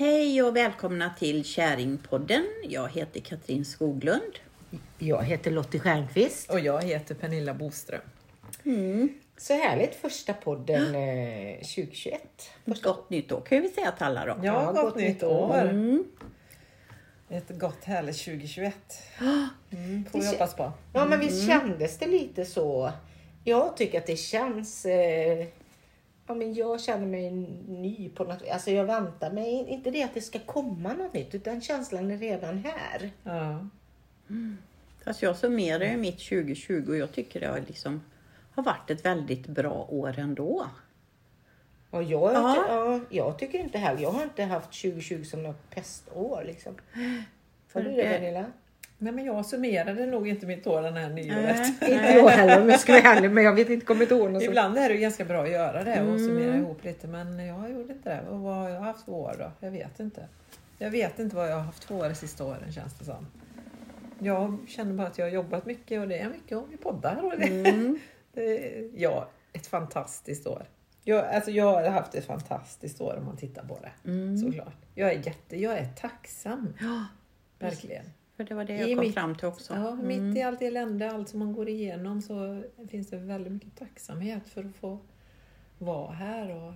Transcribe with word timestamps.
Hej 0.00 0.42
och 0.42 0.56
välkomna 0.56 1.14
till 1.18 1.44
Käringpodden. 1.44 2.44
Jag 2.62 2.88
heter 2.88 3.20
Katrin 3.20 3.64
Skoglund. 3.64 4.38
Jag 4.98 5.22
heter 5.22 5.50
Lottie 5.50 5.80
Stjernqvist. 5.80 6.50
Och 6.50 6.60
jag 6.60 6.82
heter 6.82 7.14
Pernilla 7.14 7.54
Boström. 7.54 8.00
Så 9.36 9.54
härligt, 9.54 9.94
första 9.94 10.34
podden 10.34 10.94
eh, 10.94 11.54
2021. 11.54 12.22
Gott 12.64 13.10
nytt 13.10 13.32
år 13.32 13.40
kan 13.40 13.62
vi 13.62 13.68
säga 13.68 13.92
till 13.92 14.06
alla 14.06 14.26
då. 14.26 14.36
Ja, 14.42 14.72
gott, 14.72 14.82
gott 14.82 14.96
nytt 14.96 15.22
år. 15.22 15.60
Mm. 15.60 16.04
Ett 17.28 17.58
gott 17.58 17.84
härligt 17.84 18.24
2021. 18.24 18.74
Mm, 19.70 20.04
får 20.12 20.20
vi 20.20 20.26
hoppas 20.26 20.54
på. 20.54 20.72
Ja, 20.92 21.06
men 21.06 21.20
visst 21.20 21.46
kändes 21.46 21.98
det 21.98 22.06
lite 22.06 22.44
så. 22.44 22.92
Jag 23.44 23.76
tycker 23.76 23.98
att 23.98 24.06
det 24.06 24.16
känns... 24.16 24.86
Eh, 24.86 25.46
ja, 26.30 26.34
men 26.34 26.54
jag 26.54 26.80
känner 26.80 27.06
mig 27.06 27.30
ny 27.68 28.08
på 28.14 28.24
något 28.24 28.48
Alltså 28.48 28.70
jag 28.70 28.84
väntar 28.84 29.30
mig 29.32 29.66
inte 29.68 29.90
det 29.90 30.02
att 30.02 30.14
det 30.14 30.20
ska 30.20 30.38
komma 30.38 30.92
något 30.92 31.14
nytt, 31.14 31.34
utan 31.34 31.60
känslan 31.60 32.10
är 32.10 32.16
redan 32.18 32.58
här. 32.58 33.10
Ja. 33.22 33.66
Fast 35.04 35.22
jag 35.22 35.36
summerar 35.36 35.84
ju 35.84 35.96
mitt 35.96 36.18
2020 36.28 36.84
och 36.88 36.96
jag 36.96 37.12
tycker 37.12 37.40
det 37.40 37.46
har, 37.46 37.60
liksom, 37.66 38.00
har 38.52 38.62
varit 38.62 38.90
ett 38.90 39.04
väldigt 39.04 39.46
bra 39.46 39.86
år 39.90 40.18
ändå. 40.18 40.66
Och 41.90 42.02
jag, 42.02 42.32
Ja. 42.34 42.64
ja. 42.68 43.00
jag 43.10 43.38
tycker 43.38 43.58
inte 43.58 43.78
heller, 43.78 44.02
jag 44.02 44.10
har 44.10 44.22
inte 44.22 44.44
haft 44.44 44.82
2020 44.82 45.24
som 45.24 45.42
något 45.42 45.70
pestår 45.70 46.42
liksom. 46.46 46.74
Har 47.72 47.80
du 47.82 47.90
det 47.90 47.96
det- 47.96 48.02
Pernilla? 48.02 48.46
Nej, 49.02 49.12
men 49.12 49.24
jag 49.24 49.46
summerade 49.46 50.06
nog 50.06 50.28
inte 50.28 50.46
mitt 50.46 50.66
år 50.66 50.82
den 50.82 50.96
här 50.96 51.08
nyåret. 51.10 51.66
Inte 51.82 51.86
jag 51.90 52.28
heller 52.28 52.62
om 52.62 52.68
jag 52.68 52.80
ska 52.80 52.92
vara 52.92 53.02
ärlig, 53.02 53.30
men 53.30 53.44
jag 53.44 53.54
vet 53.54 53.70
inte, 53.70 53.86
kommer 53.86 54.02
inte 54.02 54.14
ihåg 54.14 54.30
något. 54.30 54.42
Ibland 54.42 54.78
är 54.78 54.88
det 54.88 54.96
ganska 54.96 55.24
bra 55.24 55.42
att 55.42 55.50
göra 55.50 55.84
det 55.84 56.00
och 56.00 56.08
Mm. 56.08 56.18
summera 56.18 56.56
ihop 56.56 56.84
lite 56.84 57.06
men 57.06 57.46
jag 57.46 57.70
gjorde 57.70 57.92
inte 57.92 58.08
det. 58.10 58.28
Och 58.30 58.40
vad 58.40 58.56
har 58.56 58.68
jag 58.68 58.80
haft 58.80 59.04
för 59.04 59.12
år 59.12 59.34
då? 59.38 59.50
Jag 59.60 59.70
vet 59.70 60.00
inte. 60.00 60.28
Jag 60.78 60.90
vet 60.90 61.18
inte 61.18 61.36
vad 61.36 61.50
jag 61.50 61.54
har 61.56 61.62
haft 61.62 61.84
för 61.84 61.94
år 61.94 62.08
de 62.08 62.14
sista 62.14 62.44
åren 62.44 62.72
känns 62.72 62.98
det 62.98 63.04
som. 63.04 63.26
Jag 64.18 64.56
känner 64.68 64.92
bara 64.92 65.06
att 65.06 65.18
jag 65.18 65.26
har 65.26 65.30
jobbat 65.32 65.66
mycket 65.66 66.00
och 66.00 66.08
det 66.08 66.18
är 66.18 66.28
mycket 66.28 66.58
om 66.58 66.64
vi 66.70 66.76
poddar. 66.76 67.24
Och 67.24 67.32
det, 67.38 67.68
Mm. 67.68 67.98
det, 68.32 68.72
ja, 68.96 69.28
ett 69.52 69.66
fantastiskt 69.66 70.46
år. 70.46 70.66
Jag, 71.04 71.24
alltså 71.26 71.50
jag 71.50 71.64
har 71.72 71.88
haft 71.90 72.14
ett 72.14 72.26
fantastiskt 72.26 73.00
år 73.00 73.16
om 73.18 73.24
man 73.24 73.36
tittar 73.36 73.64
på 73.64 73.78
det. 73.82 74.10
Mm. 74.10 74.38
Såklart. 74.38 74.76
Jag 74.94 75.10
är, 75.12 75.26
jätte, 75.26 75.56
jag 75.56 75.78
är 75.78 75.86
tacksam. 76.00 76.74
Ja, 76.80 77.04
Verkligen. 77.58 78.04
För 78.44 78.44
det 78.44 78.54
var 78.54 78.64
det 78.64 78.72
I 78.76 78.80
jag 78.80 78.96
kom 78.98 79.06
mitt- 79.06 79.14
fram 79.14 79.34
till 79.34 79.46
också. 79.48 79.74
Ja, 79.74 79.92
Mm. 79.92 80.06
mitt 80.28 80.36
i 80.38 80.42
allt 80.42 80.62
elände, 80.62 81.10
allt 81.12 81.28
som 81.28 81.38
man 81.38 81.52
går 81.52 81.68
igenom 81.68 82.22
så 82.22 82.62
finns 82.88 83.10
det 83.10 83.16
väldigt 83.16 83.52
mycket 83.52 83.76
tacksamhet 83.76 84.48
för 84.48 84.64
att 84.64 84.74
få 84.74 84.98
vara 85.78 86.12
här 86.12 86.56
och 86.56 86.72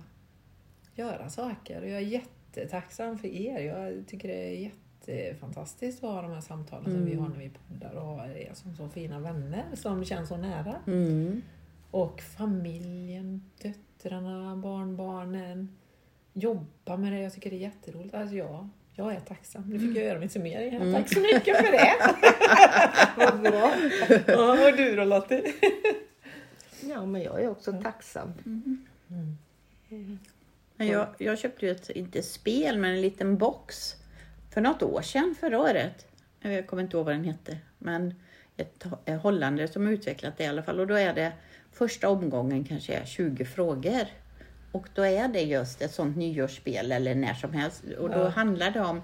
göra 0.95 1.29
saker. 1.29 1.81
Och 1.81 1.87
jag 1.89 1.97
är 1.97 1.99
jättetacksam 2.05 3.17
för 3.17 3.27
er. 3.27 3.59
Jag 3.59 4.07
tycker 4.07 4.27
det 4.27 4.33
är 4.49 4.71
jättefantastiskt 5.07 6.03
att 6.03 6.09
ha 6.09 6.21
de 6.21 6.31
här 6.31 6.41
samtalen 6.41 6.91
som 6.91 7.05
vi 7.05 7.15
har 7.15 7.29
när 7.29 7.37
vi 7.39 7.49
poddar 7.49 7.95
och 7.95 8.01
ha 8.05 8.25
er 8.27 8.51
som 8.53 8.75
så 8.75 8.89
fina 8.89 9.19
vänner 9.19 9.63
som 9.73 10.05
känns 10.05 10.29
så 10.29 10.37
nära. 10.37 10.75
Mm. 10.87 11.41
Och 11.91 12.21
familjen, 12.21 13.49
döttrarna, 13.61 14.55
barnbarnen. 14.55 15.75
Jobba 16.33 16.97
med 16.97 17.11
det, 17.13 17.19
jag 17.19 17.33
tycker 17.33 17.49
det 17.49 17.55
är 17.55 17.59
jätteroligt. 17.59 18.15
Alltså 18.15 18.35
jag, 18.35 18.69
jag 18.95 19.13
är 19.15 19.19
tacksam. 19.19 19.63
Nu 19.69 19.79
fick 19.79 19.97
jag 19.97 20.03
göra 20.05 20.19
min 20.19 20.29
summering 20.29 20.71
här. 20.79 20.93
Tack 20.93 21.13
så 21.13 21.19
mycket 21.19 21.57
för 21.57 21.71
det! 21.71 21.93
Vad 23.25 23.41
bra. 23.41 23.73
Ja, 24.27 24.69
och 24.71 24.77
du 24.77 24.95
då 24.95 25.03
Lottie? 25.03 25.53
Ja, 26.81 27.05
men 27.05 27.21
jag 27.21 27.43
är 27.43 27.49
också 27.49 27.73
tacksam. 27.83 28.33
Men 30.77 30.87
jag, 30.87 31.07
jag 31.17 31.39
köpte 31.39 31.65
ju 31.65 31.71
ett, 31.71 31.89
inte 31.89 32.23
spel, 32.23 32.77
men 32.77 32.91
en 32.91 33.01
liten 33.01 33.37
box 33.37 33.95
för 34.53 34.61
något 34.61 34.83
år 34.83 35.01
sedan, 35.01 35.35
förra 35.39 35.59
året. 35.59 36.07
Jag 36.41 36.67
kommer 36.67 36.83
inte 36.83 36.97
ihåg 36.97 37.05
vad 37.05 37.15
den 37.15 37.23
hette, 37.23 37.57
men 37.77 38.13
ett 38.57 38.83
ho- 38.85 39.17
holländare 39.17 39.67
som 39.67 39.85
har 39.85 39.93
utvecklat 39.93 40.37
det 40.37 40.43
i 40.43 40.47
alla 40.47 40.63
fall. 40.63 40.79
Och 40.79 40.87
då 40.87 40.95
är 40.95 41.13
det 41.13 41.31
första 41.71 42.09
omgången 42.09 42.63
kanske 42.63 42.93
är 42.93 43.05
20 43.05 43.45
frågor. 43.45 44.01
Och 44.75 44.87
då 44.93 45.05
är 45.05 45.27
det 45.27 45.41
just 45.41 45.81
ett 45.81 45.93
sånt 45.93 46.17
nyårsspel 46.17 46.91
eller 46.91 47.15
när 47.15 47.33
som 47.33 47.53
helst. 47.53 47.83
Och 47.99 48.09
då 48.09 48.17
Ja. 48.17 48.29
handlar 48.29 48.71
det 48.71 48.81
om, 48.81 49.01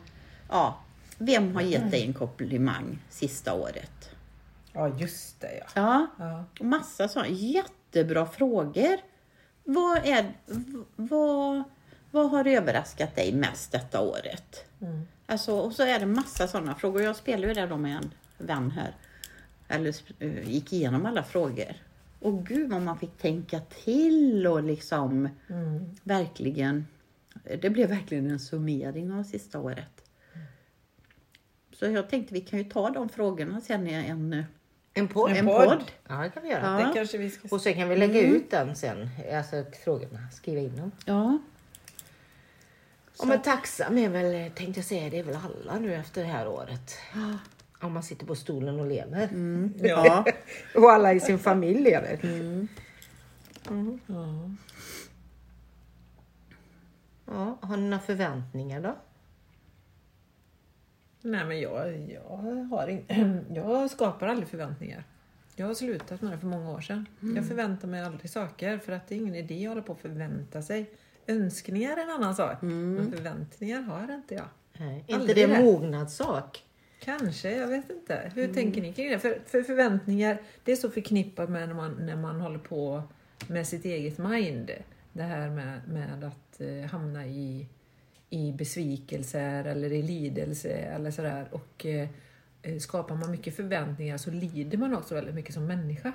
ja, 0.49 0.79
vem 1.17 1.55
har 1.55 1.61
gett 1.61 1.91
dig 1.91 2.05
en 2.05 2.13
komplimang 2.13 2.99
sista 3.09 3.53
året? 3.53 4.09
Ja, 4.73 4.87
just 4.97 5.41
det 5.41 5.57
ja. 5.57 5.65
Ja, 5.75 6.07
ja. 6.57 6.63
massa 6.65 7.07
sådana 7.07 7.29
jättebra 7.29 8.25
frågor. 8.25 8.97
Vad, 9.63 9.97
är, 10.05 10.33
vad, 10.95 11.63
vad 12.11 12.29
har 12.29 12.47
överraskat 12.47 13.15
dig 13.15 13.33
mest 13.33 13.71
detta 13.71 14.01
året? 14.01 14.65
Mm. 14.81 15.07
Alltså, 15.25 15.53
och 15.59 15.73
så 15.73 15.83
är 15.83 15.99
det 15.99 16.05
massa 16.05 16.47
sådana 16.47 16.75
frågor. 16.75 17.01
Jag 17.01 17.15
spelar 17.15 17.47
ju 17.47 17.53
det 17.53 17.65
då 17.65 17.77
med 17.77 17.95
en 17.97 18.11
vän 18.37 18.71
här. 18.71 18.95
Eller 19.67 19.95
eh, 20.19 20.49
gick 20.49 20.73
igenom 20.73 21.05
alla 21.05 21.23
frågor. 21.23 21.73
Och 22.21 22.45
gud 22.45 22.69
vad 22.69 22.81
man 22.81 22.99
fick 22.99 23.17
tänka 23.17 23.59
till 23.59 24.47
och 24.47 24.63
liksom 24.63 25.29
Mm. 25.49 25.85
verkligen. 26.03 26.87
Det 27.61 27.69
blev 27.69 27.89
verkligen 27.89 28.31
en 28.31 28.39
summering 28.39 29.11
av 29.11 29.23
sista 29.23 29.59
året. 29.59 30.03
Så 31.73 31.85
jag 31.85 32.09
tänkte 32.09 32.33
vi 32.33 32.41
kan 32.41 32.59
ju 32.59 32.65
ta 32.65 32.89
de 32.89 33.09
frågorna 33.09 33.61
sen 33.61 33.87
i 33.87 33.93
en, 33.93 34.43
En 34.93 35.07
podd. 35.07 35.31
En 35.31 35.45
podd. 35.45 35.83
Ja, 36.07 36.15
det 36.15 36.29
kan 36.29 36.43
vi 36.43 36.49
göra. 36.49 36.81
Ja. 36.81 36.87
Det 36.87 36.93
kanske 36.93 37.17
vi 37.17 37.29
ska... 37.29 37.47
Och 37.55 37.61
sen 37.61 37.73
kan 37.73 37.89
vi 37.89 37.95
lägga 37.95 38.21
ut 38.21 38.51
den 38.51 38.75
sen, 38.75 39.09
alltså 39.35 39.63
frågorna, 39.83 40.29
skriva 40.31 40.61
in 40.61 40.75
dem. 40.75 40.91
Ja. 41.05 41.37
Ja, 43.19 43.25
men 43.25 43.41
tacksam 43.41 43.97
är 43.97 44.09
väl, 44.09 44.51
tänkte 44.51 44.79
jag 44.79 44.85
säga, 44.85 45.09
det 45.09 45.19
är 45.19 45.23
väl 45.23 45.35
alla 45.35 45.79
nu 45.79 45.93
efter 45.95 46.21
det 46.21 46.27
här 46.27 46.47
året. 46.47 46.91
Om 47.81 47.93
man 47.93 48.03
sitter 48.03 48.25
på 48.25 48.35
stolen 48.35 48.79
och 48.79 48.85
lever. 48.85 49.29
Ja. 49.87 50.25
Och 50.75 50.91
alla 50.91 51.13
i 51.13 51.19
sin 51.19 51.39
familj 51.39 51.81
lever. 51.81 52.19
ja. 54.07 54.49
Ja, 57.25 57.57
har 57.61 57.77
ni 57.77 57.83
några 57.89 58.03
förväntningar 58.03 58.81
då? 58.81 58.95
Nej 61.21 61.45
men 61.45 61.59
jag, 61.59 62.09
jag, 62.11 62.67
har 62.71 62.87
in, 62.87 63.45
jag 63.53 63.91
skapar 63.91 64.27
aldrig 64.27 64.47
förväntningar. 64.47 65.03
Jag 65.55 65.67
har 65.67 65.73
slutat 65.73 66.21
med 66.21 66.31
det 66.31 66.37
för 66.37 66.47
många 66.47 66.71
år 66.71 66.81
sedan. 66.81 67.05
Jag 67.35 67.47
förväntar 67.47 67.87
mig 67.87 68.01
aldrig 68.01 68.31
saker 68.31 68.77
för 68.77 68.91
att 68.91 69.07
det 69.07 69.15
är 69.15 69.19
ingen 69.19 69.35
idé 69.35 69.65
att 69.65 69.69
hålla 69.69 69.81
på 69.81 69.93
och 69.93 69.99
förvänta 69.99 70.61
sig. 70.61 70.89
Önskningar 71.27 71.97
är 71.97 72.03
en 72.03 72.09
annan 72.09 72.35
sak. 72.35 72.61
Men 72.61 73.11
förväntningar 73.11 73.81
har 73.81 74.13
inte 74.15 74.35
jag. 74.35 74.45
Nej, 74.77 75.03
inte 75.07 75.33
det. 75.33 75.43
en 75.43 75.65
mognadssak? 75.65 76.63
Kanske, 77.03 77.55
jag 77.55 77.67
vet 77.67 77.89
inte. 77.89 78.31
Hur 78.35 78.53
tänker 78.53 78.81
ni 78.81 78.93
kring 78.93 79.09
det? 79.09 79.19
För, 79.19 79.41
för 79.45 79.63
förväntningar, 79.63 80.37
det 80.63 80.71
är 80.71 80.75
så 80.75 80.89
förknippat 80.89 81.49
med 81.49 81.67
när 81.67 81.75
man, 81.75 82.05
när 82.05 82.15
man 82.15 82.41
håller 82.41 82.59
på 82.59 83.03
med 83.47 83.67
sitt 83.67 83.85
eget 83.85 84.17
mind. 84.17 84.71
Det 85.13 85.23
här 85.23 85.49
med, 85.49 85.81
med 85.87 86.23
att 86.23 86.61
eh, 86.61 86.91
hamna 86.91 87.27
i, 87.27 87.67
i 88.29 88.51
besvikelser 88.51 89.65
eller 89.65 89.93
i 89.93 90.01
lidelse 90.01 90.69
eller 90.69 91.11
sådär. 91.11 91.47
Och 91.51 91.85
eh, 91.85 92.09
eh, 92.61 92.77
skapar 92.77 93.15
man 93.15 93.31
mycket 93.31 93.55
förväntningar 93.55 94.17
så 94.17 94.31
lider 94.31 94.77
man 94.77 94.95
också 94.95 95.15
väldigt 95.15 95.35
mycket 95.35 95.53
som 95.53 95.65
människa. 95.65 96.11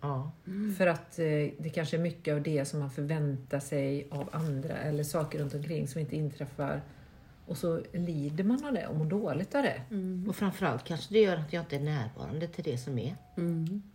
Ja. 0.00 0.32
För 0.78 0.86
att 0.86 1.18
eh, 1.18 1.24
det 1.58 1.72
kanske 1.74 1.96
är 1.96 2.00
mycket 2.00 2.34
av 2.34 2.42
det 2.42 2.64
som 2.64 2.80
man 2.80 2.90
förväntar 2.90 3.60
sig 3.60 4.06
av 4.10 4.28
andra 4.32 4.76
eller 4.76 5.04
saker 5.04 5.38
runt 5.38 5.54
omkring 5.54 5.88
som 5.88 6.00
inte 6.00 6.16
inträffar. 6.16 6.80
Och 7.50 7.56
så 7.56 7.82
lider 7.92 8.44
man 8.44 8.64
av 8.64 8.72
det 8.72 8.86
och 8.86 8.96
mår 8.96 9.04
dåligt 9.04 9.54
av 9.54 9.62
det. 9.62 9.80
Och 10.28 10.36
framförallt 10.36 10.84
kanske 10.84 11.14
det 11.14 11.20
gör 11.20 11.36
att 11.36 11.52
jag 11.52 11.62
inte 11.62 11.76
är 11.76 11.80
närvarande 11.80 12.46
till 12.48 12.64
det 12.64 12.78
som 12.78 12.98
är. 12.98 13.16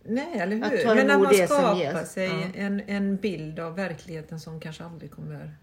Nej, 0.04 0.38
eller 0.38 0.62
Att 0.66 0.72
hur? 0.72 0.78
ta 0.84 0.94
Men 0.94 1.06
när 1.06 1.18
man 1.18 1.34
skapar 1.34 2.04
sig 2.04 2.26
Ja. 2.26 2.46
en, 2.54 2.80
en 2.86 3.16
bild 3.16 3.58
av 3.60 3.74
verkligheten 3.74 4.40
som 4.40 4.60
kanske 4.60 4.84
aldrig 4.84 5.10
kommer 5.10 5.54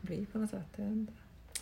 bli 0.00 0.26
på 0.32 0.38
något 0.38 0.50
sätt. 0.50 0.76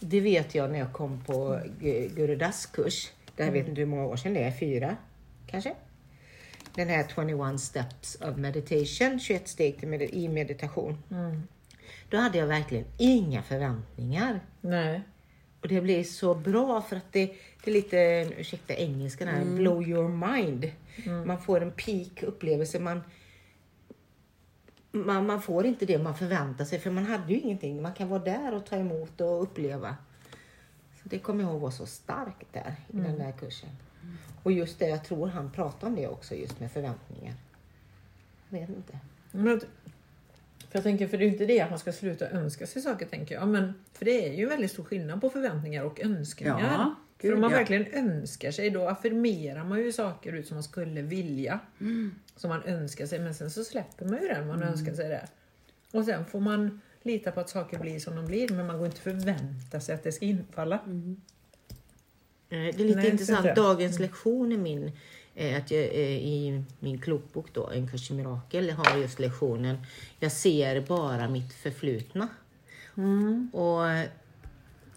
Det 0.00 0.20
vet 0.20 0.54
jag 0.54 0.70
när 0.70 0.78
jag 0.78 0.92
kom 0.92 1.24
på 1.24 1.60
Gu- 1.80 2.14
Guru 2.14 2.36
Das 2.36 2.66
kurs. 2.66 3.10
Det 3.36 3.42
här 3.44 3.50
vet 3.50 3.68
inte 3.68 3.80
hur 3.80 3.86
många 3.88 4.04
år 4.06 4.16
sedan 4.16 4.34
det 4.34 4.40
är, 4.42 4.50
fyra 4.52 4.96
kanske? 5.46 5.74
Den 6.74 6.88
här 6.88 7.06
21 7.14 7.60
steps 7.60 8.14
of 8.20 8.36
meditation, 8.36 9.20
21 9.20 9.48
steg 9.48 9.78
till 9.78 9.88
med- 9.88 10.02
i 10.02 10.28
meditation. 10.28 10.98
Då 12.10 12.16
hade 12.16 12.38
jag 12.38 12.46
verkligen 12.46 12.84
inga 12.98 13.42
förväntningar. 13.42 14.40
Nej. 14.60 15.00
Och 15.66 15.72
det 15.72 15.80
blir 15.80 16.04
så 16.04 16.34
bra 16.34 16.82
för 16.82 16.96
att 16.96 17.12
det, 17.12 17.32
det 17.64 17.70
är 17.70 17.74
lite, 17.74 18.30
ursäkta 18.38 18.74
engelskan 18.74 19.28
här, 19.28 19.44
blow 19.44 19.88
your 19.88 20.08
mind. 20.08 20.72
Man 21.26 21.42
får 21.42 21.60
en 21.60 21.70
peak 21.70 22.22
upplevelse. 22.22 22.78
Man, 22.80 23.02
man, 24.92 25.26
man 25.26 25.42
får 25.42 25.66
inte 25.66 25.86
det 25.86 25.98
man 25.98 26.14
förväntar 26.14 26.64
sig 26.64 26.78
för 26.78 26.90
man 26.90 27.06
hade 27.06 27.32
ju 27.32 27.40
ingenting. 27.40 27.82
Man 27.82 27.92
kan 27.92 28.08
vara 28.08 28.22
där 28.22 28.54
och 28.54 28.66
ta 28.66 28.76
emot 28.76 29.20
och 29.20 29.42
uppleva. 29.42 29.96
Så 31.02 31.08
Det 31.08 31.18
kommer 31.18 31.42
jag 31.42 31.52
ihåg 31.52 31.60
var 31.60 31.70
så 31.70 31.86
starkt 31.86 32.52
där 32.52 32.74
i 32.88 32.96
den 32.96 33.18
där 33.18 33.32
kursen. 33.32 33.70
Och 34.42 34.52
just 34.52 34.78
det, 34.78 34.88
jag 34.88 35.04
tror 35.04 35.26
han 35.26 35.50
pratade 35.50 35.86
om 35.86 35.94
det 35.94 36.08
också, 36.08 36.34
just 36.34 36.60
med 36.60 36.72
förväntningar. 36.72 37.34
Jag 38.48 38.60
vet 38.60 38.68
inte. 38.68 38.98
Men, 39.32 39.60
Jag 40.76 40.82
tänker, 40.82 41.06
för 41.08 41.18
det 41.18 41.24
är 41.24 41.26
ju 41.26 41.32
inte 41.32 41.46
det 41.46 41.60
att 41.60 41.70
man 41.70 41.78
ska 41.78 41.92
sluta 41.92 42.30
önska 42.30 42.66
sig 42.66 42.82
saker, 42.82 43.06
tänker 43.06 43.34
jag. 43.34 43.48
Men, 43.48 43.74
för 43.92 44.04
det 44.04 44.28
är 44.28 44.32
ju 44.32 44.46
väldigt 44.46 44.70
stor 44.70 44.84
skillnad 44.84 45.20
på 45.20 45.30
förväntningar 45.30 45.84
och 45.84 46.00
önskningar. 46.00 46.60
Ja, 46.60 46.94
för 47.18 47.34
om 47.34 47.40
man 47.40 47.50
ja. 47.50 47.56
verkligen 47.56 47.86
önskar 47.86 48.50
sig, 48.50 48.70
då 48.70 48.88
affirmerar 48.88 49.64
man 49.64 49.78
ju 49.78 49.92
saker 49.92 50.32
ut 50.32 50.46
som 50.46 50.54
man 50.54 50.64
skulle 50.64 51.02
vilja. 51.02 51.60
Mm. 51.80 52.14
Som 52.36 52.48
man 52.48 52.62
önskar 52.62 53.06
sig, 53.06 53.18
men 53.18 53.34
sen 53.34 53.50
så 53.50 53.64
släpper 53.64 54.04
man 54.04 54.22
ju 54.22 54.28
det 54.28 54.44
man 54.44 54.62
önskar 54.62 54.94
sig 54.94 55.08
det. 55.08 55.28
Och 55.92 56.04
sen 56.04 56.24
får 56.24 56.40
man 56.40 56.80
lita 57.02 57.32
på 57.32 57.40
att 57.40 57.50
saker 57.50 57.78
blir 57.78 57.98
som 57.98 58.16
de 58.16 58.26
blir, 58.26 58.48
men 58.48 58.66
man 58.66 58.78
går 58.78 58.86
inte 58.86 59.00
förvänta 59.00 59.80
sig 59.80 59.94
att 59.94 60.02
det 60.02 60.12
ska 60.12 60.24
infalla. 60.24 60.78
Mm. 60.86 61.20
Eh, 62.48 62.58
Det 62.58 62.68
är 62.68 62.72
lite 62.72 62.98
Nej, 62.98 63.10
intressant. 63.10 63.56
Dagens 63.56 63.98
lektion 63.98 64.52
i 64.52 64.56
min, 64.56 64.92
att 65.36 65.70
jag, 65.70 65.84
eh, 65.84 66.16
i 66.16 66.64
min 66.80 67.00
klokbok 67.00 67.46
då, 67.52 67.70
En 67.70 67.88
kurs 67.88 68.10
i 68.10 68.14
mirakel, 68.14 68.70
har 68.70 68.98
just 68.98 69.18
lektionen 69.18 69.78
Jag 70.18 70.32
ser 70.32 70.80
bara 70.80 71.28
mitt 71.28 71.52
förflutna. 71.52 72.28
Och 73.52 73.90
eh, 73.90 74.08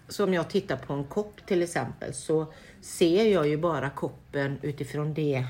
så 0.08 0.24
om 0.24 0.34
jag 0.34 0.50
tittar 0.50 0.78
på 0.78 0.94
en 0.94 1.04
kopp 1.04 1.46
till 1.46 1.64
exempel 1.64 2.14
så 2.14 2.54
ser 2.82 3.26
jag 3.26 3.48
ju 3.48 3.58
bara 3.58 3.90
koppen 3.90 4.58
utifrån 4.62 5.14
det 5.14 5.48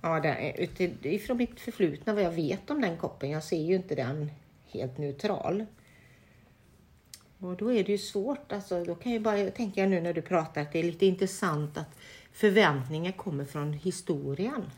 Ja, 0.00 0.24
är 0.24 0.60
utifrån 0.60 1.36
mitt 1.36 1.60
förflutna, 1.60 2.14
vad 2.14 2.22
jag 2.22 2.30
vet 2.30 2.70
om 2.70 2.80
den 2.80 2.96
koppen. 2.96 3.30
Jag 3.30 3.44
ser 3.44 3.62
ju 3.62 3.74
inte 3.74 3.94
den 3.94 4.30
helt 4.66 4.98
neutral. 4.98 5.66
Och 7.38 7.56
då 7.56 7.72
är 7.72 7.84
det 7.84 7.92
ju 7.92 7.98
svårt. 7.98 8.52
Alltså, 8.52 8.84
då 8.84 8.94
kan 8.94 9.12
jag 9.12 9.22
bara 9.22 9.50
tänka 9.50 9.86
nu 9.86 10.00
när 10.00 10.12
du 10.12 10.22
pratar 10.22 10.62
att 10.62 10.72
det 10.72 10.78
är 10.78 10.82
lite 10.82 11.06
intressant 11.06 11.78
att 11.78 11.98
förväntningar 12.38 13.12
kommer 13.12 13.44
från 13.44 13.72
historien. 13.72 14.70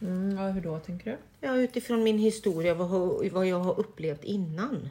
Mm, 0.00 0.36
ja, 0.36 0.50
hur 0.50 0.60
då 0.60 0.78
tänker 0.78 1.10
du? 1.10 1.18
Ja, 1.46 1.56
utifrån 1.56 2.02
min 2.02 2.18
historia, 2.18 2.74
vad, 2.74 2.90
vad 3.30 3.46
jag 3.46 3.60
har 3.60 3.78
upplevt 3.80 4.24
innan. 4.24 4.88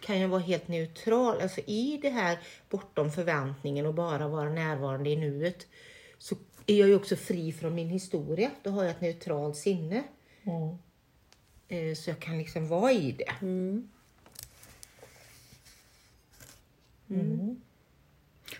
Kan 0.00 0.20
jag 0.20 0.28
vara 0.28 0.40
helt 0.40 0.68
neutral? 0.68 1.40
Alltså 1.40 1.60
i 1.60 1.98
det 2.02 2.08
här 2.10 2.38
bortom 2.70 3.12
förväntningen 3.12 3.86
och 3.86 3.94
bara 3.94 4.28
vara 4.28 4.50
närvarande 4.50 5.10
i 5.10 5.16
nuet 5.16 5.66
så 6.18 6.36
är 6.66 6.76
jag 6.76 6.88
ju 6.88 6.94
också 6.94 7.16
fri 7.16 7.52
från 7.52 7.74
min 7.74 7.88
historia. 7.88 8.50
Då 8.62 8.70
har 8.70 8.82
jag 8.84 8.90
ett 8.90 9.00
neutralt 9.00 9.56
sinne. 9.56 10.02
Eh, 11.68 11.94
Så 11.94 12.10
jag 12.10 12.18
kan 12.20 12.38
liksom 12.38 12.68
vara 12.68 12.92
i 12.92 13.12
det. 13.12 13.32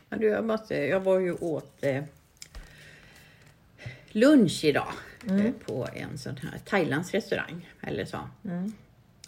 Men 0.09 0.21
du, 0.21 0.27
jag, 0.27 0.45
måste, 0.45 0.75
jag 0.75 1.01
var 1.01 1.19
ju 1.19 1.33
åt 1.35 1.85
eh, 1.85 2.03
lunch 4.13 4.65
idag 4.65 4.93
eh, 5.27 5.51
på 5.67 5.89
en 5.95 6.19
sån 6.19 6.37
här 6.37 6.59
Thailands 6.65 7.11
restaurang. 7.13 7.69
Eller 7.81 8.05
så. 8.05 8.19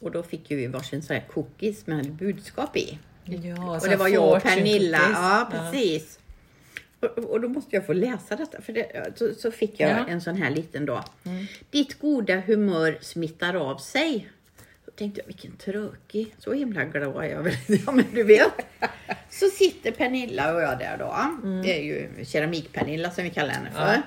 Och 0.01 0.11
då 0.11 0.23
fick 0.23 0.51
ju 0.51 0.57
vi 0.57 0.67
varsin 0.67 1.03
sån 1.03 1.17
här 1.17 1.25
cookies 1.33 1.87
med 1.87 2.13
budskap 2.13 2.77
i. 2.77 2.99
Ja, 3.25 3.77
Och 3.81 3.89
det 3.89 3.97
var 3.97 4.09
jag 4.09 4.37
och 4.37 4.43
Pernilla. 4.43 5.01
Ja, 5.13 5.49
precis. 5.51 6.19
Och, 7.01 7.09
och 7.19 7.41
då 7.41 7.49
måste 7.49 7.77
jag 7.77 7.87
få 7.87 7.93
läsa 7.93 8.37
detta. 8.37 8.61
För 8.63 8.73
det, 8.73 9.13
så, 9.19 9.35
så 9.35 9.51
fick 9.51 9.81
jag 9.81 9.91
Ja. 9.91 10.07
en 10.09 10.21
sån 10.21 10.37
här 10.37 10.51
liten 10.51 10.87
då. 10.87 11.05
Ditt 11.71 11.99
goda 12.01 12.41
humör 12.41 12.99
smittar 13.01 13.55
av 13.55 13.77
sig. 13.79 14.31
Tänkte 15.01 15.21
jag, 15.21 15.27
vilken 15.27 15.57
tråkig. 15.57 16.35
Så 16.39 16.53
himla 16.53 16.85
glad 16.85 17.25
är 17.25 17.29
jag 17.29 17.43
väl. 17.43 17.55
Ja, 17.67 17.93
men 17.93 18.05
du 18.15 18.23
vet. 18.23 18.53
Så 19.31 19.47
sitter 19.47 19.91
Pernilla 19.91 20.55
och 20.55 20.63
jag 20.63 20.79
där 20.79 20.97
då. 20.99 21.17
Det 21.63 21.79
är 21.79 21.83
ju 21.83 22.25
keramik-Pernilla 22.25 23.11
som 23.11 23.25
vi 23.25 23.31
kallar 23.31 23.53
henne 23.53 23.71
för. 23.71 24.03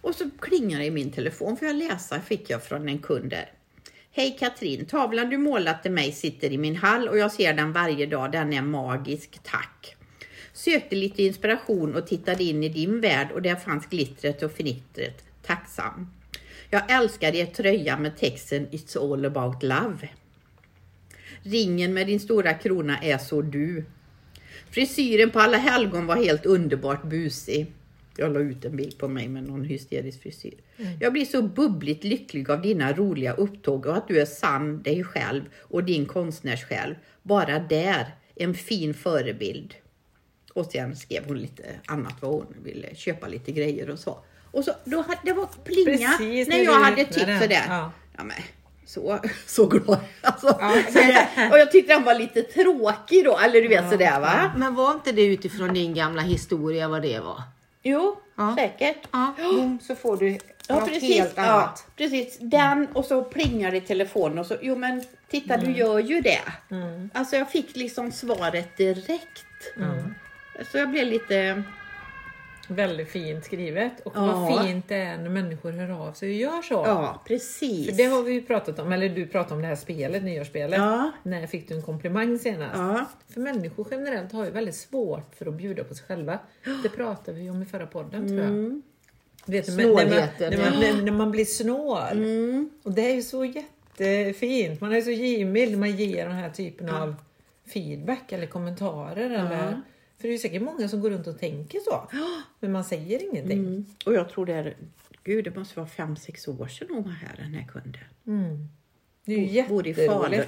Och 0.00 0.14
så 0.14 0.30
klingar 0.40 0.78
det 0.78 0.84
i 0.84 0.90
min 0.90 1.12
telefon, 1.12 1.56
för 1.56 1.66
jag 1.66 1.76
läsa 1.76 2.20
fick 2.20 2.50
jag 2.50 2.62
från 2.62 2.88
en 2.88 2.98
kund 2.98 3.30
där. 3.30 3.52
Hej 4.12 4.36
Katrin, 4.38 4.86
tavlan 4.86 5.30
du 5.30 5.38
målat 5.38 5.82
till 5.82 5.92
mig 5.92 6.12
sitter 6.12 6.52
i 6.52 6.58
min 6.58 6.76
hall 6.76 7.08
och 7.08 7.18
jag 7.18 7.32
ser 7.32 7.54
den 7.54 7.72
varje 7.72 8.06
dag. 8.06 8.32
Den 8.32 8.52
är 8.52 8.62
magisk, 8.62 9.40
tack. 9.42 9.96
Sökte 10.52 10.96
lite 10.96 11.22
inspiration 11.22 11.94
och 11.94 12.06
tittade 12.06 12.44
in 12.44 12.64
i 12.64 12.68
din 12.68 13.00
värld 13.00 13.30
och 13.32 13.42
där 13.42 13.56
fanns 13.56 13.86
glittret 13.86 14.42
och 14.42 14.52
fnittret. 14.52 15.24
Tacksam. 15.42 16.19
Jag 16.72 16.90
älskar 16.90 17.34
er 17.34 17.46
tröja 17.46 17.98
med 17.98 18.16
texten 18.16 18.68
It's 18.70 19.12
all 19.12 19.24
about 19.24 19.62
love. 19.62 20.08
Ringen 21.42 21.94
med 21.94 22.06
din 22.06 22.20
stora 22.20 22.54
krona 22.54 22.98
är 22.98 23.18
så 23.18 23.42
du. 23.42 23.84
Frisyren 24.70 25.30
på 25.30 25.40
alla 25.40 25.56
helgon 25.56 26.06
var 26.06 26.16
helt 26.16 26.46
underbart 26.46 27.04
busig. 27.04 27.72
Jag 28.16 28.32
la 28.32 28.40
ut 28.40 28.64
en 28.64 28.76
bild 28.76 28.98
på 28.98 29.08
mig 29.08 29.28
med 29.28 29.42
någon 29.44 29.64
hysterisk 29.64 30.22
frisyr. 30.22 30.54
Jag 31.00 31.12
blir 31.12 31.24
så 31.24 31.42
bubbligt 31.42 32.04
lycklig 32.04 32.50
av 32.50 32.62
dina 32.62 32.92
roliga 32.92 33.32
upptåg 33.32 33.86
och 33.86 33.96
att 33.96 34.08
du 34.08 34.20
är 34.20 34.26
sann 34.26 34.82
dig 34.82 35.04
själv 35.04 35.42
och 35.58 35.84
din 35.84 36.06
konstnärssjälv. 36.06 36.94
Bara 37.22 37.58
där, 37.58 38.14
en 38.34 38.54
fin 38.54 38.94
förebild. 38.94 39.74
Och 40.52 40.66
sen 40.66 40.96
skrev 40.96 41.24
hon 41.26 41.38
lite 41.38 41.64
annat 41.86 42.14
vad 42.20 42.30
hon 42.30 42.54
ville 42.62 42.94
köpa 42.94 43.28
lite 43.28 43.52
grejer 43.52 43.90
och 43.90 43.98
så. 43.98 44.24
Och 44.50 44.64
så 44.64 44.72
då 44.84 45.00
hade, 45.00 45.18
det 45.22 45.32
var 45.32 45.48
plinga 45.64 46.08
Precis, 46.18 46.48
när 46.48 46.58
jag 46.58 46.72
hade 46.80 47.04
den. 47.04 47.40
sådär. 47.40 47.64
Ja. 47.68 47.92
Ja, 48.16 48.24
men, 48.24 48.36
så, 48.86 49.18
så 49.46 49.66
glad. 49.66 49.98
Alltså, 50.20 50.46
så 50.92 50.98
det, 50.98 51.48
och 51.52 51.58
jag 51.58 51.70
tyckte 51.72 51.92
den 51.94 52.04
var 52.04 52.14
lite 52.14 52.42
tråkig 52.42 53.24
då, 53.24 53.38
eller 53.38 53.62
du 53.62 53.68
vet 53.68 53.90
sådär 53.90 54.20
va? 54.20 54.52
Men 54.56 54.74
var 54.74 54.90
inte 54.92 55.12
det 55.12 55.22
utifrån 55.26 55.74
din 55.74 55.94
gamla 55.94 56.22
historia 56.22 56.88
vad 56.88 57.02
det 57.02 57.20
var? 57.20 57.42
Jo, 57.82 58.16
Ja. 58.36 58.54
säkert. 58.58 58.98
Ja, 59.10 59.34
boom, 59.38 59.78
så 59.82 59.94
får 59.94 60.16
du 60.16 60.38
Ja, 60.68 60.74
något 60.74 60.88
precis. 60.88 61.14
helt 61.18 61.32
Ja, 61.36 61.42
annat. 61.42 61.86
precis. 61.96 62.38
Den 62.40 62.86
och 62.92 63.04
så 63.04 63.22
plingar 63.24 63.74
i 63.74 63.80
telefonen 63.80 64.38
och 64.38 64.46
så, 64.46 64.56
jo 64.62 64.76
men 64.76 65.04
titta 65.30 65.56
du 65.56 65.70
gör 65.72 65.98
ju 65.98 66.20
det. 66.20 66.40
Alltså 67.14 67.36
jag 67.36 67.50
fick 67.50 67.76
liksom 67.76 68.12
svaret 68.12 68.76
direkt. 68.76 69.46
Så 70.72 70.78
jag 70.78 70.90
blev 70.90 71.06
lite, 71.06 71.62
Väldigt 72.70 73.08
fint 73.08 73.44
skrivet. 73.44 74.00
Och 74.04 74.12
Ja. 74.16 74.26
vad 74.26 74.66
fint 74.66 74.88
det 74.88 74.94
är 74.94 75.18
när 75.18 75.28
människor 75.28 75.72
hör 75.72 76.08
av 76.08 76.12
sig 76.12 76.28
och 76.28 76.34
gör 76.34 76.62
så. 76.62 76.74
ja 76.74 77.22
precis. 77.26 77.88
För 77.88 77.96
det 77.96 78.04
har 78.04 78.22
vi 78.22 78.32
ju 78.32 78.42
pratat 78.42 78.78
om, 78.78 78.92
eller 78.92 79.08
du 79.08 79.26
pratade 79.26 79.54
om 79.54 79.62
det 79.62 79.68
här 79.68 79.76
spelet, 79.76 80.22
nyårsspelet. 80.22 80.78
Ja. 80.78 81.10
När 81.22 81.46
fick 81.46 81.68
du 81.68 81.74
en 81.74 81.82
komplimang 81.82 82.38
senast? 82.38 82.74
Ja. 82.76 83.06
För 83.28 83.40
människor 83.40 83.86
generellt 83.90 84.32
har 84.32 84.44
ju 84.44 84.50
väldigt 84.50 84.76
svårt 84.76 85.34
för 85.34 85.46
att 85.46 85.54
bjuda 85.54 85.84
på 85.84 85.94
sig 85.94 86.06
själva. 86.06 86.38
Det 86.82 86.88
pratade 86.88 87.38
vi 87.38 87.50
om 87.50 87.62
i 87.62 87.66
förra 87.66 87.86
podden 87.86 88.28
tror 88.28 88.40
jag. 88.40 88.50
Du 89.46 89.52
Vet, 89.52 89.66
du, 89.66 89.76
när, 89.76 89.86
man, 89.94 90.06
när, 90.38 90.70
man, 90.70 90.80
när, 90.80 91.02
när 91.02 91.12
man 91.12 91.30
blir 91.30 91.44
snål. 91.44 92.24
Och 92.82 92.92
det 92.92 93.10
är 93.10 93.14
ju 93.14 93.22
så 93.22 93.44
jättefint. 93.44 94.80
Man 94.80 94.92
är 94.92 95.00
så 95.00 95.10
givmild 95.10 95.72
när 95.72 95.78
man 95.78 95.96
ger 95.96 96.26
den 96.26 96.34
här 96.36 96.50
typen 96.50 96.88
av 96.90 97.14
feedback 97.72 98.32
eller 98.32 98.46
kommentarer. 98.46 99.24
Eller, 99.30 99.80
för 100.20 100.28
det 100.28 100.34
är 100.34 100.38
säkert 100.38 100.62
många 100.62 100.88
som 100.88 101.00
går 101.00 101.10
runt 101.10 101.26
och 101.26 101.38
tänker 101.38 101.80
så. 101.80 102.08
Men 102.60 102.72
man 102.72 102.84
säger 102.84 103.22
ingenting. 103.30 103.58
Mm. 103.58 103.86
Och 104.06 104.14
jag 104.14 104.28
tror 104.28 104.46
det 104.46 104.52
är, 104.54 104.76
gud 105.24 105.44
det 105.44 105.56
måste 105.56 105.76
vara 105.78 105.88
fem, 105.88 106.16
sex 106.16 106.48
år 106.48 106.66
sedan 106.66 106.88
hon 106.90 107.02
var 107.02 107.10
här 107.10 107.34
den 107.36 107.54
här 107.54 107.66
kunden. 107.68 108.68
Det 109.24 109.34
är 109.34 109.38
ju 109.38 109.46
jätteroligt. 109.46 109.98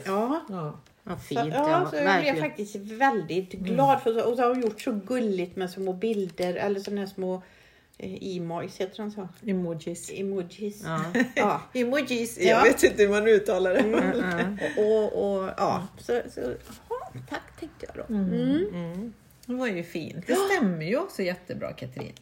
Ja. 0.07 0.41
Ja. 0.49 0.81
Ja, 1.05 1.17
Så, 1.17 1.23
fint. 1.23 1.41
ja, 1.41 1.71
Ja, 1.71 1.91
så 1.91 1.97
jag 1.97 2.21
blev 2.23 2.41
faktiskt 2.41 2.77
väldigt 2.77 3.53
glad 3.53 4.03
för 4.03 4.29
och 4.29 4.37
så 4.37 4.43
har 4.43 4.49
hon 4.49 4.61
gjort 4.63 4.81
så 4.81 4.93
gulligt 4.93 5.57
med 5.57 5.71
små 5.71 5.93
bilder 5.93 6.55
eller 6.55 6.81
sådana 6.81 7.01
här 7.01 7.09
små 7.09 7.43
eh, 7.99 8.37
emojis, 8.37 8.81
heter 8.81 8.97
de 8.97 9.11
så? 9.11 9.29
Emojis. 9.47 10.11
Emojis. 10.15 10.83
Ja. 10.85 11.05
Ja. 11.35 11.63
Emojis, 11.75 12.39
Ja. 12.41 12.45
jag 12.49 12.63
vet 12.63 12.83
inte 12.83 13.03
hur 13.03 13.11
man 13.11 13.29
uttalar 13.29 13.75
det. 13.75 13.81
Mm. 13.81 14.59
Och, 14.79 15.05
och 15.37 15.51
ja, 15.57 15.89
så, 15.99 16.21
så 16.31 16.41
jaha, 16.41 17.23
tack 17.29 17.61
tänkte 17.61 17.87
jag 17.95 18.07
då. 18.09 18.15
Mm. 18.15 19.13
Det 19.47 19.55
var 19.55 19.67
ju 19.67 19.83
fint. 19.83 20.27
Det 20.27 20.35
stämmer 20.37 20.85
ju 20.87 20.97
också 20.99 21.23
jättebra 21.23 21.73
Katrin. 21.73 22.13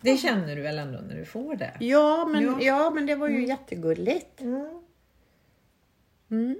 Det 0.00 0.16
känner 0.16 0.56
du 0.56 0.62
väl 0.62 0.78
ändå 0.78 0.98
när 0.98 1.16
du 1.16 1.24
får 1.24 1.56
det? 1.56 1.72
Ja, 1.80 2.26
men, 2.32 2.44
Ja. 2.44 2.58
ja. 2.60 2.90
men 2.90 3.06
det 3.06 3.14
var 3.14 3.28
ju 3.28 3.46
jättegulligt. 3.46 4.40
Mm. 6.30 6.56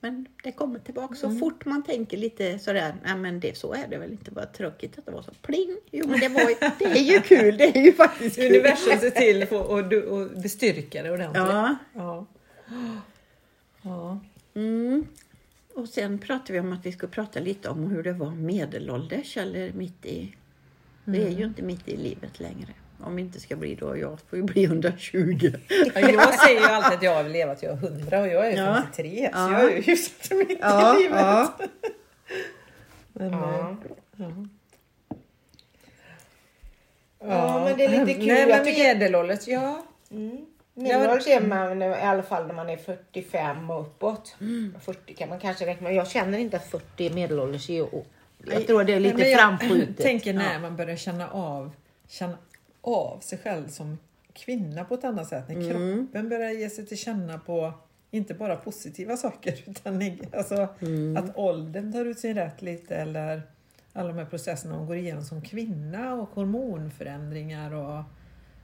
Men 0.00 0.26
det 0.44 0.52
kommer 0.52 0.78
tillbaka 0.78 1.14
så 1.14 1.30
fort 1.30 1.64
man 1.64 1.82
tänker 1.84 2.16
lite 2.16 2.58
sådär, 2.58 2.94
nej 3.04 3.16
men 3.16 3.40
det, 3.40 3.56
så 3.58 3.72
är 3.74 3.86
det 3.88 3.98
väl 3.98 4.10
inte 4.12 4.30
bara 4.30 4.46
tråkigt 4.46 4.98
att 4.98 5.06
det 5.06 5.12
var 5.12 5.22
så 5.22 5.32
pling. 5.42 5.76
Jo 5.90 6.06
men 6.08 6.20
det, 6.20 6.28
var, 6.28 6.40
ju- 6.50 6.56
det 6.78 6.84
är 6.84 7.12
ju 7.12 7.20
kul, 7.20 7.56
det 7.56 7.76
är 7.78 7.82
ju 7.82 7.92
faktiskt 7.92 8.36
kul. 8.36 8.46
Universum 8.46 8.98
ser 9.00 9.10
till 9.10 9.46
få- 9.46 9.58
och, 9.58 9.84
du- 9.84 10.02
och 10.06 10.30
bestyrka 10.42 11.02
det 11.02 11.10
ordentligt. 11.10 11.42
Ja. 11.46 11.76
Ja. 11.94 12.26
ja. 13.82 14.20
Mm. 15.76 15.82
Och 15.82 15.88
sen 15.88 16.18
pratade 16.18 16.52
vi 16.52 16.60
om 16.60 16.72
att 16.72 16.86
vi 16.86 16.92
skulle 16.92 17.12
prata 17.12 17.40
lite 17.40 17.68
om 17.68 17.90
hur 17.90 18.02
det 18.02 18.12
var 18.12 18.30
medelålders 18.30 19.36
eller 19.36 19.72
mitt 19.72 20.06
i... 20.06 20.34
Det 21.04 21.22
är 21.26 21.30
ju 21.30 21.44
inte 21.44 21.62
mitt 21.62 21.88
i 21.88 21.96
livet 21.96 22.40
längre. 22.40 22.68
Om 23.00 23.16
vi 23.16 23.22
inte 23.22 23.40
ska 23.40 23.56
bli 23.56 23.74
då, 23.74 23.96
jag 23.98 24.20
får 24.20 24.38
ju 24.38 24.42
bli 24.44 24.64
120. 24.64 25.50
Ja, 25.94 26.00
Jag 26.00 26.34
säger 26.40 26.60
ju 26.60 26.66
alltid 26.66 26.92
att 26.96 27.02
jag 27.02 27.22
vill 27.24 27.32
leva 27.32 27.54
till 27.54 27.68
jag 27.68 27.78
är 27.82 27.86
100 27.88 28.20
och 28.20 28.28
jag 28.28 28.46
är 28.52 28.56
Ja. 28.56 28.74
53 28.74 29.30
så 29.32 29.38
Ja. 29.38 29.52
jag 29.52 29.72
är 29.72 29.76
ju 29.76 29.82
hyfsat 29.82 30.38
mitt 30.38 30.58
Ja, 30.60 30.98
i 30.98 31.02
livet. 31.02 31.16
ja. 31.20 31.56
Men, 33.12 33.32
Ja. 33.32 33.70
eh, 33.70 33.76
ja. 34.16 34.30
Ja, 37.20 37.64
men 37.64 37.78
det 37.78 37.84
är 37.84 38.04
lite 38.04 38.14
kul. 38.20 38.26
Nej, 38.26 38.46
men 38.46 38.64
medelålders, 38.64 39.48
ja. 39.48 39.86
Mm. 40.10 40.46
Medelålders 40.78 41.26
är 41.26 41.40
man 41.40 41.82
i 41.82 41.86
alla 41.94 42.22
fall 42.22 42.46
när 42.46 42.54
man 42.54 42.70
är 42.70 42.76
45 42.76 43.70
och 43.70 43.80
uppåt. 43.80 44.36
Mm. 44.40 44.74
40 44.80 45.14
kan 45.14 45.28
man 45.28 45.38
kanske 45.40 45.66
räkna. 45.66 45.92
Jag 45.92 46.08
känner 46.08 46.38
inte 46.38 46.56
att 46.56 46.66
40 46.70 47.06
är 47.06 47.10
medelålders. 47.10 47.68
Jag 47.70 48.66
tror 48.66 48.84
det 48.84 48.92
är 48.94 49.00
lite 49.00 49.22
jag 49.22 49.40
framskjutet. 49.40 49.96
tänker 49.96 50.32
när 50.34 50.52
Ja. 50.52 50.58
man 50.58 50.76
börjar 50.76 50.96
känna 50.96 51.28
av, 51.30 51.70
känna 52.08 52.38
av 52.80 53.18
sig 53.20 53.38
själv 53.38 53.68
som 53.68 53.98
kvinna 54.32 54.84
på 54.84 54.94
ett 54.94 55.04
annat 55.04 55.28
sätt. 55.28 55.44
När 55.48 55.54
Mm. 55.56 55.70
kroppen 56.06 56.28
börjar 56.28 56.50
ge 56.50 56.70
sig 56.70 56.86
till 56.86 56.98
känna 56.98 57.38
på 57.38 57.72
inte 58.10 58.34
bara 58.34 58.56
positiva 58.56 59.16
saker 59.16 59.54
utan 59.66 60.02
alltså, 60.36 60.68
Mm. 60.80 61.16
att 61.16 61.36
åldern 61.36 61.92
tar 61.92 62.04
ut 62.04 62.18
sin 62.18 62.34
rätt 62.34 62.62
lite 62.62 62.96
eller 62.96 63.42
alla 63.92 64.08
de 64.08 64.18
här 64.18 64.24
processerna 64.24 64.76
man 64.76 64.86
går 64.86 64.96
igenom 64.96 65.24
som 65.24 65.42
kvinna 65.42 66.14
och 66.14 66.28
hormonförändringar 66.34 67.74
och 67.74 68.02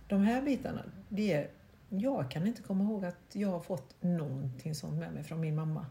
de 0.09 0.23
här 0.23 0.43
bitarna. 0.43 0.83
Det 1.09 1.33
är, 1.33 1.49
jag 2.01 2.31
kan 2.31 2.47
inte 2.47 2.63
komma 2.63 2.85
ihåg 2.85 3.05
att 3.05 3.17
jag 3.33 3.49
har 3.49 3.61
fått 3.61 3.95
någonting 4.01 4.75
sånt 4.75 4.99
med 5.01 5.13
mig 5.13 5.25
från 5.25 5.41
min 5.41 5.55
mamma 5.55 5.87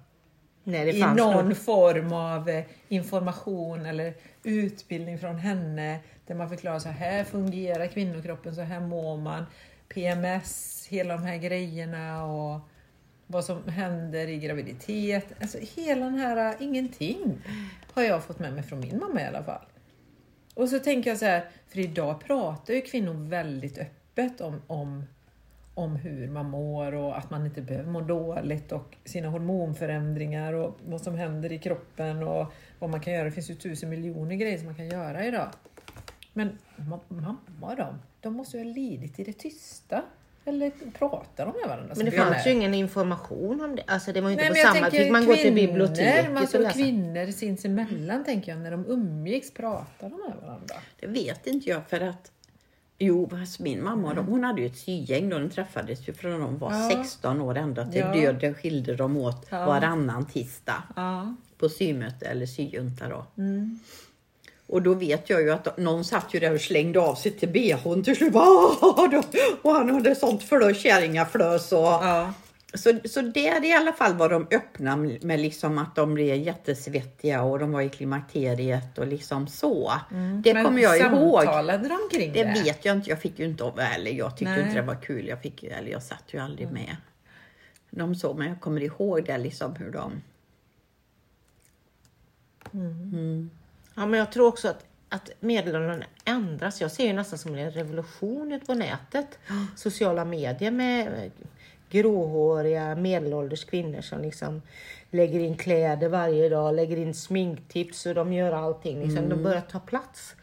Nej, 0.64 0.98
i 0.98 1.00
någon 1.00 1.48
nog. 1.48 1.58
form 1.58 2.14
av 2.14 2.50
eh, 2.50 2.64
information 2.88 3.86
eller 3.86 4.14
utbildning 4.44 5.20
från 5.20 5.36
henne 5.38 6.00
där 6.28 6.36
man 6.36 6.50
förklarar 6.50 6.80
så 6.80 6.90
här 6.90 7.24
fungerar 7.24 7.88
kvinnokroppen, 7.88 8.56
så 8.56 8.62
här 8.62 8.80
mår 8.80 9.18
man, 9.18 9.46
PMS, 9.88 10.88
hela 10.90 11.14
de 11.14 11.24
här 11.24 11.38
grejerna 11.38 12.26
och 12.26 12.60
vad 13.28 13.46
som 13.46 13.68
händer 13.68 14.28
i 14.28 14.38
graviditet. 14.38 15.26
Alltså 15.42 15.58
hela 15.76 16.06
den 16.06 16.16
här, 16.16 16.50
eh, 16.50 16.56
ingenting 16.64 17.42
har 17.94 18.04
jag 18.04 18.24
fått 18.24 18.40
med 18.40 18.54
mig 18.54 18.64
från 18.64 18.80
min 18.80 19.00
mamma 19.00 19.22
i 19.22 19.26
alla 19.26 19.44
fall. 19.44 19.66
Och 20.54 20.70
så 20.70 20.80
tänker 20.80 21.10
jag 21.10 21.20
så 21.20 21.26
här, 21.26 21.50
för 21.68 21.80
idag 21.80 22.24
pratar 22.24 22.74
ju 22.74 22.82
kvinnor 22.82 23.14
väldigt 23.14 23.78
öppet 23.78 24.42
om, 24.42 24.62
om, 24.68 25.06
om 25.82 25.96
hur 25.96 26.28
man 26.28 26.50
mår 26.50 26.94
och 26.94 27.18
att 27.18 27.30
man 27.30 27.46
inte 27.46 27.62
behöver 27.62 27.90
må 27.92 28.02
dåligt 28.02 28.72
och 28.72 28.96
sina 29.06 29.30
hormonförändringar 29.30 30.54
och 30.54 30.78
vad 30.86 31.02
som 31.02 31.16
händer 31.16 31.52
i 31.52 31.60
kroppen 31.60 32.24
och 32.24 32.54
vad 32.80 32.90
man 32.90 33.00
kan 33.00 33.14
göra. 33.14 33.24
Det 33.24 33.32
finns 33.32 33.50
ju 33.50 33.56
tusen 33.56 33.90
miljoner 33.90 34.36
grejer 34.36 34.58
som 34.58 34.66
man 34.66 34.76
kan 34.76 34.88
göra 34.90 35.26
idag. 35.26 35.50
Men 36.34 36.58
ma- 36.76 37.00
mamma 37.08 37.76
de, 37.76 37.96
de 38.22 38.34
måste 38.34 38.58
ju 38.58 38.64
ha 38.64 38.74
lidit 38.74 39.20
i 39.20 39.24
det 39.24 39.34
tysta. 39.34 40.04
Eller 40.46 40.72
pratar 41.00 41.46
de 41.46 41.54
med 41.60 41.70
varandra? 41.70 41.94
Men 41.98 42.06
det 42.06 42.12
fanns 42.12 42.48
ju 42.48 42.52
ingen 42.52 42.74
information 42.74 43.62
om 43.62 43.76
det. 43.76 43.84
Alltså 43.88 44.12
det 44.14 44.22
var 44.22 44.30
ju 44.30 44.34
inte 44.34 44.50
Nej, 44.50 44.66
på 44.66 44.74
samma 44.74 44.90
tid 44.90 45.12
man 45.12 45.26
går 45.26 45.36
till 45.36 45.54
biblioteket 45.54 46.34
Man 46.34 46.44
och 46.44 46.50
såg 46.50 46.62
läser. 46.62 46.74
kvinnor 46.84 47.32
sinsemellan 47.32 48.24
tänker 48.24 48.52
jag, 48.52 48.62
när 48.62 48.72
de 48.72 48.86
umgicks 48.88 49.52
pratade 49.54 49.86
de 50.00 50.10
med 50.10 50.34
varandra. 50.42 50.76
Det 51.00 51.08
vet 51.08 51.48
inte 51.48 51.70
jag 51.70 51.82
för 51.88 52.02
att 52.02 52.32
Jo, 53.04 53.30
min 53.60 53.84
mamma 53.84 54.14
de, 54.14 54.26
hon 54.28 54.44
hade 54.44 54.62
ju 54.62 54.68
ett 54.68 54.78
sygäng 54.78 55.30
då 55.30 55.40
de 55.40 55.50
träffades 55.50 56.08
ju 56.10 56.14
från 56.14 56.40
de 56.40 56.58
var 56.58 56.74
Ja. 56.74 56.90
16 57.04 57.42
år 57.42 57.58
ända 57.58 57.86
till 57.86 58.00
Ja. 58.00 58.14
döden 58.14 58.54
skilde 58.56 58.96
de 58.96 59.18
åt 59.18 59.48
Ja. 59.50 59.66
varannan 59.66 60.26
tisdag 60.26 60.84
Ja. 60.96 61.36
på 61.60 61.70
symöte 61.70 62.26
eller 62.26 62.46
syjunta 62.46 63.10
då. 63.10 63.26
Mm. 63.38 63.80
Och 64.68 64.82
då 64.82 64.94
vet 64.94 65.30
jag 65.30 65.42
ju 65.42 65.52
att 65.52 65.78
någon 65.78 66.06
satt 66.06 66.34
ju 66.34 66.40
där 66.40 66.54
och 66.54 66.62
slängde 66.62 67.00
av 67.00 67.16
sig 67.16 67.32
till 67.32 67.50
bhn 67.50 68.04
till 68.04 68.16
slut. 68.16 68.34
Och 69.62 69.72
han 69.72 69.90
hade 69.90 70.16
sånt 70.16 70.44
flös, 70.44 70.82
kärringaflös 70.82 71.72
och 71.72 71.78
Ja. 71.80 72.34
Så, 72.74 73.00
så 73.06 73.22
där 73.22 73.66
i 73.66 73.74
alla 73.74 73.94
fall 73.94 74.16
var 74.16 74.30
de 74.30 74.48
öppna 74.52 74.96
med 74.96 75.40
liksom 75.40 75.78
att 75.78 75.96
de 75.96 76.14
blev 76.14 76.36
jättesvettiga 76.36 77.44
och 77.44 77.60
de 77.60 77.72
var 77.72 77.82
i 77.82 77.90
klimakteriet 77.90 78.98
och 78.98 79.08
liksom 79.08 79.48
så. 79.48 79.92
Det 80.44 80.54
Men 80.54 80.66
kommer 80.66 80.82
jag 80.82 80.98
ihåg. 80.98 81.44
samtalade 81.44 81.90
de 81.90 82.18
kring 82.18 82.34
det? 82.34 82.44
Det 82.44 82.64
vet 82.64 82.86
jag 82.86 82.98
inte. 82.98 83.10
Jag 83.10 83.22
fick 83.22 83.40
ju 83.40 83.46
inte 83.46 83.64
ärlig. 83.78 84.18
Jag 84.18 84.38
tyckte 84.38 84.52
Nej. 84.52 84.62
inte 84.62 84.76
det 84.76 84.82
var 84.82 85.02
kul. 85.02 85.28
Jag, 85.28 85.42
fick, 85.42 85.64
eller 85.64 85.92
jag 85.92 86.04
satt 86.04 86.24
ju 86.28 86.40
aldrig 86.40 86.72
med. 86.72 86.96
De 87.90 88.16
så, 88.16 88.34
men 88.34 88.48
jag 88.48 88.62
kommer 88.62 88.82
ihåg 88.82 89.26
det 89.26 89.38
liksom 89.38 89.76
hur 89.76 89.92
de... 89.92 90.22
Ja, 93.96 94.06
men 94.06 94.20
jag 94.20 94.32
tror 94.32 94.48
också 94.48 94.68
att, 94.68 94.86
att 95.10 95.30
medelåldern 95.40 96.04
ändras. 96.26 96.82
Jag 96.82 96.92
ser 96.92 97.08
ju 97.08 97.14
nästan 97.14 97.40
som 97.40 97.56
en 97.56 97.72
revolution 97.72 98.52
ute 98.52 98.66
på 98.66 98.74
nätet. 98.74 99.40
Sociala 99.76 100.26
medier 100.26 100.72
med 100.72 101.32
gråhåriga 101.92 102.96
medelålders 102.96 103.66
kvinnor 103.66 104.02
som 104.02 104.22
liksom 104.22 104.62
lägger 105.12 105.40
in 105.40 105.58
kläder 105.58 106.10
varje 106.10 106.50
dag, 106.50 106.76
lägger 106.76 106.98
in 106.98 107.14
sminktips 107.14 108.06
och 108.06 108.16
de 108.16 108.34
gör 108.34 108.52
allting. 108.52 109.00
Liksom. 109.04 109.30
De 109.30 109.44
börjar 109.44 109.62
ta 109.62 109.80
plats. 109.80 110.36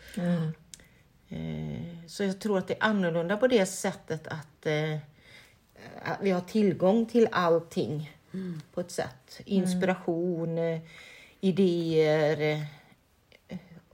Eh, 1.28 2.07
Så 2.07 2.25
jag 2.25 2.40
tror 2.40 2.59
att 2.59 2.69
det 2.69 2.75
är 2.75 2.85
annorlunda 2.85 3.37
på 3.37 3.47
det 3.47 3.67
sättet 3.67 4.26
att, 4.26 4.67
eh, 4.67 4.95
att 6.02 6.19
vi 6.21 6.31
har 6.31 6.40
tillgång 6.40 7.07
till 7.07 7.28
allting 7.33 8.11
på 8.75 8.81
ett 8.81 8.90
sätt. 8.90 9.40
Inspiration, 9.45 10.59
eh, 10.59 10.81
idéer 11.40 12.67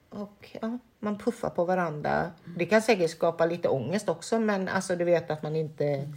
och 0.09 0.57
ja, 0.63 0.79
man 0.99 1.19
puffar 1.19 1.51
på 1.51 1.65
varandra. 1.65 2.31
Det 2.57 2.67
kan 2.67 2.83
säkert 2.83 3.11
skapa 3.11 3.47
lite 3.47 3.69
ångest 3.69 4.09
också 4.09 4.39
men 4.41 4.69
alltså 4.69 4.97
du 4.97 5.05
vet 5.05 5.31
att 5.31 5.43
man 5.43 5.57
inte 5.57 5.85
är 5.85 6.09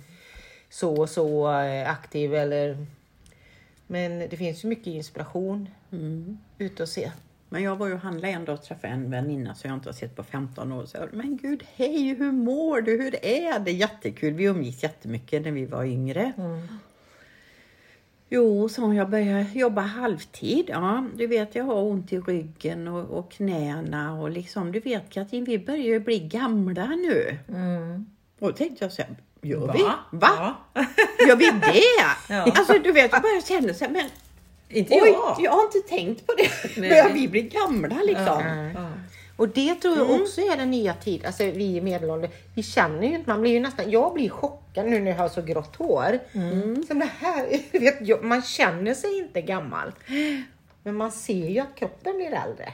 så 0.69 1.01
och 1.01 1.09
så 1.09 1.51
eh, 1.51 1.89
aktiv 1.89 2.35
eller 2.35 2.77
men 3.87 4.19
det 4.19 4.37
finns 4.37 4.65
ju 4.65 4.67
mycket 4.67 4.87
inspiration 4.87 5.69
ute 6.57 6.83
och 6.83 6.89
se. 6.89 7.11
Men 7.49 7.63
jag 7.63 7.75
var 7.75 7.87
ju 7.87 7.93
och 7.93 7.99
handlade 7.99 8.33
en 8.33 8.45
dag 8.45 8.53
och 8.53 8.63
träffade 8.63 8.93
en 8.93 9.11
väninna 9.11 9.55
som 9.55 9.69
jag 9.69 9.77
inte 9.77 9.89
har 9.89 9.93
sett 9.93 10.15
på 10.15 10.23
15 10.23 10.71
år. 10.71 10.85
Så 10.85 10.97
jag, 10.97 11.13
men 11.13 11.37
gud, 11.37 11.63
hej, 11.75 12.15
hur 12.15 12.31
mår 12.31 12.81
du? 12.81 12.91
Hur 12.91 13.25
är 13.25 13.59
det? 13.59 13.71
Jättekul. 13.71 14.33
Vi 14.33 14.43
umgicks 14.43 14.83
jättemycket 14.83 15.41
när 15.41 15.51
vi 15.51 15.65
var 15.65 15.83
yngre. 15.85 16.33
Jo, 18.29 18.69
så 18.69 18.93
jag 18.93 19.09
började 19.09 19.51
jobba 19.53 19.81
halvtid. 19.81 20.65
Ja, 20.67 21.07
du 21.15 21.27
vet, 21.27 21.55
jag 21.55 21.63
har 21.63 21.83
ont 21.83 22.13
i 22.13 22.19
ryggen 22.19 22.87
och, 22.87 23.19
och 23.19 23.31
knäna 23.31 24.21
och 24.21 24.29
liksom, 24.29 24.71
du 24.71 24.79
vet 24.79 25.09
Katrin, 25.09 25.43
vi 25.43 25.59
börjar 25.59 25.83
ju 25.83 25.99
bli 25.99 26.19
gamla 26.19 26.85
nu. 26.87 27.37
Och 28.39 28.47
då 28.47 28.53
tänkte 28.53 28.85
jag 28.85 28.91
så 28.91 29.01
här, 29.01 29.15
gör 29.47 29.73
vi? 29.73 29.83
Va? 29.83 29.93
Va? 30.11 30.55
Gör 31.27 31.35
vi 31.35 31.45
det? 31.45 31.83
Ja. 32.35 32.43
Alltså 32.55 32.73
du 32.73 32.91
vet, 32.91 33.11
jag 33.11 33.21
började 33.21 33.45
känna 33.47 33.73
så 33.73 33.85
här, 33.85 33.91
men 33.91 34.05
Inte 34.69 34.93
oj, 34.93 35.09
jag. 35.09 35.35
jag 35.39 35.51
har 35.51 35.63
inte 35.63 35.79
tänkt 35.89 36.27
på 36.27 36.33
det. 36.37 36.75
Börjar 36.81 37.09
vi 37.13 37.27
bli 37.27 37.41
gamla 37.41 37.95
liksom? 38.03 38.43
Ja. 38.75 38.89
Och 39.37 39.49
det 39.49 39.75
tror 39.75 39.97
jag 39.97 40.11
också 40.21 40.41
är 40.41 40.57
den 40.57 40.71
nya 40.71 40.93
tiden. 40.93 41.27
Alltså 41.27 41.43
vi 41.43 41.65
i 41.77 41.81
medelåldern, 41.81 42.31
vi 42.55 42.63
känner 42.63 43.07
ju 43.07 43.15
inte, 43.15 43.29
man 43.29 43.41
blir 43.41 43.51
ju 43.51 43.59
nästan, 43.59 43.91
jag 43.91 44.13
blir 44.13 44.29
chockad 44.29 44.85
nu 44.85 44.99
när 44.99 45.11
jag 45.11 45.17
har 45.17 45.29
så 45.29 45.41
grått 45.41 45.75
hår. 45.75 46.19
Som 46.87 46.99
det 46.99 47.09
här, 47.19 47.47
vet, 47.79 47.97
jag, 48.07 48.23
man 48.23 48.41
känner 48.41 48.93
sig 48.93 49.17
inte 49.17 49.41
gammal. 49.41 49.91
Men 50.83 50.95
man 50.95 51.11
ser 51.11 51.49
ju 51.49 51.59
att 51.59 51.75
kroppen 51.75 52.15
blir 52.15 52.33
äldre. 52.47 52.73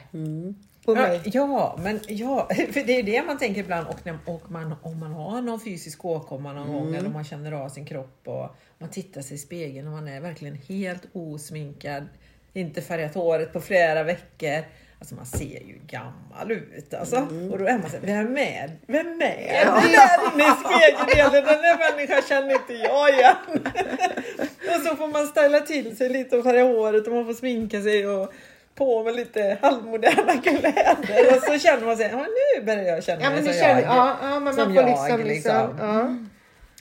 På 0.84 0.96
Ja, 0.96 1.00
mig. 1.02 1.20
ja, 1.24 1.78
men 1.82 2.00
ja, 2.08 2.48
för 2.72 2.86
det 2.86 2.98
är 2.98 3.02
det 3.02 3.22
man 3.22 3.38
tänker 3.38 3.60
ibland 3.60 3.86
och, 3.88 4.06
när, 4.06 4.18
och 4.26 4.50
man, 4.50 4.74
om 4.82 5.00
man 5.00 5.12
har 5.12 5.42
någon 5.42 5.60
fysisk 5.60 6.04
åkomma 6.04 6.52
någon 6.52 6.72
gång 6.72 6.94
eller 6.94 7.08
man 7.08 7.24
känner 7.24 7.52
av 7.52 7.68
sin 7.68 7.86
kropp 7.86 8.20
och 8.24 8.56
man 8.78 8.90
tittar 8.90 9.20
sig 9.22 9.34
i 9.34 9.38
spegeln 9.38 9.86
och 9.86 9.92
man 9.92 10.08
är 10.08 10.20
verkligen 10.20 10.54
helt 10.68 11.02
osminkad, 11.12 12.08
inte 12.52 12.82
färgat 12.82 13.14
håret 13.14 13.52
på 13.52 13.60
flera 13.60 14.02
veckor. 14.02 14.64
Alltså 14.98 15.14
man 15.14 15.26
ser 15.26 15.60
ju 15.66 15.78
gammal 15.86 16.52
ut 16.52 16.94
alltså. 16.94 17.16
Och 17.52 17.58
då 17.58 17.66
är 17.66 17.78
man 17.78 17.90
såhär, 17.90 18.06
vem 18.06 18.36
är 18.38 18.70
Vem 18.86 19.06
är 19.22 19.64
det 19.64 19.96
där 19.96 20.34
inne 20.34 20.44
i 20.44 20.54
spegeldelen? 20.64 21.44
Den 21.44 21.62
där 21.62 21.92
människan 21.92 22.22
känner 22.28 22.52
inte 22.52 22.72
jag 22.72 23.10
igen. 23.10 23.36
och 24.76 24.80
så 24.86 24.96
får 24.96 25.08
man 25.08 25.26
ställa 25.26 25.60
till 25.60 25.96
sig 25.96 26.08
lite 26.08 26.36
och 26.36 26.44
färga 26.44 26.64
håret 26.64 27.06
och 27.06 27.12
man 27.12 27.26
får 27.26 27.34
sminka 27.34 27.82
sig 27.82 28.08
och 28.08 28.32
på 28.74 29.04
med 29.04 29.16
lite 29.16 29.58
halvmoderna 29.62 30.32
kläder. 30.42 31.36
Och 31.36 31.42
så 31.42 31.58
känner 31.58 31.86
man 31.86 31.96
sig, 31.96 32.08
ja 32.10 32.26
nu 32.58 32.64
börjar 32.64 32.84
jag 32.84 33.04
känna 33.04 33.22
Ja 33.22 33.30
mig 33.30 33.44
som 33.44 33.52
känner, 33.52 33.82
jag. 33.82 33.96
ja, 33.96 34.18
ja 34.22 34.40
men 34.40 34.54
som 34.54 34.74
man 34.74 34.74
får 34.74 34.82
jag, 34.82 34.90
liksom, 34.90 35.28
liksom, 35.28 35.70
liksom. 35.70 35.78
ja. 35.78 36.16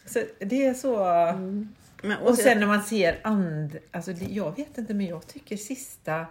Så 0.06 0.20
det 0.40 0.66
är 0.66 0.74
så... 0.74 0.98
Men, 2.02 2.18
Och 2.18 2.38
sen 2.38 2.60
när 2.60 2.68
man 2.68 2.84
ser 2.84 3.20
and... 3.24 3.78
Alltså 3.92 4.14
det, 4.14 4.26
jag 4.26 4.56
vet 4.56 4.78
inte 4.78 4.94
men 4.94 5.06
jag 5.06 5.28
tycker 5.28 5.58
sista... 5.58 6.22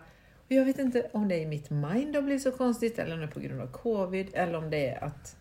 Och 0.46 0.52
jag 0.52 0.64
vet 0.64 0.78
inte 0.78 1.08
om 1.12 1.28
det 1.28 1.42
är 1.42 1.46
mitt 1.46 1.70
mind 1.70 2.14
har 2.14 2.22
blivit 2.22 2.42
så 2.42 2.52
konstigt 2.52 2.98
eller 2.98 3.14
om 3.14 3.20
det 3.20 3.26
är 3.26 3.30
på 3.30 3.40
grund 3.40 3.60
av 3.60 3.66
covid 3.66 4.30
eller 4.32 4.54
om 4.54 4.70
det 4.70 4.88
är 4.88 5.04
att... 5.04 5.36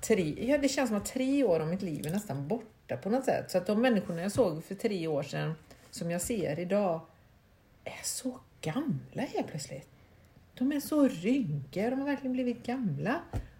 Tre, 0.00 0.34
ja, 0.48 0.58
det 0.58 0.68
känns 0.68 0.88
som 0.88 0.96
att 0.96 1.06
tre 1.06 1.44
år 1.44 1.60
av 1.60 1.66
mitt 1.66 1.82
liv 1.82 2.06
är 2.06 2.10
nästan 2.10 2.48
borta 2.48 2.96
på 2.96 3.10
något 3.10 3.24
sätt. 3.24 3.50
Så 3.50 3.58
att 3.58 3.66
de 3.66 3.80
människorna 3.82 4.22
jag 4.22 4.32
såg 4.32 4.64
för 4.64 4.74
tre 4.74 5.06
år 5.06 5.22
sedan 5.22 5.54
som 5.90 6.10
jag 6.10 6.20
ser 6.20 6.58
idag 6.58 7.00
är 7.84 8.00
så 8.04 8.38
gamla 8.64 9.22
helt 9.34 9.48
plötsligt. 9.48 9.88
De 10.58 10.72
är 10.72 10.80
så 10.80 11.08
rynkiga, 11.08 11.90
de 11.90 11.98
har 11.98 12.06
verkligen 12.06 12.32
blivit 12.32 12.66
gamla. 12.66 13.14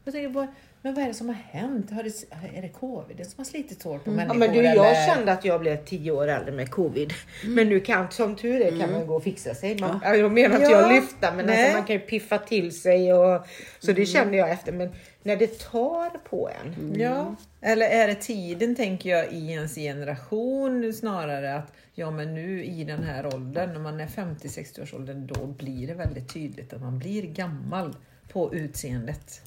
Jag 0.04 0.14
tänker 0.14 0.30
på, 0.32 0.46
men 0.82 0.94
vad 0.94 1.04
är 1.04 1.08
det 1.08 1.14
som 1.14 1.28
har 1.28 1.34
hänt? 1.50 1.90
Har 1.90 2.02
det, 2.02 2.10
är 2.58 2.62
det 2.62 2.68
covid 2.68 3.16
som 3.26 3.34
har 3.36 3.44
slitit 3.44 3.82
hårt 3.82 4.04
på 4.04 4.10
Ja, 4.10 4.14
människor? 4.14 4.38
men 4.38 4.52
du, 4.52 4.62
jag 4.62 4.74
eller? 4.76 5.14
kände 5.14 5.32
att 5.32 5.44
jag 5.44 5.60
blev 5.60 5.84
tio 5.84 6.10
år 6.10 6.28
äldre 6.28 6.52
med 6.52 6.70
covid. 6.70 7.12
Men 7.44 7.68
nu 7.68 7.80
kan, 7.80 8.10
som 8.10 8.36
tur 8.36 8.60
är 8.60 8.80
kan 8.80 8.92
man 8.92 9.06
gå 9.06 9.16
och 9.16 9.22
fixa 9.22 9.54
sig. 9.54 9.78
Man, 9.80 10.00
Jag 10.04 10.32
menar 10.32 10.56
inte 10.56 10.70
Ja. 10.70 10.80
jag 10.80 10.92
lyfta 10.92 11.32
men 11.34 11.48
alltså, 11.50 11.72
man 11.76 11.84
kan 11.84 11.96
ju 11.96 12.00
piffa 12.00 12.38
till 12.38 12.80
sig. 12.80 13.12
Och, 13.14 13.46
så 13.78 13.92
det 13.92 14.06
kände 14.06 14.36
jag 14.36 14.50
efter. 14.50 14.72
Men 14.72 14.92
när 15.26 15.36
det 15.36 15.58
tar 15.60 16.10
på 16.10 16.50
en. 16.50 16.94
Ja, 17.00 17.34
eller 17.60 17.86
är 17.86 18.06
det 18.06 18.14
tiden 18.14 18.74
tänker 18.76 19.10
jag 19.10 19.32
i 19.32 19.50
ens 19.50 19.74
generation 19.74 20.92
snarare 20.92 21.54
att 21.56 21.72
ja 21.94 22.10
men 22.10 22.34
nu 22.34 22.64
i 22.64 22.84
den 22.84 23.02
här 23.02 23.26
åldern, 23.34 23.72
när 23.72 23.80
man 23.80 24.00
är 24.00 24.06
50-60 24.06 24.82
års 24.82 24.94
åldern, 24.94 25.26
då 25.26 25.46
blir 25.46 25.86
det 25.86 25.94
väldigt 25.94 26.32
tydligt 26.32 26.72
att 26.72 26.80
man 26.80 26.98
blir 26.98 27.22
gammal 27.22 27.96
på 28.32 28.54
utseendet. 28.54 29.40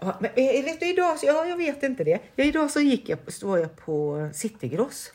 Ja, 0.00 0.18
men 0.20 0.30
eh, 0.30 0.64
vet 0.64 0.80
du, 0.80 0.90
idag, 0.90 1.18
ja, 1.22 1.46
jag 1.46 1.56
vet 1.56 1.82
inte 1.82 2.04
det. 2.04 2.18
Ja, 2.36 2.44
idag 2.44 2.70
så 2.70 2.80
gick 2.80 3.08
jag, 3.08 3.18
står 3.32 3.58
jag 3.58 3.76
på 3.76 4.28
Citygross. 4.32 5.12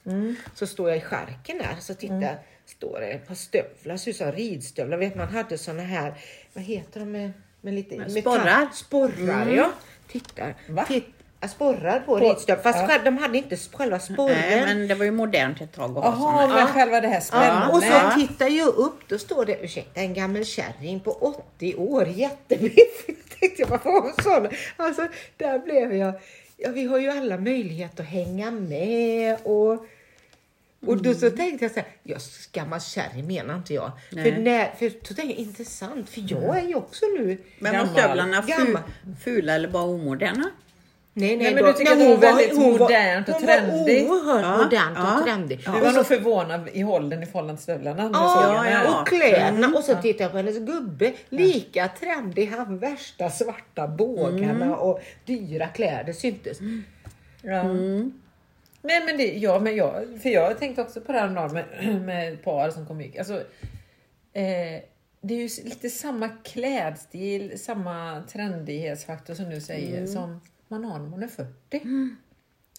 Så 0.56 0.68
står 0.68 0.90
jag 0.90 0.98
i 0.98 1.02
skärken 1.02 1.58
där 1.58 1.76
så 1.80 1.94
tittar 1.94 2.40
står 2.66 3.00
det 3.00 3.06
ett 3.08 3.28
par 3.28 3.36
stövlar, 3.36 3.98
ser 3.98 4.12
ut 4.12 4.18
som 4.18 4.32
ridstövlar. 4.32 4.98
Vet 4.98 5.16
man 5.16 5.28
hade 5.28 5.58
såna 5.58 5.82
här, 5.82 6.14
vad 6.54 6.64
heter 6.64 7.00
de 7.00 7.12
med, 7.12 7.32
med 7.62 7.74
lite 7.74 7.98
Med 7.98 8.08
metall- 8.10 8.22
sporrar. 8.22 8.68
Sporrar 8.74 9.48
ja. 9.56 9.72
Tittar. 10.12 10.56
Va? 10.70 10.86
Titt, 10.86 11.08
ja, 11.42 11.48
sporrar 11.48 12.00
på, 12.00 12.18
ridstövlar. 12.18 12.64
Fast 12.64 12.88
själv, 12.88 13.04
de 13.04 13.18
hade 13.18 13.38
inte 13.38 13.58
själva 13.58 14.00
sporren. 14.00 14.38
Nej, 14.50 14.62
men 14.66 14.88
det 14.88 14.96
var 14.96 15.06
ju 15.06 15.12
modernt 15.12 15.62
ett 15.62 15.74
tag 15.74 15.92
Jaha, 15.96 16.48
men 16.48 16.68
själva 16.68 17.02
det 17.02 17.08
här 17.08 17.16
Ja, 17.16 17.22
spännande. 17.22 17.74
och 17.74 17.84
Ja. 17.84 18.12
så 18.12 18.20
tittar 18.20 18.48
jag 18.48 18.68
upp, 18.68 19.00
då 19.08 19.18
står 19.18 19.46
det 19.46 19.58
ursäkta 19.64 20.02
en 20.02 20.14
gammal 20.14 20.46
kärring 20.46 21.00
på 21.00 21.12
80 21.12 21.76
år, 21.76 22.08
jättebiffig. 22.08 23.18
Tänkte 23.40 23.62
jag, 23.62 23.68
varför 23.68 23.90
hon 23.90 24.14
sån? 24.24 24.48
Alltså, 24.78 25.08
där 25.38 25.60
blev 25.60 25.96
jag. 25.96 26.14
Ja, 26.58 26.70
vi 26.72 26.86
har 26.86 26.98
ju 27.00 27.10
alla 27.10 27.38
möjlighet 27.38 28.00
att 28.00 28.06
hänga 28.06 28.52
med 28.52 29.38
och 29.44 29.86
och 30.86 31.02
då 31.02 31.14
så 31.14 31.30
tänkte 31.30 31.66
jag 31.66 31.72
så 31.72 31.80
här, 31.80 31.90
jag 32.04 32.22
gammal 32.52 32.82
kärring 32.82 33.28
menar 33.28 33.56
inte 33.56 33.74
jag. 33.74 33.92
För, 34.10 34.16
Nej. 34.16 34.42
när, 34.42 34.66
för 34.80 34.90
då 34.90 35.16
tänkte 35.16 35.22
jag 35.24 35.34
intressant, 35.36 36.10
för 36.10 36.24
jag 36.28 36.58
är 36.60 36.68
ju 36.68 36.76
också 36.76 37.06
nu 37.18 37.38
Men 37.60 37.72
var 37.74 37.80
Gammal. 37.80 37.94
stövlarna 38.00 38.42
fu, 38.42 38.48
Gammal. 38.66 38.82
fula 39.24 39.54
eller 39.56 39.68
bara 39.68 39.84
omoderna? 39.84 40.50
Nej, 41.14 41.38
Nej, 41.38 41.54
men 41.54 41.64
då- 41.64 41.72
du 41.72 41.78
tycker 41.78 41.92
att 41.92 42.00
det 42.00 42.06
hon 42.06 42.14
var 42.16 42.22
väldigt 42.22 42.58
hon 42.58 42.78
modernt 42.78 43.28
och 43.30 43.34
hon 43.36 43.44
trendigt. 43.44 44.08
var 44.10 44.16
oerhört 44.16 44.42
Ja, 44.44 44.58
modernt 44.64 44.98
och 44.98 45.04
ja. 45.04 45.22
trendigt. 45.26 45.66
Du 45.66 45.72
Och 45.72 45.80
var 45.80 45.90
så- 45.90 45.96
nog 45.98 46.06
förvånad 46.06 46.70
i 46.74 46.82
hållen 46.82 47.24
i 47.24 47.26
förhållande 47.26 47.56
till 47.56 47.64
stövlarna. 47.64 48.04
du 48.04 48.10
Ja, 48.14 48.70
ja, 48.70 49.02
och 49.02 49.08
kläderna. 49.08 49.68
Och 49.78 49.84
så 49.84 49.96
tittar 49.96 50.24
jag 50.26 50.32
på 50.32 50.38
hennes 50.38 50.58
gubbe. 50.58 51.14
Lika 51.30 51.88
trendig. 52.00 52.46
Han 52.58 52.78
värsta 52.78 53.30
svarta 53.30 53.88
bågarna 53.88 54.76
och 54.78 55.00
dyra 55.26 55.68
kläder 55.68 56.14
syntes. 56.14 56.58
Ja. 57.42 57.64
Nej 58.82 59.06
men 59.06 59.18
det, 59.18 59.38
ja, 59.38 59.60
men 59.60 59.76
jag, 59.76 60.22
för 60.22 60.30
jag 60.30 60.60
tänkte 60.60 60.82
också 60.82 61.02
på 61.02 61.12
det 61.12 61.20
här 61.20 61.50
med, 61.50 62.02
med 62.06 62.44
par 62.44 62.70
som 62.70 62.86
kom 62.86 63.02
gick. 63.02 63.18
Alltså, 63.18 63.34
eh, 64.34 64.82
det 65.22 65.34
är 65.34 65.38
ju 65.38 65.64
lite 65.64 65.90
samma 65.90 66.30
klädstil, 66.30 67.60
samma 67.60 68.24
trendighetsfaktor 68.32 69.34
som 69.34 69.50
du 69.50 69.62
säger 69.62 70.06
som 70.08 70.42
man 70.68 70.86
har 70.86 71.00
när 71.00 71.10
man 71.10 71.24
är 71.24 71.28
40. 71.28 71.82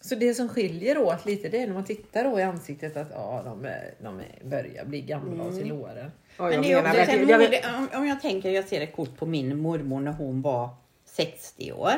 Så 0.01 0.15
det 0.15 0.35
som 0.35 0.49
skiljer 0.49 0.99
åt 0.99 1.27
lite 1.27 1.49
det 1.49 1.63
är 1.63 1.67
när 1.67 1.75
man 1.75 1.85
tittar 1.85 2.25
då 2.25 2.41
i 2.41 2.43
ansiktet 2.43 2.97
att 2.97 3.09
ja, 3.11 3.43
de, 3.45 3.65
är, 3.65 3.95
de 3.99 4.19
är, 4.19 4.39
börjar 4.45 4.85
bli 4.85 5.01
gamla 5.01 5.45
och 5.45 5.55
till 5.55 5.73
åren. 5.73 6.11
Men 6.39 6.63
det 6.63 6.73
är 6.73 6.79
också 6.83 7.05
sen 7.07 7.21
mode, 7.21 7.63
om, 7.97 8.07
jag 8.07 8.21
tänker, 8.21 8.51
jag 8.51 8.65
ser 8.69 8.81
ett 8.81 8.97
kort 8.97 9.17
på 9.17 9.27
min 9.27 9.59
mormor 9.59 10.01
när 10.01 10.13
hon 10.13 10.43
var 10.43 10.69
60 11.05 11.73
år. 11.73 11.93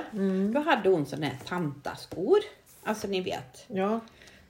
Då 0.52 0.61
hade 0.61 0.88
hon 0.88 1.06
sådana 1.06 1.26
här 1.26 1.38
tantaskor. 1.47 2.38
Alltså 2.85 3.07
ni 3.09 3.21
vet. 3.21 3.65
Ja. 3.69 4.01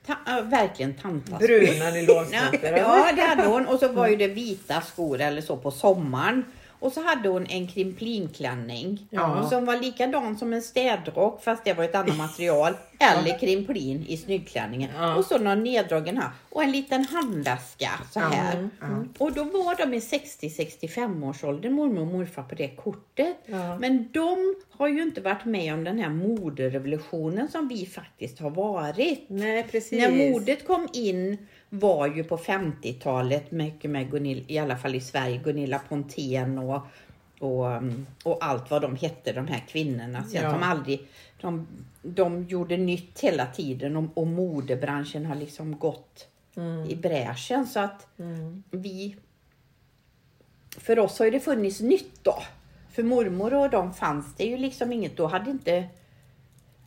Ta, 0.05 0.13
äh, 0.27 0.41
verkligen 0.43 0.93
tantaskor. 0.93 1.47
Bruna 1.47 1.85
Ja, 1.85 1.91
nylonstrumpor. 1.91 2.69
ja, 2.69 3.11
det 3.15 3.21
hade 3.21 3.43
hon. 3.47 3.65
Och 3.67 3.79
så 3.79 3.87
var 3.87 4.07
ju 4.07 4.15
det 4.15 4.27
vita 4.27 4.81
skor 4.81 5.21
eller 5.21 5.41
så 5.41 5.57
på 5.57 5.71
sommaren. 5.71 6.45
Och 6.83 6.91
så 6.91 7.01
hade 7.03 7.29
hon 7.29 7.45
en 7.45 7.67
krimplin-klänning 7.67 9.07
Ja. 9.09 9.49
som 9.49 9.65
var 9.65 9.77
likadan 9.81 10.37
som 10.37 10.53
en 10.53 10.61
städrock 10.61 11.43
fast 11.43 11.63
det 11.65 11.73
var 11.73 11.83
ett 11.83 11.95
annat 11.95 12.17
material. 12.17 12.73
Eller 12.99 13.39
krimplin 13.39 14.05
i 14.07 14.17
snyggklänningen. 14.17 14.89
Ja. 14.97 15.15
Och 15.15 15.25
så 15.25 15.37
någon 15.37 15.63
neddragen 15.63 16.17
här. 16.17 16.29
Och 16.49 16.63
en 16.63 16.71
liten 16.71 17.05
handväska 17.05 17.89
så 18.11 18.19
här. 18.19 18.69
Och 19.17 19.33
då 19.33 19.43
var 19.43 19.77
de 19.77 19.93
i 19.93 19.99
60-65 19.99 21.29
års 21.29 21.43
ålder 21.43 21.69
mormor 21.69 22.01
och 22.01 22.07
morfar 22.07 22.43
på 22.43 22.55
det 22.55 22.67
kortet. 22.67 23.37
Ja. 23.45 23.77
Men 23.79 24.11
de 24.11 24.55
har 24.71 24.87
ju 24.87 25.01
inte 25.03 25.21
varit 25.21 25.45
med 25.45 25.73
om 25.73 25.83
den 25.83 25.99
här 25.99 26.09
moderevolutionen 26.09 27.47
som 27.47 27.67
vi 27.67 27.85
faktiskt 27.85 28.39
har 28.39 28.49
varit. 28.49 29.25
Nej 29.27 29.63
precis. 29.71 30.01
När 30.01 30.31
modet 30.31 30.67
kom 30.67 30.87
in 30.93 31.47
var 31.75 32.07
ju 32.07 32.23
på 32.23 32.37
50-talet 32.37 33.51
mycket 33.51 33.91
med 33.91 34.11
Gunilla, 34.11 34.41
i 34.47 34.57
alla 34.59 34.77
fall 34.77 34.95
i 34.95 35.01
Sverige, 35.01 35.37
Gunilla 35.37 35.79
Pontén 35.89 36.57
och, 36.57 36.81
och, 37.39 37.65
och 38.23 38.37
allt 38.45 38.71
vad 38.71 38.81
de 38.81 38.95
hette, 38.95 39.33
de 39.33 39.47
här 39.47 39.63
kvinnorna. 39.67 40.23
Så 40.23 40.35
Ja. 40.35 40.51
de 40.51 40.63
aldrig, 40.63 41.07
de, 41.41 41.67
de 42.01 42.43
gjorde 42.43 42.77
nytt 42.77 43.19
hela 43.19 43.45
tiden 43.45 43.95
och, 43.95 44.03
och 44.17 44.27
modebranschen 44.27 45.25
har 45.25 45.35
liksom 45.35 45.77
gått 45.79 46.27
i 46.89 46.95
bräschen 46.95 47.67
så 47.67 47.79
att 47.79 48.07
vi, 48.71 49.15
för 50.77 50.99
oss 50.99 51.19
har 51.19 51.25
ju 51.25 51.31
det 51.31 51.39
funnits 51.39 51.79
nytt 51.81 52.19
då. 52.23 52.43
För 52.91 53.03
mormor 53.03 53.53
och 53.53 53.69
de 53.69 53.93
fanns 53.93 54.35
det 54.35 54.43
ju 54.45 54.57
liksom 54.57 54.93
inget, 54.93 55.17
då 55.17 55.27
hade 55.27 55.51
inte 55.51 55.83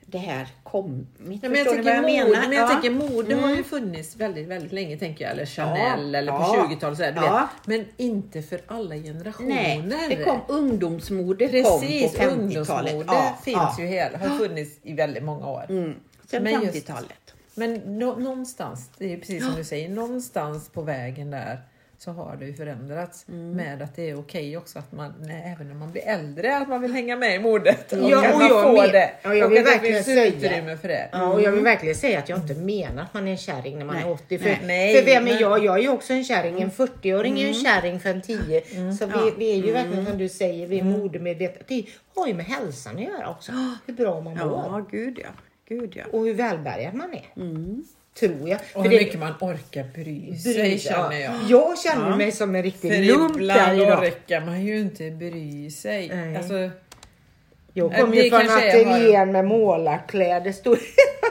det 0.09 0.19
här 0.19 0.49
kommit. 0.63 1.07
Ja, 1.19 1.25
men 1.25 1.33
jag 1.43 1.51
ni 1.53 1.65
vad 1.65 1.75
tänker 1.75 1.91
jag 1.91 2.03
mode, 2.03 2.13
menar? 2.25 2.41
men 2.49 2.53
jag 2.53 2.63
Ja. 2.65 2.69
tänker 2.69 2.91
mode 2.91 3.35
har 3.35 3.49
ju 3.49 3.53
Mm. 3.53 3.65
funnits 3.65 4.17
väldigt, 4.17 4.49
väldigt 4.49 4.73
länge 4.73 4.97
tänker 4.99 5.25
jag. 5.25 5.33
Eller 5.33 5.47
Chanel 5.47 6.15
eller 6.15 6.33
på 6.33 6.39
ja, 6.39 6.67
20-talet. 6.71 6.99
så 6.99 7.05
här, 7.05 7.13
du 7.13 7.19
ja. 7.21 7.49
Men 7.65 7.85
inte 7.97 8.43
för 8.43 8.61
alla 8.67 8.95
generationer. 8.97 9.83
Nej, 9.87 10.07
det 10.17 10.25
kom 10.25 10.41
ungdomsmode 10.49 11.49
Precis, 11.49 11.69
kom 11.69 11.81
på 11.81 11.87
50-talet. 11.87 12.33
ungdomsmode 12.39 13.05
Ja, 13.07 13.39
finns 13.45 13.57
ja. 13.57 13.77
ju 13.79 13.87
hela, 13.87 14.19
har 14.19 14.39
funnits 14.39 14.79
i 14.83 14.93
väldigt 14.93 15.23
många 15.25 15.47
år. 15.51 15.65
Mm. 15.69 15.95
Sen 16.31 16.43
Men 16.43 16.53
just- 16.53 16.65
50-talet. 16.75 17.35
Men 17.55 17.75
nå- 17.99 18.17
någonstans, 18.17 18.91
det 18.99 19.13
är 19.13 19.17
precis 19.19 19.45
som 19.47 19.55
du 19.57 19.65
säger, 19.65 19.89
någonstans 19.89 20.69
på 20.69 20.83
vägen 20.83 21.31
där 21.31 21.61
så 22.07 22.13
har 22.13 22.37
det 22.37 22.47
ju 22.47 22.55
förändrats 22.55 23.29
Mm. 23.29 23.51
med 23.53 23.83
att 23.83 23.97
det 23.97 24.11
är 24.11 24.19
okej 24.21 24.57
också 24.57 24.79
att 24.79 24.93
man, 24.93 25.15
nej, 25.21 25.53
även 25.57 25.69
när 25.69 25.75
man 25.75 25.93
blir 25.93 26.03
äldre, 26.07 26.57
att 26.57 26.69
man 26.69 26.81
vill 26.83 26.93
hänga 26.93 27.17
med 27.17 27.35
i 27.35 27.39
modet. 27.39 27.93
Och 27.93 27.99
Ja, 27.99 28.35
och 28.35 28.43
jag 28.43 28.63
får 28.63 28.93
det. 28.93 29.11
ja, 29.23 29.35
jag 29.35 29.47
och 29.47 29.53
vill 29.53 29.65
det 29.65 29.71
verkligen 29.71 30.05
säga- 30.05 30.77
för 30.77 30.89
det. 30.89 31.09
Ja, 31.13 31.33
och 31.33 31.43
jag 31.43 31.53
vill 31.53 31.65
verkligen 31.65 31.95
säga 31.95 32.19
att 32.19 32.29
jag 32.29 32.39
inte 32.39 32.55
menar 32.55 33.03
att 33.03 33.15
man 33.15 33.27
är 33.29 33.31
en 33.33 33.37
kärring 33.39 33.79
när 33.79 33.85
man 33.85 33.95
Nej. 33.97 34.05
är 34.05 34.11
80. 34.11 34.39
För, 34.39 34.45
Nej. 34.47 34.59
Nej, 34.65 34.95
för 34.97 35.05
vem 35.05 35.27
är 35.27 35.31
men- 35.31 35.39
jag? 35.41 35.65
Jag 35.65 35.79
är 35.79 35.83
ju 35.83 35.89
också 35.89 36.13
en 36.13 36.25
kärring. 36.25 36.63
En 36.63 36.71
40-åring 36.71 37.39
är 37.39 37.43
ju 37.43 37.49
en 37.49 37.55
kärring 37.55 38.01
för 38.01 38.11
en 38.11 38.23
10. 38.23 38.63
Så 38.99 39.07
vi, 39.07 39.33
vi 39.39 39.51
är 39.61 39.67
ju 39.67 39.73
verkligen 39.73 40.07
som 40.07 40.19
du 40.19 40.29
säger, 40.29 40.67
vi 40.67 40.79
är 40.79 40.85
modemedvetna. 40.85 41.63
Det 41.69 41.85
har 42.15 42.27
ju 42.27 42.35
med 42.35 42.45
hälsan 42.47 42.97
att 42.97 43.03
göra 43.03 43.31
också. 43.31 43.53
Hur 43.87 43.95
bra 43.95 44.21
man 44.21 44.33
mår. 44.37 44.43
Ja, 44.43 44.87
gud 44.91 45.19
ja. 45.23 45.29
Gud 45.69 45.93
ja. 45.97 46.05
Och 46.13 46.27
hur 46.27 46.35
välbärgad 46.35 46.95
man 46.95 47.15
är. 47.15 47.27
Tror 48.21 48.49
jag. 48.49 48.59
Och 48.61 48.67
För 48.73 48.83
hur 48.83 48.91
det- 48.91 49.05
mycket 49.05 49.21
man 49.21 49.33
orkar 49.41 49.85
bry 49.95 50.37
sig 50.39 50.55
bry- 50.55 50.79
känner 50.79 51.17
jag. 51.21 51.33
Jag 51.49 51.79
känner 51.79 52.11
Ja. 52.11 52.17
mig 52.17 52.33
som 52.33 52.55
en 52.55 52.63
riktig 52.63 52.93
För 52.93 52.99
lump 53.03 53.39
där 53.39 53.75
idag. 53.83 53.99
orkar 54.03 54.41
man 54.41 54.65
ju 54.65 54.79
inte 54.79 55.11
bry 55.11 55.71
sig. 55.71 56.09
Nej. 56.09 56.37
Alltså, 56.37 56.55
Jag 57.73 57.93
Ja, 57.95 58.01
kom 58.01 58.11
det 58.11 58.17
ju 58.23 58.31
från 58.31 58.41
kanske 58.41 58.71
är- 58.71 58.87
ateljén 58.87 59.33
med 59.33 59.45
målarkläder. 59.45 60.53
Stod... 60.53 60.79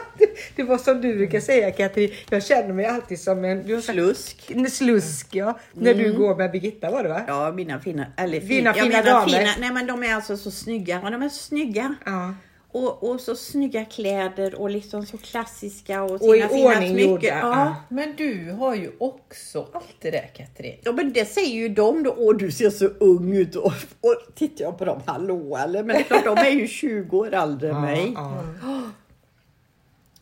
det 0.56 0.62
var 0.62 0.78
som 0.78 1.00
du 1.00 1.14
brukar 1.16 1.40
säga 1.40 1.70
Katrin. 1.70 2.10
Jag 2.30 2.44
känner 2.44 2.72
mig 2.72 2.86
alltid 2.86 3.20
som 3.20 3.44
en... 3.44 3.66
Du 3.66 3.74
har 3.74 3.80
sagt- 3.80 3.94
Slusk. 3.94 4.50
En 4.54 4.70
slusk 4.70 5.28
ja. 5.30 5.58
När 5.72 5.94
du 5.94 6.12
går 6.12 6.36
med 6.36 6.50
Birgitta 6.50 6.90
var 6.90 7.02
det 7.02 7.08
va? 7.08 7.22
Ja, 7.28 7.52
mina 7.52 7.80
fina, 7.80 8.06
eller 8.16 8.40
fin, 8.40 8.48
Dina 8.48 8.70
jag 8.70 8.76
fina 8.84 8.88
menar 9.02 9.10
damer. 9.20 9.26
Fina, 9.38 9.50
nej 9.60 9.70
men 9.72 9.86
de 9.86 10.02
är 10.02 10.14
alltså 10.14 10.36
så 10.36 10.50
snygga. 10.50 11.00
Ja, 11.04 11.10
de 11.10 11.22
är 11.22 11.28
så 11.28 11.42
snygga. 11.44 11.94
Ja. 12.06 12.34
Och, 12.76 13.10
och 13.10 13.20
så 13.20 13.36
snygga 13.36 13.84
kläder 13.84 14.54
och 14.54 14.70
liksom 14.70 15.06
så 15.06 15.18
klassiska 15.18 16.02
och 16.02 16.10
Och 16.10 16.20
sina 16.20 16.36
i 16.36 16.48
fina 16.48 16.66
ordning 16.76 16.98
gjorda, 16.98 17.26
Ja. 17.26 17.38
ja. 17.40 17.74
men 17.88 18.16
du 18.16 18.50
har 18.50 18.74
ju 18.74 18.92
också 18.98 19.66
allt 19.72 19.96
det 20.00 20.10
där 20.10 20.30
Katrin. 20.34 20.76
Ja 20.82 20.92
men 20.92 21.12
det 21.12 21.24
säger 21.24 21.54
ju 21.54 21.68
de 21.68 22.02
då, 22.02 22.14
åh 22.18 22.36
du 22.36 22.50
ser 22.52 22.70
så 22.70 22.84
ung 22.86 23.36
ut 23.36 23.56
och, 23.56 23.72
och 24.00 24.16
tittar 24.34 24.64
jag 24.64 24.78
på 24.78 24.84
dem, 24.84 25.00
hallå 25.06 25.56
eller? 25.56 25.82
Men 25.82 25.96
det 25.96 26.02
är 26.02 26.04
klart 26.04 26.24
de 26.24 26.46
är 26.46 26.50
ju 26.50 26.68
20 26.68 27.18
år 27.18 27.34
äldre 27.34 27.70
än 27.70 27.80
mig. 27.80 28.12
Ja, 28.14 28.44
ja. 28.62 28.82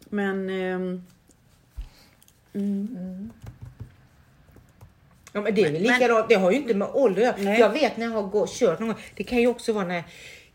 Men 0.09 0.51
ehm, 0.51 1.03
mm. 2.55 3.31
Ja, 5.33 5.41
men 5.41 5.55
det 5.55 5.61
är 5.61 5.73
väl 5.73 5.73
Men- 5.73 5.83
likadant. 5.83 6.29
Det 6.29 6.35
har 6.35 6.51
ju 6.51 6.57
inte 6.57 6.75
med 6.75 6.89
ålder 6.93 7.23
att 7.29 7.39
göra. 7.39 7.51
Nej. 7.51 7.61
Jag 7.61 7.71
vet 7.71 7.97
när 7.97 8.07
jag 8.07 8.13
har 8.13 8.23
gå, 8.23 8.47
kört 8.49 8.79
någon 8.81 8.89
gång. 8.89 8.99
Det 9.17 9.25
kan 9.25 9.39
ju 9.41 9.47
också 9.47 9.73
vara 9.73 9.87
när 9.87 10.05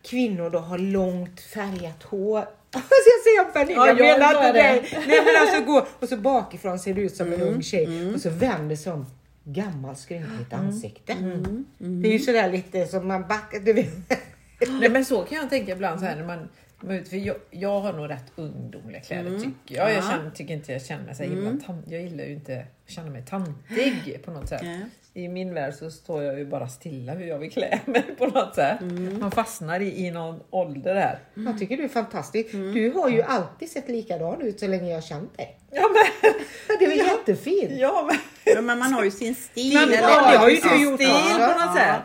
kvinnor 0.04 0.50
då 0.50 0.60
har 0.60 0.78
långt 0.78 1.42
färgat 1.42 2.04
hår. 2.04 2.40
Alltså 2.72 2.90
jag 2.94 3.24
säger 3.24 3.52
Pernilla, 3.54 3.80
Ja, 3.82 3.88
jag 3.88 4.20
menar 4.20 4.48
inte 4.48 4.52
dig. 4.62 4.90
Nej 5.08 5.22
men 5.26 5.42
alltså 5.42 5.62
gå 5.66 5.88
och 6.00 6.10
så 6.10 6.18
bakifrån 6.18 6.80
ser 6.80 6.94
du 6.94 7.02
ut 7.02 7.16
som 7.16 7.28
en 7.28 7.34
Mm, 7.42 7.54
ung 7.54 7.62
tjej 7.62 8.14
och 8.14 8.22
så 8.22 8.30
vänder 8.30 8.76
sig 8.76 8.94
om 8.94 9.06
gammalt 9.44 10.00
skrynkligt 10.00 10.54
Mm. 10.54 10.66
ansikte. 10.68 11.14
Det 11.78 12.08
är 12.08 12.12
ju 12.14 12.20
sådär 12.20 12.52
lite 12.52 12.86
som 12.88 13.08
man 13.08 13.22
backar. 13.28 13.60
Du 13.60 13.74
vet. 13.74 14.10
Nej 14.80 14.90
men 14.90 15.06
så 15.06 15.24
kan 15.24 15.38
jag 15.38 15.50
tänka 15.50 15.72
ibland 15.72 16.00
så 16.00 16.06
här 16.06 16.16
när 16.16 16.24
man 16.26 16.50
för 17.10 17.18
jag, 17.18 17.36
jag 17.52 17.80
har 17.82 17.94
nog 17.94 18.10
rätt 18.10 18.32
ungdomliga 18.36 19.02
kläder 19.02 19.40
tycker 19.40 19.76
jag. 19.76 19.90
Jag 19.90 19.98
Ja. 19.98 20.02
känner, 20.02 20.32
tycker 20.32 20.54
inte 20.54 20.72
jag 20.72 20.82
känner 20.86 21.06
mig 21.06 21.16
så 21.16 21.24
himla 21.24 21.66
tant, 21.66 21.86
Jag 21.90 22.02
gillar 22.02 22.24
ju 22.24 22.34
inte 22.34 22.60
att 22.86 22.92
känna 22.92 23.10
mig 23.10 23.24
tantig 23.30 24.20
på 24.26 24.32
något 24.32 24.50
sätt. 24.50 24.62
Ja. 24.64 24.78
I 25.14 25.28
min 25.28 25.54
värld 25.54 25.74
så 25.74 25.92
står 25.92 26.24
jag 26.24 26.40
ju 26.40 26.46
bara 26.46 26.68
stilla 26.68 27.14
hur 27.14 27.26
jag 27.28 27.40
vill 27.40 27.52
klä 27.52 27.80
mig 27.86 28.04
på 28.18 28.26
något 28.28 28.56
sätt. 28.56 28.78
Man 29.20 29.32
fastnar 29.32 29.80
i, 29.80 30.06
i 30.06 30.12
någon 30.12 30.40
ålder 30.50 30.96
där. 30.96 31.20
Jag 31.34 31.60
tycker 31.60 31.78
du 31.78 31.84
är 31.84 31.88
fantastisk. 31.88 32.52
Du 32.52 32.92
har 32.96 33.10
ju 33.10 33.22
alltid 33.22 33.70
sett 33.72 33.90
likadan 33.90 34.42
ut 34.42 34.60
så 34.60 34.68
länge 34.68 34.88
jag 34.90 34.96
har 34.96 35.02
känt 35.02 35.38
dig. 35.38 35.60
Ja 35.72 35.90
men, 35.94 36.34
Det 36.80 36.86
är 36.86 36.96
jättefint. 37.08 37.72
ja, 37.72 38.08
men 38.08 38.18
Ja, 38.56 38.62
men 38.62 38.80
man 38.80 38.94
har 38.94 39.04
ju 39.04 39.12
sin 39.12 39.36
stil. 39.36 39.74
Man 39.74 39.84
eller- 39.84 40.02
har 40.08 40.38
har 40.38 40.50
ju 40.50 40.56
sin 40.56 40.82
gjort 40.82 40.96
stil 41.02 41.10
också. 41.10 41.38
på 41.38 41.66
något 41.66 41.78
sätt. 41.78 42.00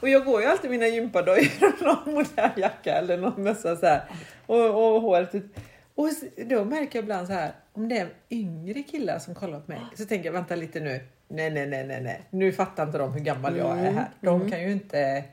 Och 0.00 0.08
jag 0.08 0.24
går 0.24 0.40
ju 0.42 0.46
alltid 0.46 0.70
mina 0.70 0.86
gympadojor 0.86 1.48
och 1.60 1.82
någon 1.82 2.14
modern 2.14 2.50
jacka 2.56 2.92
eller 2.94 3.16
någon 3.16 3.42
mössa 3.42 3.76
så 3.76 3.86
här. 3.86 4.04
Och, 4.46 4.64
och 4.94 5.02
håret 5.02 5.34
ut. 5.34 5.44
Och 5.94 6.08
då 6.46 6.64
märker 6.64 6.98
jag 6.98 7.02
ibland 7.02 7.26
så 7.26 7.32
här, 7.32 7.52
om 7.72 7.88
det 7.88 7.98
är 7.98 8.08
yngre 8.30 8.82
killar 8.82 9.18
som 9.18 9.34
kollar 9.34 9.60
på 9.60 9.70
mig 9.70 9.80
så 9.94 10.04
tänker 10.04 10.24
jag 10.26 10.32
vänta 10.32 10.54
lite 10.56 10.80
nu. 10.80 11.00
Nej, 11.28 11.50
nej, 11.50 11.66
nej, 11.66 11.86
nej, 11.86 12.02
nej. 12.02 12.20
Nu 12.30 12.52
fattar 12.52 12.86
inte 12.86 12.98
de 12.98 13.12
hur 13.12 13.20
gammal 13.20 13.56
jag 13.56 13.78
är 13.78 13.92
här. 13.92 14.08
De 14.20 14.50
kan 14.50 14.62
ju 14.62 14.72
inte 14.72 15.24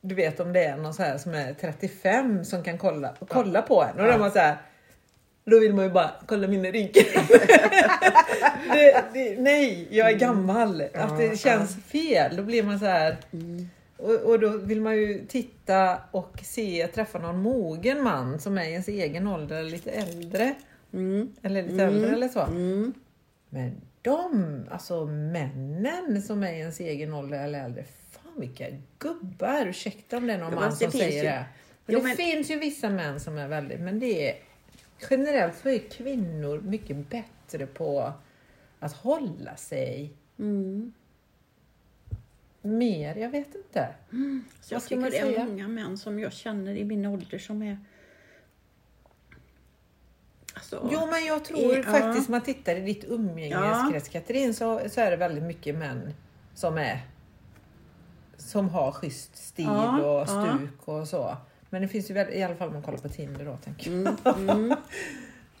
du 0.00 0.14
vet 0.14 0.40
om 0.40 0.52
det 0.52 0.64
är 0.64 0.76
någon 0.76 0.94
så 0.94 1.02
här 1.02 1.18
som 1.18 1.34
är 1.34 1.54
35 1.54 2.44
som 2.44 2.62
kan 2.62 2.78
kolla, 2.78 3.14
kolla 3.28 3.62
på 3.62 3.82
en 3.82 4.00
och 4.00 4.06
då 4.06 4.12
är 4.12 4.18
man 4.18 4.30
så 4.30 4.38
här 4.38 4.56
då 5.44 5.60
vill 5.60 5.74
man 5.74 5.84
ju 5.84 5.90
bara 5.90 6.10
kolla 6.26 6.48
mina 6.48 6.68
rynkor. 6.68 7.02
nej, 9.42 9.88
jag 9.90 10.10
är 10.10 10.18
gammal. 10.18 10.82
Att 10.94 11.18
det 11.18 11.40
känns 11.40 11.76
fel. 11.76 12.36
Då 12.36 12.42
blir 12.42 12.62
man 12.62 12.78
så 12.78 12.86
här. 12.86 13.16
Och, 13.96 14.14
och 14.14 14.40
då 14.40 14.48
vill 14.48 14.80
man 14.80 14.96
ju 14.96 15.26
titta 15.26 15.98
och 16.10 16.40
se, 16.42 16.86
träffa 16.86 17.18
någon 17.18 17.42
mogen 17.42 18.02
man 18.02 18.40
som 18.40 18.58
är 18.58 18.64
i 18.64 18.70
ens 18.70 18.88
egen 18.88 19.26
ålder 19.26 19.56
eller 19.56 19.70
lite 19.70 19.90
äldre. 19.90 20.54
Mm. 20.92 21.32
Eller 21.42 21.62
lite 21.62 21.84
äldre 21.84 22.10
eller 22.10 22.28
så. 22.28 22.40
Mm. 22.40 22.94
Men 23.48 23.80
de, 24.02 24.62
alltså 24.70 25.06
männen 25.06 26.22
som 26.22 26.42
är 26.42 26.52
i 26.52 26.58
ens 26.58 26.80
egen 26.80 27.14
ålder 27.14 27.44
eller 27.44 27.64
äldre. 27.64 27.84
Fan 28.10 28.40
vilka 28.40 28.66
gubbar! 28.98 29.66
Ursäkta 29.66 30.16
om 30.16 30.26
det 30.26 30.32
är 30.32 30.38
någon 30.38 30.54
man 30.54 30.76
som 30.76 30.90
säger 30.90 31.22
ju- 31.22 31.28
det. 31.28 31.44
Men 31.86 31.94
Jo, 31.94 31.98
det 32.00 32.06
men- 32.06 32.16
finns 32.16 32.50
ju 32.50 32.58
vissa 32.58 32.90
män 32.90 33.20
som 33.20 33.38
är 33.38 33.48
väldigt, 33.48 33.80
men 33.80 33.98
det 34.00 34.28
är 34.30 34.36
generellt 35.10 35.56
så 35.62 35.68
är 35.68 35.78
kvinnor 35.78 36.60
mycket 36.60 36.96
bättre 37.10 37.66
på 37.66 38.12
att 38.78 38.92
hålla 38.92 39.56
sig 39.56 40.12
Mm. 40.38 40.92
mer, 42.62 43.14
jag 43.16 43.30
vet 43.30 43.54
inte. 43.54 43.88
Så 44.10 44.16
Vad 44.16 44.42
jag 44.68 44.82
ska 44.82 44.96
tycker 44.96 45.10
det 45.10 45.18
är 45.18 45.44
många 45.46 45.68
män 45.68 45.98
som 45.98 46.18
jag 46.18 46.32
känner 46.32 46.74
i 46.74 46.84
min 46.84 47.06
ålder 47.06 47.38
som 47.38 47.62
är... 47.62 47.78
Alltså, 50.60 50.88
Jo 50.92 51.06
men 51.06 51.24
jag 51.26 51.44
tror 51.44 51.76
Ja. 51.76 51.82
faktiskt, 51.82 52.28
om 52.28 52.32
man 52.32 52.40
tittar 52.40 52.76
i 52.76 52.80
ditt 52.80 53.04
umgängeskrets 53.04 54.08
Katrin, 54.08 54.54
så, 54.54 54.80
så 54.90 55.00
är 55.00 55.10
det 55.10 55.16
väldigt 55.16 55.44
mycket 55.44 55.74
män 55.74 56.14
som 56.54 56.78
är 56.78 57.00
som 58.36 58.68
har 58.68 58.92
schysst 58.92 59.36
stil 59.36 59.64
Ja, 59.64 60.00
och 60.00 60.20
ja. 60.20 60.26
stuk 60.26 60.88
och 60.88 61.08
så. 61.08 61.36
Men 61.70 61.82
det 61.82 61.88
finns 61.88 62.10
ju 62.10 62.14
väl, 62.14 62.32
i 62.32 62.42
alla 62.42 62.54
fall 62.54 62.68
om 62.68 62.74
man 62.74 62.82
kollar 62.82 62.98
på 62.98 63.08
Tinder 63.08 63.44
då 63.44 63.56
tänker 63.56 63.90
jag. 63.90 64.36
Mm, 64.36 64.48
mm. 64.48 64.76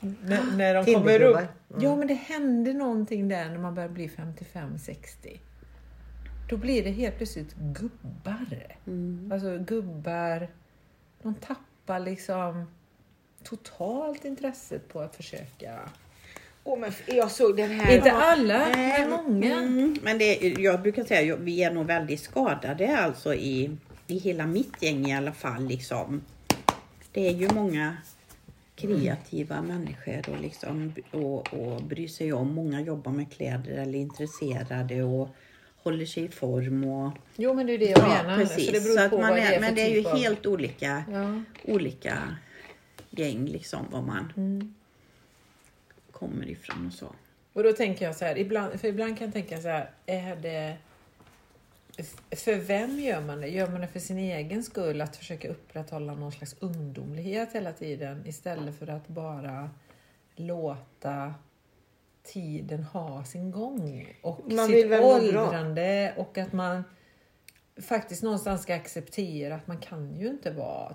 När, 0.00 0.56
när 0.56 0.74
de 0.74 0.94
kommer 0.94 1.22
upp. 1.22 1.40
Ja 1.80 1.96
men 1.96 2.08
det 2.08 2.14
händer 2.14 2.74
någonting 2.74 3.28
där 3.28 3.48
när 3.48 3.58
man 3.58 3.74
börjar 3.74 3.88
bli 3.88 4.08
55-60. 4.08 5.38
Då 6.50 6.56
blir 6.56 6.84
det 6.84 6.90
helt 6.90 7.16
plötsligt 7.16 7.54
gubbar. 7.54 8.76
Mm. 8.86 9.30
Alltså 9.32 9.58
gubbar, 9.58 10.48
de 11.22 11.34
tappar 11.34 12.00
liksom 12.00 12.66
totalt 13.44 14.24
intresset 14.24 14.88
på 14.88 15.00
att 15.00 15.16
försöka. 15.16 15.78
Åh, 16.64 16.78
men 16.78 16.92
jag 17.06 17.30
såg 17.30 17.56
den 17.56 17.70
här. 17.70 17.96
Inte 17.96 18.12
alla, 18.12 18.58
Nej, 18.68 19.06
men 19.08 19.10
många. 19.24 19.52
Mm, 19.58 19.96
men 20.02 20.18
det, 20.18 20.46
är- 20.46 20.58
jag 20.60 20.82
brukar 20.82 21.04
säga 21.04 21.34
att 21.34 21.40
vi 21.40 21.62
är 21.62 21.70
nog 21.70 21.86
väldigt 21.86 22.20
skadade 22.20 22.98
alltså 22.98 23.34
i, 23.34 23.76
i 24.06 24.18
hela 24.18 24.46
mitt 24.46 24.82
gäng 24.82 25.06
i 25.06 25.16
alla 25.16 25.32
fall. 25.32 25.64
Liksom. 25.66 26.20
Det 27.12 27.28
är 27.28 27.32
ju 27.32 27.48
många 27.54 27.96
kreativa 28.76 29.62
människor 29.62 30.28
och, 30.30 30.40
liksom, 30.40 30.92
och, 31.10 31.54
och 31.54 31.82
bryr 31.82 32.08
sig 32.08 32.32
om. 32.32 32.54
Många 32.54 32.80
jobbar 32.80 33.12
med 33.12 33.32
kläder 33.32 33.72
eller 33.72 33.94
är 33.98 34.02
intresserade 34.02 35.02
och 35.02 35.28
håller 35.82 36.06
sig 36.06 36.24
i 36.24 36.28
form. 36.28 36.84
Och, 36.84 37.12
Jo 37.36 37.54
men 37.54 37.66
det 37.66 37.72
är 37.74 37.78
det 37.78 37.84
jag 37.90 38.08
menar. 38.08 38.36
precis. 38.36 38.66
Så 38.66 38.72
det 38.72 38.80
beror 38.80 38.96
Så 38.98 39.08
på 39.10 39.18
man 39.18 39.28
vad 39.30 39.38
det 39.38 39.42
är, 39.42 39.52
är 39.56 39.60
men 39.60 39.74
det 39.74 39.82
är 39.82 39.88
ju 39.88 39.96
typ 39.96 40.06
av- 40.06 40.18
helt 40.18 40.46
olika, 40.46 41.04
Ja. 41.12 41.42
olika 41.64 42.18
gäng 43.10 43.46
liksom 43.46 43.86
var 43.90 44.02
man 44.02 44.32
Mm. 44.36 44.74
kommer 46.10 46.48
ifrån 46.48 46.86
och 46.86 46.92
så. 46.92 47.14
Och 47.52 47.62
då 47.62 47.72
tänker 47.72 48.04
jag 48.04 48.16
så 48.16 48.24
här, 48.24 48.38
ibland, 48.38 48.80
för 48.80 48.88
ibland 48.88 49.18
kan 49.18 49.26
jag 49.26 49.34
tänka 49.34 49.60
så 49.60 49.68
här, 49.68 49.90
är 50.06 50.36
det... 50.36 50.76
För 52.30 52.56
vem 52.56 53.00
gör 53.00 53.20
man 53.20 53.40
det? 53.40 53.48
Gör 53.48 53.68
man 53.70 53.80
det 53.80 53.86
för 53.86 54.00
sin 54.00 54.18
egen 54.18 54.62
skull? 54.62 55.00
Att 55.00 55.16
försöka 55.16 55.48
upprätthålla 55.48 56.14
någon 56.14 56.32
slags 56.32 56.56
ungdomlighet 56.60 57.52
hela 57.52 57.72
tiden 57.72 58.26
istället 58.26 58.78
för 58.78 58.86
att 58.86 59.08
bara 59.08 59.70
låta 60.36 61.34
tiden 62.22 62.82
ha 62.84 63.24
sin 63.24 63.50
gång 63.50 64.08
och 64.22 64.52
Man 64.52 64.66
sitt 64.66 64.92
åldrande 65.00 66.14
och 66.16 66.38
att 66.38 66.52
man 66.52 66.84
faktiskt 67.76 68.22
någonstans 68.22 68.62
ska 68.62 68.74
acceptera 68.74 69.54
att 69.54 69.66
man 69.66 69.78
kan 69.78 70.16
ju 70.16 70.28
inte 70.28 70.50
vara 70.50 70.94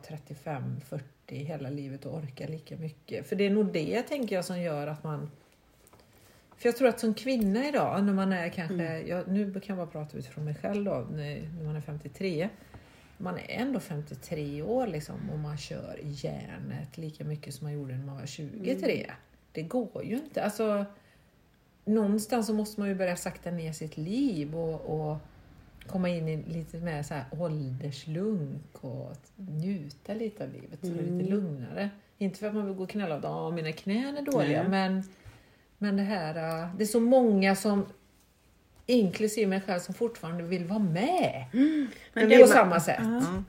35-40 1.28 1.46
hela 1.46 1.70
livet 1.70 2.06
och 2.06 2.18
orka 2.18 2.48
lika 2.48 2.78
mycket. 2.78 3.28
För 3.28 3.36
det 3.36 3.46
är 3.46 3.50
nog 3.50 3.74
det 3.74 4.02
tänker 4.02 4.36
jag 4.36 4.46
som 4.46 4.62
gör 4.62 4.88
att 4.88 5.04
man 5.04 5.32
för 6.58 6.70
jag 6.70 6.78
tror 6.78 6.88
att 6.88 7.00
som 7.00 7.14
kvinna 7.14 7.68
idag, 7.68 8.04
när 8.04 8.14
man 8.14 8.34
är 8.34 8.50
kanske, 8.50 9.00
jag, 9.00 9.28
nu 9.28 9.54
kan 9.54 9.78
jag 9.78 9.78
bara 9.78 9.88
prata 9.88 10.18
utifrån 10.18 10.46
mig 10.46 10.56
själv 10.56 10.86
då, 10.86 11.08
när, 11.12 11.50
när 11.58 11.66
man 11.66 11.76
är 11.76 11.82
53. 11.82 12.50
Man 13.18 13.38
är 13.38 13.46
ändå 13.48 13.80
53 13.80 14.62
år 14.62 14.88
liksom 14.88 15.30
och 15.30 15.40
man 15.40 15.58
kör 15.58 16.00
järnet 16.04 16.98
lika 16.98 17.24
mycket 17.24 17.54
som 17.54 17.66
man 17.66 17.74
gjorde 17.74 17.98
när 17.98 18.06
man 18.06 18.16
var 18.16 18.26
23. 18.26 19.12
Det 19.52 19.62
går 19.62 20.04
ju 20.04 20.16
inte. 20.16 20.44
Alltså, 20.44 20.86
någonstans 21.86 22.48
så 22.48 22.54
måste 22.54 22.80
man 22.80 22.90
ju 22.90 22.96
börja 22.96 23.16
sakta 23.16 23.52
ner 23.52 23.72
sitt 23.74 23.98
liv 23.98 24.56
och, 24.56 24.82
och 24.82 25.18
komma 25.88 26.10
in 26.10 26.28
i 26.30 26.38
lite 26.48 26.78
mer 26.78 27.04
så 27.04 27.14
här 27.14 27.26
ålderslunk 27.32 28.62
och 28.84 29.16
njuta 29.36 30.14
lite 30.14 30.44
av 30.44 30.50
livet. 30.54 30.80
Så 30.82 30.88
det 30.88 31.00
är 31.00 31.12
lite 31.12 31.30
lugnare. 31.32 31.90
Inte 32.18 32.40
för 32.40 32.48
att 32.48 32.54
man 32.56 32.66
vill 32.66 32.76
gå 32.76 32.84
och 32.84 32.90
knälla 32.90 33.30
och 33.30 33.48
att 33.48 33.54
mina 33.54 33.72
knän 33.72 34.18
är 34.18 34.22
dåliga, 34.22 34.62
Nej. 34.62 34.70
men, 34.70 35.04
men 35.78 35.98
det 35.98 36.04
här, 36.04 36.62
äh, 36.64 36.76
det 36.76 36.84
är 36.84 36.88
så 36.88 37.00
många 37.00 37.56
som 37.56 37.86
inklusive 38.86 39.48
mig 39.48 39.62
själv 39.62 39.80
som 39.80 39.94
fortfarande 39.94 40.44
vill 40.44 40.66
vara 40.66 40.80
med. 40.80 41.46
Men 42.14 42.24
på 42.24 42.30
det- 42.30 42.48
samma 42.48 42.80
sätt. 42.80 43.00
Ja. 43.02 43.44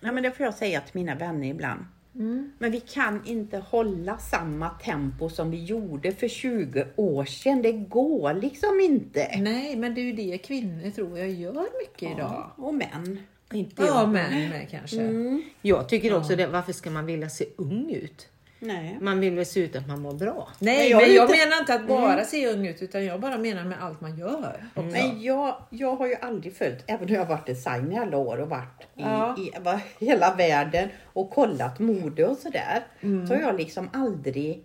Ja, 0.00 0.12
men 0.12 0.22
det 0.22 0.30
får 0.32 0.46
jag 0.46 0.54
säga 0.54 0.80
till 0.80 1.00
mina 1.00 1.14
vänner 1.14 1.48
ibland. 1.48 1.84
Mm. 2.14 2.52
Men 2.58 2.70
vi 2.72 2.80
kan 2.80 3.26
inte 3.26 3.58
hålla 3.58 4.18
samma 4.18 4.68
tempo 4.70 5.28
som 5.28 5.50
vi 5.50 5.64
gjorde 5.64 6.12
för 6.12 6.28
20 6.28 6.86
år 6.96 7.24
sedan. 7.24 7.62
Det 7.62 7.72
går 7.72 8.34
liksom 8.34 8.80
inte. 8.80 9.28
Nej, 9.38 9.76
men 9.76 9.94
det 9.94 10.00
är 10.00 10.04
ju 10.04 10.12
det 10.12 10.38
kvinnor 10.38 10.90
tror 10.90 11.18
jag 11.18 11.30
gör 11.30 11.66
mycket 11.80 12.12
idag. 12.16 12.50
Och 12.56 12.74
män. 12.74 13.20
Inte 13.52 13.82
Ja, 13.82 13.86
jag. 13.86 14.08
män 14.08 14.48
med 14.50 14.68
kanske. 14.70 15.00
Mm. 15.00 15.42
Jag 15.62 15.88
tycker 15.88 16.16
också 16.16 16.36
det, 16.36 16.46
varför 16.46 16.72
ska 16.72 16.90
man 16.90 17.06
vilja 17.06 17.28
se 17.28 17.44
ung 17.56 17.90
ut? 17.90 18.28
Nej. 18.62 18.98
Man 19.00 19.20
vill 19.20 19.34
väl 19.36 19.46
se 19.46 19.60
ut 19.60 19.76
att 19.76 19.86
man 19.88 20.00
mår 20.02 20.12
bra. 20.12 20.48
Nej, 20.58 20.78
Men 20.78 20.88
jag 20.90 21.00
men 21.06 21.14
jag 21.14 21.24
inte- 21.24 21.36
menar 21.44 21.60
inte 21.60 21.74
att 21.74 21.88
bara 21.88 22.24
se 22.24 22.48
ung 22.48 22.66
ut, 22.66 22.82
utan 22.82 23.04
jag 23.04 23.20
bara 23.20 23.38
menar 23.38 23.64
med 23.64 23.82
allt 23.82 24.00
man 24.00 24.18
gör. 24.18 24.64
också. 24.74 24.82
Men 24.82 25.22
jag, 25.22 25.56
jag 25.70 25.96
har 25.96 26.06
ju 26.06 26.14
aldrig 26.14 26.56
följt, 26.56 26.84
även 26.86 27.08
om 27.08 27.14
jag 27.14 27.20
har 27.20 27.26
varit 27.26 27.46
designer 27.46 27.92
i 27.94 27.98
alla 27.98 28.16
år 28.16 28.40
och 28.40 28.48
varit 28.48 28.80
i, 28.82 28.86
Ja. 29.02 29.36
i 29.38 29.50
va- 29.60 29.80
hela 29.98 30.34
världen 30.34 30.88
och 31.04 31.30
kollat 31.30 31.78
mode 31.78 32.26
och 32.26 32.36
sådär. 32.36 32.84
Så 33.00 33.34
har 33.34 33.40
jag 33.40 33.56
liksom 33.56 33.90
aldrig 33.92 34.64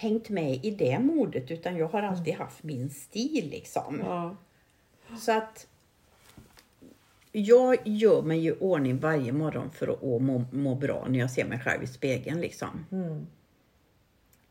hängt 0.00 0.28
med 0.28 0.64
i 0.64 0.70
det 0.70 0.98
modet 0.98 1.50
utan 1.50 1.76
jag 1.76 1.88
har 1.88 2.02
alltid 2.02 2.34
haft 2.34 2.62
min 2.62 2.90
stil 2.90 3.48
liksom. 3.50 4.02
Ja. 4.04 4.36
Så 5.20 5.32
att 5.32 5.66
jag 7.40 7.76
gör 7.84 8.22
mig 8.22 8.38
ju 8.38 8.52
ordning 8.52 8.98
varje 8.98 9.32
morgon 9.32 9.70
för 9.70 9.88
att 9.88 10.22
må, 10.22 10.44
må 10.52 10.74
bra 10.74 11.06
när 11.08 11.18
jag 11.18 11.30
ser 11.30 11.44
mig 11.44 11.60
själv 11.60 11.82
i 11.82 11.86
spegeln 11.86 12.40
liksom. 12.40 12.86
Mm. 12.92 13.26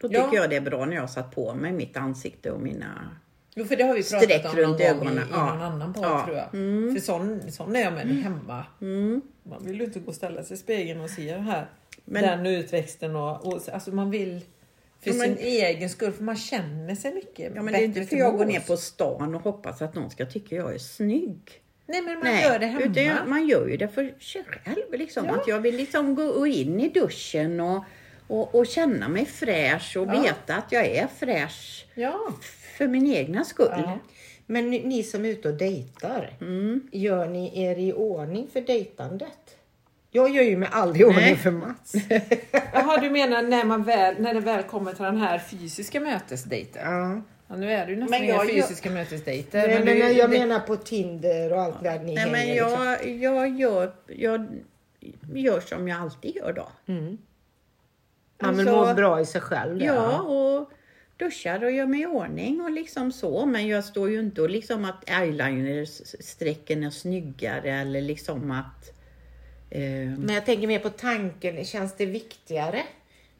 Då 0.02 0.08
tycker 0.08 0.22
Ja. 0.24 0.30
jag 0.34 0.50
det 0.50 0.56
är 0.56 0.62
bra 0.62 0.86
när 0.86 0.94
jag 0.94 1.02
har 1.02 1.08
satt 1.08 1.36
på 1.36 1.54
mig 1.54 1.72
mitt 1.72 1.98
ansikte 1.98 2.52
och 2.52 2.62
mina... 2.62 3.18
Jo, 3.56 3.66
för 3.66 3.76
det 3.76 3.84
har 3.84 3.94
vi 3.96 4.04
pratat 4.04 4.56
om 4.56 4.62
någon 4.62 5.00
gång 5.00 5.18
i, 5.18 5.22
i 5.22 5.24
Ja. 5.32 5.54
någon 5.54 5.62
annan 5.62 5.94
podd 5.94 6.04
Ja. 6.04 6.24
tror 6.26 6.38
jag. 6.38 6.54
Mm. 6.54 6.96
För 6.96 7.02
sån, 7.02 7.52
sån 7.52 7.76
är 7.76 7.80
jag 7.82 7.94
med 7.94 8.08
hemma. 8.08 8.66
Mm. 8.82 9.22
Man 9.44 9.64
vill 9.66 9.80
ju 9.80 9.84
inte 9.86 10.00
gå 10.00 10.08
och 10.08 10.16
ställa 10.16 10.44
sig 10.44 10.54
i 10.54 10.58
spegeln 10.58 11.02
och 11.02 11.10
se 11.10 11.38
här, 11.38 11.70
Men- 12.06 12.24
den 12.24 12.46
utväxten 12.46 13.16
och, 13.16 13.46
och 13.48 13.62
alltså 13.74 13.92
man 13.92 14.12
vill 14.12 14.42
för 15.00 15.14
men- 15.14 15.20
sin 15.20 15.38
egen 15.38 15.90
skull, 15.90 16.12
för 16.12 16.24
man 16.24 16.36
känner 16.36 16.96
sig 16.96 17.14
mycket 17.14 17.52
Ja 17.56 17.62
men 17.62 17.74
det 17.74 17.80
är 17.80 17.84
inte 17.86 18.00
bättre 18.00 18.10
för 18.10 18.24
jag 18.24 18.38
går 18.38 18.46
ner 18.46 18.60
på 18.60 18.78
stan 18.78 19.36
och 19.36 19.42
hoppas 19.42 19.82
att 19.82 19.96
någon 19.96 20.10
ska 20.10 20.26
tycka 20.26 20.56
jag 20.56 20.74
är 20.74 20.78
snygg. 20.78 21.62
Nej, 21.88 22.02
men 22.02 22.20
man 22.20 22.42
gör 22.42 22.60
det 22.60 22.66
hemma. 22.66 22.86
utan 22.86 23.30
man 23.30 23.48
gör 23.48 23.68
ju 23.68 23.78
det 23.78 23.88
för 23.88 24.14
sig 24.20 24.44
själv. 24.44 25.00
Liksom. 25.00 25.26
Ja. 25.26 25.36
Att 25.36 25.48
jag 25.48 25.60
vill 25.60 25.76
liksom 25.76 26.16
gå 26.16 26.48
in 26.48 26.80
i 26.80 26.90
duschen 26.90 27.60
och, 27.60 27.84
och, 28.28 28.56
och 28.56 28.68
känna 28.68 29.08
mig 29.10 29.26
fräsch 29.26 29.98
och 29.98 30.08
Ja. 30.08 30.22
veta 30.22 30.56
att 30.56 30.72
jag 30.72 30.86
är 30.86 31.08
fräsch 31.20 31.86
Ja. 31.96 32.20
för 32.78 32.88
min 32.88 33.08
egna 33.14 33.44
skull. 33.44 33.68
Ja. 33.78 34.00
Men 34.46 34.70
ni, 34.70 34.84
ni 34.84 35.04
som 35.04 35.26
är 35.26 35.30
ute 35.30 35.50
och 35.50 35.58
dejtar, 35.58 36.34
Mm. 36.42 36.88
gör 36.92 37.28
ni 37.28 37.64
er 37.64 37.76
i 37.80 37.94
ordning 37.94 38.48
för 38.54 38.62
dejtandet? 38.62 39.58
Jag 40.12 40.30
gör 40.36 40.44
ju 40.44 40.58
mig 40.58 40.70
aldrig 40.72 41.02
i 41.02 41.06
ordning 41.06 41.22
Nej. 41.24 41.36
för 41.36 41.52
Mats. 41.52 41.94
Jaha, 42.74 42.98
du 43.02 43.10
menar 43.10 43.42
när, 43.42 43.64
man 43.64 43.84
väl, 43.84 44.16
när 44.22 44.34
det 44.34 44.40
väl 44.40 44.64
kommer 44.64 44.94
till 44.94 45.04
den 45.04 45.18
här 45.18 45.40
fysiska 45.40 46.00
mötesdejten? 46.00 47.24
Ja. 47.50 47.56
Ja, 47.56 47.56
nu 47.56 47.72
är 47.72 47.86
det 47.86 47.92
ju 47.92 47.98
nästan 48.00 48.20
Men 48.20 48.24
inga 48.30 48.34
jag- 48.34 48.50
fysiska 48.50 48.90
mötesdejter. 48.90 49.68
Men, 49.68 49.86
det 49.86 49.92
är 49.92 50.00
men 50.00 50.08
ju- 50.14 50.20
jag 50.20 50.32
det- 50.32 50.40
menar 50.40 50.60
på 50.60 50.76
Tinder 50.76 51.54
och 51.54 51.62
allt 51.62 51.84
där 51.84 52.00
ni 52.00 52.16
Nej, 52.16 52.26
men 52.26 52.36
hänger. 52.36 52.54
liksom. 52.54 52.86
jag, 52.86 53.10
jag, 53.46 53.60
gör, 53.60 53.94
jag 54.08 54.48
gör 55.36 55.60
som 55.60 55.88
jag 55.88 56.02
alltid 56.02 56.36
gör 56.36 56.54
då. 56.54 56.68
Man 56.86 58.58
vill 58.58 58.68
alltså- 58.68 58.86
må 58.88 58.94
bra 58.94 59.22
i 59.22 59.26
sig 59.26 59.42
själv. 59.42 59.82
Ja, 59.84 60.22
och 60.22 60.72
duschar 61.18 61.64
och 61.64 61.72
gör 61.72 61.86
mig 61.86 62.02
i 62.02 62.06
ordning 62.06 62.62
och 62.62 62.72
liksom 62.72 63.12
så. 63.12 63.46
Men 63.46 63.68
jag 63.68 63.84
står 63.84 64.10
ju 64.10 64.20
inte 64.20 64.42
och 64.42 64.50
liksom 64.50 64.86
att 64.86 65.10
eyelinersträcken 65.10 66.84
är 66.84 66.90
snyggare 66.90 67.72
eller 67.72 68.02
liksom 68.02 68.52
att... 68.52 68.94
Eh, 69.70 69.82
Men 70.18 70.30
jag 70.36 70.46
tänker 70.46 70.68
mer 70.68 70.80
på 70.80 70.90
tanken, 70.90 71.66
känns 71.66 71.96
det 71.98 72.06
viktigare 72.06 72.82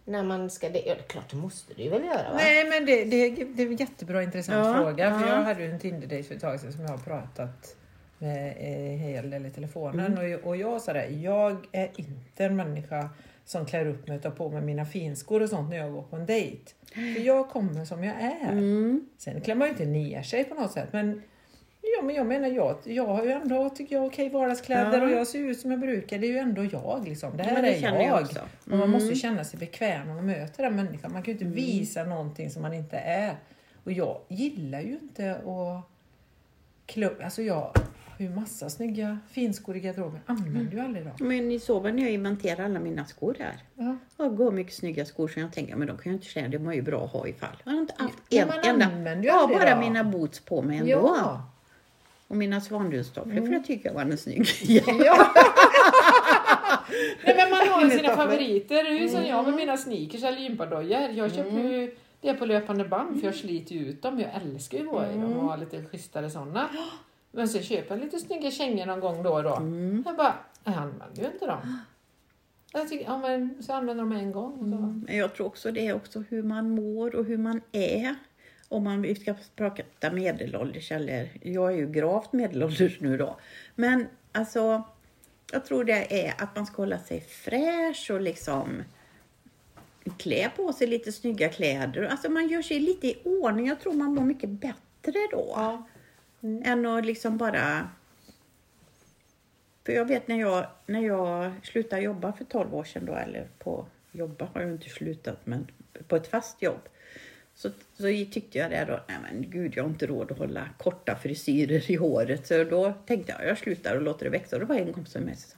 när 0.08 0.24
man 0.24 0.50
ska 0.50 0.70
dejta? 0.70 0.90
Ja, 0.90 0.96
det 0.96 1.02
är 1.02 1.08
klart 1.08 1.30
det 1.30 1.38
måste 1.38 1.74
det 1.74 1.84
ju 1.84 1.90
väl 1.90 2.04
göra 2.04 2.30
va? 2.30 2.36
Nej, 2.36 2.70
men 2.70 2.86
det, 2.86 3.04
det, 3.04 3.30
det 3.46 3.64
är 3.64 3.68
en 3.68 3.76
jättebra 3.76 4.24
intressant 4.24 4.68
Ja, 4.68 4.74
fråga. 4.84 5.20
För 5.20 5.28
ja. 5.28 5.36
jag 5.36 5.44
hade 5.44 5.64
ju 5.64 5.72
en 5.72 5.80
Tinder-dejt 5.80 6.28
för 6.28 6.36
ett 6.36 6.42
tag 6.42 6.60
sedan 6.60 6.72
som 6.74 6.82
jag 6.82 6.90
har 6.90 6.98
pratat 6.98 7.76
med 8.18 8.54
en 8.60 9.00
hel 9.00 9.30
del 9.30 9.46
i 9.46 9.50
telefonen. 9.50 10.18
Mm. 10.18 10.40
Och, 10.40 10.48
och 10.48 10.58
jag 10.58 10.82
sa 10.82 10.94
det, 10.94 11.08
jag 11.08 11.68
är 11.72 11.90
inte 11.96 12.46
en 12.46 12.56
människa 12.56 13.10
som 13.46 13.66
klär 13.66 13.86
upp 13.86 14.08
mig 14.08 14.18
och 14.18 14.24
tar 14.24 14.32
på 14.32 14.50
mig 14.50 14.62
mina 14.62 14.86
finskor 14.86 15.42
och 15.44 15.50
sånt 15.50 15.70
när 15.70 15.78
jag 15.78 15.92
går 15.94 16.02
på 16.02 16.16
en 16.16 16.26
dejt. 16.26 16.72
För 16.94 17.22
jag 17.26 17.50
kommer 17.50 17.86
som 17.86 18.04
jag 18.04 18.16
är. 18.22 18.52
mm, 18.52 19.10
Sen 19.18 19.42
klär 19.42 19.56
man 19.56 19.68
ju 19.68 19.72
inte 19.72 19.86
ner 19.86 20.22
sig 20.22 20.44
på 20.44 20.56
något 20.56 20.72
sätt. 20.72 20.88
Men, 20.92 21.22
ja, 21.98 22.04
men 22.04 22.16
jag 22.16 22.26
menar, 22.26 22.48
jag, 22.48 22.78
jag 22.84 23.06
har 23.08 23.24
ju 23.24 23.32
ändå 23.32 23.70
tycker 23.70 23.96
jag, 23.96 24.06
okej 24.06 24.30
vardagskläder 24.30 24.98
Ja. 24.98 25.04
och 25.04 25.12
jag 25.12 25.28
ser 25.28 25.40
ut 25.40 25.60
som 25.60 25.72
jag 25.72 25.80
brukar. 25.80 26.18
Det 26.20 26.28
är 26.28 26.32
ju 26.32 26.38
ändå 26.38 26.64
jag. 26.66 27.04
Liksom. 27.06 27.38
Det 27.38 27.44
här 27.44 27.54
men 27.54 27.64
det 27.64 27.76
är 27.76 27.82
jag. 27.94 28.04
jag 28.06 28.22
också. 28.22 28.40
Och 28.40 28.68
man 28.70 28.80
Mm. 28.80 28.92
måste 28.92 29.10
ju 29.10 29.16
känna 29.16 29.44
sig 29.44 29.60
bekväm 29.60 30.08
när 30.08 30.14
man 30.16 30.26
möter 30.26 30.64
den 30.64 30.76
människan. 30.76 31.12
Man 31.14 31.24
kan 31.24 31.34
ju 31.34 31.40
inte 31.40 31.56
visa 31.62 32.04
någonting 32.04 32.50
som 32.50 32.62
man 32.62 32.74
inte 32.74 32.98
är. 32.98 33.36
Och 33.84 33.92
jag 33.92 34.18
gillar 34.28 34.82
ju 34.82 35.00
inte 35.02 35.32
att 35.36 35.84
klä 36.86 37.10
Alltså 37.24 37.42
jag 37.42 37.56
har 37.56 38.26
ju 38.26 38.30
massa 38.30 38.70
snygga 38.70 39.20
finskor 39.32 39.78
i 39.78 39.80
garderoben. 39.80 40.20
Använder 40.26 40.72
ju 40.78 40.80
aldrig 40.80 41.06
dem. 41.06 41.14
men 41.20 41.50
ni 41.50 41.60
såg 41.60 41.84
väl 41.84 41.94
när 41.96 42.04
jag 42.04 42.12
inventerade 42.12 42.66
alla 42.66 42.80
mina 42.80 43.06
skor 43.06 43.36
här? 43.40 43.56
Ja. 43.76 43.98
Jag 44.18 44.36
går 44.38 44.52
mycket 44.52 44.74
snygga 44.74 45.06
skor 45.06 45.28
som 45.28 45.42
jag 45.42 45.54
tänker, 45.54 45.76
men 45.76 45.88
de 45.88 45.98
kan 45.98 46.12
jag 46.12 46.18
inte 46.18 46.28
säga, 46.28 46.48
de 46.48 46.58
var 46.58 46.74
ju 46.74 46.82
bra 46.82 47.06
att 47.06 47.12
ha 47.12 47.28
ifall. 47.28 47.50
Jag 47.64 47.72
har 47.72 47.80
inte 47.80 47.94
haft 47.98 48.14
Ja, 48.30 48.44
en 48.64 48.70
enda, 48.74 48.86
använder 48.86 49.24
ju 49.24 49.30
ja, 49.30 49.42
aldrig 49.42 49.60
bara 49.60 49.70
dem. 49.70 49.80
mina 49.80 50.04
boots 50.04 50.40
på 50.40 50.62
mig 50.62 50.78
ändå. 50.78 50.92
Ja. 50.92 51.50
Och 52.28 52.36
mina 52.36 52.62
svandustofflor, 52.62 53.42
för 53.42 53.52
det 53.52 53.60
tycker 53.60 53.90
jag 53.90 53.94
var 53.94 54.02
en 54.02 54.18
snygg. 54.18 54.48
Ja. 55.06 55.34
Nej, 57.26 57.36
men 57.36 57.50
man 57.50 57.68
har 57.68 57.90
sina 57.90 58.16
favoriter. 58.16 58.84
Det 58.84 58.90
är 58.90 59.00
ju 59.00 59.10
som 59.10 59.26
jag 59.26 59.46
med 59.46 59.56
mina 59.56 59.78
sneakers 59.78 60.24
eller 60.24 60.38
gympadojor. 60.38 61.10
Jag 61.10 61.34
köper 61.36 61.60
ju 61.60 61.96
det 62.22 62.34
på 62.34 62.46
löpande 62.46 62.86
band 62.86 63.20
för 63.20 63.28
jag 63.28 63.36
sliter 63.36 63.76
ju 63.76 63.86
ut 63.86 64.02
dem. 64.02 64.20
Jag 64.20 64.30
älskar 64.44 64.78
ju 64.78 64.84
i 64.84 64.88
dem 64.88 65.24
och 65.24 65.44
ha 65.44 65.56
lite 65.56 65.84
schysstare 65.86 66.30
sådana. 66.30 66.70
Men 67.32 67.50
så 67.50 67.62
köper 67.62 67.96
jag 67.96 68.04
lite 68.04 68.20
snygga 68.20 68.52
kängor 68.52 68.86
någon 68.86 69.00
gång 69.00 69.24
då 69.24 69.34
och 69.34 69.44
då. 69.44 69.62
Jag 70.06 70.16
bara, 70.18 70.36
jag 70.64 70.74
använder 70.74 71.22
ju 71.22 71.28
inte 71.28 71.46
dem. 71.46 71.80
Jag 72.74 72.90
tycker, 72.90 73.06
ja, 73.06 73.18
men, 73.18 73.64
så 73.64 73.74
använder 73.74 74.04
de 74.04 74.12
en 74.12 74.32
gång. 74.32 74.58
Så. 74.58 75.06
Men 75.08 75.18
jag 75.18 75.34
tror 75.36 75.48
också 75.48 75.72
det 75.72 75.88
är 75.88 75.96
också 75.96 76.24
hur 76.30 76.44
man 76.44 76.70
mår 76.70 77.16
och 77.16 77.26
hur 77.26 77.38
man 77.38 77.62
är. 77.72 78.16
Om 78.70 78.84
man 78.84 79.16
ska 79.16 79.36
prata 79.56 80.12
medelålders 80.12 80.92
eller, 80.92 81.30
jag 81.42 81.74
är 81.74 81.78
ju 81.78 81.92
gravt 81.92 82.34
medelålders 82.34 83.00
nu 83.00 83.18
då. 83.18 83.40
Men 83.76 84.08
alltså, 84.32 84.84
jag 85.52 85.66
tror 85.66 85.84
det 85.84 86.28
är 86.28 86.34
att 86.38 86.56
man 86.56 86.66
ska 86.66 86.82
hålla 86.82 87.00
sig 87.00 87.22
fräsch 87.22 88.12
och 88.12 88.22
liksom 88.22 88.84
klä 90.18 90.50
på 90.56 90.74
sig 90.74 90.88
lite 90.88 91.12
snygga 91.12 91.50
kläder. 91.50 92.04
Alltså 92.04 92.30
man 92.30 92.48
gör 92.48 92.62
sig 92.62 92.80
lite 92.80 93.08
i 93.08 93.22
ordning. 93.24 93.68
Jag 93.68 93.80
tror 93.80 93.94
man 93.94 94.14
mår 94.14 94.24
mycket 94.24 94.50
bättre 94.50 95.28
då. 95.32 95.54
Ja. 95.56 95.88
Än 96.64 96.86
att 96.86 97.06
liksom 97.06 97.38
bara... 97.38 97.90
För 99.86 99.94
jag 99.94 100.06
vet 100.06 100.28
när 100.28 100.40
jag, 100.40 100.68
när 100.86 101.02
jag 101.02 101.52
slutade 101.64 102.02
jobba 102.02 102.34
för 102.34 102.46
12 102.46 102.76
år 102.76 102.84
sedan 102.84 103.06
då, 103.06 103.14
eller 103.14 103.48
på 103.60 103.86
jobba 104.12 104.50
har 104.54 104.62
jag 104.62 104.72
inte 104.72 104.90
slutat, 104.90 105.46
men 105.46 105.68
på 106.08 106.16
ett 106.16 106.28
fast 106.28 106.62
jobb. 106.62 106.90
Så, 107.58 107.70
så 107.94 108.04
tyckte 108.04 108.58
jag 108.58 108.72
det 108.72 108.86
då, 108.86 109.00
nej 109.08 109.18
men 109.24 109.50
gud 109.50 109.74
jag 109.76 109.84
har 109.84 109.90
inte 109.90 110.08
råd 110.08 110.32
att 110.32 110.38
hålla 110.38 110.70
korta 110.78 111.16
frisyrer 111.16 111.92
i 111.92 111.96
håret. 111.96 112.48
Så 112.48 112.64
då 112.64 112.94
tänkte 113.06 113.36
jag, 113.40 113.50
jag 113.50 113.58
slutar 113.58 113.96
och 113.96 114.02
låter 114.02 114.26
det 114.26 114.30
växa. 114.32 114.56
Och 114.56 114.60
det 114.60 114.66
var 114.66 114.76
en 114.76 114.94
kompis 114.94 115.14
som 115.14 115.22
med 115.22 115.40
sig 115.40 115.50
sa, 115.50 115.58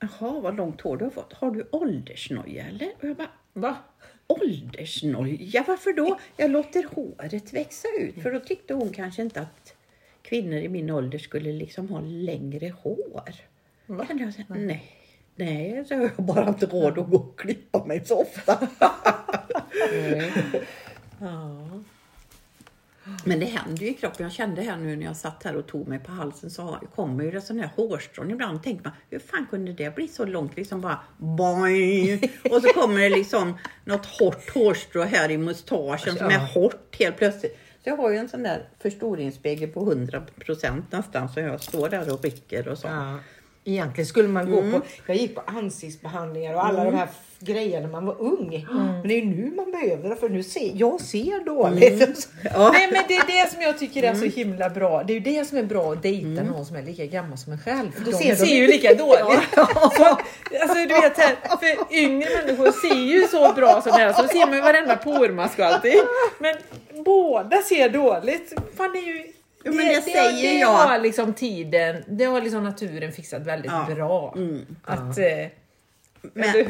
jaha 0.00 0.40
vad 0.40 0.56
långt 0.56 0.80
hår 0.80 0.96
du 0.96 1.04
har 1.04 1.10
fått. 1.10 1.32
Har 1.32 1.50
du 1.50 1.68
åldersnoja 1.70 2.66
eller? 2.66 2.92
Och 3.00 3.08
jag 3.08 3.16
bara, 3.16 3.30
Va? 3.52 3.76
åldersnoja, 4.26 5.64
varför 5.66 5.92
då? 5.92 6.18
Jag 6.36 6.50
låter 6.50 6.84
håret 6.94 7.52
växa 7.52 7.88
ut. 8.00 8.22
För 8.22 8.32
då 8.32 8.40
tyckte 8.40 8.74
hon 8.74 8.90
kanske 8.90 9.22
inte 9.22 9.40
att 9.40 9.74
kvinnor 10.22 10.58
i 10.58 10.68
min 10.68 10.90
ålder 10.90 11.18
skulle 11.18 11.52
liksom 11.52 11.88
ha 11.88 12.00
längre 12.00 12.68
hår. 12.82 13.34
Va? 13.86 14.06
Jag 14.08 14.34
säga, 14.34 14.46
nej. 14.48 14.98
Nej, 15.36 15.84
så 15.88 15.94
har 15.94 16.02
jag 16.02 16.24
bara 16.24 16.48
inte 16.48 16.66
råd 16.66 16.98
att 16.98 17.10
gå 17.10 17.16
och 17.16 17.38
klippa 17.38 17.84
mig 17.84 18.04
så 18.04 18.20
ofta. 18.20 18.68
Ja. 21.22 21.82
Men 23.24 23.40
det 23.40 23.46
händer 23.46 23.82
ju 23.82 23.90
i 23.90 23.94
kroppen. 23.94 24.24
Jag 24.24 24.32
kände 24.32 24.62
här 24.62 24.76
nu 24.76 24.96
när 24.96 25.06
jag 25.06 25.16
satt 25.16 25.42
här 25.42 25.56
och 25.56 25.66
tog 25.66 25.88
mig 25.88 25.98
på 25.98 26.12
halsen 26.12 26.50
så 26.50 26.78
kommer 26.94 27.24
ju 27.24 27.30
det 27.30 27.40
sådana 27.40 27.62
här 27.62 27.70
hårstrån. 27.76 28.30
Ibland 28.30 28.62
tänker 28.62 28.84
man, 28.84 28.92
hur 29.10 29.18
fan 29.18 29.46
kunde 29.50 29.72
det 29.72 29.94
bli 29.94 30.08
så 30.08 30.24
långt? 30.24 30.56
Liksom 30.56 30.80
bara 30.80 30.98
boing. 31.18 32.30
Och 32.50 32.62
så 32.62 32.68
kommer 32.68 33.00
det 33.00 33.08
liksom 33.08 33.58
något 33.84 34.06
hårt 34.06 34.54
hårstrå 34.54 35.02
här 35.02 35.30
i 35.30 35.38
mustaschen 35.38 36.16
som 36.16 36.26
är 36.26 36.54
hårt 36.54 36.96
helt 36.98 37.16
plötsligt. 37.16 37.58
Så 37.84 37.88
jag 37.88 37.96
har 37.96 38.10
ju 38.10 38.16
en 38.16 38.28
sån 38.28 38.42
där 38.42 38.68
förstoringsspegel 38.78 39.68
på 39.70 39.80
100 39.80 40.22
procent 40.38 40.92
nästan 40.92 41.28
så 41.28 41.40
jag 41.40 41.62
står 41.62 41.88
där 41.88 42.12
och 42.12 42.24
rycker 42.24 42.68
och 42.68 42.78
så. 42.78 42.86
Ja. 42.86 43.18
Egentligen 43.64 44.06
skulle 44.06 44.28
man 44.28 44.50
gå 44.50 44.58
Mm. 44.60 44.72
på, 44.72 44.86
jag 45.06 45.16
gick 45.16 45.34
på 45.34 45.42
ansiktsbehandlingar 45.46 46.54
och 46.54 46.66
alla 46.66 46.84
de 46.84 46.94
här 46.94 47.08
grejerna 47.40 47.86
när 47.86 47.92
man 47.92 48.06
var 48.06 48.20
ung. 48.20 48.66
Men 48.70 49.08
det 49.08 49.14
är 49.14 49.20
ju 49.20 49.24
nu 49.26 49.52
man 49.56 49.70
behöver 49.70 50.08
det 50.08 50.16
för 50.16 50.28
nu 50.28 50.42
ser 50.42 50.72
jag 50.74 51.00
ser 51.00 51.44
dåligt. 51.44 52.02
Mm. 52.02 52.14
Ja. 52.54 52.70
Nej 52.72 52.88
men 52.92 53.02
det 53.08 53.14
är 53.14 53.44
det 53.44 53.52
som 53.52 53.62
jag 53.62 53.78
tycker 53.78 54.02
är 54.02 54.14
så 54.14 54.24
himla 54.24 54.70
bra. 54.70 55.02
Det 55.02 55.12
är 55.12 55.14
ju 55.14 55.20
det 55.20 55.44
som 55.48 55.58
är 55.58 55.62
bra 55.62 55.92
att 55.92 56.02
dejta 56.02 56.42
någon 56.42 56.66
som 56.66 56.76
är 56.76 56.82
lika 56.82 57.06
gammal 57.06 57.38
som 57.38 57.52
en 57.52 57.58
själv. 57.58 57.90
För 57.92 58.04
de 58.04 58.12
ser 58.12 58.34
ser, 58.34 58.46
ju 58.46 58.66
lika 58.66 58.94
dåligt. 58.94 59.48
Så, 59.96 60.04
alltså 60.62 60.74
du 60.74 60.86
vet 60.86 61.18
här, 61.18 61.36
för 61.58 61.94
yngre 61.96 62.28
människor 62.44 62.88
ser 62.88 63.00
ju 63.00 63.28
så 63.28 63.52
bra 63.52 63.80
som 63.82 63.92
här 63.92 64.12
så 64.12 64.28
ser 64.28 64.46
man 64.46 64.54
ju 64.54 64.60
varenda 64.60 64.96
pormask 64.96 65.58
och 65.58 65.64
allting. 65.64 65.94
Men 66.38 66.54
båda 67.04 67.62
ser 67.62 67.88
dåligt. 67.88 68.52
Fan 68.76 68.90
det 68.92 68.98
är 68.98 69.06
ju 69.06 69.32
Jo, 69.64 69.72
men 69.72 69.86
det 69.86 70.02
säger 70.02 70.52
det 70.52 70.58
jag. 70.58 70.68
har 70.68 70.98
liksom 70.98 71.34
tiden, 71.34 72.04
det 72.08 72.24
har 72.24 72.40
liksom 72.40 72.64
naturen 72.64 73.12
fixat 73.12 73.46
väldigt 73.46 73.70
Ja. 73.72 73.86
bra. 73.94 74.32
Mm. 74.36 74.66
Att, 74.84 75.18
eh, 75.18 75.24
Men 76.34 76.52
det 76.52 76.60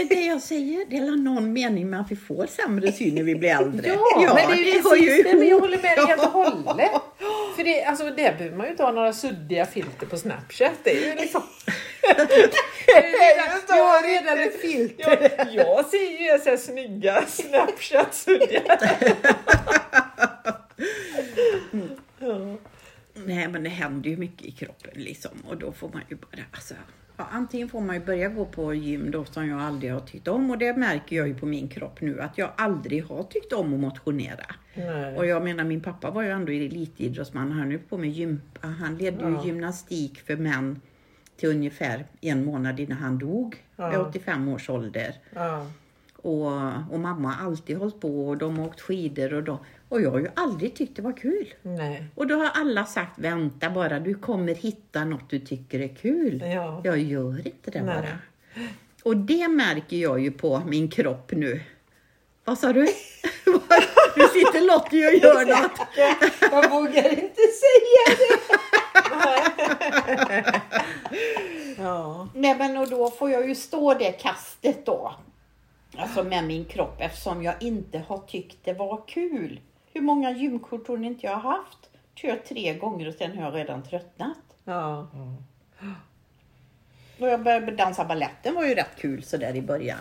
är 0.00 0.08
det 0.08 0.24
jag 0.24 0.42
säger, 0.42 0.84
det 0.90 0.96
är 0.96 1.16
någon 1.16 1.52
mening 1.52 1.90
med 1.90 2.00
att 2.00 2.10
vi 2.10 2.16
får 2.16 2.46
sämre 2.46 2.92
syn 2.92 3.14
när 3.14 3.22
vi 3.22 3.34
blir 3.34 3.50
äldre. 3.50 3.88
Ja, 3.88 4.34
men 4.34 4.56
det 4.56 4.62
är 4.62 4.66
ju 4.74 4.82
hör 4.82 4.90
precis 4.90 5.24
det, 5.24 5.34
men 5.34 5.48
jag 5.48 5.60
håller 5.60 5.76
med 5.82 5.96
dig 5.96 6.06
helt 6.06 6.22
och 6.26 6.32
hållet. 6.32 6.90
För 7.56 7.64
det, 7.64 7.84
alltså, 7.84 8.04
det 8.04 8.14
behöver 8.38 8.56
man 8.56 8.66
ju 8.66 8.70
inte 8.70 8.82
ha 8.82 8.92
några 8.92 9.12
suddiga 9.12 9.66
filter 9.66 10.06
på 10.06 10.16
Snapchat. 10.16 10.72
Det 10.82 10.90
är 10.90 11.10
ju 11.10 11.14
liksom... 11.20 11.42
Det, 12.02 12.08
jag 13.68 13.84
har 13.84 14.02
redan 14.14 14.38
ett 14.40 14.60
filter. 14.60 15.30
jag, 15.38 15.54
jag 15.54 15.86
ser 15.86 16.32
ju 16.34 16.38
så 16.38 16.50
här 16.50 16.56
snygga 16.56 17.22
Snapchat-suddiga. 17.28 18.78
Nej 23.14 23.48
men 23.48 23.62
det 23.62 23.70
händer 23.70 24.10
ju 24.10 24.16
mycket 24.16 24.46
i 24.46 24.50
kroppen 24.50 24.90
liksom 24.94 25.30
och 25.48 25.56
då 25.56 25.72
får 25.72 25.88
man 25.88 26.02
ju 26.08 26.16
bara, 26.16 26.42
alltså, 26.52 26.74
ja, 27.16 27.26
antingen 27.30 27.68
får 27.68 27.80
man 27.80 27.96
ju 27.96 28.04
börja 28.04 28.28
gå 28.28 28.44
på 28.44 28.74
gym 28.74 29.10
då 29.10 29.24
som 29.24 29.48
jag 29.48 29.60
aldrig 29.60 29.92
har 29.92 30.00
tyckt 30.00 30.28
om 30.28 30.50
och 30.50 30.58
det 30.58 30.76
märker 30.76 31.16
jag 31.16 31.28
ju 31.28 31.34
på 31.34 31.46
min 31.46 31.68
kropp 31.68 32.00
nu 32.00 32.20
att 32.20 32.38
jag 32.38 32.50
aldrig 32.56 33.04
har 33.04 33.22
tyckt 33.22 33.52
om 33.52 33.74
att 33.74 33.80
motionera. 33.80 34.46
Nej. 34.74 35.16
Och 35.16 35.26
jag 35.26 35.44
menar 35.44 35.64
min 35.64 35.80
pappa 35.80 36.10
var 36.10 36.22
ju 36.22 36.28
ändå 36.30 36.52
elitidrottsman, 36.52 37.52
han 37.52 37.72
är 37.72 37.78
på 37.78 37.98
med 37.98 38.10
gympa, 38.10 38.66
han 38.68 38.96
ledde 38.98 39.24
ju 39.24 39.32
Ja. 39.34 39.44
gymnastik 39.46 40.20
för 40.20 40.36
män 40.36 40.80
till 41.36 41.48
ungefär 41.48 42.06
en 42.20 42.44
månad 42.44 42.80
innan 42.80 42.98
han 42.98 43.18
dog 43.18 43.56
Ja. 43.76 43.90
vid 43.90 43.98
85 44.00 44.48
års 44.48 44.70
ålder. 44.70 45.14
Ja. 45.34 45.66
Och, 46.16 46.46
och 46.92 47.00
mamma 47.00 47.28
har 47.32 47.46
alltid 47.46 47.76
hållit 47.76 48.00
på 48.00 48.28
och 48.28 48.36
de 48.38 48.58
har 48.58 48.66
åkt 48.66 48.80
skidor 48.80 49.34
och, 49.34 49.42
de, 49.42 49.58
och 49.90 50.00
jag 50.02 50.10
har 50.10 50.18
ju 50.18 50.28
aldrig 50.36 50.74
tyckt 50.74 50.96
det 50.96 51.02
var 51.02 51.12
kul. 51.16 51.54
Nej. 51.62 52.04
Och 52.14 52.26
då 52.26 52.34
har 52.34 52.50
alla 52.54 52.84
sagt, 52.84 53.18
vänta 53.18 53.70
bara, 53.70 54.00
du 54.00 54.14
kommer 54.14 54.54
hitta 54.54 55.04
något 55.04 55.30
du 55.30 55.38
tycker 55.38 55.80
är 55.80 55.96
kul. 55.96 56.42
Ja. 56.42 56.80
Jag 56.84 56.98
gör 56.98 57.46
inte 57.46 57.70
det 57.70 57.82
Nej. 57.82 57.94
bara. 57.94 58.18
Och 59.02 59.16
det 59.16 59.48
märker 59.48 59.96
jag 59.96 60.20
ju 60.20 60.30
på 60.30 60.62
min 60.66 60.90
kropp 60.90 61.32
nu. 61.32 61.60
Vad 62.44 62.58
sa 62.58 62.72
du? 62.72 62.80
nu 64.16 64.24
sitter 64.24 64.66
Lottie 64.66 65.08
och 65.08 65.14
gör 65.14 65.46
något. 65.46 65.80
Jag 66.40 66.70
vågar 66.70 67.08
inte 67.10 67.42
säga 67.62 68.16
det. 68.18 68.40
Ja. 71.78 72.28
Nej 72.34 72.54
men 72.58 72.76
och 72.76 72.88
då 72.90 73.10
får 73.10 73.30
jag 73.30 73.48
ju 73.48 73.54
stå 73.54 73.94
det 73.94 74.12
kastet 74.12 74.86
då. 74.86 75.14
Alltså 75.96 76.24
med 76.24 76.44
min 76.44 76.64
kropp 76.64 76.96
eftersom 76.98 77.42
jag 77.42 77.54
inte 77.60 77.98
har 77.98 78.18
tyckt 78.18 78.56
det 78.64 78.72
var 78.72 79.02
kul. 79.06 79.60
Hur 79.92 80.00
många 80.00 80.30
gymkort 80.30 80.86
tror 80.86 80.98
ni 80.98 81.06
inte 81.06 81.26
jag 81.26 81.36
har 81.36 81.50
haft? 81.56 81.78
Kört 82.14 82.44
tre 82.44 82.74
gånger 82.74 83.08
och 83.08 83.14
sen 83.14 83.38
har 83.38 83.44
jag 83.44 83.54
redan 83.54 83.82
tröttnat. 83.82 84.38
Ja. 84.64 85.10
Och 87.18 87.28
jag 87.28 87.42
började 87.42 87.72
dansa 87.72 88.04
balletten 88.04 88.54
var 88.54 88.64
ju 88.66 88.74
rätt 88.74 88.96
kul 88.98 89.22
sådär 89.22 89.54
i 89.56 89.62
början. 89.62 89.98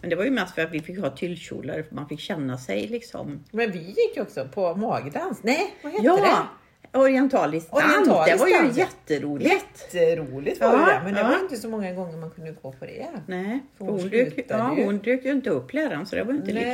Men 0.00 0.10
det 0.10 0.16
var 0.16 0.24
ju 0.24 0.30
mest 0.30 0.54
för 0.54 0.62
att 0.62 0.70
vi 0.70 0.80
fick 0.82 0.98
ha 0.98 1.10
tyllkjolar, 1.10 1.82
för 1.82 1.94
man 1.94 2.08
fick 2.08 2.20
känna 2.20 2.58
sig 2.58 2.86
liksom. 2.88 3.44
Men 3.50 3.70
vi 3.72 3.78
gick 3.78 4.16
ju 4.16 4.22
också 4.22 4.48
på 4.54 4.74
magdans. 4.74 5.42
Nej, 5.42 5.74
vad 5.82 5.92
hette 5.92 6.04
Ja! 6.04 6.46
Orientalisk 6.92 7.70
dans, 7.70 7.84
Orientalisk 7.84 8.32
det 8.32 8.40
var 8.40 8.48
ju 8.48 8.66
dans. 8.66 8.76
jätteroligt. 8.78 9.50
det? 9.92 9.98
Jätteroligt 9.98 10.60
var 10.60 10.66
Ja, 10.72 10.78
det, 10.78 11.00
men 11.04 11.14
det 11.14 11.20
ja. 11.20 11.28
var 11.28 11.38
inte 11.38 11.56
så 11.56 11.68
många 11.68 11.92
gånger 11.92 12.16
man 12.16 12.30
kunde 12.30 12.52
gå 12.62 12.72
på 12.72 12.84
det. 12.84 13.06
Nej, 13.26 13.60
För 13.78 13.84
hon, 13.84 14.00
hon 14.00 14.08
dök, 14.08 14.44
ja, 14.48 14.74
hon 14.84 14.98
dök 14.98 15.24
ju 15.24 15.32
inte 15.32 15.50
upp 15.50 15.72
läraren 15.72 16.06
så 16.06 16.16
det 16.16 16.24
var 16.24 16.34
inte 16.34 16.52
lika. 16.52 16.66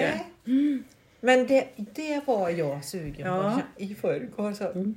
Nej. 0.44 0.82
Men 1.24 1.46
det, 1.46 1.66
det 1.76 2.20
var 2.26 2.50
jag 2.50 2.84
sugen 2.84 3.26
Ja. 3.26 3.46
Mm. 3.46 3.54
på 3.76 3.82
i 3.82 3.94
förrgår. 3.94 4.52
Så. 4.52 4.92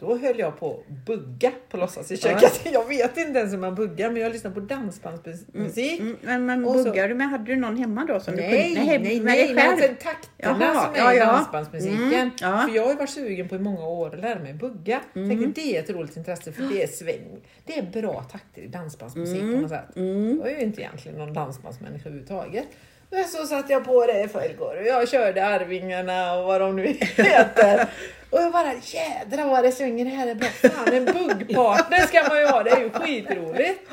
Då 0.00 0.18
höll 0.18 0.38
jag 0.38 0.58
på 0.60 0.80
att 0.88 1.06
bugga 1.06 1.52
på 1.70 1.76
låtsas 1.76 2.10
i 2.12 2.16
köket. 2.16 2.60
Jag 2.72 2.88
vet 2.88 3.16
inte 3.16 3.38
ens 3.38 3.52
hur 3.52 3.58
man 3.58 3.74
buggar 3.74 4.10
men 4.10 4.22
jag 4.22 4.32
lyssnar 4.32 4.50
på 4.50 4.60
dansbandsmusik. 4.60 6.00
Mm, 6.00 6.16
men 6.22 6.46
men 6.46 6.64
Och 6.64 6.74
så- 6.76 6.84
buggar 6.84 7.08
du 7.08 7.14
med, 7.14 7.28
hade 7.28 7.44
du 7.44 7.56
någon 7.56 7.76
hemma 7.76 8.04
då 8.04 8.20
som 8.20 8.34
Nej, 8.34 8.50
du 8.50 8.56
nej, 8.56 8.74
kunde, 8.74 9.08
nej, 9.08 9.20
nej, 9.20 9.54
men 9.54 9.56
själv? 9.56 9.70
alltså 9.72 9.88
takterna 10.04 10.58
Jaha, 10.64 10.84
som 10.84 10.94
är 10.94 10.98
ja, 10.98 11.14
ja. 11.14 11.26
dansbandsmusiken. 11.26 11.98
Mm, 12.14 12.30
ja. 12.40 12.64
För 12.68 12.76
jag 12.76 12.82
har 12.82 12.90
ju 12.90 12.96
varit 12.96 13.10
sugen 13.10 13.48
på 13.48 13.54
i 13.56 13.58
många 13.58 13.86
år 13.86 14.14
att 14.14 14.20
lära 14.20 14.38
mig 14.38 14.54
bugga. 14.54 15.00
Mm. 15.14 15.28
Tänkte 15.28 15.60
det 15.60 15.76
är 15.76 15.82
ett 15.82 15.90
roligt 15.90 16.16
intresse 16.16 16.52
för 16.52 16.62
det 16.62 16.82
är 16.82 16.86
sväng. 16.86 17.36
Det 17.64 17.78
är 17.78 17.82
bra 18.02 18.22
takter 18.22 18.62
i 18.62 18.66
dansbandsmusik 18.66 19.42
Mm. 19.42 19.54
på 19.54 19.60
något 19.60 19.70
sätt. 19.70 19.84
Jag 19.94 20.50
är 20.52 20.56
ju 20.58 20.62
inte 20.62 20.80
egentligen 20.80 21.18
någon 21.18 21.32
dansbandsmänniska 21.32 22.08
överhuvudtaget. 22.08 22.66
Men 23.10 23.24
så 23.24 23.46
satte 23.46 23.72
jag 23.72 23.84
på 23.84 24.06
det 24.06 24.22
i 24.24 24.28
förrgår 24.28 24.76
och 24.80 24.86
jag 24.86 25.08
körde 25.08 25.46
Arvingarna 25.46 26.34
och 26.34 26.44
vad 26.46 26.60
de 26.60 26.76
nu 26.76 26.86
heter. 27.16 27.88
Och 28.30 28.38
jag 28.40 28.52
bara 28.52 28.72
jädrar 28.74 29.48
vad 29.48 29.64
det 29.64 29.72
svänger, 29.72 30.04
det 30.04 30.10
här 30.10 30.26
är 30.26 30.34
bra. 30.34 30.48
Fan 30.48 30.94
en 30.94 31.04
buggpartner 31.04 31.98
ska 31.98 32.28
man 32.28 32.38
ju 32.40 32.46
ha, 32.46 32.62
det 32.62 32.70
är 32.70 32.80
ju 32.80 32.90
skitroligt. 32.90 33.90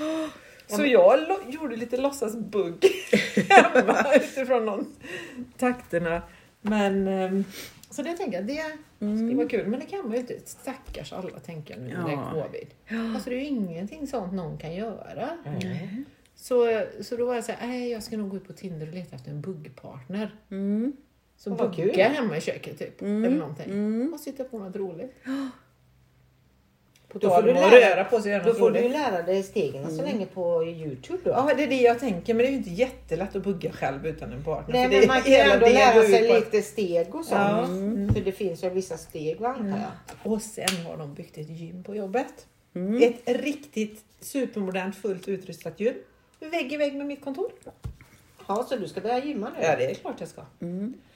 Så 0.68 0.86
jag 0.86 1.20
gjorde 1.50 1.76
lite 1.76 1.98
låtsasbugg 1.98 2.86
hemma 3.50 4.14
utifrån 4.16 4.66
de 4.66 4.96
takterna. 5.58 6.22
Men 6.62 7.08
ehm, 7.08 7.44
så 7.90 8.02
det 8.02 8.14
tänker 8.14 8.38
jag, 8.38 8.46
det 8.48 8.64
skulle 9.00 9.36
vara 9.36 9.48
kul. 9.48 9.68
Men 9.68 9.80
det 9.80 9.86
kan 9.86 10.00
man 10.04 10.12
ju 10.12 10.18
inte. 10.20 10.34
Stackars 10.46 11.14
alla 11.14 11.40
tänker 11.40 11.74
jag 11.74 11.84
nu 11.84 11.94
när 11.98 12.08
det 12.08 12.14
är 12.14 12.44
covid. 12.44 12.68
Alltså 13.16 13.30
det 13.30 13.36
är 13.36 13.40
ju 13.40 13.46
ingenting 13.46 14.08
sånt 14.08 14.34
någon 14.34 14.58
kan 14.58 14.74
göra. 14.76 15.30
Så, 16.36 16.82
så 17.02 17.16
då 17.16 17.26
var 17.26 17.36
jag 17.36 17.44
så 17.44 17.52
här, 17.52 17.68
nej 17.68 17.92
jag 17.92 18.04
ska 18.04 18.18
nog 18.18 18.30
gå 18.30 18.38
ut 18.38 18.48
på 18.48 18.54
Tinder 18.54 18.88
och 18.88 18.94
leta 18.94 19.16
efter 19.16 19.32
en 19.32 19.42
buggpartner. 19.42 20.36
Mm. 20.52 20.94
Så 21.38 21.50
Vad 21.50 21.72
bugga 21.72 21.94
kul. 21.94 22.02
hemma 22.02 22.38
i 22.38 22.42
köket 22.42 22.80
typ. 22.80 23.02
Eller 23.02 23.30
någonting. 23.30 23.72
Mm. 23.72 24.14
Och 24.14 24.20
sitta 24.20 24.44
på 24.44 24.60
något 24.60 24.76
roligt. 24.76 25.14
På 27.08 27.20
Då 27.20 27.30
får 27.30 27.42
du 27.42 27.54
lära- 27.54 27.96
röra 27.96 28.04
på 28.04 28.22
sig 28.22 28.42
Då 28.46 28.54
får 28.54 28.72
du 28.72 28.90
lära 28.90 29.22
dig 29.22 29.44
stegen 29.44 29.98
så 29.98 30.04
länge 30.04 30.26
på 30.26 30.64
Youtube 30.64 31.20
då. 31.24 31.30
Ja, 31.30 31.52
det 31.58 31.64
är 31.64 31.68
det 31.68 31.82
jag 31.82 32.00
tänker. 32.00 32.34
Men 32.34 32.44
det 32.44 32.48
är 32.50 32.52
ju 32.52 32.58
inte 32.58 32.70
jättelätt 32.70 33.36
att 33.36 33.44
bugga 33.44 33.72
själv 33.72 34.06
utan 34.08 34.34
en 34.34 34.44
partner. 34.44 34.74
Nej, 34.76 34.90
för 34.90 35.00
men 35.00 35.08
man 35.08 35.22
kan 35.22 35.32
ju 35.32 35.38
ändå 35.38 35.66
lära 35.68 36.02
sig 36.02 36.34
lite 36.34 36.62
steg 36.62 37.16
och 37.16 37.26
sånt. 37.26 37.42
Ja. 37.42 37.66
För 38.14 38.22
det 38.26 38.32
finns 38.32 38.64
ju 38.64 38.70
vissa 38.70 38.98
steg 38.98 39.40
va, 39.40 39.48
antar 39.60 39.68
jag. 40.24 40.32
Och 40.34 40.42
sen 40.42 40.86
har 40.86 40.98
de 40.98 41.14
byggt 41.14 41.38
ett 41.38 41.50
gym 41.50 41.84
på 41.84 41.96
jobbet. 41.96 42.48
Mm. 42.76 43.04
Ett 43.04 43.22
riktigt 43.26 44.04
supermodernt 44.20 44.96
fullt 44.96 45.28
utrustat 45.28 45.80
gym. 45.80 45.94
Vägg 46.40 46.74
i 46.74 46.78
vägg 46.78 46.96
med 46.96 47.06
mitt 47.06 47.22
kontor. 47.24 47.52
Ja, 48.48 48.66
så 48.70 48.76
du 48.76 48.88
ska 48.88 49.02
börja 49.02 49.26
gymma 49.26 49.50
nu? 49.50 49.66
Ja, 49.66 49.76
det 49.76 49.92
är 49.92 49.94
klart 49.94 50.16
jag 50.20 50.30
ska. 50.30 50.42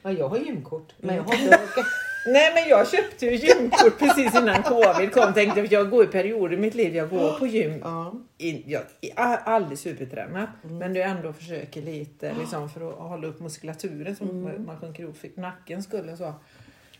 Ja, 0.01 0.12
jag 0.12 0.29
har 0.29 0.38
gymkort, 0.38 0.93
men 0.97 1.15
jag 1.15 1.23
har 1.23 1.34
inte 1.34 1.47
orkat. 1.55 1.86
Nej 2.27 2.53
men 2.53 2.69
jag 2.69 2.89
köpte 2.89 3.25
ju 3.25 3.36
gymkort 3.36 3.99
precis 3.99 4.36
innan 4.36 4.63
covid 4.63 5.13
kom. 5.13 5.34
Tänkte 5.34 5.62
att 5.62 5.71
jag 5.71 5.89
går 5.89 6.03
i 6.03 6.08
perioder 6.08 6.53
i 6.53 6.58
mitt 6.60 6.75
liv. 6.75 6.95
Jag 6.95 7.10
går 7.10 7.39
på 7.39 7.47
gym. 7.47 7.79
Ja. 7.84 8.13
In, 8.38 8.63
jag 8.65 8.82
är 9.15 9.38
aldrig 9.38 9.79
supertränad. 9.79 10.47
Men 10.62 10.95
jag 10.95 11.10
ändå 11.10 11.34
försöker 11.34 11.82
lite 11.82 12.34
liksom, 12.39 12.69
för 12.69 12.89
att 12.89 12.97
hålla 13.10 13.27
upp 13.27 13.39
muskulaturen 13.39 14.15
så 14.15 14.23
man 14.25 14.79
sjunker 14.82 15.03
ihop 15.03 15.15
nacken 15.36 15.84
skulle 15.84 16.17
så. 16.17 16.34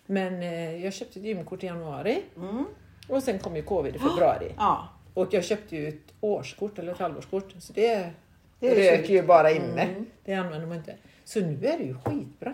Men 0.06 0.44
eh, 0.44 0.84
jag 0.84 0.94
köpte 0.94 1.20
ett 1.20 1.26
gymkort 1.26 1.64
i 1.64 1.66
januari. 1.66 2.24
Och 3.10 3.24
sen 3.24 3.40
kom 3.40 3.56
ju 3.56 3.62
covid 3.64 3.96
i 3.96 4.00
februari. 4.00 4.54
Ja. 4.58 4.90
Och 5.20 5.34
jag 5.34 5.44
köpte 5.46 5.76
ju 5.76 5.88
ett 5.88 6.14
årskort 6.22 6.80
eller 6.80 6.92
ett 6.92 7.00
halvårskort. 7.00 7.54
Så 7.60 7.74
det, 7.74 8.10
Det 8.60 8.98
sjukt. 8.98 9.10
ju 9.10 9.24
bara 9.24 9.52
inne. 9.52 9.96
Det 10.26 10.34
använder 10.34 10.68
man 10.68 10.78
inte. 10.78 10.96
Så 11.24 11.40
nu 11.40 11.66
är 11.66 11.78
det 11.78 11.84
ju 11.84 11.94
skitbra. 12.06 12.54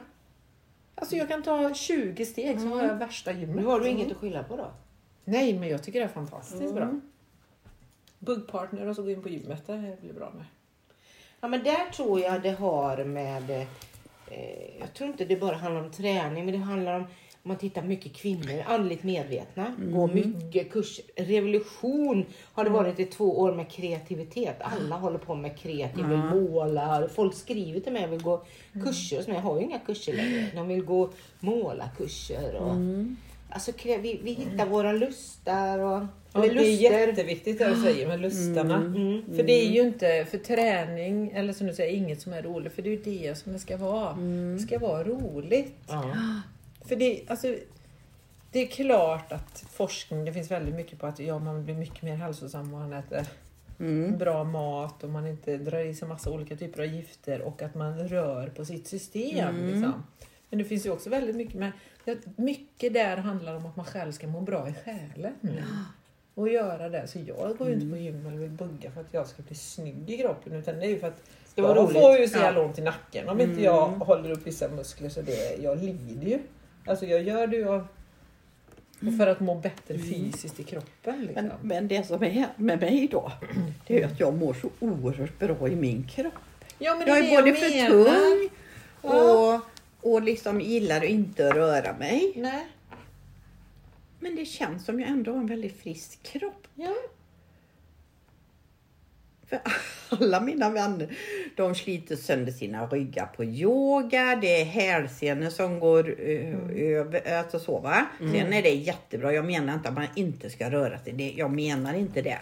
Alltså 0.96 1.16
jag 1.16 1.28
kan 1.28 1.44
ta 1.44 1.74
20 1.74 2.26
steg 2.26 2.60
så 2.62 2.68
har 2.68 2.84
jag 2.84 2.96
värsta 2.96 3.32
gymmet. 3.32 3.56
Nu 3.56 3.66
har 3.66 3.80
du 3.80 3.88
inget 3.88 4.12
att 4.12 4.18
skylla 4.18 4.44
på 4.44 4.56
då? 4.56 4.72
Nej, 5.26 5.60
men 5.60 5.70
jag 5.70 5.84
tycker 5.84 6.00
det 6.00 6.06
är 6.06 6.10
fantastiskt 6.10 6.74
bra. 6.74 7.00
Buggpartner 8.20 8.88
och 8.88 8.96
så 8.96 9.04
gå 9.04 9.10
in 9.10 9.22
på 9.22 9.30
gymmet, 9.30 9.68
det 9.68 9.98
blir 10.02 10.14
bra 10.14 10.32
med. 10.36 10.46
Ja, 11.42 11.48
men 11.48 11.64
där 11.64 11.90
tror 11.92 12.20
jag 12.20 12.42
det 12.42 12.52
har 12.52 13.04
med... 13.04 13.50
Eh, 14.32 14.80
jag 14.80 14.94
tror 14.94 15.10
inte 15.10 15.26
det 15.26 15.36
bara 15.36 15.56
handlar 15.56 15.82
om 15.84 15.92
träning, 15.92 16.46
men 16.46 16.54
det 16.54 16.60
handlar 16.66 16.94
om 16.94 17.06
man 17.48 17.58
tittar 17.58 17.82
mycket 17.82 18.14
kvinnor, 18.14 18.64
andligt 18.68 19.04
medvetna, 19.04 19.76
går 19.94 20.08
mycket 20.08 20.72
kurser. 20.72 21.06
Revolution 21.16 22.26
har 22.54 22.64
det 22.64 22.70
varit 22.70 23.00
i 23.00 23.06
två 23.06 23.40
år 23.40 23.54
med 23.54 23.70
kreativitet. 23.72 24.56
Alla 24.62 24.96
håller 24.96 25.18
på 25.18 25.36
med 25.36 25.58
kreativ, 25.60 26.06
vill 26.06 26.18
måla. 26.18 27.08
Folk 27.16 27.34
skriver 27.36 27.80
till 27.80 27.94
mig, 27.94 28.02
jag 28.02 28.10
vill 28.10 28.22
gå 28.24 28.44
kurser 28.84 29.18
hos 29.18 29.28
mig. 29.28 29.36
Jag 29.36 29.44
har 29.44 29.58
ju 29.60 29.66
inga 29.66 29.80
kurser 29.80 30.14
längre. 30.14 30.48
De 30.56 30.68
vill 30.68 30.84
gå 30.84 31.10
målarkurser. 31.40 32.56
Och, 32.56 32.74
Alltså 33.50 33.72
kre- 33.72 34.02
vi, 34.02 34.20
vi 34.24 34.34
hittar 34.34 34.66
våra 34.66 34.92
lustar 34.94 35.80
och... 35.80 35.98
Eller 36.44 36.54
det 36.56 36.68
är 36.68 36.92
jätteviktigt 37.08 37.58
det 37.60 37.70
du 37.70 37.82
säger 37.82 38.08
med 38.08 38.20
lustarna. 38.22 38.80
För 39.36 39.44
det 39.44 39.54
är 39.66 39.70
ju 39.72 39.82
inte 39.82 40.26
för 40.32 40.38
träning, 40.38 41.32
eller 41.32 41.54
som 41.54 41.68
du 41.68 41.74
säger, 41.74 41.98
inget 41.98 42.22
som 42.22 42.34
är 42.34 42.42
roligt. 42.42 42.74
För 42.74 42.82
det 42.82 42.90
är 42.90 42.92
ju 42.92 43.20
det 43.28 43.38
som 43.38 43.54
det 43.54 43.60
ska 43.60 43.78
vara. 43.78 44.14
Det 44.54 44.60
ska 44.60 44.80
vara 44.80 45.04
roligt. 45.04 45.76
För 46.88 46.96
det, 46.96 47.22
alltså, 47.28 47.56
det 48.52 48.60
är 48.60 48.68
klart 48.68 49.32
att 49.32 49.66
forskning, 49.72 50.26
det 50.26 50.34
finns 50.34 50.52
väldigt 50.52 50.76
mycket 50.76 51.00
på 51.00 51.08
att 51.08 51.20
ja, 51.20 51.40
man 51.40 51.66
blir 51.66 51.76
mycket 51.76 52.02
mer 52.02 52.16
hälsosam 52.16 52.74
om 52.74 52.80
man 52.80 52.94
äter 52.94 53.26
bra 54.18 54.44
mat 54.44 55.04
och 55.04 55.10
man 55.10 55.28
inte 55.28 55.58
drar 55.58 55.80
i 55.80 55.96
sig 55.96 56.08
massa 56.08 56.32
olika 56.32 56.56
typer 56.56 56.80
av 56.80 56.86
gifter 56.88 57.42
och 57.42 57.62
att 57.62 57.76
man 57.76 58.08
rör 58.08 58.48
på 58.48 58.66
sitt 58.66 58.88
system. 58.88 59.56
Liksom. 59.68 60.04
Men 60.50 60.60
det 60.60 60.66
finns 60.66 60.86
ju 60.86 60.92
också 60.92 61.10
väldigt 61.10 61.36
mycket 61.36 61.56
med, 61.56 61.72
mycket 62.36 62.94
där 62.94 63.18
handlar 63.18 63.56
om 63.56 63.66
att 63.66 63.76
man 63.76 63.86
själv 63.86 64.12
ska 64.12 64.28
må 64.28 64.42
bra 64.42 64.70
i 64.70 64.74
själen. 64.74 65.34
Och 66.34 66.50
göra 66.50 66.90
det. 66.90 67.08
Så 67.08 67.20
jag 67.20 67.58
går 67.58 67.68
ju 67.68 67.74
inte 67.74 67.90
på 67.90 67.98
gym 67.98 68.26
eller 68.26 68.38
vill 68.38 68.50
bugga 68.50 68.92
för 68.92 69.02
att 69.02 69.14
jag 69.14 69.28
ska 69.28 69.44
bli 69.44 69.56
snygg 69.56 70.10
i 70.10 70.18
kroppen 70.18 70.54
utan 70.54 70.76
det 70.80 70.86
är 70.86 70.90
ju 70.90 71.00
för 71.00 71.08
att 71.08 71.22
Ska 71.46 71.62
vara 71.62 71.76
jag 71.76 71.84
roligt. 71.84 72.02
får 72.02 72.18
ju 72.18 72.28
så 72.28 72.38
jävla 72.38 72.62
ont 72.62 72.80
i 72.80 72.82
nacken 72.82 73.30
om 73.30 73.42
inte 73.42 73.62
jag 73.62 73.88
håller 73.88 74.32
upp 74.32 74.48
vissa 74.48 74.68
muskler 74.68 75.10
så 75.10 75.22
det, 75.22 75.58
jag 75.62 75.84
lider 75.84 76.28
ju. 76.28 76.40
Alltså 76.86 77.06
jag 77.06 77.24
gör 77.24 77.48
det 77.48 77.56
ju 77.56 77.70
av 77.70 77.88
för 79.18 79.28
att 79.28 79.40
må 79.40 79.56
bättre 79.56 79.98
fysiskt 79.98 80.60
i 80.60 80.64
kroppen. 80.64 81.22
Liksom. 81.26 81.48
Men, 81.48 81.58
men 81.62 81.88
det 81.88 82.08
som 82.08 82.24
är 82.24 82.48
med 82.56 82.80
mig 82.80 83.08
då, 83.12 83.32
det 83.88 84.02
är 84.02 84.06
att 84.06 84.20
jag 84.20 84.34
mår 84.34 84.54
så 84.54 84.70
oerhört 84.80 85.40
bra 85.40 85.68
i 85.68 85.76
min 85.76 86.08
kropp. 86.08 86.34
ja, 86.80 87.04
Jag 87.08 87.18
är 87.18 87.36
både 87.36 87.50
jag 87.50 87.58
för 87.58 87.88
tung 87.88 88.50
och, 89.02 89.62
och 90.12 90.22
liksom 90.22 90.62
gillar 90.62 90.98
att 90.98 91.04
inte 91.04 91.50
röra 91.50 91.98
mig. 91.98 92.34
Nej. 92.36 92.68
Men 94.20 94.36
det 94.36 94.46
känns 94.46 94.86
som 94.86 95.00
jag 95.00 95.10
ändå 95.10 95.32
har 95.32 95.40
en 95.40 95.48
väldigt 95.48 95.80
frisk 95.82 96.24
kropp. 96.24 96.68
Ja. 96.76 96.94
För 99.48 99.60
alla 100.10 100.42
mina 100.42 100.70
vänner, 100.70 101.18
de 101.56 101.76
sliter 101.76 102.16
sönder 102.16 102.52
sina 102.52 102.88
ryggar 102.88 103.26
på 103.26 103.44
yoga. 103.44 104.38
Det 104.42 104.62
är 104.62 104.66
hälsenor 104.66 105.50
som 105.50 105.80
går 105.80 106.10
ö- 106.20 106.70
över, 106.76 107.38
alltså 107.40 107.60
så 107.60 107.80
va. 107.80 108.06
Sen 108.20 108.54
är 108.54 108.62
det 108.62 108.70
jättebra. 108.74 109.34
Jag 109.34 109.46
menar 109.46 109.74
inte 109.74 109.90
att 109.90 109.96
man 109.96 110.08
inte 110.16 110.50
ska 110.50 110.72
röra 110.72 111.00
sig. 111.00 111.14
Det, 111.14 111.34
jag 111.38 111.52
menar 111.52 111.94
inte 111.94 112.22
det. 112.22 112.40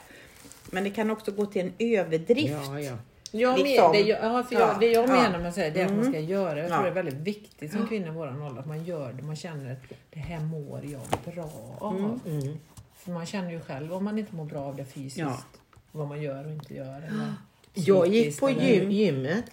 Men 0.71 0.84
det 0.84 0.89
kan 0.89 1.09
också 1.11 1.32
gå 1.32 1.45
till 1.45 1.61
en 1.61 1.73
överdrift. 1.80 2.53
Ja, 2.67 2.80
ja. 2.80 2.97
Jag 3.36 3.59
Liksom. 3.59 3.91
men, 3.91 4.01
det, 4.03 4.09
jag, 4.09 4.23
ja, 4.23 4.43
för 4.43 4.55
jag, 4.55 4.61
Ja, 4.69 4.78
det 4.80 4.91
jag 4.91 5.09
ja. 5.09 5.13
menar 5.13 5.39
med 5.39 5.47
att 5.47 5.55
säga 5.55 5.73
det 5.73 5.82
är 5.82 5.86
att 5.86 5.91
man 5.91 6.05
ska 6.05 6.19
göra. 6.19 6.59
Jag 6.59 6.67
tror 6.71 6.84
det 6.84 6.89
är 6.89 6.93
väldigt 6.93 7.13
viktigt 7.13 7.71
som 7.71 7.88
kvinna 7.88 8.07
i 8.07 8.11
våran 8.11 8.41
ålder 8.41 8.59
att 8.61 8.67
man 8.67 8.84
gör 8.86 9.13
det. 9.13 9.23
Man 9.23 9.36
känner 9.36 9.78
det 10.13 10.19
här 10.19 10.39
mår 10.39 10.82
jag 10.86 11.34
bra 11.34 11.49
av. 11.80 12.19
Mm. 12.28 12.57
För 12.97 13.11
man 13.11 13.25
känner 13.25 13.51
ju 13.51 13.59
själv 13.59 13.93
om 13.93 14.03
man 14.05 14.17
inte 14.19 14.36
mår 14.36 14.45
bra 14.45 14.61
av 14.61 14.75
det 14.75 14.86
fysiskt. 14.86 15.19
Vad 15.95 16.07
man 16.07 16.21
gör 16.21 16.45
och 16.45 16.51
inte 16.51 16.73
gör. 16.73 16.97
Eller 16.97 17.33
Jag 17.73 18.07
gick 18.07 18.39
på 18.39 18.49
gym, 18.49 18.91
gymmet 18.91 19.45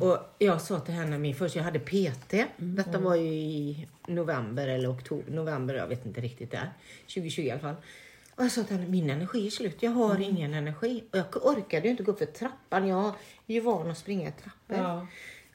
och 0.00 0.18
jag 0.38 0.60
sa 0.60 0.80
till 0.80 0.94
henne 0.94 1.18
min 1.18 1.34
först, 1.34 1.56
jag 1.56 1.62
hade 1.62 1.78
PT. 1.78 2.34
Detta 2.56 2.98
var 2.98 3.14
ju 3.14 3.28
i 3.28 3.88
november 4.06 4.68
eller 4.68 4.92
oktober, 4.92 5.32
november, 5.32 5.74
jag 5.74 5.86
vet 5.86 6.06
inte 6.06 6.20
riktigt 6.20 6.50
där. 6.50 6.70
2020 7.14 7.40
i 7.40 7.50
alla 7.50 7.60
fall. 7.60 7.74
Och 8.34 8.44
jag 8.44 8.52
sa 8.52 8.62
till 8.62 8.76
henne, 8.76 8.88
min 8.88 9.10
energi 9.10 9.46
är 9.46 9.50
slut, 9.50 9.76
jag 9.80 9.90
har 9.90 10.20
ingen 10.20 10.54
energi. 10.54 11.04
Och 11.10 11.18
jag 11.18 11.46
orkade 11.46 11.84
ju 11.84 11.90
inte 11.90 12.02
gå 12.02 12.12
upp 12.12 12.18
för 12.18 12.26
trappan, 12.26 12.88
jag 12.88 13.06
är 13.46 13.54
ju 13.54 13.60
van 13.60 13.90
att 13.90 13.98
springa 13.98 14.28
i 14.28 14.32
trappor. 14.32 14.76
Ja. 14.76 15.06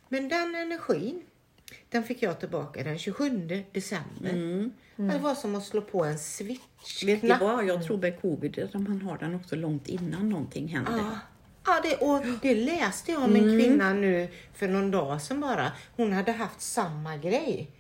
Men 0.10 0.30
den 0.30 0.56
energin, 0.56 1.24
den 1.90 2.04
fick 2.04 2.22
jag 2.22 2.40
tillbaka 2.40 2.84
den 2.84 3.00
27 3.00 3.48
december. 3.72 4.34
Det 4.96 5.20
var 5.20 5.36
som 5.36 5.56
att 5.56 5.66
slå 5.66 5.82
på 5.82 6.04
en 6.04 6.20
switch. 6.20 7.04
Vet 7.04 7.22
du 7.22 7.36
vad? 7.40 7.66
Jag 7.66 7.84
tror 7.86 7.98
med 7.98 8.22
covid 8.22 8.60
att 8.60 8.74
man 8.74 9.02
har 9.02 9.18
den 9.18 9.36
också 9.36 9.56
långt 9.56 9.88
innan 9.88 10.30
någonting 10.30 10.68
händer. 10.68 10.98
Ja, 10.98 11.20
ja 11.66 11.82
det, 11.84 11.96
och 12.06 12.22
det 12.42 12.56
läste 12.56 13.12
jag 13.12 13.24
om 13.24 13.36
en 13.36 13.60
kvinna 13.60 13.94
nu 13.94 14.28
för 14.54 14.68
någon 14.68 14.92
dag 14.92 15.22
sedan 15.22 15.42
bara. 15.42 15.72
Hon 15.96 16.14
hade 16.14 16.32
haft 16.32 16.62
samma 16.62 17.18
grej. 17.18 17.72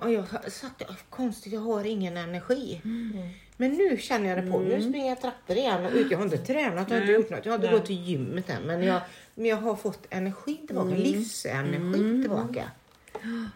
Och 0.00 0.12
jag 0.12 0.52
satt 0.52 0.82
konstigt, 1.10 1.52
jag 1.52 1.60
har 1.60 1.84
ingen 1.84 2.16
energi. 2.16 2.80
Men 3.56 3.72
nu 3.72 3.96
känner 3.96 4.28
jag 4.28 4.44
det 4.44 4.50
på. 4.50 4.58
Nu 4.58 4.82
springer 4.82 5.08
jag 5.08 5.20
trappor 5.20 5.56
igen 5.56 5.84
och 5.86 5.92
ut. 5.92 6.10
Jag 6.10 6.18
har 6.18 6.24
inte 6.24 6.38
tränat, 6.38 6.90
jag 6.90 6.96
har 6.96 7.00
inte 7.00 7.12
gjort 7.12 7.30
något. 7.30 7.44
Jag 7.44 7.52
har 7.52 7.58
inte 7.58 7.72
gått 7.72 7.86
till 7.86 8.02
gymmet 8.02 8.50
än. 8.50 8.62
Men 8.62 8.82
jag, 8.82 9.00
men 9.34 9.46
jag 9.46 9.56
har 9.56 9.76
fått 9.76 10.06
energin 10.10 10.66
tillbaka, 10.66 10.94
livsenergi 10.94 12.22
tillbaka. 12.22 12.70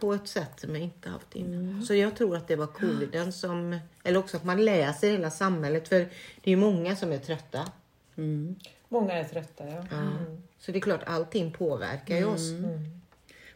På 0.00 0.14
ett 0.14 0.28
sätt 0.28 0.60
som 0.60 0.70
jag 0.74 0.84
inte 0.84 1.08
haft 1.10 1.36
innan. 1.36 1.82
Så 1.82 1.94
jag 1.94 2.16
tror 2.16 2.36
att 2.36 2.48
det 2.48 2.56
var 2.56 2.66
coviden 2.66 3.32
som, 3.42 3.78
eller 4.02 4.18
också 4.18 4.36
att 4.36 4.44
man 4.44 4.64
läser 4.64 5.10
hela 5.10 5.30
samhället. 5.30 5.88
För 5.88 5.98
det 5.98 6.08
är 6.44 6.50
ju 6.50 6.56
många 6.56 6.96
som 6.96 7.12
är 7.12 7.18
trötta. 7.18 7.72
Mm. 8.16 8.56
Många 8.88 9.12
är 9.12 9.24
trötta 9.24 9.64
ja. 9.68 9.96
Mm. 9.96 10.42
Så 10.58 10.72
det 10.72 10.78
är 10.78 10.80
klart, 10.80 11.02
allting 11.06 11.52
påverkar 11.52 12.16
ju 12.16 12.24
oss. 12.24 12.50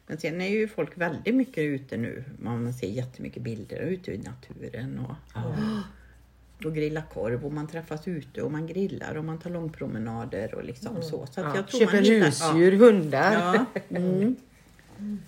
Men 0.07 0.19
sen 0.19 0.41
är 0.41 0.49
ju 0.49 0.69
folk 0.69 0.99
väldigt 0.99 1.35
mycket 1.35 1.59
ute 1.59 1.97
nu. 1.97 2.25
Man 2.39 2.73
ser 2.73 2.89
jättemycket 2.89 3.43
bilder 3.43 3.77
ute 3.81 4.13
i 4.13 4.19
naturen. 4.19 4.99
Och, 4.99 5.37
och 6.67 6.75
grillar 6.75 7.03
korv 7.13 7.45
och 7.47 7.53
man 7.53 7.67
träffas 7.69 8.09
ute 8.09 8.43
och 8.43 8.53
man 8.53 8.67
grillar 8.67 9.15
och 9.15 9.25
man 9.25 9.39
tar 9.39 9.51
långpromenader 9.51 10.55
och 10.55 10.65
liksom 10.65 11.03
så. 11.03 11.09
så 11.11 11.21
att 11.25 11.37
Ja, 11.37 11.53
jag 11.57 11.69
tror 11.69 11.81
köper 11.81 11.95
man 11.95 12.05
hittar- 12.05 12.27
husdjur, 12.27 12.73
hundar. 12.73 13.33
Ja. 13.33 13.65
Ja. 13.89 13.99
Mm. 14.99 15.19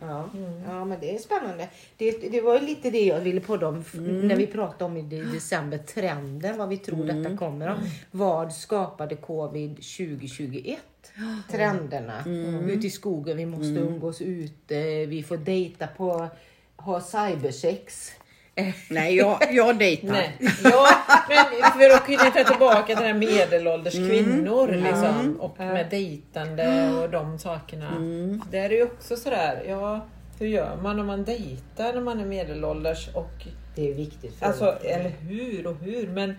Ja. 0.00 0.30
ja, 0.66 0.84
men 0.84 1.00
det 1.00 1.14
är 1.14 1.18
spännande. 1.18 1.68
Det, 1.96 2.10
det 2.30 2.40
var 2.40 2.60
lite 2.60 2.90
det 2.90 3.04
jag 3.04 3.20
ville 3.20 3.40
podda 3.40 3.68
om 3.68 3.80
f- 3.80 3.94
när 3.94 4.36
vi 4.36 4.46
pratade 4.46 4.84
om 4.84 4.96
i 4.96 5.02
de- 5.02 5.22
december, 5.22 5.78
trenden, 5.78 6.58
vad 6.58 6.68
vi 6.68 6.76
tror 6.76 7.04
detta 7.04 7.36
kommer 7.36 7.68
om. 7.68 7.78
Vad 8.10 8.52
skapade 8.52 9.16
covid 9.16 9.76
2021? 9.76 10.78
Trenderna. 11.50 12.24
Ute 12.70 12.86
i 12.86 12.90
skogen, 12.90 13.36
vi 13.36 13.46
måste 13.46 13.66
umgås 13.80 14.20
ute, 14.20 15.06
vi 15.06 15.22
får 15.22 15.36
dejta 15.36 15.86
på, 15.86 16.28
ha 16.76 17.00
cybersex. 17.00 18.10
Nej, 18.90 19.16
jag, 19.16 19.38
jag 19.50 19.78
dejtar. 19.78 20.08
Nej. 20.08 20.36
Ja, 20.64 20.88
men 21.28 21.72
för 21.72 21.96
att 21.96 22.04
knyta 22.04 22.44
tillbaka 22.44 22.86
till 22.86 22.96
det 22.96 23.06
här 23.06 23.14
medelålders 23.14 23.94
kvinnor 23.94 24.68
liksom, 24.68 25.36
och 25.40 25.58
med 25.58 25.86
dejtande 25.90 26.90
och 26.92 27.10
de 27.10 27.38
sakerna. 27.38 27.90
Det 28.50 28.58
är 28.58 28.70
ju 28.70 28.82
också 28.82 29.16
sådär, 29.16 29.64
ja 29.68 30.06
hur 30.38 30.46
gör 30.46 30.76
man 30.76 31.00
om 31.00 31.06
man 31.06 31.24
dejtar 31.24 31.92
när 31.92 32.00
man 32.00 32.20
är 32.20 32.26
medelålders 32.26 33.08
och 33.14 33.46
Det 33.74 33.90
är 33.90 33.94
viktigt 33.94 34.38
för 34.38 34.46
Alltså, 34.46 34.78
eller 34.82 35.10
hur 35.10 35.66
och 35.66 35.76
hur, 35.76 36.08
men 36.08 36.30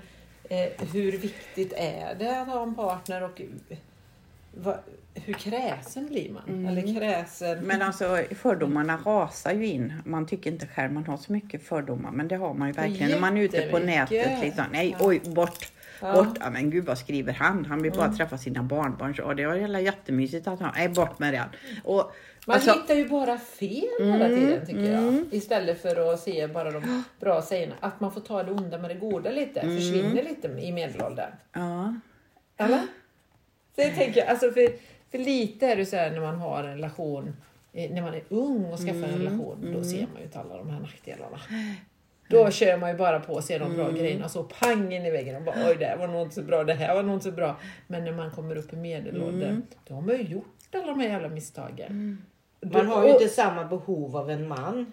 eh, 0.50 0.88
hur 0.94 1.18
viktigt 1.18 1.74
är 1.78 2.16
det 2.20 2.42
att 2.42 2.48
ha 2.48 2.64
en 2.64 2.76
partner 2.76 3.24
och 3.24 3.42
va, 4.54 4.76
hur 5.26 5.34
kräsen 5.34 6.08
blir 6.08 6.32
man? 6.32 6.68
Eller 6.68 7.00
kräsen... 7.00 7.60
Men 7.66 7.82
alltså 7.82 8.24
fördomarna 8.36 8.98
rasar 9.06 9.54
ju 9.54 9.66
in. 9.68 9.94
Man 10.06 10.28
tycker 10.28 10.52
inte 10.52 10.68
själv 10.68 10.92
man 10.94 11.06
har 11.06 11.18
så 11.18 11.32
mycket 11.32 11.64
fördomar. 11.64 12.12
Men 12.12 12.28
det 12.28 12.36
har 12.36 12.54
man 12.54 12.68
ju 12.68 12.74
verkligen 12.74 13.12
när 13.12 13.20
man 13.20 13.38
är 13.38 13.42
ute 13.42 13.62
på 13.62 13.80
nätet. 13.80 14.42
Liksom. 14.42 14.64
Nej, 14.72 14.96
Ja. 15.00 15.06
oj, 15.08 15.20
bort. 15.26 15.72
Ja. 16.02 16.14
Bort. 16.14 16.38
Ja, 16.40 16.50
men 16.50 16.70
gud 16.70 16.86
vad 16.86 16.98
skriver 16.98 17.34
han? 17.34 17.66
Han 17.66 17.82
vill 17.82 17.92
bara 17.92 18.14
träffa 18.14 18.38
sina 18.38 18.64
barnbarn. 18.64 19.16
Så, 19.16 19.34
det 19.34 19.46
var 19.48 19.56
jävla 19.56 19.80
jättemysigt 19.80 20.48
att 20.48 20.60
han... 20.60 20.72
Nej, 20.76 20.90
bort 20.90 21.20
med 21.20 21.34
det. 21.34 21.44
Och, 21.84 22.12
Man 22.46 22.54
alltså, 22.56 22.72
hittar 22.74 22.96
ju 22.96 23.08
bara 23.10 23.38
fel 23.38 23.88
hela 24.00 24.28
tiden 24.28 24.66
tycker 24.66 24.92
jag. 24.92 25.26
Istället 25.32 25.82
för 25.82 26.14
att 26.14 26.20
se 26.20 26.48
bara 26.48 26.72
de 26.72 27.04
bra 27.20 27.42
sägerna. 27.42 27.76
Att 27.80 28.00
man 28.00 28.12
får 28.12 28.22
ta 28.22 28.44
det 28.44 28.52
onda 28.52 28.78
med 28.78 28.90
det 28.90 28.96
goda 28.96 29.30
lite. 29.32 29.62
Försvinner 29.62 30.24
lite 30.24 30.48
i 30.48 30.72
medelåldern. 30.72 31.32
ja. 31.54 31.96
Eller? 32.60 32.82
Jag 33.76 33.96
tänker, 33.96 34.26
alltså 34.26 34.52
för, 34.52 34.70
för 35.12 35.18
lite 35.18 35.68
är 35.68 35.76
det 35.76 35.86
så 35.86 35.96
här 35.96 36.12
när 36.12 36.20
man 36.22 36.36
har 36.36 36.64
en 36.64 36.70
relation, 36.76 37.36
eh, 37.74 37.92
när 37.92 38.02
man 38.02 38.14
är 38.14 38.24
ung 38.30 38.66
och 38.66 38.80
skaffar 38.80 39.08
en 39.08 39.18
relation, 39.20 39.70
då 39.74 39.84
ser 39.84 40.02
man 40.02 40.18
ju 40.18 40.24
inte 40.24 40.40
alla 40.40 40.58
de 40.58 40.70
här 40.70 40.80
nackdelarna. 40.80 41.38
Då 42.30 42.52
kör 42.52 42.78
man 42.78 42.90
ju 42.92 42.98
bara 42.98 43.20
på 43.20 43.34
och 43.34 43.44
ser 43.44 43.60
de 43.60 43.76
bra 43.76 43.92
grejerna 43.92 44.30
så 44.30 44.44
pang 44.44 44.92
in 44.94 45.06
i 45.06 45.12
väggen 45.12 45.36
och 45.36 45.42
bara 45.42 45.56
oj 45.70 45.76
det 45.80 45.86
här 45.86 45.98
var 45.98 46.08
nog 46.08 46.22
inte 46.22 46.36
så 46.36 46.42
bra, 46.42 46.64
det 46.64 46.74
här 46.74 46.96
var 46.96 47.04
nog 47.04 47.14
inte 47.16 47.24
så 47.24 47.32
bra. 47.32 47.56
Men 47.88 48.04
när 48.04 48.12
man 48.12 48.32
kommer 48.32 48.56
upp 48.56 48.74
i 48.74 48.76
medelåldern, 48.76 49.62
då 49.88 49.94
har 49.94 50.02
man 50.02 50.16
ju 50.18 50.24
gjort 50.24 50.46
alla 50.74 50.86
de 50.86 51.00
här 51.00 51.08
jävla 51.10 51.30
misstagen. 51.30 52.22
Då- 52.60 52.78
Man 52.78 52.88
har 52.88 53.04
ju 53.08 53.14
och- 53.14 53.22
inte 53.22 53.34
samma 53.34 53.66
behov 53.66 54.18
av 54.18 54.30
en 54.30 54.48
man. 54.48 54.92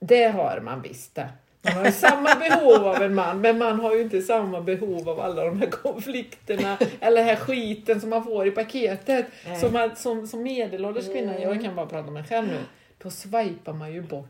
det 0.00 0.24
har 0.24 0.60
man 0.60 0.82
visst 0.82 1.14
det. 1.14 1.28
Man 1.64 1.84
har 1.84 1.90
samma 1.90 2.34
behov 2.34 2.86
av 2.86 3.02
en 3.02 3.14
man, 3.14 3.40
men 3.40 3.58
man 3.58 3.80
har 3.80 3.94
ju 3.94 4.02
inte 4.02 4.22
samma 4.22 4.60
behov 4.60 5.08
av 5.08 5.20
alla 5.20 5.44
de 5.44 5.60
här 5.60 5.70
konflikterna 5.70 6.78
eller 7.00 7.16
den 7.16 7.26
här 7.26 7.36
skiten 7.36 8.00
som 8.00 8.10
man 8.10 8.24
får 8.24 8.46
i 8.46 8.50
paketet. 8.50 9.26
Nej. 9.46 9.60
Som, 9.60 9.72
man, 9.72 9.96
som, 9.96 10.26
som 10.26 10.42
medelålders 10.42 11.06
kvinna, 11.06 11.38
jag 11.38 11.62
kan 11.62 11.74
bara 11.76 11.86
prata 11.86 12.08
om 12.08 12.14
mig 12.14 12.24
själv 12.24 12.48
nu, 12.48 12.58
då 13.02 13.10
swipar 13.10 13.72
man 13.72 13.92
ju 13.92 14.02
bort. 14.02 14.28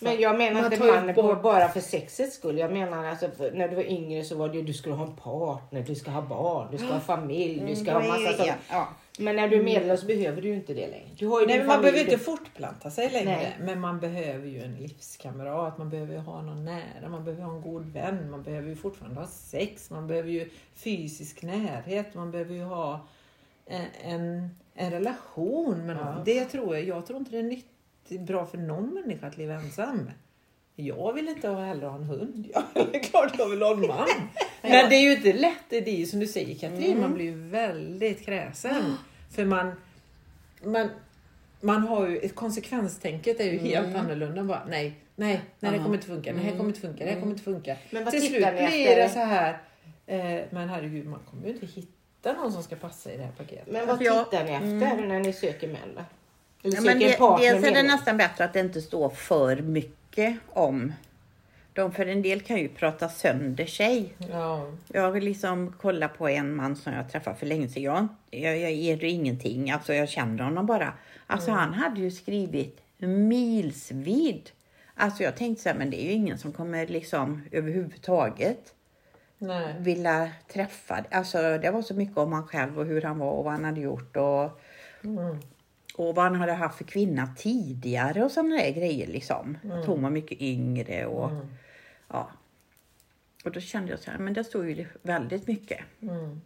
Men 0.00 0.20
jag 0.20 0.38
menar 0.38 0.62
man 0.62 0.72
inte 0.72 0.84
mannen 0.86 1.14
på, 1.14 1.22
bort- 1.22 1.42
bara 1.42 1.68
för 1.68 1.80
sexets 1.80 2.36
skull. 2.36 2.58
Jag 2.58 2.72
menar 2.72 3.04
alltså 3.04 3.28
när 3.54 3.68
du 3.68 3.76
var 3.76 3.82
yngre 3.82 4.24
så 4.24 4.36
var 4.36 4.48
det 4.48 4.56
ju 4.56 4.62
du 4.62 4.72
skulle 4.72 4.94
ha 4.94 5.06
en 5.06 5.16
partner, 5.16 5.82
du 5.86 5.94
ska 5.94 6.10
ha 6.10 6.22
barn, 6.22 6.68
du 6.70 6.78
ska 6.78 6.86
ha 6.86 7.00
familj, 7.00 7.62
du 7.68 7.76
ska 7.76 7.92
ha 7.92 7.98
Vad 8.00 8.08
är 8.08 8.12
massa 8.24 8.36
saker. 8.38 8.54
Ja. 8.70 8.88
Men 9.18 9.36
när 9.36 9.48
du 9.48 9.56
är 9.56 9.62
medelålders 9.62 10.06
behöver 10.06 10.42
du 10.42 10.48
ju 10.48 10.54
inte 10.54 10.74
det 10.74 10.88
längre. 10.88 11.08
Du 11.18 11.26
har 11.26 11.40
ju 11.40 11.46
Nej, 11.46 11.58
men 11.58 11.66
man 11.66 11.80
behöver 11.80 12.00
inte 12.00 12.18
fortplanta 12.18 12.90
sig 12.90 13.10
längre, 13.10 13.36
Nej. 13.36 13.56
men 13.60 13.80
man 13.80 14.00
behöver 14.00 14.46
ju 14.48 14.62
en 14.62 14.74
livskamrat, 14.74 15.78
man 15.78 15.90
behöver 15.90 16.12
ju 16.14 16.18
ha 16.18 16.42
någon 16.42 16.64
nära, 16.64 17.08
man 17.08 17.24
behöver 17.24 17.44
ha 17.44 17.54
en 17.54 17.60
god 17.60 17.92
vän, 17.92 18.30
man 18.30 18.42
behöver 18.42 18.68
ju 18.68 18.76
fortfarande 18.76 19.20
ha 19.20 19.26
sex, 19.26 19.90
man 19.90 20.06
behöver 20.06 20.30
ju 20.30 20.50
fysisk 20.74 21.42
närhet, 21.42 22.14
man 22.14 22.30
behöver 22.30 22.54
ju 22.54 22.62
ha 22.62 23.08
en, 23.66 23.86
en, 24.02 24.50
en 24.74 24.90
relation 24.90 25.86
med 25.86 25.96
någon. 25.96 26.06
Ja. 26.06 26.22
Det 26.24 26.44
tror 26.44 26.76
jag, 26.76 26.84
jag 26.84 27.06
tror 27.06 27.18
inte 27.18 27.30
det 27.30 27.38
är 27.38 27.42
nyttigt, 27.42 28.20
bra 28.20 28.46
för 28.46 28.58
någon 28.58 28.94
människa 28.94 29.26
att 29.26 29.38
leva 29.38 29.54
ensam. 29.54 30.10
Jag 30.76 31.12
vill 31.12 31.28
inte 31.28 31.48
ha 31.48 31.64
heller 31.64 31.86
ha 31.86 31.96
en 31.96 32.04
hund. 32.04 32.48
Ja, 32.54 32.62
det 32.74 32.98
är 32.98 33.02
klart 33.02 33.32
jag 33.38 33.48
vill 33.48 33.62
ha 33.62 33.72
en 33.72 33.86
man. 33.86 34.08
Men 34.62 34.90
det 34.90 34.96
är 34.96 35.00
ju 35.00 35.12
inte 35.12 35.32
lätt, 35.32 35.64
det 35.68 35.88
är 35.88 35.96
ju 35.96 36.06
som 36.06 36.20
du 36.20 36.26
säger 36.26 36.54
Katrin, 36.54 37.00
man 37.00 37.14
blir 37.14 37.24
ju 37.24 37.34
väldigt 37.34 38.24
kräsen. 38.24 38.96
För 39.34 39.44
man, 39.44 39.72
man, 40.62 40.90
man 41.60 41.82
har 41.82 42.08
ju, 42.08 42.28
konsekvenstänket 42.28 43.40
är 43.40 43.44
ju 43.44 43.58
helt 43.58 43.96
annorlunda. 43.96 44.44
Bara, 44.44 44.62
nej, 44.68 44.94
nej, 45.16 45.40
nej 45.60 45.72
det 45.72 45.78
kommer 45.78 45.94
inte 45.94 46.06
funka, 46.06 46.32
nej 46.32 46.44
det 46.44 46.50
kommer 46.50 46.70
inte 46.70 46.80
funka, 46.80 47.04
det 47.04 47.10
här 47.10 47.20
kommer 47.20 47.32
inte 47.32 47.44
funka. 47.44 47.76
Men 47.90 48.04
vad 48.04 48.12
Till 48.12 48.28
slut 48.28 48.52
blir 48.56 48.96
det 48.96 49.10
så 49.12 49.18
här, 49.18 49.58
eh, 50.06 50.40
men 50.50 50.68
herregud 50.68 51.06
man 51.06 51.20
kommer 51.30 51.46
ju 51.46 51.52
inte 51.52 51.66
hitta 51.66 52.32
någon 52.32 52.52
som 52.52 52.62
ska 52.62 52.76
passa 52.76 53.12
i 53.12 53.16
det 53.16 53.22
här 53.22 53.32
paketet. 53.32 53.66
Men 53.72 53.86
vad 53.86 53.98
tittar 53.98 54.44
ni 54.44 54.52
efter 54.52 55.06
när 55.06 55.20
ni 55.20 55.32
söker 55.32 55.68
män? 55.68 55.78
Eller 55.82 56.04
Ja, 56.62 56.70
söker 56.70 56.84
men 56.84 57.02
en 57.02 57.08
det, 57.08 57.18
partner 57.18 57.52
dels 57.54 57.66
är 57.66 57.74
det 57.74 57.82
nästan 57.82 58.16
bättre 58.16 58.44
att 58.44 58.52
det 58.52 58.60
inte 58.60 58.80
står 58.82 59.08
för 59.10 59.56
mycket 59.56 60.05
om 60.48 60.92
dem. 61.72 61.92
För 61.92 62.06
en 62.06 62.22
del 62.22 62.40
kan 62.40 62.56
ju 62.58 62.68
prata 62.68 63.08
sönder 63.08 63.66
sig. 63.66 64.14
Ja, 64.30 64.66
Jag 64.88 65.12
vill 65.12 65.24
liksom 65.24 65.74
kolla 65.80 66.08
på 66.08 66.28
en 66.28 66.54
man 66.56 66.76
som 66.76 66.92
jag 66.92 67.10
träffade 67.10 67.36
för 67.36 67.46
länge 67.46 67.68
sedan. 67.68 68.08
Jag, 68.30 68.40
jag, 68.40 68.58
jag 68.58 68.72
ger 68.72 69.04
ingenting. 69.04 69.70
Alltså 69.70 69.94
jag 69.94 70.08
känner 70.08 70.44
honom 70.44 70.66
bara. 70.66 70.92
Alltså 71.26 71.50
han 71.50 71.74
hade 71.74 72.00
ju 72.00 72.10
skrivit 72.10 72.80
milsvid. 72.98 74.50
Alltså 74.94 75.22
jag 75.22 75.36
tänkte 75.36 75.62
så 75.62 75.68
här, 75.68 75.76
men 75.76 75.90
det 75.90 76.02
är 76.02 76.04
ju 76.04 76.12
ingen 76.12 76.38
som 76.38 76.52
kommer 76.52 76.86
liksom 76.86 77.42
överhuvudtaget 77.52 78.74
nej. 79.38 79.74
vilja 79.78 80.30
träffa. 80.52 81.04
Alltså 81.10 81.38
det 81.58 81.70
var 81.70 81.82
så 81.82 81.94
mycket 81.94 82.16
om 82.16 82.32
han 82.32 82.46
själv 82.46 82.78
och 82.78 82.86
hur 82.86 83.02
han 83.02 83.18
var 83.18 83.30
och 83.30 83.44
vad 83.44 83.52
han 83.52 83.64
hade 83.64 83.80
gjort 83.80 84.16
och, 84.16 84.60
Mm. 85.04 85.38
Och 85.96 86.14
vad 86.14 86.24
han 86.24 86.34
hade 86.34 86.52
haft 86.52 86.78
för 86.78 86.84
kvinna 86.84 87.34
tidigare 87.36 88.24
och 88.24 88.30
sådana 88.30 88.56
där 88.56 88.70
grejer 88.70 89.06
liksom. 89.06 89.58
Att 89.72 89.86
hon 89.86 90.02
var 90.02 90.10
mycket 90.10 90.40
yngre 90.40 91.06
och 91.06 91.30
Mm. 91.30 91.46
ja. 92.08 92.30
Och 93.44 93.52
då 93.52 93.60
kände 93.60 93.90
jag 93.90 94.00
så 94.00 94.10
här, 94.10 94.18
men 94.18 94.32
det 94.34 94.44
står 94.44 94.66
ju 94.68 94.86
väldigt 95.02 95.46
mycket. 95.46 95.80
Mm. 96.02 96.40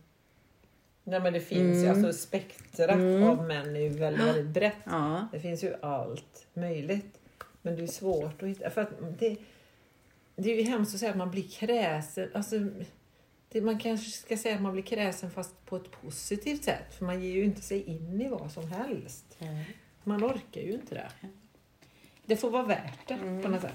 Nej 1.04 1.20
men 1.20 1.32
det 1.32 1.40
finns 1.40 1.84
ju, 1.84 1.88
alltså 1.88 2.12
spektrat 2.12 2.90
av 3.28 3.46
män 3.46 3.76
är 3.76 3.80
ju 3.80 3.88
väldigt, 3.88 4.26
väldigt 4.26 4.46
brett. 4.46 4.76
Ja. 4.84 5.28
Det 5.32 5.40
finns 5.40 5.64
ju 5.64 5.74
allt 5.82 6.46
möjligt. 6.54 7.18
Men 7.62 7.76
det 7.76 7.82
är 7.82 7.86
svårt 7.86 8.42
att 8.42 8.48
hitta. 8.48 8.70
För 8.70 8.80
att 8.80 8.90
det, 9.18 9.36
det 10.36 10.52
är 10.52 10.56
ju 10.56 10.62
hemskt 10.62 10.94
att 10.94 11.00
säga 11.00 11.10
att 11.10 11.16
man 11.16 11.30
blir 11.30 11.48
kräsen. 11.48 12.28
Alltså, 12.34 12.56
man 13.54 13.78
kanske 13.78 14.10
ska 14.10 14.36
säga 14.36 14.54
att 14.54 14.62
man 14.62 14.72
blir 14.72 14.82
kräsen 14.82 15.30
fast 15.30 15.66
på 15.66 15.76
ett 15.76 15.90
positivt 16.02 16.64
sätt. 16.64 16.94
För 16.98 17.04
man 17.04 17.22
ger 17.22 17.30
ju 17.32 17.44
inte 17.44 17.62
sig 17.62 17.82
in 17.82 18.20
i 18.20 18.28
vad 18.28 18.50
som 18.52 18.68
helst. 18.72 19.24
Man 20.04 20.24
orkar 20.24 20.60
ju 20.60 20.72
inte 20.72 20.94
det. 20.94 21.08
Det 22.26 22.36
får 22.36 22.50
vara 22.50 22.62
värt 22.62 23.08
det 23.08 23.16
på 23.42 23.48
något 23.48 23.60
sätt. 23.60 23.72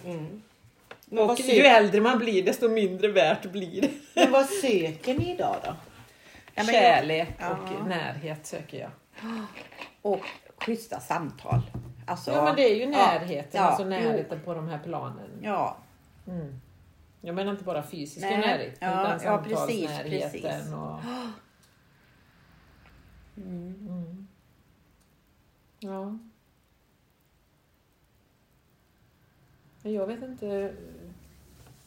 Men 1.06 1.20
Och 1.30 1.40
ju 1.40 1.62
äldre 1.62 2.02
man 2.02 2.20
blir 2.20 2.44
desto 2.46 2.70
mindre 2.70 3.08
värt 3.12 3.52
blir 3.52 3.82
det. 3.82 3.90
men 4.14 4.32
vad 4.32 4.46
söker 4.50 5.14
ni 5.14 5.32
idag 5.34 5.56
då? 5.64 5.76
Ja, 6.56 6.64
jag- 6.64 6.66
Kärlek 6.66 7.30
Ja. 7.40 7.50
och 7.82 7.88
närhet 7.88 8.46
söker 8.46 8.80
jag. 8.80 8.92
Och 10.02 10.22
schyssta 10.58 11.00
samtal. 11.00 11.62
Alltså, 12.08 12.32
Ja 12.32 12.44
men 12.44 12.56
det 12.56 12.62
är 12.72 12.76
ju 12.76 12.82
ja, 12.82 12.90
närheten, 12.90 13.50
ja, 13.52 13.62
alltså 13.62 13.84
jo. 13.84 13.90
närheten 13.90 14.40
på 14.46 14.54
de 14.54 14.68
här 14.68 14.80
planen. 14.84 15.30
Ja, 15.42 15.78
Mm. 16.28 16.60
Jag 17.26 17.36
menar 17.36 17.52
inte 17.52 17.64
bara 17.64 17.84
fysisk 17.84 18.22
Nej, 18.22 18.38
närhet 18.38 18.78
ja, 18.80 19.02
utan 19.02 19.12
ja, 19.12 19.20
samtalsnärheten 19.20 20.32
precis. 20.32 20.74
och... 20.74 21.00
Mm. 23.38 24.28
Ja. 25.80 26.18
Jag 29.84 30.08
vet 30.08 30.24
inte. 30.24 30.74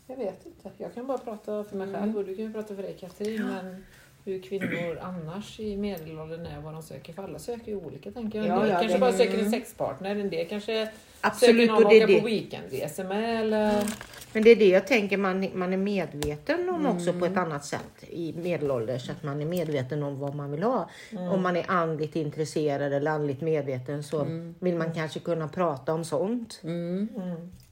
Jag 0.07 0.17
vet 0.17 0.47
inte. 0.47 0.71
Jag 0.77 0.95
kan 0.95 1.07
bara 1.07 1.19
prata 1.19 1.65
för 1.65 1.77
mig 1.77 1.95
själv 1.95 2.17
och 2.17 2.25
du 2.25 2.37
kan 2.37 2.45
ju 2.45 2.53
prata 2.53 2.75
för 2.75 2.83
dig 2.83 2.97
Katrin. 3.01 3.47
Men 3.47 3.85
hur 4.25 4.43
kvinnor 4.43 4.99
annars 5.03 5.61
i 5.61 5.77
medelåldern 5.77 6.47
är 6.47 6.61
vad 6.61 6.73
de 6.73 6.83
söker. 6.83 7.13
För 7.13 7.23
alla 7.23 7.39
söker 7.39 7.67
ju 7.73 7.77
olika 7.77 8.11
tänker 8.11 8.39
jag. 8.39 8.47
En 8.47 8.55
Ja, 8.55 8.61
del 8.61 8.71
ja, 8.71 8.79
kanske 8.81 8.99
bara 8.99 9.13
söker 9.13 9.39
en 9.39 9.51
sexpartner. 9.51 10.17
En 10.17 10.31
del 10.31 10.49
kanske 10.49 10.93
Absolut, 11.21 11.71
söker 11.71 11.73
någon 11.73 11.87
åka 11.87 12.07
det. 12.07 12.21
på 12.21 12.27
weekendresor 12.27 13.05
med. 13.05 13.41
Eller... 13.41 13.85
Men 14.33 14.43
det 14.43 14.51
är 14.51 14.57
det 14.57 14.69
jag 14.69 14.87
tänker 14.87 15.17
man, 15.17 15.49
man 15.55 15.73
är 15.73 15.77
medveten 15.77 16.69
om 16.69 16.87
också 16.87 17.13
på 17.13 17.27
ett 17.27 17.37
annat 17.37 17.65
sätt 17.65 18.05
i 18.11 18.33
medelålders. 18.33 19.11
Att 19.11 19.23
man 19.23 19.41
är 19.41 19.47
medveten 19.47 20.03
om 20.03 20.19
vad 20.19 20.35
man 20.35 20.51
vill 20.51 20.63
ha. 20.63 20.91
Om 21.33 21.43
man 21.43 21.57
är 21.57 21.71
andligt 21.71 22.17
intresserad 22.17 22.93
eller 22.93 23.11
andligt 23.11 23.41
medveten 23.41 24.03
så 24.03 24.27
vill 24.59 24.77
man 24.77 24.95
kanske 24.95 25.21
kunna 25.21 25.49
prata 25.49 25.95
om 25.95 26.05
sånt. 26.05 26.61
mm. 26.63 27.09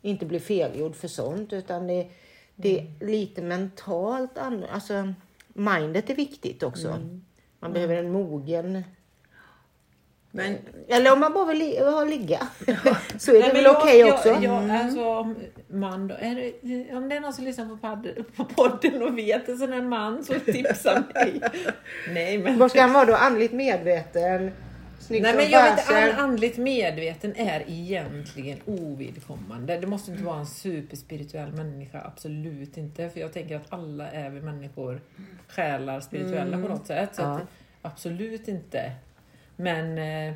Inte 0.02 0.26
bli 0.26 0.40
felgjord 0.40 0.96
för 0.96 1.08
sånt 1.08 1.52
utan 1.52 1.86
det, 1.86 2.06
det 2.54 2.78
är 2.78 3.06
lite 3.06 3.42
mentalt. 3.42 4.38
Alltså, 4.72 5.12
mindet 5.48 6.10
är 6.10 6.14
viktigt 6.14 6.62
också. 6.62 6.98
Man 7.60 7.72
behöver 7.72 7.96
en 7.96 8.12
mogen... 8.12 8.82
Men 10.36 10.56
Eller 10.88 11.12
om 11.12 11.20
man 11.20 11.32
bara 11.32 11.44
vill 11.44 11.58
li- 11.58 11.78
ha 11.80 12.04
ligga. 12.04 12.38
så 13.18 13.30
är 13.30 13.34
det 13.34 13.40
Nej, 13.40 13.52
väl 13.52 13.64
jag- 13.64 13.76
okej 13.82 13.98
jag- 13.98 14.14
också. 14.14 14.28
Jag, 14.28 14.70
alltså, 14.70 15.04
om, 15.08 15.36
man 15.68 16.08
då, 16.08 16.14
är 16.20 16.34
det, 16.34 16.94
om 16.96 17.08
det 17.08 17.16
är 17.16 17.20
någon 17.20 17.32
som 17.32 17.44
lyssnar 17.44 17.66
på, 17.68 17.76
padd, 17.76 18.08
på 18.36 18.44
podden 18.44 19.02
och 19.02 19.18
vet 19.18 19.48
en 19.48 19.58
sån 19.58 19.72
här 19.72 19.82
man 19.82 20.24
så 20.24 20.34
tipsa 20.34 21.02
mig. 21.14 21.40
Nej 22.14 22.38
men, 22.38 22.58
Vad 22.58 22.70
ska 22.70 22.80
han 22.80 22.92
vara 22.92 23.04
då? 23.04 23.14
Andligt 23.14 23.52
medveten? 23.52 24.50
Snygg 25.00 25.22
nej, 25.22 25.34
men 25.36 25.50
jag 25.50 25.62
vet 25.76 25.90
all, 25.92 26.10
andligt 26.24 26.58
medveten 26.58 27.36
är 27.36 27.64
egentligen 27.68 28.58
ovidkommande. 28.66 29.76
Det 29.78 29.86
måste 29.86 30.10
inte 30.10 30.24
vara 30.24 30.38
en 30.38 30.46
superspirituell 30.46 31.52
människa, 31.52 32.02
absolut 32.06 32.76
inte. 32.76 33.08
För 33.10 33.20
jag 33.20 33.32
tänker 33.32 33.56
att 33.56 33.66
alla 33.72 34.10
är 34.10 34.30
vi 34.30 34.40
människor, 34.40 35.00
själar, 35.48 36.00
spirituella 36.00 36.56
på 36.62 36.68
något 36.68 36.86
sätt. 36.86 37.10
Så 37.12 37.22
Ja. 37.22 37.26
att, 37.36 37.42
absolut 37.82 38.48
inte. 38.48 38.92
Men, 39.56 39.98
eh, 39.98 40.34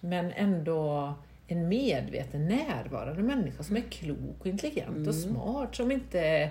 men 0.00 0.32
ändå 0.32 1.14
en 1.46 1.68
medveten, 1.68 2.46
närvarande 2.48 3.22
människa 3.22 3.62
som 3.62 3.76
är 3.76 3.80
klok 3.80 4.40
och 4.40 4.46
intelligent 4.46 5.08
och 5.08 5.14
smart. 5.14 5.74
Som 5.76 5.90
inte, 5.92 6.50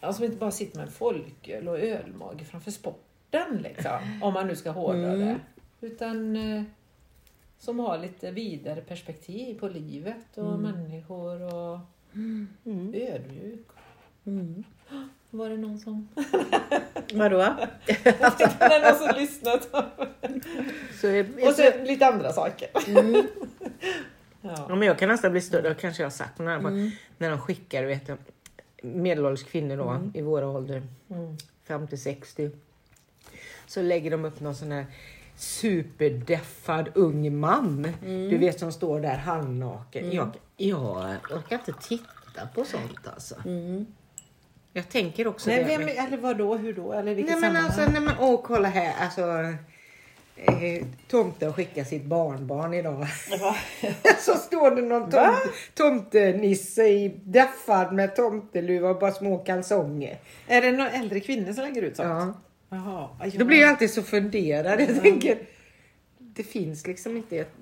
ja, 0.00 0.12
som 0.12 0.24
inte 0.24 0.36
bara 0.36 0.50
sitter 0.50 0.76
med 0.78 0.86
en 0.86 0.92
folköl 0.92 1.68
och 1.68 1.78
ölmage 1.78 2.44
framför 2.44 2.70
sporten. 2.70 3.58
Liksom, 3.62 4.18
om 4.22 4.34
man 4.34 4.46
nu 4.46 4.56
ska 4.56 4.70
hårdra 4.70 5.16
det. 5.16 5.40
Utan 5.80 6.36
eh, 6.36 6.62
som 7.58 7.78
har 7.78 7.98
lite 7.98 8.30
vidare 8.30 8.80
perspektiv 8.80 9.58
på 9.58 9.68
livet 9.68 10.38
och 10.38 10.58
människor 10.58 11.54
och 11.54 11.78
Mm. 12.14 12.48
ödmjuk. 12.94 13.66
Var 15.34 15.48
det 15.50 15.56
någon 15.56 15.78
som, 15.78 16.08
vadå? 17.12 17.38
det 18.04 18.82
någon 18.90 18.98
som 19.08 19.16
lyssnat? 19.20 19.68
Så 21.00 21.06
är, 21.06 21.48
Och 21.48 21.54
så 21.54 21.70
lite 21.84 22.06
andra 22.06 22.32
saker. 22.32 22.68
Ja, 24.44 24.54
Ja. 24.68 24.74
men 24.74 24.82
jag 24.88 24.98
kan 24.98 25.08
nästan 25.08 25.32
bli 25.32 25.40
störd, 25.40 25.64
det 25.64 25.74
kanske 25.74 26.02
jag 26.02 26.06
har 26.06 26.10
sagt, 26.12 26.38
när, 26.38 26.58
de, 26.60 26.90
när 27.18 27.30
de 27.30 27.40
skickar 27.40 27.84
vet 27.84 28.08
jag, 28.08 28.18
medelålders 28.82 29.44
kvinnor 29.44 29.76
då, 29.76 30.00
i 30.14 30.22
våra 30.22 30.48
ålder, 30.48 30.82
Mm. 31.10 31.36
50-60, 31.66 32.50
så 33.66 33.82
lägger 33.82 34.10
de 34.10 34.24
upp 34.24 34.40
någon 34.40 34.54
sån 34.54 34.72
här 34.72 34.86
superdeffad 35.36 36.88
ung 36.94 37.38
man. 37.40 37.88
Du 38.02 38.38
vet 38.38 38.58
som 38.60 38.72
står 38.72 39.00
där 39.00 39.16
halvnaken. 39.16 40.12
Jag, 40.12 40.30
jag 40.56 41.16
orkar 41.30 41.56
inte 41.56 41.72
titta 41.72 42.46
på 42.54 42.64
sånt 42.64 43.06
alltså. 43.14 43.34
Jag 44.72 44.88
tänker 44.88 45.26
också 45.26 45.50
Nej, 45.50 45.58
det. 45.58 45.64
vem, 45.64 45.84
med- 45.84 45.96
eller 45.98 46.16
vad 46.16 46.38
då, 46.38 46.56
hur 46.56 46.72
då? 46.72 46.92
Eller 46.92 47.14
vilket 47.14 47.32
Nej 47.32 47.40
men 47.40 47.50
sammanhang? 47.54 47.64
alltså, 47.64 47.92
nej, 47.92 48.00
men, 48.00 48.14
åh 48.20 48.40
kolla 48.44 48.68
här. 48.68 48.92
Alltså, 49.00 49.22
eh, 50.36 50.86
tomten 51.08 51.52
skickar 51.52 51.84
sitt 51.84 52.04
barnbarn 52.04 52.74
idag. 52.74 53.06
så 54.18 54.34
står 54.34 54.70
det 54.70 54.82
någon 54.82 55.10
Va? 55.10 55.36
tomt, 55.74 56.12
tomtenisse 56.12 56.84
i 56.88 57.20
deffad 57.24 57.92
med 57.92 58.16
tomteluva 58.16 58.90
och 58.90 58.98
bara 58.98 59.12
små 59.12 59.38
kalsonger. 59.38 60.18
Är 60.46 60.62
det 60.62 60.72
några 60.72 60.90
äldre 60.90 61.20
kvinnor 61.20 61.52
som 61.52 61.64
lägger 61.64 61.82
ut 61.82 61.96
sånt? 61.96 62.08
Ja. 62.08 62.34
Jaha. 62.76 63.08
Ja. 63.20 63.30
Då 63.34 63.44
blir 63.44 63.60
jag 63.60 63.70
alltid 63.70 63.90
så 63.90 64.02
funderad. 64.02 64.80
Jag 64.80 65.02
tänker, 65.02 65.38
det 66.18 66.42
finns 66.42 66.86
liksom 66.86 67.16
inte 67.16 67.36
ett... 67.38 67.52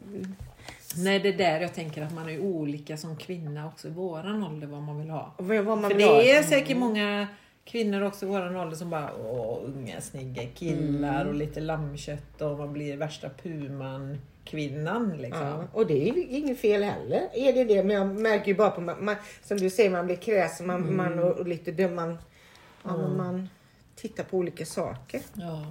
Nej, 0.96 1.20
det 1.20 1.28
är 1.28 1.38
där 1.38 1.60
jag 1.60 1.74
tänker 1.74 2.02
att 2.02 2.14
man 2.14 2.28
är 2.28 2.40
olika 2.40 2.96
som 2.96 3.16
kvinna 3.16 3.66
också 3.66 3.88
i 3.88 3.90
våran 3.90 4.44
ålder 4.44 4.66
vad 4.66 4.82
man 4.82 4.98
vill 4.98 5.10
ha. 5.10 5.34
Vad 5.38 5.64
vad 5.64 5.78
man 5.78 5.90
För 5.90 5.96
vill 5.96 6.06
ha. 6.06 6.14
det 6.14 6.32
är 6.32 6.42
säkert 6.42 6.76
många 6.76 7.28
kvinnor 7.64 8.02
också 8.02 8.26
i 8.26 8.28
våran 8.28 8.56
ålder 8.56 8.76
som 8.76 8.90
bara 8.90 9.10
åh, 9.16 9.58
unga 9.64 10.00
snygga 10.00 10.42
killar 10.46 11.24
och 11.24 11.34
lite 11.34 11.60
lammkött 11.60 12.40
och 12.40 12.58
man 12.58 12.72
blir 12.72 12.96
värsta 12.96 13.28
puman 13.28 14.18
kvinnan 14.44 15.16
liksom. 15.18 15.46
Ja, 15.46 15.64
och 15.72 15.86
det 15.86 16.08
är 16.08 16.14
ju 16.14 16.26
inget 16.26 16.60
fel 16.60 16.82
heller. 16.82 17.28
Är 17.34 17.52
det 17.52 17.64
det? 17.64 17.84
Men 17.84 17.96
jag 17.96 18.20
märker 18.20 18.46
ju 18.46 18.54
bara 18.54 18.70
på, 18.70 18.80
man, 18.80 19.04
man, 19.04 19.16
som 19.42 19.58
du 19.58 19.70
säger, 19.70 19.90
man 19.90 20.06
blir 20.06 20.16
kräsen 20.16 20.66
man, 20.66 20.96
man, 20.96 21.18
och, 21.18 21.30
och 21.30 21.48
lite 21.48 21.72
dum. 21.72 21.94
Man, 21.94 22.18
ja, 22.82 22.96
men 22.96 23.16
man 23.16 23.48
tittar 23.96 24.24
på 24.24 24.36
olika 24.36 24.66
saker. 24.66 25.22
Ja. 25.34 25.66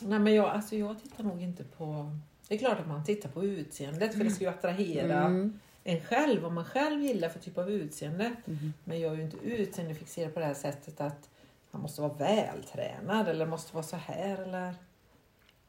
Nej 0.00 0.18
men 0.18 0.34
jag, 0.34 0.48
alltså 0.48 0.76
jag 0.76 1.02
tittar 1.02 1.24
nog 1.24 1.42
inte 1.42 1.64
på... 1.64 2.16
Det 2.48 2.54
är 2.54 2.58
klart 2.58 2.80
att 2.80 2.88
man 2.88 3.04
tittar 3.04 3.28
på 3.28 3.44
utseendet 3.44 4.14
för 4.14 4.24
det 4.24 4.30
ska 4.30 4.44
ju 4.44 4.50
attrahera 4.50 5.50
en 5.84 6.00
själv, 6.00 6.42
vad 6.42 6.52
man 6.52 6.64
själv 6.64 7.02
gillar 7.02 7.28
för 7.28 7.38
typ 7.38 7.58
av 7.58 7.70
utseende. 7.70 8.36
Men 8.84 9.00
jag 9.00 9.12
är 9.12 9.16
ju 9.16 9.22
inte 9.22 9.36
utseendefixerad 9.36 10.34
på 10.34 10.40
det 10.40 10.46
här 10.46 10.54
sättet 10.54 11.00
att 11.00 11.30
man 11.70 11.82
måste 11.82 12.00
vara 12.00 12.12
vältränad 12.14 13.28
eller 13.28 13.46
måste 13.46 13.74
vara 13.74 13.84
så 13.84 13.96
här 13.96 14.42
eller... 14.42 14.74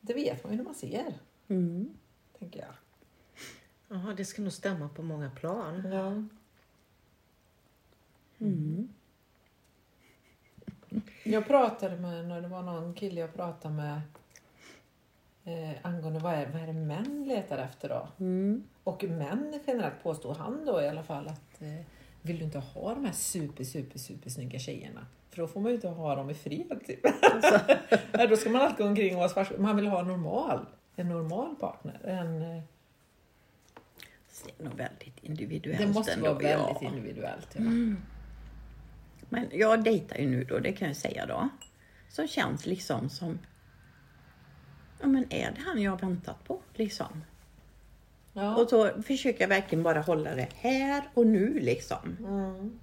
Det 0.01 0.13
vet 0.13 0.43
man 0.43 0.51
ju 0.53 0.57
när 0.57 0.65
man 0.65 0.75
ser, 0.75 1.13
Mm. 1.47 1.97
tänker 2.39 2.59
jag. 2.59 2.73
Jaha, 3.88 4.13
det 4.13 4.25
ska 4.25 4.41
nog 4.41 4.51
stämma 4.53 4.89
på 4.89 5.03
många 5.03 5.30
plan. 5.30 5.91
Ja. 5.91 6.23
Jag 11.23 11.47
pratade 11.47 11.95
med, 11.97 12.28
när 12.28 12.41
det 12.41 12.47
var 12.47 12.63
någon 12.63 12.93
kille 12.93 13.21
jag 13.21 13.34
pratade 13.34 13.73
med 13.73 14.01
eh, 15.48 15.72
angående 15.82 16.20
vad 16.20 16.34
är, 16.34 16.45
vad 16.45 16.62
är 16.62 16.68
det 16.68 16.74
män 16.74 17.26
letar 17.28 17.58
efter 17.58 17.89
då? 17.89 18.08
Mm. 18.20 18.64
Och 18.84 19.04
män 19.04 19.60
generellt 19.68 20.04
påstår 20.04 20.36
han 20.36 20.66
då 20.66 20.82
i 20.82 20.88
alla 20.88 21.04
fall 21.04 21.28
att 21.28 21.62
eh, 21.62 21.86
vill 22.22 22.38
du 22.38 22.43
inte 22.43 22.60
ha 22.60 22.93
de 22.93 23.06
här 23.06 23.14
super, 23.14 23.64
super, 23.64 24.00
super 24.00 24.30
snygga 24.30 24.60
tjejerna? 24.60 25.06
För 25.30 25.38
då 25.38 25.48
får 25.48 25.60
man 25.60 25.70
ju 25.70 25.76
inte 25.76 25.88
ha 25.88 26.16
dem 26.16 26.30
i 26.30 26.34
fred 26.34 26.82
typ. 26.88 27.00
Nej, 28.14 28.28
då 28.28 28.36
ska 28.36 28.50
man 28.50 28.62
alltid 28.62 28.78
gå 28.78 28.89
omkring 28.89 29.14
och 29.14 29.20
vara 29.20 29.30
svart. 29.30 29.58
Man 29.58 29.76
vill 29.76 29.88
ha 29.88 30.04
normal, 30.04 30.66
en 30.95 31.10
normal 31.10 31.56
partner. 31.56 32.00
En, 32.04 32.41
eh, 32.41 32.64
Det 34.45 34.60
är 34.60 34.64
nog 34.64 34.78
väldigt 34.78 35.24
individuellt 35.24 35.80
det 35.80 35.88
måste 35.88 36.14
ändå, 36.14 36.26
vara 36.26 36.38
väldigt 36.38 36.82
ja. 36.82 36.88
individuellt. 36.88 37.48
Ja. 37.54 37.62
Men 39.30 39.50
jag 39.52 39.84
dejtar 39.84 40.18
ju 40.18 40.28
nu 40.28 40.43
då, 40.43 40.60
det 40.60 40.72
kan 40.72 40.88
jag 40.88 40.98
säga 40.98 41.26
då. 41.26 41.50
Som 42.10 42.28
känns 42.28 42.66
liksom 42.66 43.10
som... 43.10 43.39
Ja 45.02 45.08
men 45.08 45.26
är 45.34 45.52
det 45.52 45.62
han 45.66 45.82
jag 45.82 45.91
har 45.91 45.98
väntat 46.00 46.43
på 46.43 46.60
liksom? 46.74 47.24
Ja. 48.34 48.56
Och 48.56 48.70
så 48.70 49.02
försöker 49.02 49.41
jag 49.41 49.48
verkligen 49.50 49.84
bara 49.84 50.02
hålla 50.02 50.36
det 50.36 50.48
här 50.56 51.04
och 51.14 51.28
nu 51.28 51.60
liksom. 51.60 52.18
Mm. 52.20 52.80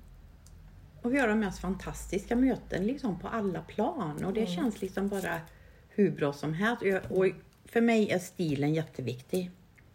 och 1.02 1.14
vi 1.14 1.18
har 1.18 1.28
de 1.28 1.38
mest 1.40 1.58
fantastiska 1.58 2.36
möten 2.36 2.86
liksom 2.86 3.18
på 3.18 3.28
alla 3.28 3.60
plan 3.60 4.24
och 4.24 4.32
det 4.32 4.46
känns 4.46 4.80
liksom 4.80 5.08
bara 5.08 5.40
hur 5.88 6.10
bra 6.10 6.32
som 6.32 6.54
helst. 6.54 6.82
Och 6.82 6.88
jag- 6.88 7.12
Och 7.12 7.26
för 7.64 7.80
mig 7.80 8.10
är 8.10 8.18
stilen 8.18 8.74
jätteviktig. 8.74 9.50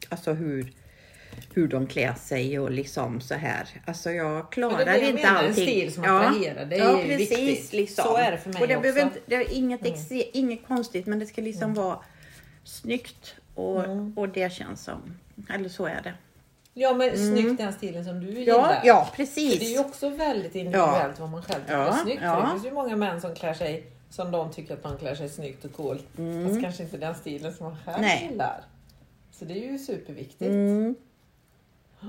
Alltså 0.09 0.33
hur, 0.33 0.73
hur 1.53 1.67
de 1.67 1.87
klär 1.87 2.13
sig 2.13 2.59
och 2.59 2.71
liksom 2.71 3.21
så 3.21 3.33
här. 3.33 3.67
Alltså 3.85 4.11
jag 4.11 4.51
klarar 4.51 4.85
det 4.85 4.97
jag 4.97 5.09
inte 5.09 5.13
menar, 5.13 5.29
en 5.43 5.49
allting. 5.49 5.53
stil 5.67 5.93
som 5.93 6.03
attraherar, 6.03 6.65
det 6.65 6.75
är 6.75 6.79
ja, 6.79 7.01
ju 7.01 7.07
precis, 7.17 7.37
viktigt. 7.39 7.73
Liksom. 7.73 8.03
Så 8.05 8.17
är 8.17 8.31
det 8.31 8.37
för 8.37 8.49
mig 8.49 8.61
och 8.61 8.67
det 8.67 8.77
också. 8.77 8.89
Mm. 8.89 9.03
Inte, 9.07 9.19
det 9.25 9.35
är 9.35 9.53
inget, 9.53 9.85
exe, 9.85 10.15
inget 10.33 10.67
konstigt 10.67 11.05
men 11.05 11.19
det 11.19 11.25
ska 11.25 11.41
liksom 11.41 11.73
vara 11.73 11.99
snyggt 12.63 13.35
och, 13.55 13.83
Mm. 13.85 14.13
och 14.17 14.29
det 14.29 14.53
känns 14.53 14.83
som, 14.83 15.17
eller 15.53 15.69
så 15.69 15.85
är 15.85 16.01
det. 16.03 16.13
Ja 16.73 16.93
men 16.93 17.17
snyggt 17.17 17.57
den 17.57 17.73
stilen 17.73 18.05
som 18.05 18.19
du 18.19 18.27
Ja, 18.31 18.39
gillar. 18.39 18.81
ja 18.83 19.05
För 19.05 19.15
precis. 19.15 19.59
det 19.59 19.65
är 19.65 19.69
ju 19.69 19.79
också 19.79 20.09
väldigt 20.09 20.55
individuellt 20.55 21.19
vad 21.19 21.29
man 21.29 21.43
själv 21.43 21.61
tycker 21.61 21.77
Ja, 21.77 21.87
är 21.87 22.03
snyggt. 22.03 22.21
ja. 22.23 22.35
För 22.35 22.41
Det 22.41 22.51
finns 22.51 22.65
ju 22.65 22.71
många 22.71 22.95
män 22.95 23.21
som 23.21 23.35
klär 23.35 23.53
sig 23.53 23.83
som 24.09 24.31
de 24.31 24.51
tycker 24.51 24.73
att 24.73 24.83
man 24.83 24.97
klär 24.97 25.15
sig 25.15 25.29
snyggt 25.29 25.65
och 25.65 25.73
coolt. 25.73 26.05
Fast 26.47 26.61
kanske 26.61 26.83
inte 26.83 26.97
den 26.97 27.15
stilen 27.15 27.53
som 27.53 27.65
man 27.65 27.75
själv 27.85 27.97
Mm. 27.97 28.07
Nej. 28.09 28.27
gillar. 28.31 28.61
Så 29.31 29.45
det 29.45 29.53
är 29.53 29.71
ju 29.71 29.77
superviktigt. 29.79 30.41
Mm. 30.41 30.95
Ja, 32.01 32.07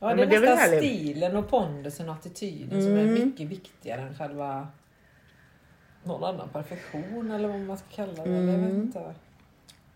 Ja, 0.00 0.14
det 0.14 0.22
är 0.22 0.26
väl 0.26 0.40
nästan 0.42 0.78
stilen 0.78 1.36
och 1.36 1.48
pondusen 1.48 2.08
och 2.08 2.14
attityden 2.14 2.82
som 2.82 2.92
är 2.92 3.02
Mm. 3.02 3.14
mycket 3.14 3.48
viktigare 3.48 4.00
än 4.00 4.14
själva 4.14 4.68
någon 6.04 6.24
annan 6.24 6.48
perfektion 6.48 7.30
eller 7.30 7.48
vad 7.48 7.60
man 7.60 7.78
ska 7.78 7.86
kalla 7.88 8.12
det. 8.24 8.30
Mm. 8.30 8.48
Jag 8.48 8.58
vet 8.58 8.72
inte. 8.72 9.14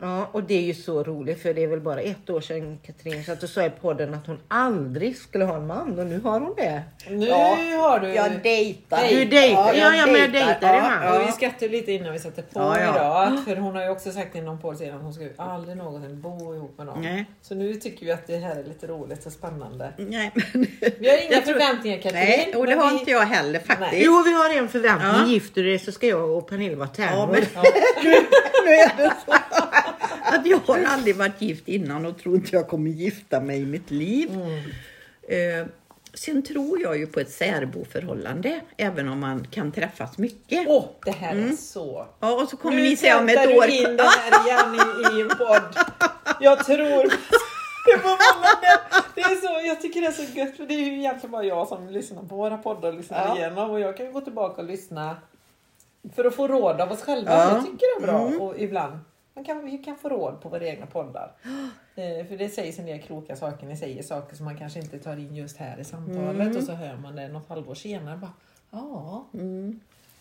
Ja, 0.04 0.28
och 0.32 0.42
det 0.42 0.54
är 0.54 0.60
ju 0.62 0.74
så 0.74 1.02
roligt 1.04 1.42
för 1.42 1.54
det 1.54 1.62
är 1.62 1.66
väl 1.66 1.80
bara 1.80 2.00
ett 2.00 2.30
år 2.30 2.40
sedan 2.40 2.78
Katrin 2.86 3.24
satt 3.24 3.42
och 3.42 3.48
sa 3.48 3.64
i 3.64 3.70
podden 3.70 4.14
att 4.14 4.26
hon 4.26 4.38
aldrig 4.48 5.16
skulle 5.16 5.44
ha 5.44 5.56
en 5.56 5.66
man 5.66 5.98
och 5.98 6.06
nu 6.06 6.20
har 6.20 6.40
hon 6.40 6.54
det. 6.56 6.82
Nu 7.08 7.26
Ja, 7.26 7.56
har 7.80 8.00
du... 8.00 8.08
Jag 8.14 8.32
dejtar. 8.42 9.08
Du 9.08 9.24
dejtar, 9.24 9.74
ja, 9.74 9.94
ja, 9.94 10.06
men 10.06 10.20
jag 10.20 10.32
dejtar 10.32 10.74
en 10.74 10.82
man. 10.82 11.20
Och 11.22 11.28
vi 11.28 11.32
skrattade 11.32 11.68
lite 11.68 11.92
innan 11.92 12.12
vi 12.12 12.18
satte 12.18 12.42
på 12.42 12.60
Ja, 12.60 12.80
ja. 12.80 12.94
idag. 12.94 13.44
För 13.44 13.56
hon 13.56 13.74
har 13.76 13.82
ju 13.82 13.88
också 13.88 14.10
sagt 14.10 14.34
inom 14.34 14.60
podd 14.60 14.78
sedan 14.78 14.96
att 14.96 15.02
hon 15.02 15.14
ska 15.14 15.22
ju 15.24 15.32
aldrig 15.36 15.76
någonsin 15.76 16.20
bo 16.20 16.54
ihop 16.54 16.78
med 16.78 16.86
någon. 16.86 17.02
Nej. 17.02 17.24
Så 17.42 17.54
nu 17.54 17.74
tycker 17.74 18.06
vi 18.06 18.12
att 18.12 18.26
det 18.26 18.36
här 18.36 18.56
är 18.56 18.64
lite 18.64 18.86
roligt 18.86 19.26
och 19.26 19.32
spännande. 19.32 19.92
Nej, 19.96 20.30
men, 20.34 20.66
Vi 20.98 21.08
har 21.10 21.16
inga 21.30 21.40
tror- 21.40 21.52
förväntningar 21.52 21.96
Katrin. 21.98 22.14
nej, 22.24 22.54
och 22.56 22.66
det 22.66 22.76
men 22.76 22.84
har 22.84 22.92
vi- 22.92 22.98
inte 22.98 23.10
jag 23.10 23.20
heller 23.26 23.58
faktiskt. 23.58 23.80
Nej. 23.92 24.02
Jo, 24.04 24.22
vi 24.24 24.32
har 24.32 24.58
en 24.62 24.68
förväntning. 24.68 25.10
Ja. 25.14 25.26
Gifter 25.26 25.62
du 25.62 25.68
dig 25.68 25.78
så 25.78 25.92
ska 25.92 26.06
jag 26.06 26.30
och 26.30 26.48
Pernilla 26.48 26.76
vara 26.76 26.88
Ja, 26.96 27.04
tärnor. 27.04 27.26
men 27.32 27.42
Ja. 27.54 27.62
nu 28.64 28.72
är 28.72 28.96
det 28.96 29.12
så 29.26 29.32
att 30.34 30.46
jag 30.46 30.58
har 30.58 30.84
aldrig 30.84 31.16
varit 31.16 31.42
gift 31.42 31.68
innan 31.68 32.06
och 32.06 32.18
tror 32.18 32.34
inte 32.36 32.56
jag 32.56 32.68
kommer 32.68 32.90
gifta 32.90 33.40
mig 33.40 33.60
i 33.60 33.66
mitt 33.66 33.90
liv. 33.90 34.30
Eh, 35.28 35.66
sen 36.14 36.42
tror 36.42 36.80
jag 36.80 36.98
ju 36.98 37.06
på 37.06 37.20
ett 37.20 37.30
särboförhållande, 37.30 38.60
även 38.76 39.08
om 39.08 39.20
man 39.20 39.46
kan 39.50 39.72
träffas 39.72 40.18
mycket. 40.18 40.64
Åh, 40.68 40.84
det 41.04 41.10
här 41.10 41.36
är 41.36 41.52
så... 41.52 42.06
Ja, 42.20 42.42
och 42.42 42.48
så 42.48 42.56
kommer 42.56 42.76
nu 42.76 42.82
ni 42.82 42.96
se 42.96 43.14
om 43.14 43.28
ett 43.28 43.36
år. 43.38 43.66
du 43.66 43.76
in 43.76 43.96
det 43.96 44.02
här 44.02 44.46
igen 44.46 44.74
i, 44.74 45.18
i 45.18 45.20
en 45.20 45.28
podd. 45.28 45.76
Jag 46.40 46.64
tror... 46.66 47.12
Det, 49.14 49.20
är 49.20 49.40
så, 49.40 49.66
jag 49.66 49.80
tycker 49.80 50.00
det 50.00 50.06
är 50.06 50.12
så 50.12 50.22
gött 50.38 50.56
för 50.56 50.66
det 50.66 50.74
är 50.74 50.78
ju 50.78 50.98
egentligen 50.98 51.30
bara 51.30 51.44
jag 51.44 51.68
som 51.68 51.88
lyssnar 51.88 52.22
på 52.22 52.36
våra 52.36 52.58
poddar 52.58 52.88
och 52.88 52.94
lyssnar 52.94 53.26
Ja. 53.28 53.36
igenom 53.36 53.70
och 53.70 53.80
jag 53.80 53.96
kan 53.96 54.06
ju 54.06 54.12
gå 54.12 54.20
tillbaka 54.20 54.62
och 54.62 54.68
lyssna 54.68 55.16
för 56.16 56.24
att 56.24 56.34
få 56.34 56.48
råd 56.48 56.80
av 56.80 56.92
oss 56.92 57.02
själva. 57.02 57.32
Ja. 57.32 57.50
Jag 57.54 57.64
tycker 57.64 58.00
det 58.00 58.04
är 58.04 58.06
bra 58.06 58.44
och 58.46 58.58
ibland 58.58 58.98
man 59.34 59.44
kan, 59.44 59.64
vi 59.64 59.78
kan 59.78 59.96
få 59.96 60.08
råd 60.08 60.40
på 60.40 60.48
våra 60.48 60.66
egna 60.66 60.86
poddar. 60.86 61.32
Eh, 61.94 62.26
för 62.26 62.36
det 62.36 62.48
sägs 62.48 62.78
en 62.78 62.86
del 62.86 63.02
kloka 63.02 63.36
saker, 63.36 63.66
ni 63.66 63.76
säger 63.76 64.02
saker 64.02 64.36
som 64.36 64.44
man 64.44 64.58
kanske 64.58 64.78
inte 64.80 64.98
tar 64.98 65.16
in 65.16 65.34
just 65.36 65.56
här 65.56 65.80
i 65.80 65.84
samtalet 65.84 66.56
och 66.56 66.62
så 66.62 66.72
hör 66.72 66.96
man 66.96 67.16
det 67.16 67.28
något 67.28 67.48
halvår 67.48 67.74
senare. 67.74 68.16
Bara, 68.16 68.32
ja. 68.70 69.26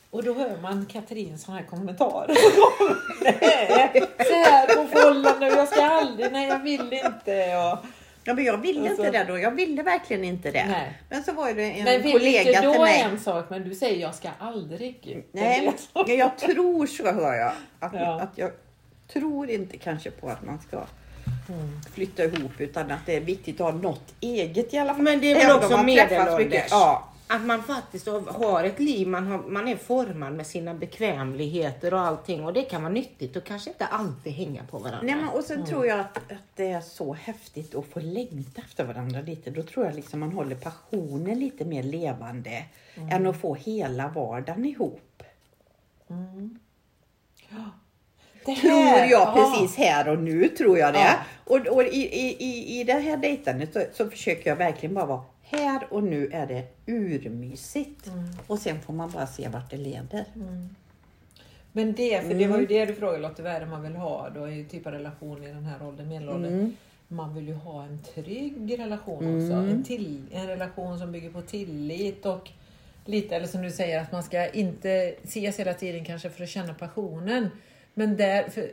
Och 0.09 0.23
då 0.23 0.33
hör 0.33 0.57
man 0.61 0.85
Katrins 0.85 1.43
sån 1.43 1.55
här 1.55 1.63
kommentar. 1.63 2.25
nej, 3.23 3.91
så 4.17 4.33
här 4.33 4.75
på 4.75 5.45
och 5.45 5.51
jag 5.51 5.67
ska 5.67 5.81
aldrig, 5.85 6.31
nej 6.31 6.47
jag 6.47 6.59
vill 6.59 6.93
inte. 6.93 7.55
Och, 7.55 7.85
Ja, 8.23 8.33
men 8.33 8.43
jag 8.45 8.57
ville 8.57 8.89
Och 8.89 8.95
så- 8.95 9.05
inte 9.05 9.17
det 9.19 9.23
då. 9.31 9.39
Jag 9.39 9.51
ville 9.51 9.83
verkligen 9.83 10.23
inte 10.23 10.51
det. 10.51 10.65
Nej. 10.65 10.97
Men 11.09 11.23
så 11.23 11.31
var 11.33 11.53
det 11.53 11.63
en 11.71 11.83
men 11.83 12.01
vill 12.01 12.11
kollega 12.11 12.41
inte 12.49 12.61
då 12.61 12.71
till 12.71 12.81
mig. 12.81 13.01
en 13.01 13.19
sak, 13.19 13.49
men 13.49 13.63
du 13.69 13.75
säger 13.75 14.01
jag 14.01 14.15
ska 14.15 14.29
aldrig. 14.39 15.25
Nej, 15.31 15.73
men 15.93 16.17
jag 16.17 16.37
tror 16.37 16.85
så 16.85 17.11
hör 17.11 17.33
jag. 17.33 17.51
Att, 17.79 17.93
Ja. 17.93 18.21
att 18.21 18.37
jag 18.37 18.51
tror 19.13 19.49
inte 19.49 19.77
kanske 19.77 20.11
på 20.11 20.29
att 20.29 20.45
man 20.45 20.59
ska 20.67 20.83
Mm. 21.49 21.81
flytta 21.93 22.23
ihop 22.23 22.51
utan 22.57 22.91
att 22.91 23.05
det 23.05 23.15
är 23.15 23.21
viktigt 23.21 23.61
att 23.61 23.73
ha 23.73 23.81
något 23.81 24.13
eget 24.21 24.73
i 24.73 24.77
alla 24.77 24.93
fall. 24.93 25.03
Men 25.03 25.19
det 25.21 25.31
är 25.31 25.35
väl 25.35 25.43
Även 25.45 25.55
också 25.57 25.83
medelålders. 25.83 26.67
Ja. 26.71 27.07
Att 27.27 27.41
man 27.45 27.63
faktiskt 27.63 28.07
har 28.27 28.63
ett 28.63 28.79
liv, 28.79 29.07
man, 29.07 29.27
har, 29.27 29.37
man 29.37 29.67
är 29.67 29.75
formad 29.75 30.33
med 30.33 30.47
sina 30.47 30.73
bekvämligheter 30.73 31.93
och 31.93 31.99
allting 31.99 32.45
och 32.45 32.53
det 32.53 32.61
kan 32.61 32.81
vara 32.83 32.93
nyttigt 32.93 33.35
och 33.35 33.43
kanske 33.43 33.69
inte 33.69 33.85
alltid 33.85 34.33
hänga 34.33 34.63
på 34.63 34.77
varandra. 34.77 34.99
Nej, 35.03 35.15
men, 35.15 35.29
och 35.29 35.43
sen 35.43 35.55
Mm. 35.57 35.67
tror 35.69 35.85
jag 35.85 35.99
att, 35.99 36.17
att 36.17 36.55
det 36.55 36.71
är 36.71 36.81
så 36.81 37.13
häftigt 37.13 37.75
att 37.75 37.85
få 37.85 37.99
längta 37.99 38.61
efter 38.61 38.83
varandra 38.83 39.21
lite. 39.21 39.49
Då 39.49 39.63
tror 39.63 39.85
jag 39.85 39.95
liksom 39.95 40.19
man 40.19 40.31
håller 40.31 40.55
passionen 40.55 41.39
lite 41.39 41.65
mer 41.65 41.83
levande 41.83 42.63
Mm. 42.95 43.09
än 43.09 43.27
att 43.27 43.41
få 43.41 43.55
hela 43.55 44.07
vardagen 44.07 44.65
ihop. 44.65 45.23
Det 48.45 48.55
Tror 48.55 48.69
här- 48.71 49.09
jag 49.09 49.21
ja. 49.21 49.51
precis 49.59 49.77
här 49.77 50.07
och 50.09 50.19
nu 50.19 50.47
tror 50.47 50.77
jag 50.77 50.93
det. 50.93 50.99
Ja. 50.99 51.13
Och, 51.45 51.67
och 51.67 51.83
i, 51.83 51.87
i, 51.87 52.35
i, 52.43 52.79
i 52.79 52.83
det 52.83 52.93
här 52.93 53.17
dejtandet 53.17 53.73
så, 53.73 53.83
så 53.93 54.09
försöker 54.09 54.49
jag 54.49 54.55
verkligen 54.57 54.95
bara 54.95 55.05
vara 55.05 55.21
här 55.43 55.87
och 55.89 56.03
nu 56.03 56.29
är 56.33 56.47
det 56.47 56.63
urmysigt. 56.85 58.07
Mm. 58.07 58.23
Och 58.47 58.59
sen 58.59 58.81
får 58.81 58.93
man 58.93 59.11
bara 59.11 59.27
se 59.27 59.47
vart 59.47 59.69
det 59.71 59.77
leder. 59.77 60.25
Men 61.71 61.93
det, 61.93 62.21
för 62.21 62.27
det 62.33 62.43
Mm. 62.43 62.49
var 62.51 62.59
ju 62.59 62.65
det 62.65 62.85
du 62.85 62.93
frågade 62.95 63.17
Lotte, 63.21 63.41
vad 63.43 63.51
är 63.51 63.59
det 63.59 63.65
man 63.65 63.83
vill 63.83 63.95
ha 63.95 64.29
då 64.29 64.49
i 64.49 64.65
typ 64.65 64.85
av 64.87 64.93
relation 64.93 65.43
i 65.43 65.47
den 65.47 65.65
här 65.65 65.87
åldern, 65.87 66.07
medelåldern? 66.09 66.53
Mm. 66.53 66.75
Man 67.07 67.35
vill 67.35 67.47
ju 67.47 67.53
ha 67.53 67.83
en 67.83 67.99
trygg 68.15 68.79
relation 68.79 69.15
också. 69.43 69.53
En, 69.71 69.83
till, 69.83 70.21
en 70.31 70.47
relation 70.47 70.99
som 70.99 71.11
bygger 71.11 71.29
på 71.29 71.41
tillit 71.41 72.25
och 72.25 72.49
lite, 73.05 73.35
eller 73.35 73.47
som 73.47 73.61
du 73.61 73.71
säger, 73.71 74.01
att 74.01 74.11
man 74.11 74.23
ska 74.23 74.47
inte 74.49 75.15
ses 75.23 75.59
hela 75.59 75.73
tiden 75.73 76.05
kanske 76.05 76.29
för 76.29 76.43
att 76.43 76.49
känna 76.49 76.73
passionen. 76.73 77.49
Men 77.93 78.17
där, 78.17 78.49
för, 78.49 78.71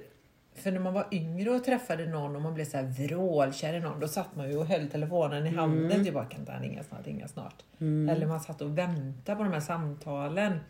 för 0.55 0.73
när 0.73 0.81
man 0.81 0.95
var 0.95 1.07
yngre 1.13 1.51
och 1.51 1.65
träffade 1.65 2.07
någon 2.07 2.37
och 2.37 2.43
man 2.43 2.55
blev 2.55 2.65
så 2.65 2.77
här 2.77 2.85
vrålkär 2.85 3.75
i 3.75 3.81
någon, 3.81 4.01
då 4.01 4.09
satt 4.09 4.37
man 4.37 4.51
ju 4.51 4.57
och 4.57 4.67
höll 4.67 4.89
telefonen 4.89 5.47
i 5.47 5.51
handen. 5.51 6.01
Mm. 6.01 6.15
bara, 6.15 6.25
kan 6.25 6.41
inte 6.41 6.53
han 6.53 6.63
ringa 6.63 6.83
snart, 6.83 7.07
ringa 7.07 7.29
snart. 7.29 7.63
Eller 8.11 8.27
man 8.27 8.41
satt 8.41 8.63
och 8.63 8.79
väntade 8.79 9.37
på 9.37 9.43
de 9.43 9.53
här 9.53 9.61
samtalen. 9.61 10.61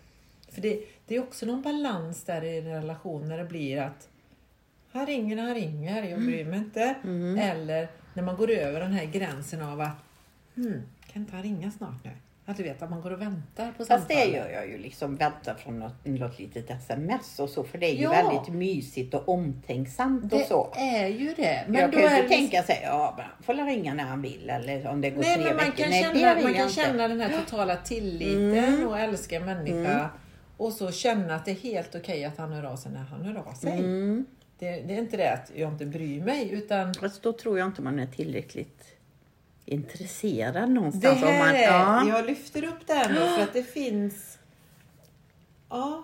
För 0.48 0.60
det, 0.60 0.80
det 1.06 1.16
är 1.16 1.20
också 1.22 1.46
någon 1.46 1.62
balans 1.62 2.24
där 2.24 2.44
i 2.44 2.58
en 2.58 2.64
relation 2.64 3.28
när 3.28 3.38
det 3.38 3.44
blir 3.44 3.80
att 3.80 4.08
han 4.92 5.06
ringer 5.06 5.36
när 5.36 5.42
han 5.42 5.54
ringer, 5.54 6.02
jag 6.02 6.20
bryr 6.20 6.44
mig 6.44 6.58
inte. 6.58 6.94
Eller 7.40 7.88
när 8.14 8.22
man 8.22 8.36
går 8.36 8.50
över 8.50 8.80
den 8.80 8.92
här 8.92 9.04
gränsen 9.04 9.62
av 9.62 9.80
att 9.80 9.96
hmm, 10.54 10.82
kan 11.12 11.22
inte 11.22 11.34
han 11.34 11.42
ringa 11.42 11.70
snart 11.70 12.04
nu? 12.04 12.10
Att 12.50 12.56
du 12.56 12.62
vet 12.62 12.82
att 12.82 12.90
man 12.90 13.00
går 13.00 13.10
och 13.10 13.20
väntar 13.20 13.72
på 13.78 13.84
Fast 13.84 14.08
det 14.08 14.14
samtalet. 14.14 14.34
gör 14.34 14.48
jag 14.50 14.68
ju 14.68 14.78
liksom, 14.78 15.16
vänta 15.16 15.54
från 15.54 15.78
något, 15.78 16.04
något 16.06 16.38
litet 16.38 16.70
sms 16.70 17.38
och 17.40 17.48
så. 17.48 17.64
För 17.64 17.78
det 17.78 17.86
är 17.86 17.94
ju 17.94 18.02
Ja. 18.02 18.10
väldigt 18.10 18.54
mysigt 18.54 19.14
och 19.14 19.28
omtänksamt 19.28 20.32
och 20.32 20.38
Det 20.38 20.44
så. 20.44 20.72
är 20.76 21.06
ju 21.06 21.34
det. 21.36 21.64
Men 21.68 21.80
jag 21.80 21.90
då 21.90 21.98
kan 21.98 22.02
ju 22.02 22.08
inte 22.16 22.22
det 22.22 22.28
tänka 22.28 22.62
sig, 22.62 22.80
ja 22.82 23.14
men 23.16 23.26
han 23.26 23.42
får 23.42 23.54
väl 23.54 23.66
ringa 23.66 23.94
när 23.94 24.04
han 24.04 24.22
vill 24.22 24.50
eller 24.50 24.86
om 24.88 25.00
det 25.00 25.10
går 25.10 25.22
Nej, 25.22 25.34
tre 25.34 25.44
men 25.44 25.56
man 25.56 25.64
veckor. 25.64 25.76
kan, 25.82 25.90
Nej, 25.90 26.02
det 26.12 26.18
känna, 26.18 26.34
man 26.42 26.54
kan 26.54 26.62
inte. 26.62 26.74
känna 26.74 27.08
den 27.08 27.20
här 27.20 27.40
totala 27.44 27.76
tilliten 27.84 28.86
och 28.86 28.98
älska 28.98 29.36
en 29.36 29.44
människa. 29.44 30.10
Och 30.56 30.72
så 30.72 30.90
känna 30.92 31.34
att 31.34 31.44
det 31.44 31.50
är 31.50 31.54
helt 31.54 31.94
okej 31.94 32.24
att 32.24 32.38
han 32.38 32.52
hör 32.52 32.64
av 32.64 32.76
sig 32.76 32.92
när 32.92 33.00
han 33.04 33.22
hör 33.24 33.42
av 33.48 33.52
sig. 33.54 33.72
Mm. 33.78 34.26
Det, 34.58 34.70
det 34.70 34.94
är 34.94 34.98
inte 34.98 35.16
det 35.16 35.32
att 35.32 35.52
jag 35.54 35.72
inte 35.72 35.86
bryr 35.86 36.20
mig 36.24 36.50
utan 36.52 36.94
Fast 36.94 37.22
då 37.22 37.32
tror 37.32 37.58
jag 37.58 37.66
inte 37.68 37.82
man 37.82 37.98
är 37.98 38.06
tillräckligt 38.06 38.77
intresserad 39.68 40.54
det 40.54 40.66
någonstans. 40.74 41.22
om 41.22 41.28
här 41.28 41.46
man, 41.46 42.08
ja. 42.10 42.16
jag 42.16 42.26
lyfter 42.26 42.64
upp 42.64 42.86
det 42.86 42.94
här 42.94 43.08
nu 43.08 43.20
för 43.36 43.42
att 43.42 43.52
det 43.52 43.62
finns 43.62 44.38
Ja, 45.68 46.02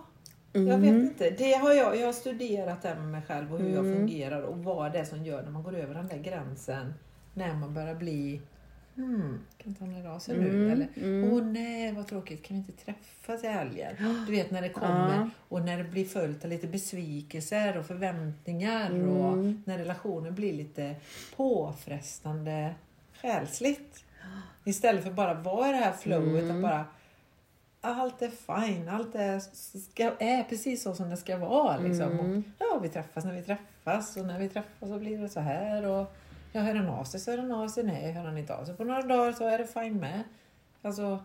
jag 0.53 0.63
Mm. 0.63 0.81
vet 0.83 0.95
inte. 0.95 1.31
Det 1.31 1.53
har 1.53 1.73
jag, 1.73 1.97
jag 1.97 2.07
har 2.07 2.13
studerat 2.13 2.83
det 2.83 2.95
med 2.95 3.09
mig 3.09 3.23
själv 3.29 3.53
och 3.55 3.59
hur 3.61 3.75
jag 3.75 3.87
Mm. 3.87 3.97
fungerar 3.99 4.43
och 4.43 4.59
vad 4.65 4.93
det 4.93 4.99
är 4.99 5.05
som 5.05 5.25
gör 5.25 5.43
när 5.43 5.51
man 5.51 5.63
går 5.63 5.75
över 5.77 5.95
den 5.95 6.09
där 6.09 6.19
gränsen. 6.19 6.95
När 7.35 7.55
man 7.55 7.75
börjar 7.75 7.95
bli 7.95 8.41
Hmm, 8.97 9.39
kan 9.59 9.69
inte 9.69 9.85
han 9.85 9.95
höra 9.95 10.15
av 10.15 10.19
sig 10.19 10.39
nu? 10.39 10.49
Mm, 10.49 10.71
Eller, 10.71 10.89
mm. 10.97 11.33
åh 11.33 11.43
nej 11.45 11.93
vad 11.93 12.07
tråkigt, 12.07 12.43
kan 12.47 12.57
vi 12.57 12.73
inte 12.73 12.85
träffas 12.85 13.45
i 13.45 13.47
helgen? 13.47 13.97
Du 14.27 14.33
vet 14.33 14.51
när 14.51 14.63
det 14.63 14.69
kommer 14.69 15.15
Ja. 15.17 15.31
och 15.49 15.63
när 15.63 15.79
det 15.79 15.85
blir 15.85 16.05
följt 16.05 16.45
av 16.45 16.51
lite 16.51 16.67
besvikelser 16.67 17.79
och 17.79 17.87
förväntningar 17.87 18.91
Mm. 18.91 19.09
och 19.09 19.37
när 19.65 19.79
relationen 19.79 20.35
blir 20.35 20.53
lite 20.53 20.95
påfrestande 21.37 22.75
själsligt. 23.25 24.05
Istället 24.65 25.05
för 25.05 25.11
bara 25.11 25.35
vara 25.35 25.69
i 25.69 25.73
det 25.73 25.79
här 25.79 25.93
flowet 25.93 26.43
Mm. 26.45 26.57
och 26.57 26.63
bara 26.63 26.85
allt 27.81 28.23
är 28.23 28.29
fine, 28.31 28.89
allt 28.89 29.15
är, 29.15 29.41
ska, 29.79 30.13
är 30.19 30.43
precis 30.45 30.83
så 30.83 30.95
som 30.95 31.11
det 31.11 31.17
ska 31.17 31.39
vara. 31.39 31.77
Liksom. 31.79 32.13
Mm. 32.13 32.39
Och, 32.39 32.43
ja, 32.59 32.79
vi 32.83 32.89
träffas 32.89 33.25
när 33.25 33.33
vi 33.33 33.43
träffas 33.43 34.17
och 34.17 34.27
när 34.27 34.39
vi 34.39 34.49
träffas 34.49 34.89
så 34.89 34.99
blir 34.99 35.19
det 35.19 35.29
så 35.29 35.41
här. 35.41 35.87
Och, 35.87 36.15
ja, 36.53 36.61
hör 36.61 36.75
han 36.75 36.89
av 36.89 37.05
sig 37.05 37.21
så 37.21 37.31
hör 37.31 37.39
han 37.39 37.53
av 37.53 37.69
sig. 37.69 37.85
Nej, 37.85 38.13
hör 38.13 38.25
han 38.25 38.39
inte 38.39 38.55
av 38.57 38.65
sig 38.65 38.77
på 38.77 38.85
några 38.85 39.03
dagar 39.03 39.33
så 39.33 39.47
är 39.49 39.59
det 39.59 39.67
fine 39.67 40.01
med. 40.01 40.23
Alltså, 40.83 41.19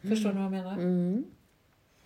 förstår 0.00 0.28
ni 0.32 0.34
vad 0.34 0.44
jag 0.44 0.50
menar? 0.50 0.72
Mm. 0.72 1.24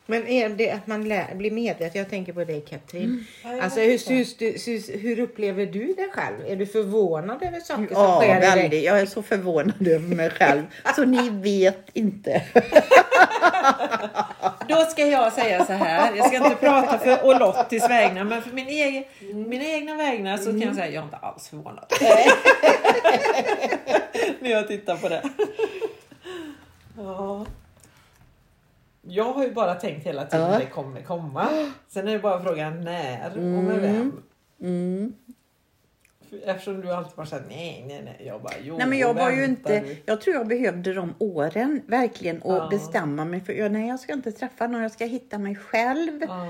Men 0.08 0.26
är 0.26 0.48
det 0.48 0.70
att 0.70 0.86
man 0.86 1.08
lär, 1.08 1.34
blir 1.34 1.50
medveten? 1.50 1.98
Jag 1.98 2.10
tänker 2.10 2.32
på 2.32 2.44
dig 2.44 2.60
Katrin. 2.60 3.26
Ja, 3.44 3.52
jag 3.52 3.60
Alltså, 3.60 3.80
hur, 3.80 4.08
hur, 4.08 4.24
hur, 4.66 4.98
hur 4.98 5.18
upplever 5.20 5.66
du 5.66 5.86
det 5.96 6.08
själv? 6.12 6.36
Är 6.46 6.56
du 6.56 6.66
förvånad 6.66 7.42
över 7.42 7.60
saker 7.60 7.86
som 7.94 8.02
Ja, 8.02 8.20
sker 8.20 8.36
i 8.36 8.40
dig? 8.40 8.56
väldigt. 8.56 8.84
Jag 8.84 9.00
är 9.00 9.06
så 9.06 9.22
förvånad 9.22 9.88
över 9.88 10.14
mig 10.16 10.30
själv. 10.30 10.62
Så 10.96 11.04
ni 11.04 11.30
vet 11.30 11.90
inte. 11.92 12.42
Då 14.68 14.76
ska 14.84 15.06
jag 15.06 15.32
säga 15.32 15.64
så 15.64 15.72
här. 15.72 16.16
Jag 16.16 16.26
ska 16.26 16.36
inte 16.36 16.56
prata 16.56 16.98
för 16.98 17.24
Olottis 17.26 17.90
vägnar, 17.90 18.24
men 18.24 18.42
för 18.42 18.50
min 18.50 18.66
egen, 18.68 19.04
mina 19.48 19.64
egna 19.64 19.96
vägnar 19.96 20.36
så 20.36 20.44
kan 20.50 20.60
jag 20.60 20.74
säga 20.74 20.86
att 20.86 20.92
jag 20.94 21.00
är 21.00 21.04
inte 21.04 21.16
alls 21.16 21.48
förvånad. 21.48 21.84
När 24.40 24.50
jag 24.50 24.68
tittar 24.68 24.96
på 24.96 25.08
det. 25.08 25.22
Ja. 26.96 27.46
Jag 29.08 29.32
har 29.32 29.44
ju 29.44 29.50
bara 29.52 29.74
tänkt 29.74 30.06
hela 30.06 30.26
tiden 30.26 30.52
Ja. 30.52 30.58
det 30.58 30.66
kommer 30.66 31.02
komma. 31.02 31.48
Sen 31.88 32.08
är 32.08 32.12
det 32.12 32.18
bara 32.18 32.42
frågan 32.42 32.80
när 32.84 33.30
och 33.36 33.42
med 33.42 33.80
vem. 33.80 34.22
Mm. 34.60 35.12
Eftersom 36.44 36.80
du 36.80 36.92
alltid 36.92 37.16
bara 37.16 37.26
säger 37.26 37.44
nej, 37.48 37.84
nej, 37.88 38.02
nej. 38.04 38.26
Jag 38.26 38.42
bara 38.42 38.52
jo, 38.62 38.76
Nej, 38.78 38.86
men 38.86 38.98
jag 38.98 39.14
var 39.14 39.30
ju 39.30 39.44
inte... 39.44 39.80
du. 39.80 39.96
Jag 40.06 40.20
tror 40.20 40.36
jag 40.36 40.46
behövde 40.48 40.92
de 40.94 41.14
åren 41.18 41.82
verkligen 41.86 42.42
och 42.42 42.54
Ja. 42.56 42.68
bestämma 42.70 43.24
mig 43.24 43.40
för 43.40 43.52
ja, 43.52 43.68
nej, 43.68 43.88
jag 43.88 44.00
ska 44.00 44.12
inte 44.12 44.32
träffa 44.32 44.66
någon. 44.66 44.82
Jag 44.82 44.92
ska 44.92 45.04
hitta 45.04 45.38
mig 45.38 45.56
själv. 45.56 46.20
Ja. 46.28 46.46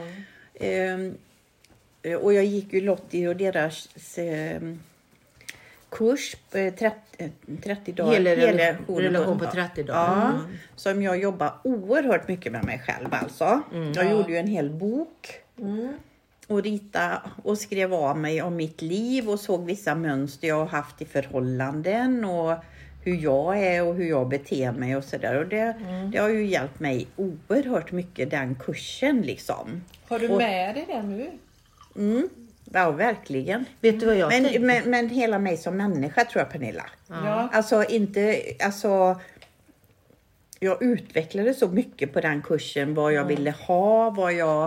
Ehm, 0.61 1.15
och 2.23 2.33
jag 2.35 2.45
gick 2.45 2.73
ju 2.73 2.81
Lottie 2.81 3.29
och 3.29 3.37
deras 3.37 3.89
ehm, 4.19 4.81
kurs 5.99 6.37
på 6.51 6.59
eh, 6.59 6.75
30, 6.75 6.97
eh, 7.19 7.31
30 7.65 7.93
dagar. 7.93 8.13
Hela 8.13 8.31
Helrelation. 8.31 8.99
relation 8.99 9.39
på 9.39 9.45
30 9.47 9.83
dagar. 9.83 10.17
Ja, 10.17 10.29
Mm. 10.31 10.57
som 10.77 11.03
jag 11.03 11.19
jobbar 11.21 11.53
oerhört 11.65 12.29
mycket 12.29 12.53
med 12.53 12.65
mig 12.65 12.83
själv 12.87 13.09
alltså. 13.11 13.61
Jag 13.95 14.05
Ja. 14.07 14.11
gjorde 14.11 14.33
ju 14.33 14.37
en 14.39 14.47
hel 14.47 14.71
bok 14.71 15.31
Mm. 15.59 15.93
och 16.47 16.63
rita 16.63 17.23
och 17.45 17.59
skrev 17.59 17.95
av 17.95 18.19
mig 18.19 18.43
om 18.43 18.57
mitt 18.57 18.83
liv 18.83 19.29
och 19.31 19.41
såg 19.41 19.65
vissa 19.65 19.95
mönster 19.95 20.49
jag 20.49 20.57
har 20.59 20.67
haft 20.67 21.03
i 21.03 21.05
förhållanden 21.05 22.25
och 22.25 22.55
hur 23.05 23.15
jag 23.17 23.59
är 23.63 23.83
och 23.85 23.95
hur 23.95 24.09
jag 24.09 24.29
beter 24.29 24.73
mig 24.73 24.97
och 24.97 25.05
sådär. 25.05 25.35
Och 25.43 25.47
det, 25.49 25.75
det 26.13 26.19
har 26.19 26.29
ju 26.29 26.47
hjälpt 26.47 26.81
mig 26.81 27.07
oerhört 27.17 27.93
mycket 27.93 28.31
den 28.31 28.55
kursen 28.55 29.23
liksom. 29.23 29.85
Har 30.09 30.19
du 30.19 30.29
Och- 30.29 30.39
med 30.39 30.75
dig 30.75 30.85
det 30.89 31.03
nu? 31.03 31.31
Mm. 32.71 32.83
Ja, 32.83 32.91
verkligen. 32.91 33.65
Vet 33.81 34.01
du 34.01 34.07
vad 34.07 34.17
jag? 34.17 34.29
Men, 34.29 34.67
men, 34.67 34.91
men 34.91 35.09
hela 35.09 35.39
mig 35.39 35.57
som 35.57 35.77
människa 35.77 36.25
tror 36.25 36.41
jag 36.43 36.53
Pernilla. 36.53 36.85
Ja. 37.09 37.49
Alltså 37.53 37.85
inte, 37.85 38.43
alltså. 38.61 39.21
Jag 40.61 40.83
utvecklade 40.83 41.55
så 41.55 41.69
mycket 41.69 42.13
på 42.13 42.21
den 42.21 42.43
kursen 42.43 42.95
vad 42.95 43.13
jag 43.13 43.25
ville 43.25 43.51
ha, 43.51 44.11
vad 44.11 44.33
jag 44.33 44.65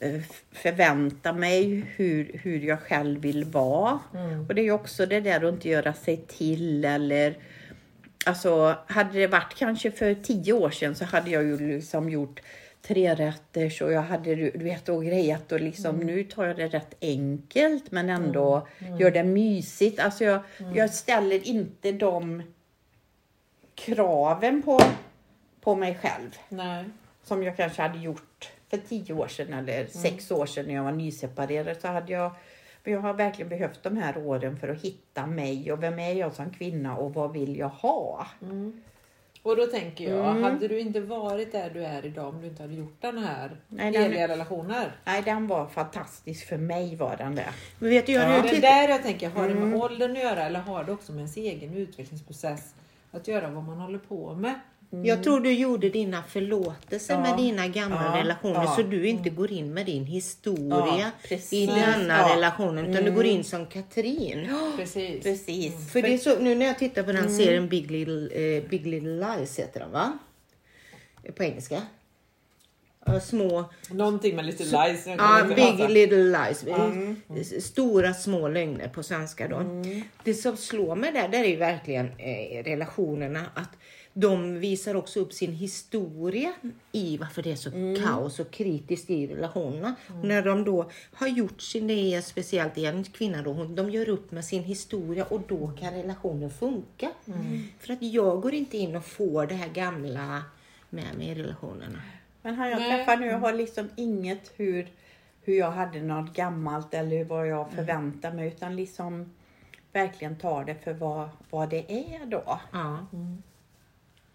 eh, 0.00 0.20
förväntar 0.52 1.32
mig, 1.32 1.84
hur, 1.96 2.40
hur 2.42 2.60
jag 2.60 2.80
själv 2.80 3.20
vill 3.20 3.44
vara. 3.44 3.98
Och 4.48 4.54
det 4.54 4.60
är 4.60 4.64
ju 4.64 4.72
också 4.72 5.06
det 5.06 5.20
där 5.20 5.44
att 5.44 5.54
inte 5.54 5.68
göra 5.68 5.92
sig 5.92 6.16
till 6.16 6.84
eller 6.84 7.36
Alltså 8.26 8.76
hade 8.86 9.18
det 9.18 9.26
varit 9.26 9.54
kanske 9.56 9.90
för 9.90 10.14
tio 10.14 10.52
år 10.52 10.70
sedan 10.70 10.94
så 10.94 11.04
hade 11.04 11.30
jag 11.30 11.44
ju 11.44 11.58
liksom 11.58 12.10
gjort 12.10 12.40
tre 12.88 13.14
rätters 13.14 13.82
och 13.82 13.92
jag 13.92 14.02
hade 14.02 14.34
du 14.34 14.50
vet 14.50 14.88
och 14.88 15.04
grejat 15.04 15.52
och 15.52 15.60
liksom 15.60 15.96
nu 15.96 16.24
tar 16.24 16.44
jag 16.44 16.56
det 16.56 16.68
rätt 16.68 16.94
enkelt 17.00 17.90
men 17.90 18.10
ändå 18.10 18.66
gör 18.98 19.10
det 19.10 19.24
mysigt. 19.24 20.00
Alltså 20.00 20.24
jag, 20.24 20.40
jag 20.74 20.90
ställer 20.90 21.48
inte 21.48 21.92
de 21.92 22.42
kraven 23.74 24.62
på, 24.62 24.80
på 25.60 25.74
mig 25.74 25.98
själv. 26.02 26.30
Nej. 26.48 26.84
som 27.22 27.42
jag 27.42 27.56
kanske 27.56 27.82
hade 27.82 27.98
gjort 27.98 28.52
för 28.70 28.76
tio 28.76 29.14
år 29.14 29.28
sedan 29.28 29.54
eller 29.54 29.86
sex 29.86 30.30
år 30.30 30.46
sedan 30.46 30.66
när 30.66 30.74
jag 30.74 30.84
var 30.84 30.92
nyseparerad 30.92 31.76
så 31.80 31.88
hade 31.88 32.12
jag 32.12 32.32
men 32.84 32.92
jag 32.92 33.00
har 33.00 33.14
verkligen 33.14 33.48
behövt 33.48 33.82
de 33.82 33.96
här 33.96 34.18
åren 34.18 34.56
för 34.56 34.68
att 34.68 34.82
hitta 34.82 35.26
mig 35.26 35.72
och 35.72 35.82
vem 35.82 35.98
är 35.98 36.12
jag 36.12 36.34
som 36.34 36.50
kvinna 36.50 36.96
och 36.96 37.14
vad 37.14 37.32
vill 37.32 37.58
jag 37.58 37.68
ha? 37.68 38.26
Och 39.42 39.56
då 39.56 39.66
tänker 39.66 40.10
jag, 40.16 40.30
Mm. 40.30 40.42
hade 40.42 40.68
du 40.68 40.80
inte 40.80 41.00
varit 41.00 41.52
där 41.52 41.70
du 41.74 41.84
är 41.84 42.06
idag 42.06 42.28
om 42.28 42.40
du 42.40 42.46
inte 42.46 42.62
hade 42.62 42.74
gjort 42.74 42.96
den 43.00 43.18
här 43.18 43.56
Nej, 43.68 43.92
den- 43.92 44.02
eviga 44.02 44.28
relationer? 44.28 44.92
Nej, 45.04 45.22
den 45.22 45.46
var 45.46 45.66
fantastisk 45.66 46.48
för 46.48 46.56
mig 46.56 46.96
var 46.96 47.16
den 47.16 47.34
det. 47.34 47.48
Men 47.78 47.90
vet 47.90 48.06
du, 48.06 48.12
jag, 48.12 48.22
Ja. 48.38 48.42
Det 48.42 48.56
är 48.56 48.60
där 48.60 48.88
jag 48.88 49.02
tänker, 49.02 49.30
har 49.30 49.44
det 49.48 49.52
Mm. 49.52 49.70
med 49.70 49.80
åldern 49.80 50.10
att 50.12 50.18
göra 50.22 50.44
eller 50.44 50.60
har 50.60 50.84
det 50.84 50.92
också 50.92 51.12
med 51.12 51.18
ens 51.18 51.36
egen 51.36 51.74
utvecklingsprocess 51.74 52.74
att 53.10 53.28
göra 53.28 53.50
vad 53.50 53.64
man 53.64 53.78
håller 53.78 53.98
på 53.98 54.34
med? 54.34 54.54
Jag 54.90 55.22
tror 55.24 55.40
du 55.40 55.52
gjorde 55.52 55.88
dina 55.88 56.22
förlåtelser 56.22 57.14
Ja. 57.14 57.20
med 57.20 57.36
dina 57.36 57.68
gamla 57.68 58.12
Ja, 58.14 58.20
relationer 58.22 58.54
ja. 58.64 58.72
så 58.76 58.82
du 58.82 59.08
inte 59.08 59.30
går 59.30 59.52
in 59.52 59.74
med 59.74 59.86
din 59.86 60.04
historia 60.04 61.10
i 61.50 61.66
denna 61.66 62.34
relationen 62.36 62.86
utan 62.86 63.04
du 63.04 63.12
går 63.12 63.24
in 63.24 63.44
som 63.44 63.66
Katrin. 63.66 64.48
Precis. 64.76 65.22
Precis. 65.22 65.92
För 65.92 66.02
det 66.02 66.14
är 66.14 66.18
så, 66.18 66.38
nu 66.38 66.54
när 66.54 66.66
jag 66.66 66.78
tittar 66.78 67.02
på 67.02 67.12
den 67.12 67.30
serien 67.36 67.68
Big 67.68 67.90
Little, 67.90 68.56
eh, 68.56 68.68
Big 68.68 68.86
Little 68.86 69.10
Lies 69.36 69.58
heter 69.58 69.80
den 69.80 69.90
va? 69.92 70.18
På 71.36 71.42
engelska. 71.44 71.82
Små, 73.22 73.64
Någonting 73.90 74.36
med 74.36 74.44
lite 74.46 74.62
lies. 74.64 75.06
ja, 75.06 75.40
inte 75.42 75.54
Big 75.54 75.80
ihåg. 75.80 75.90
Little 75.90 76.16
Lies. 76.22 76.64
S- 77.52 77.66
Stora 77.66 78.14
små 78.14 78.48
lögner 78.48 78.88
på 78.88 79.02
svenska 79.02 79.48
då. 79.48 79.62
Det 80.24 80.34
som 80.34 80.56
slår 80.56 80.96
mig 80.96 81.12
där, 81.12 81.28
där 81.28 81.38
är 81.44 81.48
ju 81.48 81.56
verkligen 81.56 82.06
eh, 82.18 82.64
relationerna. 82.64 83.44
Att 83.54 83.70
de 84.20 84.58
visar 84.58 84.94
också 84.94 85.20
upp 85.20 85.32
sin 85.32 85.52
historia 85.52 86.52
i 86.92 87.16
varför 87.16 87.42
det 87.42 87.52
är 87.52 87.56
så 87.56 87.70
kaos 88.04 88.40
och 88.40 88.50
kritiskt 88.50 89.10
i 89.10 89.26
relationerna. 89.26 89.94
När 90.22 90.42
de 90.42 90.64
då 90.64 90.90
har 91.12 91.28
gjort 91.28 91.60
sin, 91.60 91.86
det 91.86 92.14
är 92.14 92.20
speciellt 92.20 92.78
en 92.78 93.04
kvinna 93.04 93.42
då, 93.42 93.52
hon, 93.52 93.74
de 93.74 93.90
gör 93.90 94.08
upp 94.08 94.30
med 94.30 94.44
sin 94.44 94.62
historia 94.62 95.24
och 95.24 95.40
då 95.48 95.72
kan 95.80 95.94
relationen 95.94 96.50
funka. 96.50 97.10
För 97.78 97.92
att 97.92 98.02
jag 98.02 98.40
går 98.40 98.54
inte 98.54 98.76
in 98.76 98.96
och 98.96 99.04
får 99.04 99.46
det 99.46 99.54
här 99.54 99.68
gamla 99.68 100.42
med 100.90 101.16
mig 101.18 101.28
i 101.28 101.34
relationerna. 101.34 102.02
Men 102.42 102.54
har 102.54 102.66
jag 102.66 102.78
träffat 102.78 103.20
nu, 103.20 103.26
jag 103.26 103.38
har 103.38 103.52
liksom 103.52 103.88
inget 103.96 104.52
hur, 104.56 104.88
hur 105.42 105.58
jag 105.58 105.70
hade 105.70 106.02
något 106.02 106.34
gammalt 106.34 106.94
eller 106.94 107.24
vad 107.24 107.48
jag 107.48 107.70
förväntar 107.72 108.32
mig 108.32 108.48
utan 108.48 108.76
liksom 108.76 109.32
verkligen 109.92 110.36
tar 110.36 110.64
det 110.64 110.74
för 110.74 110.92
vad, 110.92 111.28
vad 111.50 111.70
det 111.70 111.92
är 111.92 112.26
då. 112.26 112.60
Ja. 112.72 113.06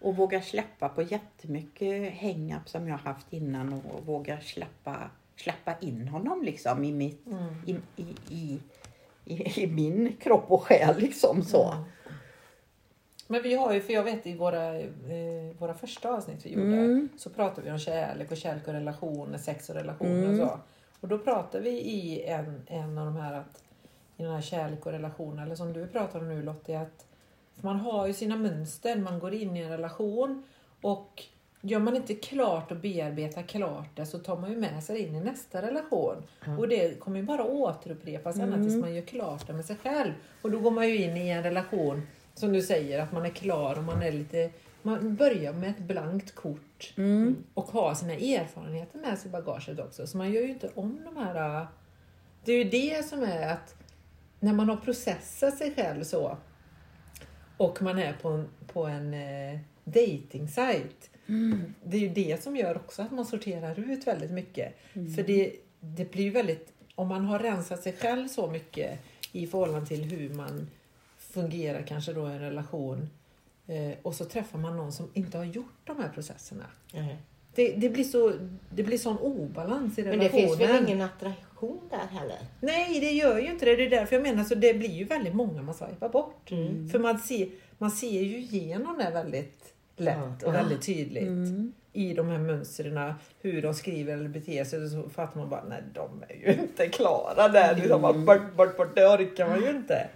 Och 0.03 0.15
vågar 0.15 0.41
släppa 0.41 0.89
på 0.89 1.01
jättemycket 1.01 2.13
hang-up 2.21 2.69
som 2.69 2.87
jag 2.87 2.97
haft 2.97 3.33
innan 3.33 3.73
och 3.73 4.05
vågar 4.05 4.39
släppa, 4.39 5.09
släppa 5.35 5.75
in 5.79 6.07
honom 6.07 6.43
liksom 6.43 6.83
i, 6.83 6.91
mitt, 6.91 7.27
i, 7.65 7.75
i, 7.95 8.05
i, 8.29 8.59
i, 9.25 9.63
i 9.63 9.67
min 9.67 10.15
kropp 10.19 10.51
och 10.51 10.63
själ 10.63 10.99
liksom 10.99 11.43
så. 11.43 11.73
Men 13.27 13.43
vi 13.43 13.55
har 13.55 13.73
ju, 13.73 13.81
för 13.81 13.93
jag 13.93 14.03
vet 14.03 14.27
i 14.27 14.35
våra, 14.35 14.79
eh, 14.79 15.55
våra 15.59 15.73
första 15.73 16.09
avsnitt 16.09 16.45
vi 16.45 16.53
gjorde 16.53 17.07
så 17.17 17.29
pratade 17.29 17.61
vi 17.61 17.71
om 17.71 17.79
kärlek 17.79 18.31
och 18.31 18.37
kärlek 18.37 18.67
och 18.67 18.73
relationer, 18.73 19.37
sex 19.37 19.69
och 19.69 19.75
relationer 19.75 20.29
och 20.29 20.35
så. 20.37 20.59
Och 20.99 21.07
då 21.07 21.17
pratar 21.17 21.59
vi 21.59 21.69
i 21.69 22.23
en, 22.23 22.61
en 22.67 22.97
av 22.97 23.05
de 23.05 23.15
här 23.15 23.33
att 23.33 23.63
i 24.17 24.23
den 24.23 24.33
här 24.33 24.41
kärlek 24.41 24.85
och 24.85 24.91
relationer, 24.91 25.45
eller 25.45 25.55
som 25.55 25.73
du 25.73 25.87
pratar 25.87 26.19
om 26.19 26.29
nu 26.29 26.43
Lottie, 26.43 26.79
att 26.79 27.05
man 27.61 27.79
har 27.79 28.07
ju 28.07 28.13
sina 28.13 28.35
mönster, 28.35 28.95
man 28.95 29.19
går 29.19 29.33
in 29.33 29.57
i 29.57 29.59
en 29.59 29.69
relation 29.69 30.43
och 30.81 31.23
gör 31.61 31.79
man 31.79 31.95
inte 31.95 32.13
klart 32.13 32.71
och 32.71 32.77
bearbetar 32.77 33.43
klart 33.43 33.89
det 33.95 34.05
så 34.05 34.19
tar 34.19 34.37
man 34.37 34.51
ju 34.51 34.57
med 34.57 34.83
sig 34.83 34.99
in 34.99 35.15
i 35.15 35.19
nästa 35.19 35.61
relation. 35.61 36.23
Och 36.59 36.67
det 36.67 36.99
kommer 36.99 37.17
ju 37.17 37.23
bara 37.23 37.43
återupprepas 37.43 38.37
ända 38.37 38.57
tills 38.57 38.75
man 38.75 38.93
gör 38.93 39.01
klart 39.01 39.47
det 39.47 39.53
med 39.53 39.65
sig 39.65 39.75
själv. 39.75 40.13
Och 40.41 40.51
då 40.51 40.59
går 40.59 40.71
man 40.71 40.89
ju 40.89 40.97
in 40.97 41.17
i 41.17 41.29
en 41.29 41.43
relation 41.43 42.01
som 42.33 42.53
du 42.53 42.61
säger, 42.61 42.99
att 42.99 43.11
man 43.11 43.25
är 43.25 43.29
klar 43.29 43.77
och 43.77 43.83
man 43.83 44.03
är 44.03 44.11
lite 44.11 44.49
man 44.85 45.15
börjar 45.15 45.53
med 45.53 45.69
ett 45.69 45.79
blankt 45.79 46.35
kort 46.35 46.93
och 47.53 47.67
har 47.67 47.93
sina 47.93 48.13
erfarenheter 48.13 48.99
med 48.99 49.19
sig 49.19 49.29
i 49.29 49.31
bagaget 49.31 49.79
också. 49.79 50.07
Så 50.07 50.17
man 50.17 50.31
gör 50.31 50.41
ju 50.41 50.49
inte 50.49 50.69
om 50.75 50.99
de 51.05 51.17
här... 51.17 51.67
Det 52.45 52.51
är 52.51 52.63
ju 52.63 52.69
det 52.69 53.05
som 53.05 53.23
är 53.23 53.53
att 53.53 53.75
när 54.39 54.53
man 54.53 54.69
har 54.69 54.75
processat 54.75 55.57
sig 55.57 55.73
själv 55.75 56.03
så 56.03 56.37
och 57.63 57.81
man 57.81 57.99
är 57.99 58.13
på 58.13 58.29
en, 58.29 58.47
på 58.67 58.85
en 58.85 59.13
eh, 59.13 59.59
dating 59.83 60.47
site. 60.47 61.09
Det 61.83 61.97
är 61.97 62.01
ju 62.01 62.09
det 62.09 62.43
som 62.43 62.55
gör 62.55 62.75
också 62.75 63.01
att 63.01 63.11
man 63.11 63.25
sorterar 63.25 63.79
ut 63.79 64.07
väldigt 64.07 64.31
mycket. 64.31 64.77
För 65.15 65.23
det, 65.23 65.55
det 65.79 66.11
blir 66.11 66.31
väldigt, 66.31 66.73
om 66.95 67.07
man 67.07 67.25
har 67.25 67.39
rensat 67.39 67.83
sig 67.83 67.93
själv 67.93 68.27
så 68.27 68.47
mycket 68.47 68.99
i 69.31 69.47
förhållande 69.47 69.87
till 69.87 70.03
hur 70.03 70.29
man 70.33 70.69
fungerar 71.17 71.81
kanske 71.81 72.13
då 72.13 72.29
i 72.29 72.31
en 72.31 72.39
relation 72.39 73.09
eh, 73.67 73.91
och 74.01 74.15
så 74.15 74.25
träffar 74.25 74.59
man 74.59 74.77
någon 74.77 74.91
som 74.91 75.09
inte 75.13 75.37
har 75.37 75.45
gjort 75.45 75.79
de 75.83 75.97
här 75.99 76.09
processerna. 76.09 76.65
Det, 77.55 77.71
det, 77.71 77.89
blir 77.89 78.03
så, 78.03 78.33
det 78.69 78.83
blir 78.83 78.97
sån 78.97 79.17
obalans 79.17 79.97
i 79.99 80.03
Men 80.03 80.11
relationen. 80.11 80.41
det 80.41 80.47
finns 80.47 80.59
väl 80.59 80.83
ingen 80.87 81.01
attraktion 81.01 81.79
där 81.89 82.19
heller? 82.19 82.37
Nej, 82.59 82.99
det 82.99 83.11
gör 83.11 83.39
ju 83.39 83.47
inte 83.51 83.65
det. 83.65 83.75
Det 83.75 83.85
är 83.85 83.89
därför 83.89 84.15
jag 84.15 84.23
menar 84.23 84.43
så 84.43 84.55
det 84.55 84.73
blir 84.73 84.89
ju 84.89 85.03
väldigt 85.03 85.35
många 85.35 85.61
man 85.61 85.75
swipar 85.75 86.09
bort. 86.09 86.49
För 86.91 86.99
man 86.99 87.19
ser, 87.19 87.47
man 87.77 87.91
ser 87.91 88.21
ju 88.21 88.37
igenom 88.37 88.97
det 88.97 89.09
väldigt 89.13 89.73
lätt 89.97 90.43
och 90.43 90.53
väldigt 90.53 90.81
tydligt. 90.81 91.29
I 91.93 92.13
de 92.13 92.27
här 92.29 92.37
mönstren, 92.37 93.13
hur 93.41 93.61
de 93.61 93.73
skriver 93.73 94.13
eller 94.13 94.29
beter 94.29 94.63
sig. 94.63 94.89
Så 94.89 95.09
fattar 95.09 95.39
man 95.39 95.49
bara, 95.49 95.63
nej 95.69 95.83
de 95.93 96.23
är 96.29 96.35
ju 96.35 96.61
inte 96.61 96.87
klara 96.87 97.47
där. 97.47 97.75
Liksom, 97.75 98.01
bara, 98.01 98.13
bort, 98.13 98.55
bort, 98.55 98.77
bort, 98.77 98.95
det 98.95 99.05
orkar 99.05 99.47
man 99.47 99.61
ju 99.61 99.69
inte. 99.69 100.07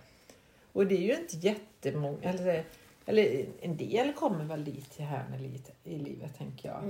Och 0.73 0.87
det 0.87 0.95
är 0.95 1.01
ju 1.01 1.15
inte 1.15 1.37
jättemånga, 1.37 2.17
eller, 2.21 2.63
eller 3.09 3.45
en 3.61 3.77
del 3.77 4.13
kommer 4.13 4.45
väl 4.45 4.63
dit 4.63 4.97
här 4.99 5.27
med 5.29 5.41
lite 5.41 5.71
i 5.83 5.97
livet 5.97 6.37
tänker 6.37 6.69
jag. 6.69 6.83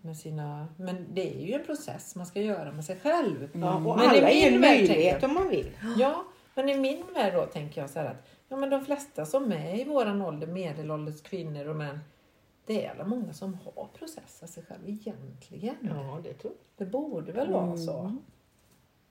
Med 0.00 0.16
sina, 0.16 0.68
men 0.76 1.06
det 1.14 1.36
är 1.36 1.46
ju 1.46 1.52
en 1.52 1.64
process 1.64 2.16
man 2.16 2.26
ska 2.26 2.40
göra 2.40 2.72
med 2.72 2.84
sig 2.84 2.96
själv. 2.96 3.48
Ja, 3.52 3.74
och 3.74 3.96
Men 3.96 4.08
alla 4.08 4.30
är 4.30 4.52
en 4.52 4.60
möjlighet 4.60 5.22
om 5.22 5.34
man 5.34 5.48
vill. 5.48 5.70
Ja, 5.96 6.24
men 6.54 6.68
i 6.68 6.78
min 6.78 7.02
värld 7.14 7.34
då 7.34 7.46
tänker 7.46 7.80
jag 7.80 7.90
så 7.90 7.98
här 7.98 8.06
att 8.06 8.28
ja, 8.48 8.56
men 8.56 8.70
de 8.70 8.84
flesta 8.84 9.26
som 9.26 9.52
är 9.52 9.80
i 9.80 9.84
våran 9.84 10.22
ålder, 10.22 10.46
medelålders 10.46 11.22
kvinnor 11.22 11.68
och 11.68 11.76
män, 11.76 11.98
det 12.66 12.86
är 12.86 12.90
alla 12.90 13.04
många 13.04 13.32
som 13.32 13.54
har 13.54 13.88
processat 13.98 14.50
sig 14.50 14.62
själv 14.62 14.88
egentligen. 14.88 15.76
Ja, 15.80 16.20
det 16.22 16.34
tror 16.34 16.52
Det 16.76 16.86
borde 16.86 17.32
väl 17.32 17.52
vara 17.52 17.76
så. 17.76 18.16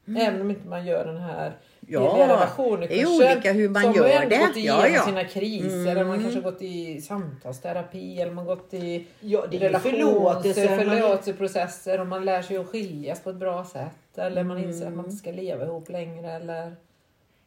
Även 0.07 0.41
om 0.41 0.49
inte 0.49 0.67
man 0.67 0.85
gör 0.85 1.05
den 1.05 1.17
här 1.17 1.53
Ja, 1.87 2.15
relationen 2.19 2.79
det 2.89 3.01
är 3.01 3.07
olika 3.15 3.51
hur 3.53 3.69
man 3.69 3.83
har 3.85 3.95
gör 3.95 4.05
ändå 4.09 4.29
det. 4.35 4.41
gått 4.47 4.57
igenom 4.57 4.79
Ja, 4.81 4.87
ja. 4.87 5.01
sina 5.05 5.23
kriser, 5.23 5.91
eller 5.91 6.05
man 6.05 6.21
kanske 6.21 6.39
har 6.41 6.51
gått 6.51 6.61
i 6.61 7.01
samtalsterapi 7.01 8.21
eller 8.21 8.31
man 8.31 8.47
har 8.47 8.55
gått 8.55 8.73
i 8.73 9.05
Ja, 9.19 9.41
förlåtelse, 9.81 10.69
man- 10.69 10.79
förlåtelseprocesser 10.79 11.99
och 12.01 12.07
man 12.07 12.25
lär 12.25 12.41
sig 12.41 12.57
att 12.57 12.67
skiljas 12.67 13.21
på 13.23 13.29
ett 13.29 13.35
bra 13.35 13.65
sätt. 13.65 14.17
Eller 14.17 14.43
man 14.43 14.57
inser 14.57 14.81
Mm. 14.81 14.87
att 14.87 14.95
man 14.95 15.05
inte 15.05 15.17
ska 15.17 15.31
leva 15.31 15.65
ihop 15.65 15.89
längre. 15.89 16.31
Eller... 16.31 16.75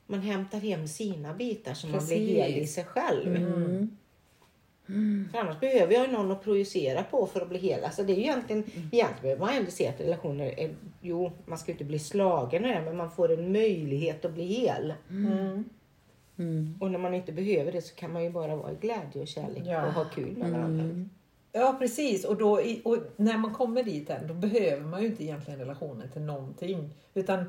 Man 0.06 0.20
hämtar 0.20 0.58
hem 0.58 0.88
sina 0.88 1.34
bitar 1.34 1.74
så 1.74 1.86
man 1.86 1.94
Precis. 2.00 2.08
blir 2.18 2.42
hel 2.42 2.50
i 2.58 2.66
sig 2.66 2.84
själv. 2.84 3.36
Mm. 3.36 3.96
För 5.32 5.38
annars 5.38 5.60
behöver 5.60 5.94
jag 5.94 6.12
någon 6.12 6.30
att 6.30 6.44
projicera 6.44 7.02
på 7.02 7.26
för 7.26 7.40
att 7.40 7.48
bli 7.48 7.58
hel. 7.58 7.84
Alltså 7.84 8.02
det 8.02 8.12
är 8.12 8.16
ju 8.16 8.22
egentligen, 8.22 8.62
Mm. 8.62 8.88
egentligen 8.92 9.22
behöver 9.22 9.40
man 9.46 9.54
ändå 9.54 9.70
se 9.70 9.88
att 9.88 10.00
relationer 10.00 10.60
är, 10.60 10.70
jo 11.00 11.32
man 11.46 11.58
ska 11.58 11.68
ju 11.70 11.72
inte 11.74 11.84
bli 11.84 11.98
slagen 11.98 12.64
i 12.64 12.68
det 12.68 12.82
men 12.84 12.96
man 12.96 13.10
får 13.10 13.32
en 13.32 13.52
möjlighet 13.52 14.24
att 14.24 14.32
bli 14.32 14.44
hel. 14.44 14.94
Mm. 15.10 15.64
Mm. 16.38 16.78
Och 16.80 16.90
när 16.90 16.98
man 16.98 17.14
inte 17.14 17.32
behöver 17.32 17.72
det 17.72 17.82
så 17.82 17.94
kan 17.94 18.12
man 18.12 18.24
ju 18.24 18.30
bara 18.30 18.56
vara 18.56 18.72
i 18.72 18.76
glädje 18.80 19.22
och 19.22 19.28
kärlek 19.28 19.62
Ja. 19.66 19.86
och 19.86 19.92
ha 19.92 20.04
kul 20.04 20.36
med 20.36 20.50
varandra. 20.50 20.84
Mm. 20.84 21.10
Ja 21.52 21.76
precis 21.78 22.24
och, 22.24 22.36
då, 22.36 22.60
och 22.84 22.98
när 23.16 23.38
man 23.38 23.54
kommer 23.54 23.82
dit 23.82 24.10
än, 24.10 24.26
då 24.28 24.34
behöver 24.34 24.84
man 24.84 25.00
ju 25.02 25.06
inte 25.06 25.24
egentligen 25.24 25.58
relationen 25.60 26.10
till 26.12 26.22
någonting. 26.22 26.90
Utan 27.14 27.44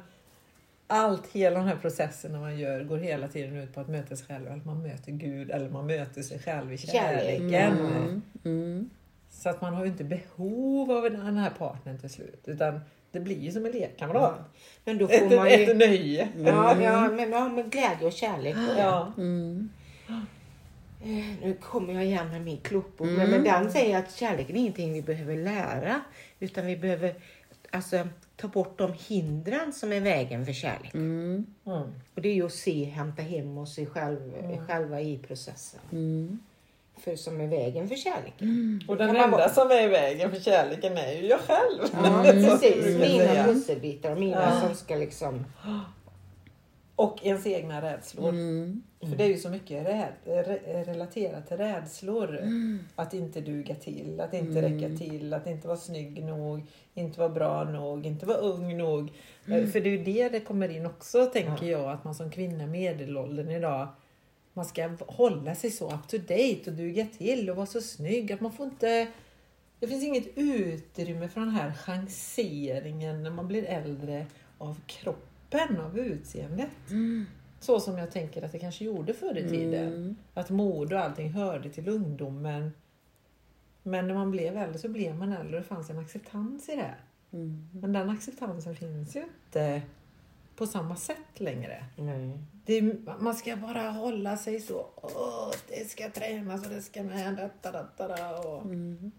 allt, 0.87 1.27
hela 1.27 1.59
den 1.59 1.67
här 1.67 1.75
processen 1.75 2.31
när 2.31 2.39
man 2.39 2.59
gör 2.59 2.83
går 2.83 2.97
hela 2.97 3.27
tiden 3.27 3.55
ut 3.55 3.73
på 3.73 3.79
att 3.81 3.87
möta 3.87 4.15
sig 4.15 4.27
själv. 4.27 4.47
Eller 4.47 4.61
man 4.65 4.81
möter 4.81 5.11
Gud 5.11 5.51
eller 5.51 5.69
man 5.69 5.85
möter 5.85 6.21
sig 6.21 6.39
själv 6.39 6.73
i 6.73 6.77
Kärlek. 6.77 7.23
kärleken. 7.51 7.77
Mm. 7.79 8.21
Mm. 8.45 8.89
Så 9.29 9.49
att 9.49 9.61
man 9.61 9.73
har 9.73 9.85
ju 9.85 9.91
inte 9.91 10.03
behov 10.03 10.91
av 10.91 11.03
den 11.03 11.37
här 11.37 11.49
partnern 11.49 11.97
till 11.99 12.09
slut. 12.09 12.41
Utan 12.45 12.79
det 13.11 13.19
blir 13.19 13.39
ju 13.39 13.51
som 13.51 13.65
en 13.65 13.71
lekkamrat. 13.71 14.39
Men 14.85 14.97
då 14.97 15.07
Ett, 15.09 15.19
får 15.29 15.35
man 15.35 15.47
ett 15.47 15.69
ju... 15.69 15.73
nöje. 15.73 16.27
Ja, 16.37 16.81
ja, 16.81 17.09
men, 17.09 17.31
ja, 17.31 17.49
med 17.49 17.71
glädje 17.71 18.07
och 18.07 18.13
kärlek. 18.13 18.55
Ja. 18.77 19.11
Mm. 19.17 19.69
Eh, 21.03 21.25
Nu 21.43 21.57
kommer 21.61 21.93
jag 21.93 22.05
igen 22.05 22.29
med 22.31 22.41
min 22.41 22.57
klubbord. 22.57 23.07
Men, 23.07 23.29
men 23.29 23.43
den 23.43 23.71
säger 23.71 23.97
att 23.97 24.15
kärleken 24.15 24.55
är 24.55 24.59
ingenting 24.59 24.93
vi 24.93 25.01
behöver 25.01 25.35
lära. 25.35 26.01
Utan 26.39 26.65
vi 26.65 26.77
behöver 26.77 27.15
alltså, 27.69 28.07
ta 28.37 28.47
bort 28.47 28.77
de 28.77 28.93
hindren 29.07 29.73
som 29.73 29.93
är 29.93 29.99
vägen 30.01 30.45
för 30.45 30.53
kärlek. 30.53 30.93
Mm. 30.93 31.45
Mm. 31.65 31.81
Och 32.15 32.21
det 32.21 32.29
är 32.29 32.33
ju 32.33 32.45
att 32.45 32.53
se, 32.53 32.83
hämta 32.83 33.21
hem 33.21 33.57
oss 33.57 33.79
själv, 33.93 34.19
själva 34.67 35.01
i 35.01 35.17
processen. 35.17 35.79
Mm. 35.91 36.39
För 36.97 37.15
som 37.15 37.41
är 37.41 37.47
vägen 37.47 37.87
för 37.87 37.95
kärleken. 37.95 38.81
Och 38.87 38.97
den 38.97 39.09
enda 39.09 39.27
vara- 39.27 39.49
som 39.49 39.71
är 39.71 39.83
i 39.83 39.87
vägen 39.87 40.31
för 40.31 40.39
kärleken 40.39 40.97
är 40.97 41.11
ju 41.11 41.27
jag 41.27 41.39
själv. 41.39 41.79
Ja, 41.93 42.23
precis. 42.31 42.85
Mina 42.85 43.43
pusselbitar, 43.43 44.15
mina 44.15 44.41
Ja. 44.41 44.61
som 44.61 44.75
ska 44.75 44.95
liksom... 44.95 45.45
Och 46.95 47.19
ens 47.25 47.47
egna 47.47 47.81
rädslor. 47.81 48.29
Mm. 48.29 48.83
För 48.99 49.15
det 49.15 49.23
är 49.23 49.27
ju 49.27 49.37
så 49.37 49.49
mycket 49.49 49.87
räd, 49.87 50.13
re, 50.25 50.83
relaterat 50.83 51.47
till 51.47 51.57
rädslor. 51.57 52.39
Att 52.95 53.13
inte 53.13 53.41
duga 53.41 53.75
till, 53.75 54.19
att 54.19 54.33
inte 54.33 54.61
räcka 54.61 54.97
till, 54.97 55.33
att 55.33 55.47
inte 55.47 55.67
vara 55.67 55.77
snygg 55.77 56.23
nog, 56.23 56.61
inte 56.93 57.19
vara 57.19 57.29
bra 57.29 57.63
nog, 57.63 58.05
inte 58.05 58.25
vara 58.25 58.37
ung 58.37 58.77
nog. 58.77 59.09
Eh, 59.47 59.65
För 59.67 59.79
det 59.79 59.89
är 59.89 59.97
ju 59.97 60.03
det 60.03 60.29
det 60.29 60.39
kommer 60.39 60.69
in 60.69 60.85
också, 60.85 61.25
tänker 61.25 61.65
jag, 61.65 61.91
att 61.91 62.03
man 62.03 62.15
som 62.15 62.31
kvinna 62.31 62.63
i 62.63 62.67
medelåldern 62.67 63.49
idag 63.51 63.87
man 64.53 64.65
ska 64.65 64.89
hålla 65.07 65.55
sig 65.55 65.71
så 65.71 65.85
up 65.93 66.07
to 66.07 66.17
date 66.17 66.61
och 66.65 66.73
duga 66.73 67.07
till 67.17 67.49
och 67.49 67.55
vara 67.55 67.65
så 67.65 67.81
snygg 67.81 68.31
att 68.31 68.41
man 68.41 68.51
får 68.51 68.65
inte 68.65 69.07
det 69.79 69.87
finns 69.87 70.03
inget 70.03 70.27
utrymme 70.35 71.29
för 71.29 71.39
den 71.39 71.49
här 71.49 71.73
chanseringen 71.73 73.23
när 73.23 73.29
man 73.31 73.47
blir 73.47 73.63
äldre 73.65 74.25
av 74.57 74.79
kroppen, 74.87 75.77
av 75.79 75.99
utseendet. 75.99 76.69
Så 77.59 77.79
som 77.79 77.97
jag 77.97 78.11
tänker 78.11 78.45
att 78.45 78.51
det 78.51 78.59
kanske 78.59 78.85
gjorde 78.85 79.13
förr 79.13 79.37
i 79.37 79.49
tiden. 79.49 79.87
Mm. 79.87 80.15
Att 80.33 80.49
mode 80.49 80.95
och 80.95 81.01
allting 81.01 81.29
hörde 81.29 81.69
till 81.69 81.89
ungdomen. 81.89 82.71
Men 83.83 84.07
när 84.07 84.15
man 84.15 84.31
blev 84.31 84.57
äldre 84.57 84.79
så 84.79 84.89
blev 84.89 85.15
man 85.15 85.33
äldre 85.33 85.55
och 85.55 85.61
det 85.61 85.67
fanns 85.67 85.89
en 85.89 85.99
acceptans 85.99 86.69
i 86.69 86.75
det. 86.75 86.95
Mm. 87.31 87.69
Men 87.73 87.93
den 87.93 88.09
acceptansen 88.09 88.75
finns 88.75 89.15
ju 89.15 89.23
inte 89.23 89.81
på 90.55 90.67
samma 90.67 90.95
sätt 90.95 91.39
längre. 91.39 91.85
Nej. 91.95 92.37
Det 92.65 92.81
man 93.19 93.35
ska 93.35 93.55
bara 93.55 93.89
hålla 93.89 94.37
sig 94.37 94.59
så. 94.59 94.85
Åh, 94.95 95.51
det 95.67 95.89
ska 95.89 96.09
tränas 96.09 96.65
och 96.65 96.69
det 96.69 96.81
ska 96.81 97.03
med. 97.03 97.49
Da, 97.61 98.07
da, 98.07 98.39
och. 98.39 98.65
Mm. 98.65 99.11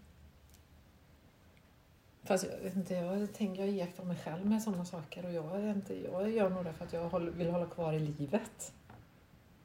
Fast 2.23 2.45
jag 2.51 2.63
vet 2.63 2.75
inte, 2.75 2.93
jag 2.93 3.33
tänker 3.33 3.61
jag 3.65 3.69
iakttar 3.73 4.03
mig 4.03 4.17
själv 4.25 4.45
med 4.45 4.61
sådana 4.61 4.85
saker 4.85 5.25
och 5.25 5.31
jag, 5.33 5.63
är 5.63 5.71
inte, 5.71 5.93
jag 6.11 6.29
gör 6.31 6.49
nog 6.49 6.65
det 6.65 6.73
för 6.73 6.85
att 6.85 6.93
jag 6.93 7.19
vill 7.19 7.49
hålla 7.49 7.65
kvar 7.65 7.93
i 7.93 7.99
livet. 7.99 8.73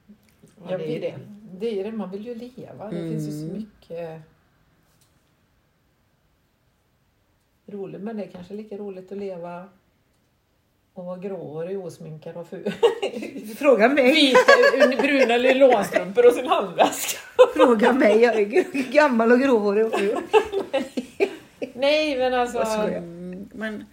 Ja, 0.06 0.70
jag 0.70 0.80
det 0.80 0.84
är 0.84 0.88
vill, 0.88 1.00
det. 1.00 1.18
det 1.58 1.80
är 1.80 1.84
det, 1.84 1.92
man 1.92 2.10
vill 2.10 2.26
ju 2.26 2.34
leva. 2.34 2.90
Det 2.90 3.10
finns 3.10 3.28
ju 3.28 3.32
så 3.32 3.44
Mm. 3.44 3.56
mycket 3.56 4.20
roligt 7.66 8.00
men 8.02 8.16
det 8.16 8.24
är 8.24 8.28
kanske 8.28 8.54
lika 8.54 8.76
roligt 8.76 9.12
att 9.12 9.18
leva 9.18 9.68
och 10.94 11.04
vara 11.04 11.18
gråhårig, 11.18 11.78
osminkad 11.78 12.36
och 12.36 12.48
ful. 12.48 12.72
Fråga 13.58 13.88
mig. 13.88 14.12
Vita, 14.14 15.02
bruna 15.02 15.36
nylonstrumpor 15.48 16.26
och 16.26 16.32
sin 16.32 16.46
handväska. 16.46 17.18
Fråga 17.54 17.92
mig. 17.92 18.20
Jag 18.22 18.40
är 18.40 18.92
gammal 18.92 19.32
och 19.32 19.40
gråhårig 19.40 19.86
och 19.86 19.98
ful. 19.98 20.16
Nej 21.84 22.18
men 22.18 22.34
alltså. 22.34 22.58
Jag 22.58 22.68
skojar. 22.68 22.98
Mm. 22.98 23.48
Men 23.52 23.84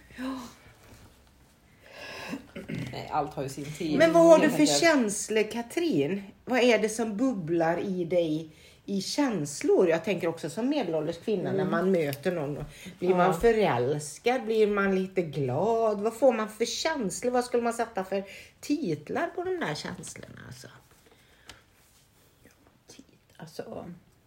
Nej, 2.92 3.08
allt 3.12 3.34
har 3.34 3.42
ju 3.42 3.48
sin 3.48 3.72
tid. 3.72 3.98
Men 3.98 4.12
vad 4.12 4.22
har 4.22 4.38
du 4.38 4.50
för 4.50 4.66
känslor 4.66 5.50
Katrin? 5.50 6.22
Vad 6.44 6.60
är 6.60 6.78
det 6.78 6.88
som 6.88 7.16
bubblar 7.16 7.78
i 7.78 8.04
dig 8.04 8.56
i 8.84 9.02
känslor? 9.02 9.88
Jag 9.88 10.04
tänker 10.04 10.28
också 10.28 10.50
som 10.50 10.68
medelålders 10.68 11.18
kvinna 11.18 11.52
när 11.52 11.64
man 11.64 11.92
möter 11.92 12.32
någon. 12.32 12.64
Blir 12.98 13.10
Ja. 13.10 13.16
man 13.16 13.40
förälskad? 13.40 14.44
Blir 14.44 14.66
man 14.66 14.94
lite 15.02 15.22
glad? 15.22 16.00
Vad 16.00 16.14
får 16.14 16.32
man 16.32 16.48
för 16.48 16.64
känslor? 16.64 17.30
Vad 17.30 17.44
skulle 17.44 17.62
man 17.62 17.72
sätta 17.72 18.04
för 18.04 18.24
titlar 18.60 19.26
på 19.26 19.44
de 19.44 19.50
där 19.60 19.74
känslorna? 19.74 20.40
Alltså? 20.46 20.68
alltså, 23.36 23.86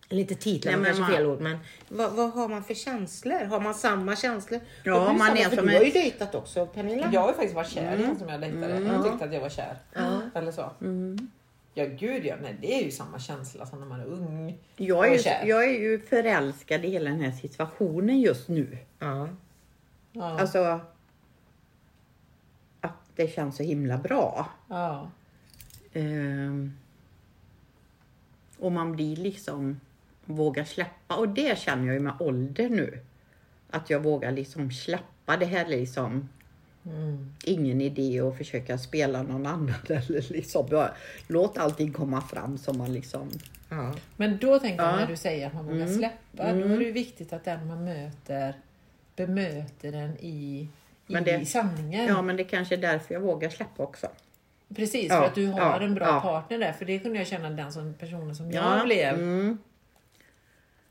Eller 0.10 0.22
inte 0.22 0.36
titlar, 0.36 0.72
Nej, 0.72 0.80
men 0.82 0.86
kanske 0.86 1.02
man- 1.02 1.12
fel 1.12 1.26
ord, 1.26 1.42
men 1.42 1.58
vad, 1.90 2.12
vad 2.12 2.32
har 2.32 2.48
man 2.50 2.64
för 2.64 2.74
känslor? 2.74 3.46
Har 3.46 3.60
man 3.60 3.74
samma 3.74 4.16
känslor? 4.16 4.60
Ja, 4.84 5.14
man 5.14 5.28
samma, 5.28 5.40
är 5.40 5.50
för 5.50 5.56
som 5.56 5.68
Du 5.68 5.74
har 5.78 5.84
ju 5.84 5.92
dejtat 5.92 6.36
också, 6.36 6.66
Pernilla. 6.68 7.10
Jag 7.14 7.22
har 7.22 7.28
ju 7.28 7.34
faktiskt 7.34 7.56
varit 7.56 7.70
kär 7.70 7.98
i 8.00 8.04
Mm. 8.04 8.20
som 8.20 8.30
jag 8.30 8.42
dejtade. 8.42 8.80
Jag 8.80 9.04
tyckte 9.04 9.26
att 9.26 9.34
jag 9.34 9.42
var 9.42 9.50
kär. 9.50 9.78
Ja. 9.94 10.22
Eller 10.36 10.52
så. 10.52 10.72
mm. 10.82 11.32
Ja 11.74 11.86
gud 11.86 12.26
ja, 12.26 12.36
nej, 12.42 12.56
det 12.62 12.80
är 12.80 12.84
ju 12.86 12.92
samma 12.92 13.20
känsla 13.20 13.66
som 13.66 13.80
när 13.80 13.88
man 13.88 14.00
är 14.00 14.06
ung. 14.06 14.58
jag, 14.76 14.98
Och 14.98 15.08
är 15.08 15.18
kär. 15.18 15.44
ju, 15.44 15.50
jag 15.50 15.64
är 15.64 15.80
ju 15.80 16.00
förälskad 16.00 16.86
i 16.86 16.90
hela 16.90 17.10
den 17.10 17.22
här 17.22 17.32
situationen 17.32 18.20
just 18.22 18.48
nu. 18.48 18.78
Ja. 19.00 19.30
Ja. 20.12 20.40
Alltså 20.40 20.80
att 22.82 22.92
det 23.16 23.28
känns 23.36 23.56
så 23.58 23.64
himla 23.64 23.98
bra. 23.98 24.50
ja. 24.70 25.12
Ehm, 25.94 26.74
och 28.60 28.72
man 28.72 28.92
blir 28.96 29.16
liksom, 29.16 29.80
vågar 30.26 30.64
släppa. 30.64 31.16
Och 31.16 31.30
det 31.30 31.60
känner 31.60 31.86
jag 31.86 31.94
ju 31.94 32.00
med 32.00 32.14
ålder 32.20 32.70
nu. 32.70 33.00
Att 33.70 33.90
jag 33.90 34.00
vågar 34.00 34.32
liksom 34.32 34.72
släppa 34.72 35.38
det 35.38 35.46
här 35.46 35.68
liksom. 35.68 36.30
Mm. 36.86 37.34
Ingen 37.44 37.82
idé 37.82 38.20
att 38.22 38.38
försöka 38.38 38.78
spela 38.78 39.24
någon 39.24 39.46
annan 39.46 39.74
eller 39.90 40.34
liksom 40.34 40.88
låt 41.28 41.58
allting 41.58 41.94
komma 41.94 42.22
fram 42.22 42.58
som 42.58 42.78
man 42.78 42.94
liksom. 42.94 43.30
Ja. 43.70 43.94
Men 44.16 44.38
då 44.38 44.60
tänker 44.60 44.84
jag 44.84 44.94
Ja. 44.94 44.96
när 45.00 45.08
du 45.08 45.16
säger 45.16 45.48
att 45.48 45.54
man 45.54 45.66
vågar 45.66 45.82
Mm. 45.82 45.94
släppa, 45.98 46.18
då 46.32 46.44
Mm. 46.44 46.72
är 46.72 46.78
det 46.78 46.84
ju 46.86 46.92
viktigt 46.92 47.34
att 47.34 47.44
den 47.44 47.68
man 47.68 47.84
möter 47.84 48.54
bemöter 49.16 49.92
den 49.92 50.18
i, 50.20 50.68
i 51.08 51.14
det- 51.14 51.46
sanningen. 51.46 52.06
Ja, 52.08 52.22
men 52.22 52.38
det 52.38 52.44
kanske 52.44 52.76
är 52.76 52.80
därför 52.82 53.14
jag 53.14 53.22
vågar 53.22 53.50
släppa 53.50 53.84
också. 53.84 54.08
Precis, 54.76 55.10
Ja, 55.10 55.18
för 55.20 55.26
att 55.26 55.36
du 55.36 55.48
har 55.48 55.60
ja, 55.60 55.82
en 55.82 55.96
bra 55.96 56.06
ja. 56.08 56.20
partner 56.22 56.58
där. 56.58 56.72
För 56.72 56.86
det 56.86 57.00
kunde 57.00 57.18
jag 57.18 57.28
känna 57.28 57.50
den 57.50 57.72
som 57.74 57.94
personen 57.94 58.36
som 58.36 58.52
jag 58.52 58.80
Ja, 58.80 58.84
blev. 58.86 59.14
Mm, 59.14 59.58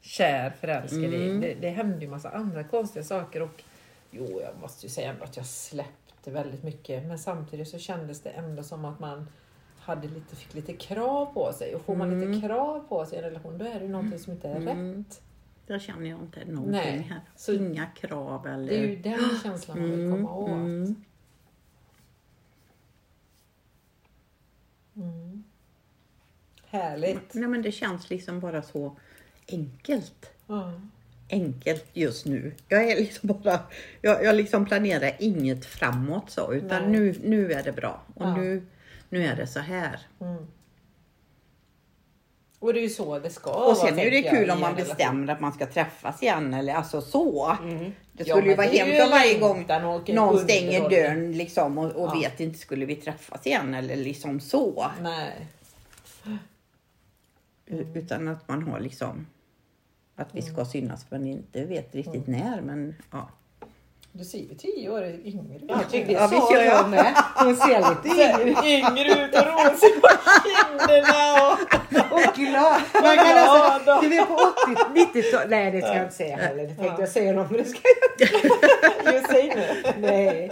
kär, 0.05 0.51
förälskad. 0.51 1.05
Mm. 1.05 1.41
Det, 1.41 1.55
det 1.55 1.71
hände 1.71 2.05
ju 2.05 2.11
massa 2.11 2.31
andra 2.31 2.65
konstiga 2.65 3.05
saker 3.05 3.43
och 3.43 3.63
jo, 4.11 4.41
jag 4.41 4.61
måste 4.61 4.87
ju 4.87 4.91
säga 4.91 5.15
att 5.21 5.37
jag 5.37 5.47
släppte 5.47 6.31
väldigt 6.31 6.63
mycket. 6.63 7.05
Men 7.07 7.19
samtidigt 7.19 7.69
så 7.69 7.79
kändes 7.79 8.21
det 8.21 8.31
ändå 8.31 8.63
som 8.63 8.85
att 8.85 9.01
man 9.01 9.27
hade 9.79 10.09
lite, 10.09 10.37
fick 10.37 10.55
lite 10.55 10.73
krav 10.73 11.27
på 11.27 11.53
sig. 11.53 11.75
Och 11.75 11.83
får 11.83 11.97
man 11.97 12.13
Mm. 12.13 12.33
lite 12.33 12.47
krav 12.47 12.81
på 12.89 13.07
sig 13.07 13.17
i 13.19 13.19
en 13.19 13.25
relation 13.25 13.59
då 13.59 13.65
är 13.65 13.75
det 13.75 13.85
ju 13.87 13.89
någonting 13.93 14.19
som 14.19 14.33
inte 14.33 14.49
är 14.49 14.57
Mm. 14.57 14.97
rätt. 14.99 15.23
Där 15.67 15.79
känner 15.79 16.11
jag 16.11 16.21
inte 16.21 16.45
någonting 16.45 16.71
Nej, 16.73 16.99
här. 17.11 17.21
så- 17.37 17.53
Inga 17.53 17.87
krav 17.87 18.47
eller... 18.47 18.69
Det 18.69 18.79
är 18.79 18.87
ju 18.89 18.97
den 18.97 19.21
känslan 19.43 19.81
man 19.81 19.91
vill 19.91 20.11
komma 20.13 20.35
åt. 20.35 20.49
mm. 20.51 21.05
Mm. 24.97 25.45
Härligt. 26.67 27.35
Nej 27.35 27.49
men 27.49 27.63
det 27.63 27.73
känns 27.73 28.11
liksom 28.11 28.41
bara 28.41 28.63
så 28.63 28.97
enkelt. 29.49 30.31
Ja. 30.47 30.73
Enkelt 31.31 31.85
just 31.93 32.27
nu. 32.27 32.55
Jag 32.69 32.91
är 32.91 32.97
liksom 32.97 33.29
bara, 33.29 33.61
jag, 34.01 34.25
jag 34.25 34.35
liksom 34.35 34.65
planerar 34.67 35.13
inget 35.19 35.65
framåt 35.67 36.31
så 36.31 36.53
utan 36.53 36.83
Nej. 36.83 36.91
nu, 36.91 37.15
nu 37.25 37.53
är 37.53 37.63
det 37.63 37.73
bra 37.73 38.03
och 38.15 38.23
Ja. 38.27 38.37
nu, 38.37 38.67
nu 39.09 39.27
är 39.27 39.37
det 39.37 39.47
så 39.47 39.61
här. 39.61 40.01
Mm. 40.21 40.47
Och 42.59 42.73
det 42.75 42.81
är 42.81 42.83
ju 42.83 42.89
så 42.89 43.19
det 43.19 43.31
ska 43.31 43.51
Och 43.71 43.77
sen 43.77 43.99
är 43.99 44.11
det 44.11 44.23
kul 44.23 44.51
om 44.51 44.61
man 44.61 44.75
bestämmer 44.77 45.33
att 45.33 45.41
man 45.41 45.53
ska 45.53 45.67
träffas 45.67 46.23
igen 46.23 46.55
eller 46.55 46.75
alltså 46.75 47.01
så. 47.01 47.57
Det 48.13 48.25
Ja, 48.29 48.35
skulle 48.37 48.51
ju 48.51 48.57
men 48.57 48.57
vara 48.57 48.67
det 48.67 48.79
hemskt 48.79 48.95
ju 48.97 49.03
om 49.05 49.11
varje 49.11 49.39
gång 49.39 49.67
någon 50.15 50.39
stänger 50.39 50.91
dörren 50.91 51.33
liksom 51.33 51.79
och, 51.79 51.91
och 51.93 52.09
Ja. 52.09 52.21
vet 52.21 52.41
inte 52.41 52.59
skulle 52.59 52.87
vi 52.87 52.97
träffas 52.97 53.47
igen 53.47 53.75
eller 53.75 53.97
liksom 53.97 54.41
så. 54.41 54.87
Nej. 55.03 55.47
U- 57.67 57.87
Utan 57.95 58.29
att 58.29 58.49
man 58.49 58.63
har 58.63 58.81
liksom 58.81 59.27
att 60.17 60.29
vi 60.35 60.41
Mm. 60.41 60.55
ska 60.55 60.65
synas 60.65 61.07
men 61.11 61.27
inte 61.27 61.65
vet 61.65 61.95
riktigt 61.95 62.27
när 62.27 62.61
men 62.61 62.95
ja. 63.11 63.29
Du 64.17 64.25
ser 64.25 64.39
ju 64.39 64.55
tio 64.55 64.91
år 64.91 65.05
yngre 65.05 65.57
ut. 65.57 65.63
Jag 65.69 65.91
tyckte 65.91 66.13
Ja, 66.13 66.29
ja, 66.33 66.41
sa 66.41 66.55
jag. 66.55 66.67
jag 66.67 66.91
med. 66.91 67.15
Hon 67.37 67.57
ser 67.57 67.79
lite 67.79 68.09
yngre 68.23 68.69
yngre 68.69 69.25
ut 69.25 69.35
och 69.35 69.47
rosig 69.47 70.01
på 70.03 70.09
kinderna 70.45 71.49
och... 71.49 72.13
och 72.13 72.35
glad. 72.35 72.81
Man 73.03 73.17
kan 73.17 73.39
alltså, 73.39 74.01
du 74.03 74.09
vet 74.09 74.29
på 74.29 74.35
80 74.35 75.21
90-talet. 75.21 75.51
Nej 75.51 75.71
det 75.71 75.81
ska 75.83 75.95
jag 75.95 76.03
inte 76.03 76.15
säga 76.15 76.37
heller. 76.37 76.67
Det 76.67 76.75
tänkte 76.75 77.03
jag 77.03 77.09
säga 77.09 77.33
något 77.33 77.51
men 77.51 77.59
det 77.63 77.69
ska 77.69 77.79
jag 78.19 79.15
Just 79.15 79.27
säg 79.31 79.43
nu. 79.57 79.79
inte. 79.79 79.95
Nej. 79.99 80.51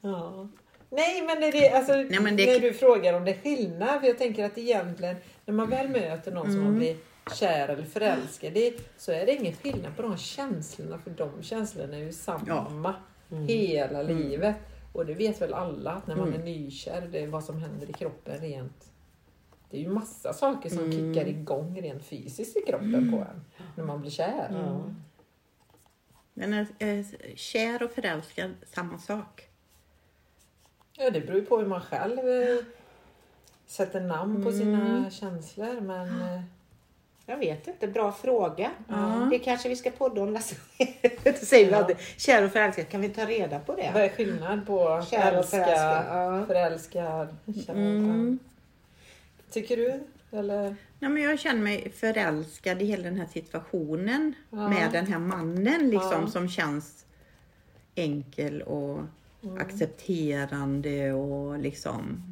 Ja. 0.00 0.48
Nej 0.90 1.22
men, 1.26 1.40
det 1.40 1.46
är 1.46 1.52
det, 1.52 1.70
alltså, 1.70 1.92
Nej, 1.92 2.20
men 2.20 2.36
det- 2.36 2.46
när 2.46 2.60
du 2.60 2.72
frågar 2.72 3.14
om 3.14 3.24
det 3.24 3.30
är 3.30 3.38
skillnad. 3.42 4.00
För 4.00 4.06
jag 4.06 4.18
tänker 4.18 4.44
att 4.44 4.58
egentligen 4.58 5.16
när 5.44 5.54
man 5.54 5.70
väl 5.70 5.88
möter 5.88 6.32
någon 6.32 6.46
Mm. 6.46 6.54
som 6.54 6.64
man 6.64 6.78
blir 6.78 6.96
kär 7.30 7.68
eller 7.68 7.84
förälskad 7.84 8.56
i 8.56 8.78
så 8.96 9.12
är 9.12 9.26
det 9.26 9.32
ingen 9.34 9.52
skillnad 9.54 9.96
på 9.96 10.02
de 10.02 10.16
känslorna. 10.16 10.98
För 10.98 11.10
de 11.10 11.42
känslorna 11.42 11.96
är 11.96 12.00
ju 12.00 12.12
samma 12.12 12.94
hela 13.48 14.02
livet. 14.02 14.56
Och 14.92 15.06
det 15.06 15.14
vet 15.14 15.40
väl 15.42 15.54
alla 15.54 15.90
att 15.92 16.06
när 16.06 16.16
man 16.16 16.28
Mm. 16.28 16.40
är 16.40 16.44
nykär, 16.44 17.08
det 17.12 17.22
är 17.22 17.26
vad 17.26 17.44
som 17.44 17.58
händer 17.58 17.90
i 17.90 17.92
kroppen 17.92 18.40
rent. 18.40 18.88
Det 19.70 19.76
är 19.76 19.80
ju 19.80 19.88
massa 19.88 20.32
saker 20.32 20.68
som 20.70 20.78
Mm. 20.78 20.92
kickar 21.14 21.28
igång 21.28 21.80
rent 21.82 22.04
fysiskt 22.04 22.56
i 22.56 22.60
kroppen 22.60 23.10
på 23.10 23.16
en 23.18 23.44
när 23.76 23.84
man 23.84 24.00
blir 24.00 24.10
kär. 24.10 24.48
Men 26.34 26.52
är, 26.52 26.66
är 26.78 27.04
kär 27.36 27.82
och 27.82 27.90
förälskad 27.90 28.50
samma 28.66 28.98
sak? 28.98 29.48
Ja, 30.92 31.10
det 31.10 31.20
beror 31.20 31.40
ju 31.40 31.46
på 31.46 31.58
hur 31.58 31.66
man 31.66 31.80
själv 31.80 32.18
eh, 32.18 32.64
sätter 33.66 34.00
namn 34.00 34.44
på 34.44 34.52
sina 34.52 34.80
Mm. 34.98 35.10
känslor. 35.10 35.80
Men 35.80 36.20
eh, 36.22 36.42
Jag 37.26 37.36
vet 37.36 37.68
inte, 37.68 37.88
bra 37.88 38.12
fråga. 38.12 38.70
Ja. 38.88 39.28
Det 39.30 39.38
kanske 39.38 39.68
vi 39.68 39.76
ska 39.76 39.90
podda 39.90 40.22
om 40.22 40.32
nästa. 40.32 40.56
Det 41.22 41.46
säger 41.46 41.66
vi 41.66 41.72
Ja. 41.72 41.78
alltid. 41.78 41.96
Kär 42.16 42.44
och 42.44 42.50
förälskad, 42.52 42.88
kan 42.88 43.00
vi 43.00 43.08
ta 43.08 43.24
reda 43.26 43.58
på 43.58 43.72
vad 43.72 43.76
det? 43.80 44.04
är 44.04 44.08
skillnad 44.08 44.66
på 44.66 45.04
Kär 45.10 45.32
och 45.32 45.38
älska, 45.38 45.56
förälskad. 45.64 46.04
Ja. 46.08 46.46
förälskad, 46.46 47.36
kär? 47.66 47.72
Mm. 47.74 48.38
Tycker 49.50 49.76
du? 49.76 50.00
Eller? 50.38 50.76
Ja, 50.98 51.08
men 51.08 51.22
jag 51.22 51.38
känner 51.38 51.62
mig 51.62 51.90
förälskad 51.96 52.82
i 52.82 52.84
hela 52.84 53.02
den 53.02 53.16
här 53.18 53.26
situationen 53.32 54.34
Ja. 54.50 54.68
med 54.68 54.92
den 54.92 55.06
här 55.06 55.18
mannen 55.18 55.90
liksom 55.90 56.20
Ja. 56.20 56.26
som 56.26 56.48
känns 56.48 57.04
enkel 57.94 58.62
och 58.62 58.98
Mm. 59.44 59.58
accepterande 59.58 61.12
och 61.12 61.58
liksom 61.58 62.22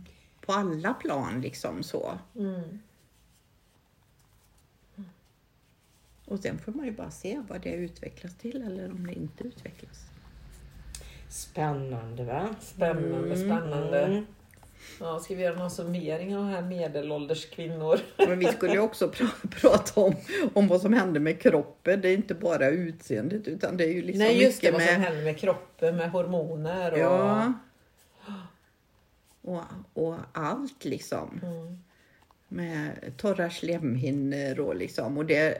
på 0.46 0.52
alla 0.52 0.94
plan 0.94 1.40
liksom 1.40 1.82
så. 1.82 2.18
Mm. 2.36 2.80
Och 6.30 6.38
sen 6.38 6.58
får 6.58 6.72
man 6.72 6.86
ju 6.86 6.92
bara 6.92 7.10
se 7.10 7.42
vad 7.48 7.60
det 7.60 7.72
utvecklas 7.72 8.36
till 8.36 8.62
eller 8.62 8.90
om 8.90 9.06
det 9.06 9.12
inte 9.12 9.44
utvecklas. 9.44 10.06
Spännande 11.28 12.24
va? 12.24 12.54
Spännande, 12.60 13.36
spännande. 13.36 14.00
Mm. 14.04 14.26
Ja, 15.00 15.18
ska 15.18 15.34
vi 15.34 15.42
göra 15.42 15.56
någon 15.56 15.70
summering 15.70 16.36
av 16.36 16.44
här 16.44 16.62
medelålders 16.62 17.50
kvinnor? 17.50 18.00
Men 18.16 18.38
vi 18.38 18.46
skulle 18.46 18.72
ju 18.72 18.78
också 18.78 19.06
pr- 19.06 19.48
prata 19.60 20.00
om, 20.00 20.14
om 20.54 20.68
vad 20.68 20.80
som 20.80 20.92
händer 20.92 21.20
med 21.20 21.40
kroppen. 21.40 22.00
Det 22.00 22.08
är 22.08 22.14
inte 22.14 22.34
bara 22.34 22.68
utseendet 22.68 23.48
utan 23.48 23.76
det 23.76 23.84
är 23.84 23.92
ju 23.92 24.02
liksom 24.02 24.24
Nej, 24.24 24.42
just 24.42 24.60
det, 24.60 24.66
mycket 24.66 24.72
vad 24.72 24.88
som 24.88 25.00
med... 25.00 25.10
händer 25.10 25.24
med 25.24 25.38
kroppen, 25.38 25.96
med 25.96 26.10
hormoner 26.10 26.92
och... 26.92 26.98
Ja. 26.98 27.52
Och, 29.42 29.62
och 29.92 30.16
allt 30.32 30.84
liksom. 30.84 31.40
Mm. 31.42 31.78
Med 32.52 33.12
torra 33.16 33.50
slemhinnor 33.50 34.60
och 34.60 34.76
liksom. 34.76 35.18
Och 35.18 35.24
det, 35.24 35.58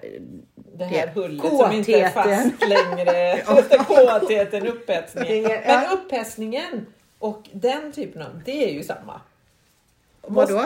Det 0.75 0.85
här 0.85 1.07
Det- 1.07 1.21
hullet 1.21 1.47
som 1.57 1.73
inte 1.73 1.93
är 1.93 2.09
fast 2.11 2.69
längre. 2.69 3.43
Kåtheten, 3.87 4.67
upphetsningen. 4.67 5.43
Det 5.43 5.63
Men 5.67 5.99
upphetsningen 5.99 6.87
och 7.19 7.49
den 7.53 7.93
typen 7.93 8.23
av, 8.23 8.43
det 8.45 8.69
är 8.71 8.73
ju 8.75 8.83
samma. 8.83 9.21
vadå? 10.23 10.65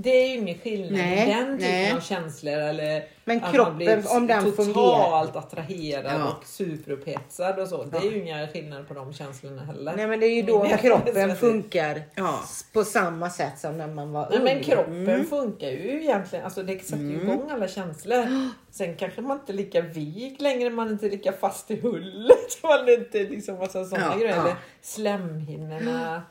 Det 0.00 0.10
är 0.10 0.28
ju 0.28 0.34
ingen 0.36 0.58
skillnad 0.58 0.92
Nej, 0.92 1.28
i 1.30 1.34
den 1.34 1.58
typen 1.58 1.70
nej. 1.70 1.92
av 1.92 2.00
känslor. 2.00 2.52
Eller 2.54 3.04
Men 3.24 3.44
att 3.44 3.54
kroppen, 3.54 3.66
man 3.72 3.76
blir 3.76 4.16
om 4.16 4.26
den 4.26 4.52
totalt 4.52 5.36
attraherad 5.36 6.20
Ja. 6.20 6.28
och 6.38 6.44
superupphetsad 6.46 7.58
och 7.58 7.68
så. 7.68 7.84
Det 7.84 7.96
är 7.98 8.02
ju 8.02 8.18
inga 8.22 8.48
skillnad 8.48 8.88
på 8.88 8.94
de 8.94 9.12
känslorna 9.12 9.64
heller. 9.64 9.96
Nej 9.96 10.06
men 10.06 10.20
det 10.20 10.26
är 10.26 10.34
ju 10.34 10.42
då 10.42 10.62
Min 10.62 10.78
kroppen 10.78 11.36
funkar 11.36 12.02
Ja. 12.14 12.40
på 12.72 12.84
samma 12.84 13.30
sätt 13.30 13.58
som 13.58 13.78
när 13.78 13.86
man 13.88 14.12
var 14.12 14.28
Nej 14.30 14.38
ung. 14.38 14.44
men 14.44 14.62
kroppen 14.62 15.08
Mm. 15.08 15.26
funkar 15.26 15.68
ju 15.68 16.02
egentligen, 16.02 16.44
alltså 16.44 16.62
det 16.62 16.84
sätter 16.84 17.02
ju 17.04 17.22
igång 17.22 17.50
alla 17.50 17.68
känslor. 17.68 18.26
Sen 18.70 18.96
kanske 18.96 19.20
man 19.20 19.38
inte 19.40 19.52
är 19.52 19.56
lika 19.56 19.80
vig 19.80 20.36
längre, 20.42 20.70
man 20.70 20.88
är 20.88 20.92
inte 20.92 21.08
lika 21.08 21.32
fast 21.32 21.70
i 21.70 21.80
hullet. 21.80 22.34
Man 22.62 22.88
är 22.88 22.98
inte 22.98 23.18
liksom 23.18 23.58
massa 23.58 23.84
sådana 23.84 24.06
Ja, 24.12 24.18
grejer. 24.18 24.36
ja. 24.36 24.56
Slemhinnorna. 24.82 26.22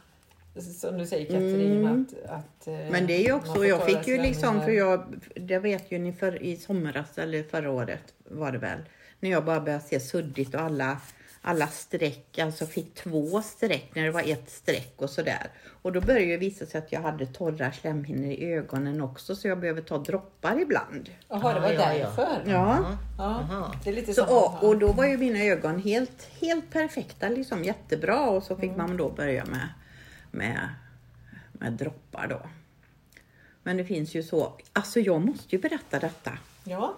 Som 0.62 0.98
du 0.98 1.06
säger 1.06 1.26
Katrin, 1.26 1.72
Mm. 1.86 2.02
att, 2.26 2.30
att... 2.32 2.68
eh, 2.68 2.92
Men 2.92 3.08
det 3.08 3.14
är 3.14 3.24
ju 3.26 3.34
också, 3.34 3.66
jag 3.66 3.86
fick 3.86 4.08
ju 4.08 4.22
liksom, 4.22 4.62
för 4.62 4.72
jag, 4.72 5.16
det 5.36 5.60
vet 5.60 5.92
ju 5.92 6.00
ni 6.00 6.14
för, 6.14 6.44
i 6.44 6.58
somras 6.58 7.18
eller 7.18 7.44
förra 7.44 7.72
året 7.72 8.14
var 8.30 8.52
det 8.52 8.58
väl, 8.58 8.80
när 9.20 9.30
jag 9.30 9.46
bara 9.46 9.60
började 9.60 9.84
se 9.84 10.00
suddigt 10.00 10.56
och 10.56 10.62
alla, 10.62 10.98
alla 11.42 11.68
streck, 11.68 12.40
alltså 12.40 12.66
fick 12.66 12.94
två 12.96 13.42
streck 13.42 13.92
när 13.94 14.04
det 14.04 14.12
var 14.12 14.22
ett 14.32 14.50
streck 14.50 14.94
och 14.98 15.10
sådär. 15.10 15.48
Och 15.82 15.94
då 15.94 16.02
började 16.02 16.26
det 16.32 16.38
visa 16.38 16.66
sig 16.66 16.78
att 16.78 16.92
jag 16.92 17.02
hade 17.02 17.26
torra 17.26 17.72
slemhinnor 17.72 18.32
i 18.32 18.54
ögonen 18.54 19.02
också 19.02 19.36
så 19.36 19.48
jag 19.48 19.60
behöver 19.60 19.82
ta 19.82 19.98
droppar 19.98 20.62
ibland. 20.62 21.10
Jaha, 21.30 21.54
det 21.54 21.60
var 21.60 21.72
Ja, 21.72 21.74
ja, 21.74 21.94
ja. 21.94 22.06
därför. 22.06 22.52
Ja. 22.52 22.98
Ja, 23.18 23.24
Aha. 23.24 23.76
det 23.84 23.90
är 23.90 23.94
lite 23.94 24.14
Så, 24.14 24.26
och, 24.26 24.64
och 24.70 24.78
då 24.78 24.92
var 24.92 25.06
ju 25.06 25.18
mina 25.18 25.40
ögon 25.44 25.80
helt, 25.80 26.28
helt 26.42 26.72
perfekta, 26.72 27.30
liksom 27.30 27.64
jättebra 27.64 28.30
och 28.30 28.44
så 28.44 28.56
fick 28.56 28.72
Mm. 28.74 28.78
man 28.88 28.98
då 28.98 29.10
börja 29.10 29.46
med, 29.46 29.68
med, 30.32 30.70
med 31.52 31.74
droppar 31.74 32.28
då. 32.28 32.42
Men 33.64 33.78
det 33.78 33.86
finns 33.86 34.16
ju 34.16 34.24
så, 34.24 34.54
alltså 34.74 35.00
jag 35.00 35.22
måste 35.22 35.56
ju 35.56 35.62
berätta 35.62 36.00
detta. 36.00 36.32
Ja, 36.64 36.96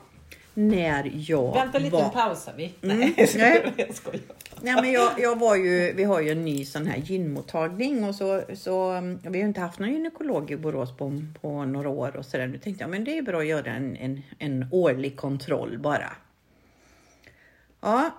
När 0.54 1.12
jag 1.14 1.54
vänta 1.54 1.78
lite, 1.78 1.96
var... 1.96 2.04
nu 2.04 2.10
pausar 2.10 2.54
vi. 2.58 2.74
Mm, 2.82 2.98
Nej, 3.00 3.28
skojar, 3.28 3.62
nej. 3.64 3.74
jag 3.78 3.96
skojar. 3.96 4.22
Nej, 4.62 4.76
men 4.76 4.92
jag, 4.92 5.12
jag 5.18 5.40
var 5.40 5.56
ju, 5.56 5.94
vi 5.94 6.04
har 6.04 6.22
ju 6.22 6.30
en 6.30 6.46
ny 6.46 6.66
sån 6.66 6.88
här 6.88 6.98
gynmottagning 6.98 8.04
och 8.04 8.16
så, 8.16 8.44
så 8.54 8.94
um, 8.94 9.18
vi 9.18 9.28
har 9.28 9.36
ju 9.36 9.42
inte 9.42 9.62
haft 9.62 9.80
någon 9.80 9.92
gynekolog 9.92 10.52
i 10.52 10.58
Borås 10.58 10.98
på, 10.98 11.22
på 11.42 11.66
några 11.66 11.90
år 11.90 12.16
och 12.16 12.26
sådär. 12.26 12.48
Nu 12.48 12.58
tänkte 12.58 12.84
jag 12.84 12.90
men 12.90 13.04
det 13.04 13.18
är 13.18 13.22
bra 13.22 13.40
att 13.40 13.48
göra 13.48 13.72
en, 13.72 13.96
en, 13.96 14.22
en 14.40 14.66
årlig 14.72 15.18
kontroll 15.18 15.78
bara. 15.80 16.12
Ja. 17.82 18.12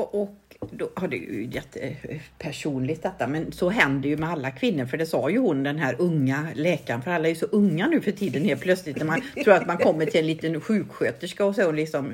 Och, 0.00 0.14
och 0.60 0.68
då 0.70 0.90
har 0.96 1.08
det 1.08 1.16
ju 1.16 1.48
jättepersonligt 1.52 3.02
detta, 3.02 3.26
men 3.26 3.52
så 3.52 3.70
händer 3.70 4.08
ju 4.08 4.16
med 4.16 4.30
alla 4.30 4.50
kvinnor, 4.50 4.86
för 4.86 4.96
det 4.96 5.06
sa 5.06 5.30
ju 5.30 5.38
hon 5.38 5.62
den 5.62 5.78
här 5.78 5.96
unga 5.98 6.48
läkaren, 6.54 7.02
för 7.02 7.10
alla 7.10 7.24
är 7.24 7.30
ju 7.30 7.34
så 7.36 7.46
unga 7.46 7.86
nu 7.86 8.00
för 8.00 8.10
tiden 8.12 8.44
helt 8.44 8.60
plötsligt 8.60 8.96
när 8.96 9.04
man 9.04 9.22
tror 9.44 9.54
att 9.54 9.66
man 9.66 9.78
kommer 9.78 10.06
till 10.06 10.20
en 10.20 10.26
liten 10.26 10.60
sjuksköterska 10.60 11.44
och 11.44 11.54
så 11.54 11.60
är 11.60 11.66
hon 11.66 11.76
liksom 11.76 12.12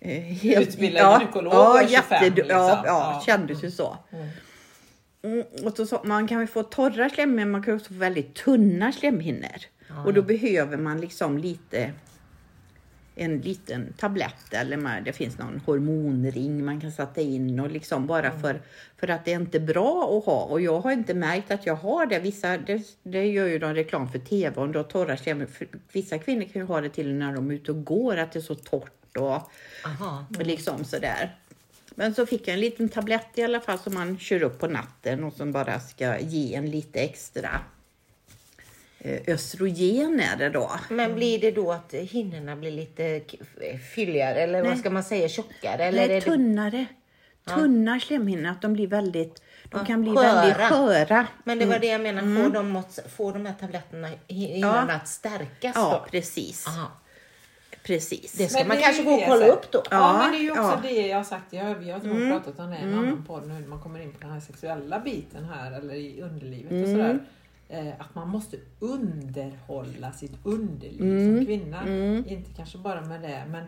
eh, 0.00 0.20
helt, 0.22 0.68
Utbildad 0.68 1.20
gynekolog 1.20 1.52
och 1.52 1.58
ja, 1.58 1.80
25 1.88 1.92
jätte, 2.24 2.24
liksom. 2.36 2.48
ja, 2.48 2.82
ja, 2.86 3.12
Ja. 3.14 3.22
kändes 3.26 3.64
ju 3.64 3.70
så. 3.70 3.96
Mm, 5.22 5.44
och 5.64 5.76
så, 5.76 5.86
sa- 5.86 6.02
man 6.04 6.28
kan 6.28 6.40
ju 6.40 6.46
få 6.46 6.62
torra 6.62 7.10
slemhinnor, 7.10 7.50
man 7.50 7.62
kan 7.62 7.74
också 7.74 7.88
få 7.88 7.94
väldigt 7.98 8.34
tunna 8.34 8.92
slemhinnor. 8.92 9.58
Och 10.06 10.14
då 10.14 10.22
behöver 10.22 10.76
man 10.76 11.00
liksom 11.00 11.38
lite 11.38 11.90
en 13.18 13.40
liten 13.40 13.92
tablett 13.92 14.52
eller 14.54 14.76
man, 14.76 15.04
det 15.04 15.12
finns 15.12 15.38
någon 15.38 15.60
hormonring 15.66 16.64
man 16.64 16.80
kan 16.80 16.92
sätta 16.92 17.20
in 17.20 17.60
och 17.60 17.70
liksom 17.70 18.06
bara 18.06 18.38
för, 18.40 18.60
för 18.96 19.08
att 19.08 19.24
det 19.24 19.32
är 19.32 19.36
inte 19.36 19.60
bra 19.60 20.18
att 20.18 20.24
ha. 20.24 20.44
Och 20.44 20.60
jag 20.60 20.80
har 20.80 20.92
inte 20.92 21.14
märkt 21.14 21.50
att 21.50 21.66
jag 21.66 21.74
har 21.74 22.06
det. 22.06 22.18
Vissa, 22.18 22.58
det, 22.58 22.82
det 23.02 23.26
gör 23.26 23.46
ju 23.46 23.58
de 23.58 23.74
reklam 23.74 24.12
för 24.12 24.18
TV 24.18 24.60
om 24.60 24.72
du 24.72 24.78
har 24.78 24.84
torra. 24.84 25.16
För 25.16 25.68
Vissa 25.92 26.18
kvinnor 26.18 26.42
kan 26.42 26.62
ju 26.62 26.66
ha 26.66 26.80
det 26.80 26.88
till 26.88 27.14
när 27.14 27.34
de 27.34 27.50
är 27.50 27.54
ute 27.54 27.72
och 27.72 27.84
går, 27.84 28.16
att 28.16 28.32
det 28.32 28.38
är 28.38 28.40
så 28.40 28.54
torrt 28.54 29.16
och, 29.16 29.50
Aha. 29.84 30.26
och 30.38 30.46
liksom 30.46 30.84
sådär. 30.84 31.36
Men 31.94 32.14
så 32.14 32.26
fick 32.26 32.48
jag 32.48 32.54
en 32.54 32.60
liten 32.60 32.88
tablett 32.88 33.28
i 33.34 33.42
alla 33.42 33.60
fall 33.60 33.78
som 33.78 33.94
man 33.94 34.18
kör 34.18 34.42
upp 34.42 34.58
på 34.58 34.66
natten 34.66 35.24
och 35.24 35.32
som 35.32 35.52
bara 35.52 35.80
ska 35.80 36.18
ge 36.18 36.54
en 36.54 36.70
lite 36.70 37.00
extra 37.00 37.60
eh, 38.98 39.34
östrogen 39.34 40.20
är 40.20 40.36
det 40.36 40.48
då. 40.50 40.70
Men 40.90 41.14
blir 41.14 41.38
det 41.40 41.50
då 41.50 41.72
att 41.72 41.94
hinnorna 41.94 42.56
blir 42.56 42.70
lite 42.70 43.20
fylligare 43.94 44.40
eller 44.40 44.60
vad 44.62 44.70
Nej. 44.70 44.78
ska 44.78 44.90
man 44.90 45.04
säga, 45.04 45.28
tjockare? 45.28 45.84
Eller 45.84 45.98
Nej, 46.06 46.10
är 46.16 46.20
det... 46.20 46.20
tunnare. 46.20 46.86
Tunna 47.44 48.00
slemhinnor, 48.00 48.50
att 48.50 48.62
de 48.62 48.72
blir 48.72 48.86
väldigt, 48.86 49.42
de 49.64 49.78
Ja, 49.78 49.84
kan 49.84 50.02
bli 50.02 50.10
sköra. 50.10 50.34
väldigt 50.34 50.56
sköra. 50.56 51.26
Men 51.44 51.58
det 51.58 51.66
var 51.66 51.78
det 51.78 51.86
jag 51.86 52.00
menar, 52.00 52.42
får, 52.42 52.50
de, 52.54 52.76
att- 52.76 52.98
får 53.16 53.32
de 53.32 53.46
här 53.46 53.54
tabletterna 53.54 54.08
hinnorna 54.26 54.92
att 54.92 55.08
stärkas 55.08 55.72
Ja, 55.74 56.02
då? 56.04 56.10
precis. 56.10 56.66
Aha. 56.66 56.90
precis. 57.82 58.32
Det 58.32 58.48
ska 58.48 58.58
Men 58.58 58.68
man 58.68 58.76
det 58.76 58.82
kanske 58.82 59.02
gå 59.02 59.10
och 59.14 59.22
kolla 59.26 59.46
upp 59.46 59.70
då. 59.72 59.82
Ja, 59.90 59.96
Ja, 59.96 60.18
men 60.22 60.32
det 60.32 60.38
är 60.38 60.42
ju 60.42 60.50
också 60.50 60.62
ja. 60.62 60.80
det 60.82 61.06
jag 61.06 61.16
har 61.16 61.24
sagt. 61.24 61.52
Jag, 61.52 61.64
har 61.64 61.74
mm. 61.74 62.30
pratat 62.30 62.58
om 62.58 62.70
det 62.70 62.76
i 62.76 62.82
en 62.82 62.98
annan 62.98 63.24
podd 63.24 63.48
nu 63.48 63.54
när 63.54 63.68
man 63.68 63.80
kommer 63.80 64.00
in 64.00 64.12
på 64.12 64.18
den 64.20 64.30
här 64.30 64.40
sexuella 64.40 65.00
biten 65.00 65.44
här 65.44 65.72
eller 65.72 65.94
i 65.94 66.20
underlivet 66.22 66.72
och 66.82 66.88
sådär. 66.88 67.18
Eh, 67.68 67.92
att 67.98 68.14
man 68.14 68.28
måste 68.28 68.56
underhålla 68.80 70.12
sitt 70.12 70.38
underliv 70.42 71.36
som 71.36 71.46
kvinna. 71.46 71.88
Inte 72.26 72.50
kanske 72.56 72.78
bara 72.78 73.00
med 73.00 73.22
det 73.22 73.44
men 73.48 73.64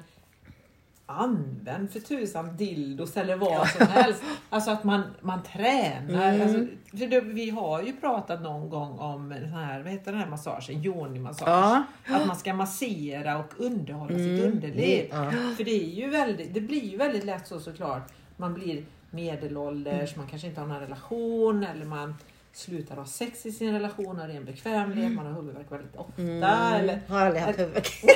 använd 1.10 1.90
för 1.90 2.00
tusan 2.00 2.56
dildos 2.56 3.16
eller 3.16 3.36
vad 3.36 3.68
som 3.68 3.86
helst. 3.86 4.22
Alltså 4.50 4.70
att 4.70 4.84
man, 4.84 5.02
man 5.20 5.42
tränar. 5.42 6.40
Alltså, 6.40 6.66
för 6.90 7.06
det, 7.06 7.20
vi 7.20 7.50
har 7.50 7.82
ju 7.82 7.92
pratat 7.92 8.42
någon 8.42 8.70
gång 8.70 8.98
om 8.98 9.28
den 9.28 9.48
här, 9.48 9.82
vad 9.82 9.92
heter 9.92 10.12
den 10.12 10.20
här 10.20 10.30
massagen? 10.30 10.84
Yoni-massage. 10.84 11.48
Ja. 11.48 11.84
Att 12.06 12.26
man 12.26 12.36
ska 12.36 12.54
massera 12.54 13.38
och 13.38 13.54
underhålla 13.56 14.18
sitt 14.18 14.44
underliv. 14.44 15.06
Ja. 15.10 15.30
För 15.30 15.64
det, 15.64 15.84
är 15.84 15.94
ju 15.94 16.10
väldigt, 16.10 16.54
det 16.54 16.60
blir 16.60 16.84
ju 16.84 16.96
väldigt 16.96 17.24
lätt 17.24 17.46
så 17.46 17.60
såklart. 17.60 18.12
Man 18.36 18.54
blir 18.54 18.84
medelålders, 19.10 20.16
man 20.16 20.26
kanske 20.26 20.48
inte 20.48 20.60
har 20.60 20.68
någon 20.68 20.80
relation 20.80 21.64
eller 21.64 21.84
man 21.84 22.14
slutar 22.52 22.96
ha 22.96 23.06
sex 23.06 23.46
i 23.46 23.52
sin 23.52 23.72
relation 23.72 24.20
av 24.20 24.26
ren 24.26 24.44
bekvämlighet, 24.44 25.12
man 25.12 25.26
har 25.26 25.32
huvudvärk 25.32 25.72
väldigt 25.72 25.96
ofta. 25.96 26.22
Eller, 26.78 27.00
Har 27.08 27.20
aldrig 27.20 27.42
haft 27.42 27.58
huvudvärk. 27.58 28.04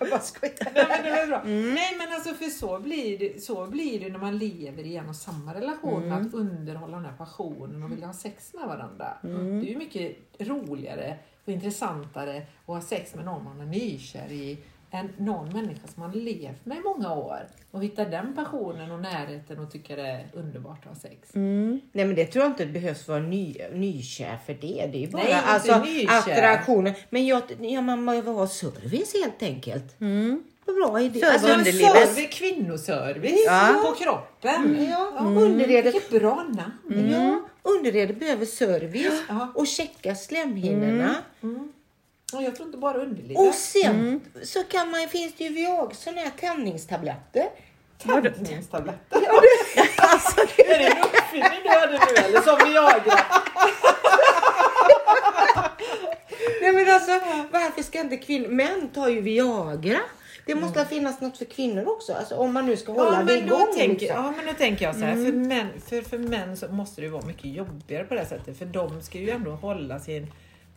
Jag 0.00 0.10
bara 0.10 0.20
skojar. 0.20 0.54
Nej 0.74 0.86
men 0.88 1.02
det 1.04 1.10
var 1.20 1.26
bra. 1.26 1.42
Nej 1.44 1.96
men 1.98 2.12
alltså 2.14 2.34
för 2.34 2.44
så 2.44 2.78
blir, 2.78 3.18
det, 3.18 3.42
så 3.42 3.66
blir 3.66 4.00
det 4.00 4.08
när 4.08 4.18
man 4.18 4.38
lever 4.38 4.82
i 4.82 4.96
en 4.96 5.08
och 5.08 5.16
samma 5.16 5.54
relation. 5.54 6.08
med 6.08 6.26
Att 6.26 6.34
underhålla 6.34 6.96
den 6.96 7.06
här 7.06 7.16
passionen 7.16 7.82
och 7.82 7.92
vilja 7.92 8.06
ha 8.06 8.14
sex 8.14 8.54
med 8.54 8.68
varandra. 8.68 9.08
Det 9.22 9.66
är 9.68 9.70
ju 9.70 9.76
mycket 9.78 10.16
roligare 10.38 11.16
och 11.44 11.52
intressantare 11.52 12.36
att 12.36 12.66
ha 12.66 12.80
sex 12.80 13.14
med 13.14 13.24
någon 13.24 13.44
man 13.44 13.60
är 13.60 13.66
nykär 13.66 14.32
i 14.32 14.58
än 14.94 15.08
någon 15.16 15.48
människa 15.52 15.86
som 15.94 16.02
man 16.02 16.10
levt 16.12 16.66
med 16.66 16.78
i 16.78 16.80
många 16.80 17.14
år. 17.14 17.46
Och 17.70 17.84
hitta 17.84 18.04
den 18.04 18.34
passionen 18.34 18.90
och 18.92 19.00
närheten 19.00 19.58
och 19.58 19.70
tycka 19.72 19.96
det 19.96 20.02
är 20.06 20.26
underbart 20.32 20.78
att 20.82 20.88
ha 20.88 20.94
sex. 20.94 21.28
Nej 21.34 21.80
men 22.06 22.14
det 22.14 22.26
tror 22.26 22.44
jag 22.44 22.50
inte 22.52 22.64
det 22.64 22.72
behövs 22.72 23.08
vara 23.08 23.20
ny, 23.20 23.56
nykär 23.72 24.38
för 24.46 24.52
det. 24.54 24.88
Det 24.92 25.04
är 25.04 25.08
bara 25.08 25.22
Nej, 25.22 25.32
alltså, 25.32 25.72
attraktionen. 26.08 26.92
Men 27.10 27.26
jag, 27.26 27.42
ja, 27.60 27.80
man 27.80 28.06
behöver 28.06 28.32
ha 28.32 28.46
service 28.48 29.14
helt 29.22 29.42
enkelt. 29.42 29.94
Vad 30.64 30.76
Bra 30.76 31.00
idé. 31.00 31.20
Service 31.20 31.34
Alltså, 31.34 31.52
underlivet. 31.58 32.08
Service, 32.08 32.28
kvinnoservice 32.38 33.44
Ja. 33.46 33.84
på 33.88 33.94
kroppen. 34.04 34.86
ja, 34.90 35.12
underredet, 35.18 35.94
Vilket 35.94 36.10
bra 36.10 36.34
namn! 36.54 37.10
ja, 37.12 37.40
underredet 37.62 38.18
behöver 38.20 38.46
service 38.46 39.22
Ja. 39.28 39.52
och 39.54 39.66
checka 39.66 40.14
slemhinnorna. 40.14 41.14
Och 41.40 41.48
jag 42.40 42.56
tror 42.56 42.66
inte 42.66 42.78
bara 42.78 42.98
underlivet. 42.98 43.48
Och 43.48 43.54
sen 43.54 44.20
så 44.42 44.62
kan 44.64 44.90
man, 44.90 45.08
finns 45.08 45.34
det 45.34 45.44
ju 45.44 45.50
Viagra, 45.50 45.94
sådana 45.94 46.20
här 46.20 46.30
tändningstabletter. 46.30 47.48
Tändningstabletter. 47.98 49.16
Är 50.58 50.78
det 50.78 50.86
en 50.86 51.02
uppfinning 51.02 51.60
du 51.62 51.68
hade 51.68 51.92
nu 51.92 52.22
eller 52.24 52.40
som 52.40 52.70
Viagra? 52.70 53.24
Nej 56.62 56.72
men 56.72 56.94
alltså 56.94 57.12
varför 57.50 57.82
ska 57.82 58.00
inte 58.00 58.16
kvinnor, 58.16 58.48
män 58.48 58.88
tar 58.94 59.08
ju 59.08 59.20
Viagra. 59.20 60.00
Det 60.46 60.54
måste 60.54 60.80
mm. 60.80 60.88
finnas 60.88 61.20
något 61.20 61.38
för 61.38 61.44
kvinnor 61.44 61.88
också, 61.88 62.12
alltså, 62.14 62.34
om 62.36 62.54
man 62.54 62.66
nu 62.66 62.76
ska 62.76 62.92
hålla 62.92 63.18
Ja 63.18 63.24
det 63.24 63.38
igång. 63.38 63.74
tänker, 63.74 64.00
liksom. 64.00 64.24
ja 64.24 64.34
men 64.36 64.46
då 64.46 64.52
tänker 64.52 64.84
jag 64.84 64.94
så 64.94 65.00
här, 65.00 65.14
för, 65.14 65.32
män, 65.32 65.68
för, 65.86 66.02
för 66.02 66.18
män 66.18 66.56
så 66.56 66.68
måste 66.68 67.00
det 67.00 67.04
ju 67.04 67.10
vara 67.10 67.26
mycket 67.26 67.44
jobbigare 67.44 68.04
på 68.04 68.14
det 68.14 68.20
här 68.20 68.26
sättet. 68.26 68.58
För 68.58 68.66
de 68.66 69.02
ska 69.02 69.18
ju 69.18 69.30
ändå 69.30 69.50
hålla 69.50 70.00
sin 70.00 70.26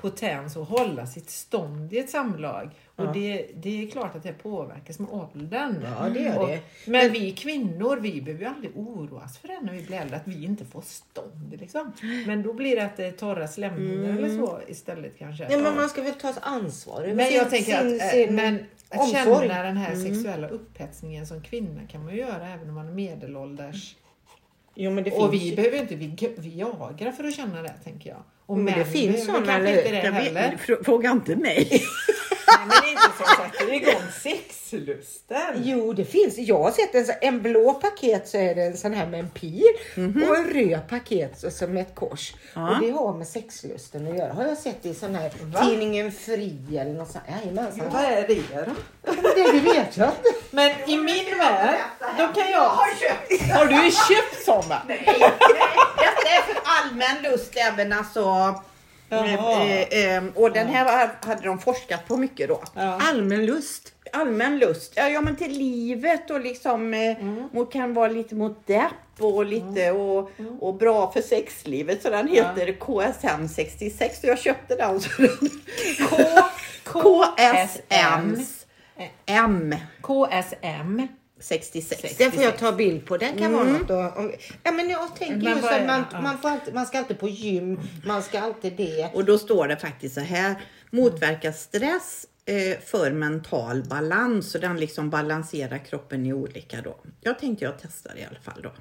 potens 0.09 0.55
och 0.55 0.65
hålla 0.65 1.05
sitt 1.05 1.29
stånd 1.29 1.93
i 1.93 1.97
ett 1.99 2.09
samlag. 2.09 2.69
Och 2.95 3.13
det, 3.13 3.49
det 3.55 3.83
är 3.83 3.87
klart 3.91 4.15
att 4.15 4.23
det 4.23 4.33
påverkas 4.33 4.99
med 4.99 5.09
åldern. 5.09 5.85
Ja, 5.99 6.09
det 6.09 6.19
gör 6.19 6.39
och, 6.41 6.47
det. 6.47 6.59
Men 6.87 7.11
vi 7.11 7.31
kvinnor, 7.31 7.97
vi 7.97 8.21
behöver 8.21 8.43
ju 8.45 8.49
aldrig 8.49 8.71
oroas 8.77 9.37
för 9.37 9.47
det 9.47 9.59
när 9.61 9.73
vi 9.73 9.81
blir 9.81 9.97
äldre, 9.97 10.15
att 10.17 10.27
vi 10.27 10.45
inte 10.45 10.65
får 10.65 10.81
stånd. 10.81 11.55
Liksom. 11.59 11.91
Men 12.27 12.43
då 12.43 12.53
blir 12.53 12.75
det 12.75 12.85
att 12.85 12.97
det 12.97 13.05
är 13.05 13.11
torra 13.11 13.47
slemhinnor 13.47 14.09
eller 14.09 14.37
så 14.37 14.59
istället 14.67 15.17
kanske. 15.19 15.47
Nej, 15.47 15.61
men 15.61 15.75
man 15.75 15.89
ska 15.89 16.01
väl 16.03 16.13
ta 16.13 16.33
ansvar 16.41 17.01
över 17.01 17.13
Men 17.15 17.27
sin, 17.27 17.37
jag 17.37 17.49
tänker 17.49 17.79
sin, 17.89 18.01
att, 18.01 18.11
sin 18.11 18.29
eh, 18.29 18.35
men 18.35 18.55
att 18.89 18.99
omsorg. 18.99 19.47
känna 19.47 19.63
den 19.63 19.77
här 19.77 19.95
sexuella 19.95 20.47
upphetsningen 20.47 21.27
som 21.27 21.41
kvinna 21.41 21.81
kan 21.87 22.05
man 22.05 22.13
ju 22.13 22.19
göra 22.19 22.47
även 22.49 22.69
om 22.69 22.75
man 22.75 22.87
är 22.87 22.91
medelålders. 22.93 23.95
Jo, 24.75 24.91
men 24.91 25.03
det 25.03 25.11
Och 25.11 25.33
vi 25.33 25.37
ju- 25.37 25.55
behöver 25.55 25.77
inte 25.81 25.95
vi- 25.95 26.35
Viagra 26.37 27.11
för 27.11 27.23
att 27.23 27.35
känna 27.35 27.61
det 27.61 27.73
tänker 27.83 28.09
jag. 28.09 28.23
Och 28.45 28.57
Men 28.57 28.65
det 28.65 28.71
män 28.79 28.85
finns 28.85 29.25
behöver 29.27 29.45
såna, 29.45 29.45
kanske 29.53 29.69
eller 29.69 29.77
inte 29.77 29.91
det 29.91 30.03
Jag 30.05 30.11
vet- 30.11 30.23
heller. 30.23 30.57
fr- 30.65 30.83
Fråga 30.85 31.11
inte 31.11 31.35
mig. 31.35 31.67
Nej, 32.47 32.67
men 32.81 32.89
inte 32.89 33.01
som 33.17 33.25
sätter 33.45 33.73
igång 33.73 34.01
sexlusten. 34.23 35.61
Jo, 35.63 35.93
det 35.93 36.05
finns. 36.05 36.37
Jag 36.37 36.63
har 36.63 36.71
sett 36.71 36.95
en, 36.95 37.05
så- 37.05 37.13
en 37.21 37.41
blå 37.41 37.73
paket 37.73 38.27
så 38.27 38.37
är 38.37 38.55
det 38.55 38.63
en 38.63 38.77
sån 38.77 38.93
här 38.93 39.07
med 39.07 39.19
en 39.19 39.29
pil 39.29 39.63
och 40.29 40.37
en 40.37 40.49
röd 40.53 40.79
paket 40.89 41.39
så, 41.39 41.51
som 41.51 41.77
ett 41.77 41.95
kors. 41.95 42.33
Ja. 42.53 42.69
Och 42.75 42.81
det 42.85 42.91
har 42.91 43.13
med 43.13 43.27
sexlusten 43.27 44.07
att 44.11 44.17
göra. 44.17 44.33
Har 44.33 44.43
jag 44.47 44.57
sett 44.57 44.85
i 44.85 44.93
sån 44.93 45.15
här 45.15 45.31
Va? 45.41 45.65
tidningen 45.65 46.11
Fri 46.11 46.55
eller 46.71 46.93
något 46.93 47.11
sånt. 47.11 47.23
Jajamensan. 47.43 47.89
Vad 47.93 48.03
är 48.03 48.27
det 48.27 48.35
då? 48.65 48.71
Men 49.05 49.15
Det, 49.23 49.51
det 49.51 49.59
vet 49.59 49.97
jag 49.97 50.07
inte. 50.07 50.29
Men 50.51 50.71
i 50.89 50.97
min 50.97 51.37
värld, 51.37 51.75
då 52.17 52.27
kan 52.41 52.51
jag... 52.51 52.69
Har 53.55 53.65
du 53.65 53.91
köpt 53.91 54.45
sådana? 54.45 54.81
Är 54.87 54.95
för 54.95 56.14
allmän 56.85 57.31
lust 57.31 57.53
även 57.55 57.93
alltså. 57.93 58.55
Eh, 59.09 59.81
eh, 59.81 60.23
och 60.35 60.51
den 60.51 60.67
här 60.67 61.09
hade 61.21 61.41
de 61.41 61.59
forskat 61.59 62.07
på 62.07 62.17
mycket 62.17 62.47
då. 62.47 62.63
Ja. 62.73 62.99
Allmän 63.01 63.45
lust. 63.45 63.91
Allmän 64.13 64.59
lust. 64.59 64.93
Ja, 64.95 65.09
ja 65.09 65.21
men 65.21 65.35
till 65.35 65.51
livet 65.51 66.31
och 66.31 66.41
liksom 66.41 66.93
eh, 66.93 67.17
mot, 67.51 67.73
kan 67.73 67.93
vara 67.93 68.07
lite 68.07 68.35
mot 68.35 68.67
depp 68.67 68.91
och 69.19 69.45
lite 69.45 69.91
och, 69.91 70.31
och 70.59 70.73
bra 70.73 71.11
för 71.11 71.21
sexlivet. 71.21 72.01
Så 72.01 72.09
den 72.09 72.27
heter 72.27 72.71
KSM 72.79 73.47
66. 73.47 74.21
Så 74.21 74.27
jag 74.27 74.39
köpte 74.39 74.75
den. 74.75 74.99
Så 74.99 75.09
den 75.21 75.37
K, 76.09 76.17
KSM 77.35 78.45
M 79.25 79.75
KSM. 80.01 81.07
66. 81.39 82.17
Den 82.17 82.31
får 82.31 82.43
jag 82.43 82.57
ta 82.57 82.71
bild 82.71 83.05
på. 83.05 83.17
Den 83.17 83.37
kan 83.37 83.53
vara 83.53 83.63
något 83.63 83.89
att, 83.91 84.17
om, 84.17 84.31
Ja 84.63 84.71
men 84.71 84.89
jag 84.89 85.15
tänker 85.15 85.35
Men 85.35 85.57
just 85.57 85.71
att 85.71 85.85
man? 85.87 86.03
Ja. 86.11 86.21
man, 86.21 86.37
får 86.37 86.49
alltid, 86.49 86.73
man 86.73 86.85
ska 86.85 86.97
alltid 86.99 87.19
på 87.19 87.29
gym, 87.29 87.79
man 88.05 88.21
ska 88.23 88.39
alltid 88.39 88.73
det. 88.77 89.09
Och 89.13 89.25
då 89.25 89.37
står 89.37 89.67
det 89.67 89.77
faktiskt 89.77 90.15
så 90.15 90.21
här. 90.21 90.55
Motverka 90.91 91.53
stress 91.53 92.25
eh, 92.45 92.79
för 92.85 93.11
mental 93.11 93.83
balans. 93.83 94.51
Så 94.51 94.57
den 94.57 94.77
liksom 94.79 95.09
balanserar 95.09 95.77
kroppen 95.77 96.25
i 96.25 96.33
olika 96.33 96.81
då. 96.81 96.95
Jag 97.21 97.39
tänkte 97.39 97.65
jag 97.65 97.73
testar 97.81 98.17
i 98.17 98.25
alla 98.29 98.39
fall 98.39 98.61
då. 98.63 98.71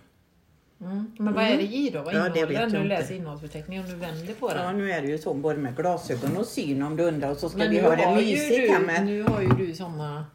Men 1.18 1.34
vad 1.34 1.44
är 1.44 1.56
det 1.56 1.62
i 1.62 1.90
då? 1.90 2.02
Vad 2.02 2.14
Ja, 2.14 2.28
det 2.28 2.46
vet 2.46 2.70
den? 2.72 2.82
Du 2.82 2.88
läser 2.88 3.14
innehållsförteckningen 3.14 3.84
om 3.84 3.90
du 3.90 3.96
vänder 3.96 4.34
på 4.34 4.50
Ja, 4.50 4.62
den. 4.62 4.78
nu 4.78 4.92
är 4.92 5.02
det 5.02 5.08
ju 5.08 5.18
så 5.18 5.34
både 5.34 5.58
med 5.58 5.76
glasögon 5.76 6.36
och 6.36 6.46
syn 6.46 6.82
om 6.82 6.96
du 6.96 7.02
undrar. 7.02 7.30
Och 7.30 7.36
så 7.36 7.48
ska 7.48 7.58
Men 7.58 7.70
vi 7.70 7.80
ha 7.80 7.96
det 7.96 8.14
mysigt 8.14 8.70
här 8.72 8.80
med 8.80 9.06
nu 9.06 9.22
har 9.22 9.42
ju 9.42 9.48
du 9.48 9.74
såna 9.74 10.26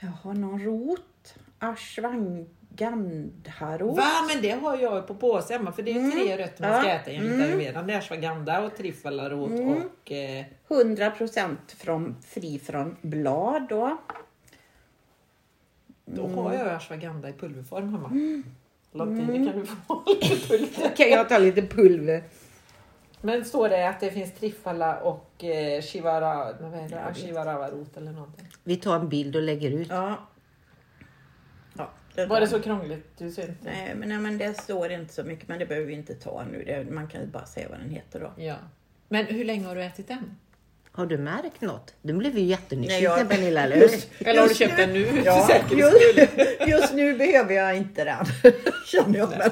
jag 0.00 0.08
har 0.08 0.34
någon 0.34 0.60
rot. 0.62 1.34
Ashwagandha-rot. 1.58 3.96
Va? 3.96 4.06
Men 4.32 4.42
det 4.42 4.50
har 4.50 4.76
jag 4.78 4.96
ju 4.96 5.02
på 5.02 5.14
påse 5.14 5.52
hemma 5.54 5.72
för 5.72 5.82
det 5.82 5.90
är 5.90 5.94
ju 6.00 6.10
tre 6.10 6.38
rötter 6.38 6.68
man 6.68 6.80
ska 6.80 6.88
Ja. 6.90 6.94
äta 6.94 7.10
enligt 7.10 7.40
ayurvedan. 7.40 7.86
Det 7.86 7.92
är 7.92 7.98
ashwagandha 7.98 8.62
och 8.64 8.76
triffalarot 8.76 9.50
och 9.50 10.12
eh, 10.12 10.44
100% 10.68 11.56
från, 11.76 12.16
fri 12.22 12.58
från 12.58 12.96
blad 13.02 13.66
då. 13.68 13.96
Då 16.04 16.26
har 16.28 16.54
jag 16.54 16.68
ashwagandha 16.68 17.28
i 17.28 17.32
pulverform 17.32 17.92
hemma. 17.92 18.08
Mm. 18.08 18.44
Lantini 18.96 19.46
kan 19.46 19.58
du 19.60 19.66
få 19.66 20.02
lite 20.06 20.48
pulver. 20.48 20.96
Kan 20.96 21.10
jag 21.10 21.28
ta 21.28 21.38
lite 21.38 21.62
pulver? 21.62 22.22
Men 23.20 23.44
står 23.44 23.68
det 23.68 23.88
att 23.88 24.00
det 24.00 24.10
finns 24.10 24.32
triffala 24.32 25.00
och 25.00 25.44
eh, 25.44 25.82
shivara, 25.82 26.52
det? 26.52 27.14
shivarava-rot 27.14 27.96
eller 27.96 28.12
någonting? 28.12 28.46
Vi 28.64 28.76
tar 28.76 28.96
en 28.96 29.08
bild 29.08 29.36
och 29.36 29.42
lägger 29.42 29.70
ut. 29.70 29.88
Ja. 29.90 30.18
ja 31.74 31.90
det 32.14 32.26
Var 32.26 32.40
det 32.40 32.46
så 32.46 32.60
krångligt? 32.60 33.18
Du 33.18 33.30
ser 33.30 33.48
inte? 33.48 33.64
Nej 33.64 33.94
men, 33.94 34.08
nej, 34.08 34.18
men 34.18 34.38
det 34.38 34.54
står 34.54 34.90
inte 34.90 35.14
så 35.14 35.24
mycket, 35.24 35.48
men 35.48 35.58
det 35.58 35.66
behöver 35.66 35.86
vi 35.86 35.94
inte 35.94 36.14
ta 36.14 36.44
nu. 36.52 36.64
Det, 36.66 36.90
man 36.90 37.08
kan 37.08 37.20
ju 37.20 37.26
bara 37.26 37.46
säga 37.46 37.68
vad 37.68 37.78
den 37.78 37.90
heter 37.90 38.20
då. 38.20 38.42
Ja. 38.42 38.56
Men 39.08 39.26
hur 39.26 39.44
länge 39.44 39.66
har 39.66 39.74
du 39.74 39.82
ätit 39.82 40.08
den? 40.08 40.36
Har 40.96 41.06
du 41.06 41.18
märkt 41.18 41.60
något? 41.60 41.94
Du 42.02 42.12
blev 42.12 42.38
ju 42.38 42.44
jättenyfiken 42.44 43.02
jag- 43.02 43.28
Pernilla, 43.28 43.62
eller 43.62 43.76
hur? 43.76 43.90
Eller 44.18 44.40
har 44.40 44.48
du 44.48 44.54
köpt 44.54 44.72
nu- 44.76 44.82
den 44.86 44.92
nu 44.92 45.22
Ja, 45.24 45.48
just, 45.70 45.96
just 46.66 46.92
nu 46.94 47.14
behöver 47.18 47.54
jag 47.54 47.76
inte 47.76 48.04
den. 48.04 48.52
Känner 48.86 49.18
jag. 49.18 49.28
Men, 49.38 49.50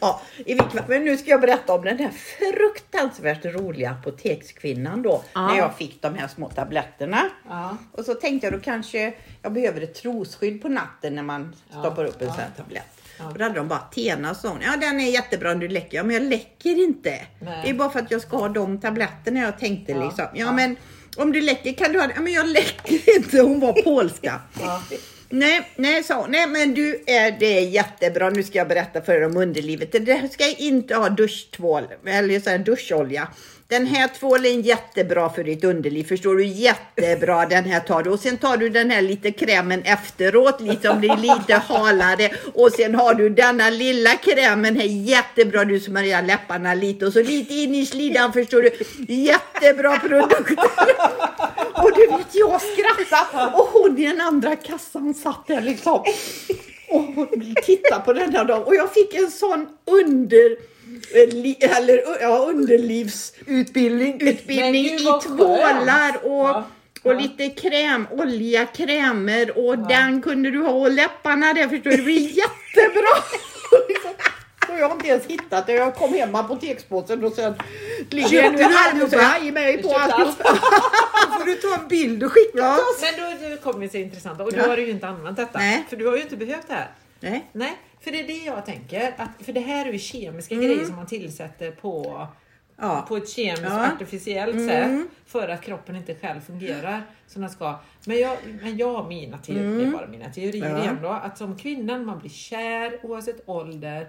ja, 0.00 0.22
i 0.38 0.44
vilket 0.54 0.72
fall- 0.72 0.84
men 0.88 1.04
nu 1.04 1.16
ska 1.16 1.30
jag 1.30 1.40
berätta 1.40 1.72
om 1.74 1.84
den 1.84 1.98
här 1.98 2.10
fruktansvärt 2.10 3.44
roliga 3.44 3.90
apotekskvinnan 3.90 5.02
då. 5.02 5.24
Ja. 5.32 5.46
När 5.46 5.56
jag 5.58 5.76
fick 5.76 6.02
de 6.02 6.14
här 6.14 6.28
små 6.28 6.48
tabletterna. 6.48 7.22
Ja. 7.48 7.76
Och 7.92 8.04
så 8.04 8.14
tänkte 8.14 8.46
jag 8.46 8.54
då 8.54 8.60
kanske 8.60 9.14
jag 9.42 9.52
behöver 9.52 9.80
ett 9.80 9.94
trosskydd 9.94 10.62
på 10.62 10.68
natten 10.68 11.14
när 11.14 11.22
man 11.22 11.56
stoppar 11.70 12.04
upp 12.04 12.22
en 12.22 12.28
sån 12.28 12.36
här 12.36 12.50
tablett. 12.56 13.01
Ja. 13.22 13.28
Och 13.30 13.38
då 13.38 13.44
hade 13.44 13.54
de 13.56 13.68
bara 13.68 13.78
Tena 13.94 14.30
och 14.30 14.36
sån. 14.36 14.58
Ja 14.62 14.76
den 14.80 15.00
är 15.00 15.10
jättebra 15.10 15.52
om 15.52 15.58
du 15.60 15.68
läcker. 15.68 15.96
Ja 15.96 16.02
men 16.02 16.14
jag 16.16 16.22
läcker 16.24 16.84
inte. 16.84 17.20
Nej. 17.40 17.60
Det 17.64 17.70
är 17.70 17.74
bara 17.74 17.90
för 17.90 17.98
att 17.98 18.10
jag 18.10 18.20
ska 18.20 18.36
ha 18.36 18.48
de 18.48 18.80
tabletterna 18.80 19.40
jag 19.40 19.58
tänkte 19.58 19.92
Ja, 19.92 20.04
liksom. 20.04 20.24
Ja, 20.34 20.46
ja. 20.46 20.52
men 20.52 20.76
om 21.16 21.32
du 21.32 21.40
läcker 21.40 21.72
kan 21.72 21.92
du 21.92 22.00
ha. 22.00 22.08
Ja 22.14 22.20
men 22.20 22.32
jag 22.32 22.48
läcker 22.48 23.16
inte. 23.16 23.40
Hon 23.40 23.60
var 23.60 23.72
polska. 23.82 24.40
Ja. 24.60 24.82
Nej, 25.28 25.70
nej, 25.76 26.04
sa 26.04 26.20
hon. 26.20 26.30
Nej, 26.30 26.46
men 26.46 26.74
du, 26.74 27.02
är 27.06 27.36
det 27.40 27.58
är 27.58 27.68
jättebra. 27.68 28.30
Nu 28.30 28.42
ska 28.42 28.58
jag 28.58 28.68
berätta 28.68 29.02
för 29.02 29.12
er 29.14 29.26
om 29.26 29.36
underlivet. 29.36 29.92
Det 29.92 30.32
ska 30.32 30.48
inte 30.56 30.94
ha 30.94 31.08
duschtvål 31.08 31.84
eller 32.06 32.40
så 32.40 32.50
här 32.50 32.58
duscholja. 32.58 33.28
Den 33.72 33.86
här 33.86 34.08
tvålen 34.08 34.44
är 34.44 34.60
jättebra 34.60 35.30
för 35.30 35.44
ditt 35.44 35.64
underliv, 35.64 36.04
förstår 36.04 36.36
du? 36.36 36.46
Jättebra, 36.46 37.46
den 37.46 37.64
här 37.64 37.80
tar 37.80 38.02
du. 38.02 38.10
Och 38.10 38.20
sen 38.20 38.36
tar 38.36 38.56
du 38.56 38.68
den 38.68 38.90
här 38.90 39.02
lite 39.02 39.32
krämen 39.32 39.82
efteråt, 39.82 40.60
liksom 40.60 41.00
blir 41.00 41.16
lite 41.16 41.54
halare. 41.54 42.30
Och 42.54 42.72
sen 42.72 42.94
har 42.94 43.14
du 43.14 43.28
denna 43.28 43.70
lilla 43.70 44.10
krämen 44.10 44.76
här, 44.76 44.84
jättebra. 44.84 45.64
Du 45.64 45.80
smörjer 45.80 46.22
läpparna 46.22 46.74
lite 46.74 47.06
och 47.06 47.12
så 47.12 47.22
lite 47.22 47.54
in 47.54 47.74
i 47.74 47.86
slidan, 47.86 48.32
förstår 48.32 48.62
du? 48.62 48.70
Jättebra 49.14 49.98
produkter. 49.98 50.56
Och 51.72 51.90
du 51.94 52.06
vet, 52.06 52.34
jag 52.34 52.60
skrattade 52.62 53.56
och 53.56 53.68
hon 53.72 53.98
i 53.98 54.06
den 54.06 54.20
andra 54.20 54.56
kassan 54.56 55.14
satt 55.14 55.46
där 55.46 55.60
liksom 55.60 56.04
och 56.92 57.02
hon 57.02 57.54
tittade 57.62 58.02
på 58.04 58.12
den 58.12 58.34
här 58.34 58.44
dagen. 58.44 58.62
Och 58.62 58.74
jag 58.74 58.92
fick 58.94 59.14
en 59.14 59.30
sån 59.30 59.68
under 59.84 60.50
eh, 61.14 61.78
eller 61.78 62.02
ja, 62.20 62.38
underlivsutbildning 62.48 64.20
utbildning 64.20 64.84
i 64.86 64.98
tvålar 65.22 66.16
och, 66.22 66.30
Ja, 66.30 66.66
och 67.02 67.12
ja. 67.12 67.18
lite 67.20 67.48
kräm, 67.48 68.06
olja, 68.10 68.66
krämer 68.66 69.58
och 69.66 69.78
den 69.78 70.22
kunde 70.22 70.50
du 70.50 70.58
ha. 70.62 70.70
Och 70.72 70.90
läpparna 70.90 71.54
där 71.54 71.68
förstår 71.68 71.90
du, 71.90 71.96
det 71.96 72.02
blir 72.02 72.28
jättebra. 72.28 73.14
Och 74.72 74.78
jag 74.78 74.88
har 74.88 74.94
inte 74.94 75.08
ens 75.08 75.26
hittat 75.26 75.66
det. 75.66 75.72
Jag 75.72 75.94
kom 75.94 76.14
hem 76.14 76.30
med 76.32 76.40
apotekspåsen 76.40 77.24
och 77.24 77.32
sen 77.32 77.54
ligger 78.10 78.42
du 78.52 78.64
och 78.64 78.70
så 78.70 79.18
allihopa? 79.18 79.36
jag 79.44 79.54
mig 79.54 79.82
på 79.82 79.94
alltihop. 79.94 80.38
Då 80.38 80.44
får 81.38 81.44
du 81.46 81.54
ta 81.54 81.82
en 81.82 81.88
bild 81.88 82.22
och 82.22 82.32
skicka 82.32 82.58
Ja. 82.58 82.74
till 82.74 82.82
oss. 83.06 83.12
Men 83.18 83.40
då, 83.50 83.56
då 83.56 83.62
kommer 83.62 83.80
det 83.86 83.92
så 83.92 83.96
intressant. 83.96 84.40
Och 84.40 84.52
då 84.52 84.58
Ja. 84.58 84.68
har 84.68 84.76
du 84.76 84.82
ju 84.84 84.90
inte 84.90 85.06
använt 85.08 85.36
detta. 85.36 85.58
Nej. 85.58 85.84
För 85.88 85.96
du 85.96 86.06
har 86.06 86.16
ju 86.16 86.22
inte 86.22 86.36
behövt 86.36 86.68
det 86.68 86.74
här. 86.74 86.90
Nej. 87.20 87.46
Nej, 87.52 87.72
för 88.00 88.10
det 88.10 88.20
är 88.20 88.26
det 88.26 88.32
jag 88.44 88.66
tänker. 88.66 89.14
Att, 89.16 89.44
för 89.46 89.52
det 89.52 89.60
här 89.60 89.86
är 89.86 89.92
ju 89.92 89.98
kemiska 89.98 90.54
Mm. 90.54 90.66
grejer 90.66 90.84
som 90.84 90.96
man 90.96 91.06
tillsätter 91.06 91.70
på, 91.70 92.26
Ja. 92.80 93.04
på 93.08 93.16
ett 93.16 93.28
kemiskt 93.28 93.62
Ja. 93.62 93.78
Mm. 93.84 93.92
artificiellt 93.96 94.68
sätt. 94.70 95.00
För 95.26 95.48
att 95.48 95.62
kroppen 95.62 95.96
inte 95.96 96.14
själv 96.14 96.40
fungerar 96.40 97.02
som 97.26 97.42
den 97.42 97.50
ska. 97.50 97.78
Men 98.06 98.18
jag, 98.18 98.36
men 98.62 98.76
jag 98.76 98.92
har 98.94 99.08
mina 99.08 99.38
teorier, 99.38 99.78
det 99.78 99.84
är 99.84 99.90
bara 99.90 100.06
mina 100.06 100.30
teorier 100.30 100.64
Mm. 100.66 100.76
Ja. 100.76 100.82
igen 100.82 100.98
då. 101.02 101.08
Att 101.08 101.38
som 101.38 101.58
kvinnan, 101.58 102.04
man 102.04 102.18
blir 102.18 102.30
kär 102.30 102.98
oavsett 103.02 103.42
ålder. 103.48 104.08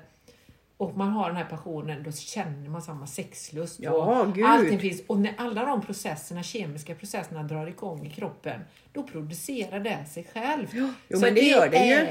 Och 0.77 0.97
man 0.97 1.09
har 1.09 1.27
den 1.27 1.35
här 1.37 1.45
passionen, 1.45 2.03
då 2.03 2.11
känner 2.11 2.69
man 2.69 2.81
samma 2.81 3.07
sexlust. 3.07 3.79
Ja, 3.79 3.91
och 3.91 4.37
allting 4.45 4.79
finns. 4.79 5.03
Och 5.07 5.19
när 5.19 5.33
alla 5.37 5.65
de 5.65 5.81
processerna, 5.81 6.43
kemiska 6.43 6.95
processerna 6.95 7.43
drar 7.43 7.67
igång 7.67 8.05
i 8.05 8.09
kroppen, 8.09 8.61
då 8.93 9.03
producerar 9.03 9.79
det 9.79 10.05
sig 10.09 10.27
själv. 10.33 10.67
jo, 10.73 10.89
Så 11.19 11.25
det 11.25 11.31
det 11.31 11.51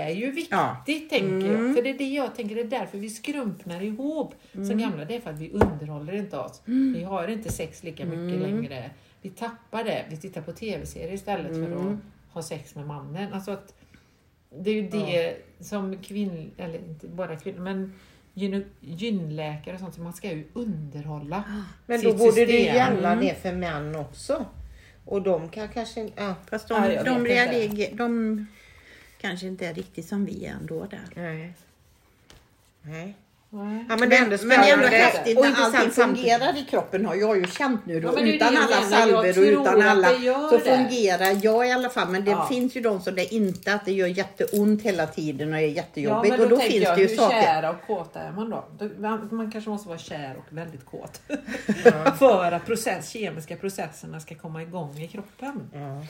är 0.00 0.10
ju 0.10 0.30
viktigt, 0.30 0.48
Ja. 0.50 0.76
Mm. 0.88 1.08
tänker 1.08 1.52
jag. 1.52 1.74
För 1.76 1.82
det 1.82 1.90
är 1.90 1.98
det 1.98 2.08
jag 2.08 2.34
tänker, 2.34 2.54
det 2.54 2.60
är 2.60 2.64
därför 2.80 2.98
vi 2.98 3.10
skrumpnar 3.10 3.80
ihop 3.82 4.34
Mm. 4.54 4.68
som 4.68 4.78
gamla. 4.78 5.04
Det 5.04 5.16
är 5.16 5.20
för 5.20 5.30
att 5.30 5.38
vi 5.38 5.50
underhåller 5.50 6.12
inte 6.12 6.38
oss. 6.38 6.62
Vi 6.64 7.02
har 7.02 7.28
inte 7.28 7.52
sex 7.52 7.82
lika 7.82 8.04
mycket 8.04 8.36
Mm. 8.36 8.40
längre. 8.40 8.90
Vi 9.22 9.30
tappar 9.30 9.84
det. 9.84 10.04
Vi 10.10 10.16
tittar 10.16 10.40
på 10.42 10.52
tv-serier 10.52 11.12
istället 11.14 11.52
för 11.52 11.66
Mm. 11.66 11.88
att 11.88 12.34
ha 12.34 12.42
sex 12.42 12.74
med 12.74 12.86
mannen. 12.86 13.32
Alltså 13.32 13.50
att 13.50 13.74
det 14.58 14.70
är 14.70 14.74
ju 14.74 14.88
det 14.88 15.36
som 15.60 15.98
kvinnor, 15.98 16.50
eller 16.56 16.78
inte 16.78 17.06
bara 17.08 17.36
kvinnor, 17.36 17.60
men 17.60 17.92
gyn- 18.34 18.70
gynläkare 18.80 19.74
och 19.74 19.80
sånt, 19.80 19.94
så 19.94 20.00
man 20.00 20.12
ska 20.12 20.30
ju 20.30 20.44
underhålla 20.52 21.44
Men 21.86 22.02
då 22.02 22.10
sitt 22.10 22.18
borde 22.18 22.40
det 22.40 22.46
system. 22.46 22.74
gälla 22.74 23.14
det 23.16 23.42
för 23.42 23.52
män 23.52 23.96
också. 23.96 24.46
Och 25.04 25.22
de 25.22 25.48
kan 25.48 25.68
kanske... 25.68 26.10
Ja, 26.16 26.34
Fast 26.50 26.70
Ja, 26.70 26.80
de, 26.88 26.92
jag 26.94 27.04
de, 27.04 27.24
reagerar, 27.26 27.94
de 27.96 28.46
kanske 29.20 29.46
inte 29.46 29.66
är 29.66 29.74
riktigt 29.74 30.06
som 30.06 30.24
vi 30.24 30.46
är 30.46 30.52
ändå 30.52 30.84
där. 30.84 31.00
nej. 31.16 31.54
Nej. 32.82 33.16
Nej. 33.54 33.84
Ja, 33.88 33.96
men 33.96 34.08
det 34.08 34.16
är 34.16 34.22
ändå 34.22 34.36
Men 34.42 34.60
det 34.60 34.68
är 34.70 34.72
ändå 34.72 34.86
häftigt 34.86 35.38
och 35.38 35.44
när 35.44 35.64
allting 35.64 35.90
fungerar 35.90 36.56
i 36.58 36.64
kroppen 36.70 37.06
har 37.06 37.14
jag 37.14 37.36
ju 37.36 37.46
känt 37.46 37.86
nu 37.86 38.00
då. 38.00 38.08
Ja, 38.08 38.12
men 38.12 38.26
utan 38.26 38.56
alla 38.56 38.82
salver 38.82 39.38
och 39.38 39.44
utan 39.44 39.82
alla 39.82 40.08
så 40.50 40.58
det. 40.64 40.76
fungerar 40.76 41.36
jag 41.44 41.68
i 41.68 41.72
alla 41.72 41.88
fall. 41.88 42.08
Men 42.08 42.24
det 42.24 42.30
Ja. 42.30 42.46
finns 42.48 42.76
ju 42.76 42.80
de 42.80 43.00
som 43.00 43.14
det 43.14 43.34
inte 43.34 43.74
att 43.74 43.84
det 43.84 43.92
gör 43.92 44.06
jätteont 44.06 44.82
hela 44.82 45.06
tiden 45.06 45.52
och 45.52 45.58
är 45.58 45.62
Ja, 45.62 45.66
jättejobbigt. 45.68 46.30
men 46.30 46.38
då, 46.38 46.44
och 46.44 46.50
då 46.50 46.56
finns 46.58 46.84
jag, 46.84 46.96
det 46.96 47.02
ju 47.02 47.08
hur 47.08 47.16
saker. 47.16 47.42
kära 47.42 47.70
och 47.70 47.86
kåta 47.86 48.20
är 48.20 48.32
man 48.32 48.50
då? 48.50 48.64
Man, 49.30 49.50
kanske 49.52 49.70
måste 49.70 49.88
vara 49.88 49.98
kär 49.98 50.36
och 50.38 50.56
väldigt 50.56 50.86
kåt. 50.86 51.20
för 52.18 52.52
att 52.52 52.66
process, 52.66 53.10
kemiska 53.10 53.56
processerna 53.56 54.20
ska 54.20 54.34
komma 54.34 54.62
igång 54.62 54.98
i 54.98 55.08
kroppen. 55.08 55.70
Ja. 55.74 56.06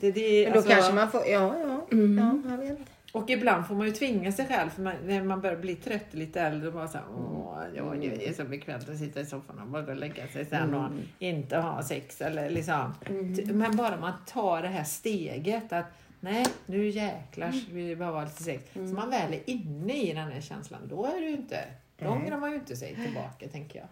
Det, 0.00 0.10
det, 0.10 0.44
Men 0.44 0.52
då 0.52 0.58
alltså- 0.58 0.72
kanske 0.74 0.92
man 0.92 1.10
får... 1.10 1.20
Ja, 1.26 1.54
ja. 1.58 1.86
ja 1.90 2.50
jag 2.50 2.58
vet 2.58 2.70
inte. 2.70 2.90
Och 3.14 3.30
ibland 3.30 3.66
får 3.66 3.74
man 3.74 3.86
ju 3.86 3.92
tvinga 3.92 4.32
sig 4.32 4.46
själv 4.46 4.70
för 4.70 4.82
man, 4.82 4.94
när 5.04 5.22
man 5.22 5.40
börjar 5.40 5.56
bli 5.56 5.74
30 5.76 6.16
lite 6.16 6.40
äldre 6.40 6.68
och 6.68 6.74
bara 6.74 6.88
såhär, 6.88 7.06
åh, 7.16 7.58
ja, 7.74 7.94
det 8.00 8.28
är 8.28 8.32
så 8.32 8.44
bekvämt 8.44 8.88
att 8.88 8.98
sitta 8.98 9.20
i 9.20 9.26
soffan 9.26 9.58
och 9.58 9.68
bara 9.68 9.82
gå 9.82 9.90
och 9.90 9.96
lägga 9.96 10.28
sig 10.28 10.44
sen 10.44 10.74
och 10.74 10.90
inte 11.18 11.56
ha 11.56 11.82
sex 11.82 12.20
eller 12.20 12.50
liksom. 12.50 12.94
T- 13.36 13.52
Men 13.52 13.76
bara 13.76 13.96
man 14.00 14.12
tar 14.26 14.62
det 14.62 14.68
här 14.68 14.84
steget 14.84 15.72
att 15.72 15.86
nej, 16.20 16.46
nu 16.66 16.88
jäklar 16.88 17.52
ska 17.52 17.72
vi 17.74 17.96
bara 17.96 18.10
ha 18.10 18.24
lite 18.24 18.42
sex. 18.42 18.64
Så 18.74 18.80
man 18.80 19.10
väl 19.10 19.32
är 19.34 19.50
inne 19.50 20.02
i 20.02 20.12
den 20.12 20.32
här 20.32 20.40
känslan, 20.40 20.80
då 20.88 21.04
är 21.06 21.20
det 21.20 21.26
ju 21.26 21.36
inte 21.36 21.58
då 21.98 22.06
ångrar 22.08 22.36
man 22.38 22.50
ju 22.50 22.56
inte 22.56 22.76
sig 22.76 22.94
tillbaka, 23.04 23.48
tänker 23.52 23.78
jag. 23.78 23.88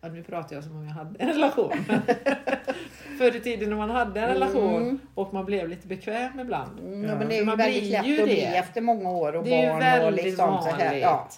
Ja, 0.00 0.08
nu 0.08 0.22
pratar 0.22 0.54
jag 0.56 0.64
som 0.64 0.76
om 0.76 0.84
jag 0.84 0.92
hade 0.92 1.18
en 1.18 1.28
relation. 1.28 1.72
Förr 3.18 3.36
i 3.36 3.40
tiden 3.40 3.70
när 3.70 3.76
man 3.76 3.90
hade 3.90 4.20
en 4.20 4.28
relation 4.28 5.00
och 5.14 5.34
man 5.34 5.44
blev 5.44 5.68
lite 5.68 5.86
bekväm 5.86 6.40
ibland. 6.40 6.78
Mm, 6.78 7.04
ja, 7.04 7.18
men 7.18 7.28
det 7.28 7.34
är 7.34 7.38
ju 7.38 7.44
Man 7.44 7.56
väldigt 7.58 7.82
blir 7.82 7.90
lätt 7.92 8.06
ju 8.06 8.18
att 8.18 8.24
bli 8.24 8.34
det. 8.34 8.56
efter 8.56 8.80
många 8.80 9.10
år 9.10 9.32
och 9.36 9.44
Det 9.44 9.54
är 9.54 9.62
ju 9.62 9.68
barn 9.68 9.76
och 9.76 9.82
väldigt 10.06 10.24
liksom 10.24 10.62
så 10.62 10.68
här. 10.68 10.84
vanligt. 10.84 11.02
Ja. 11.02 11.28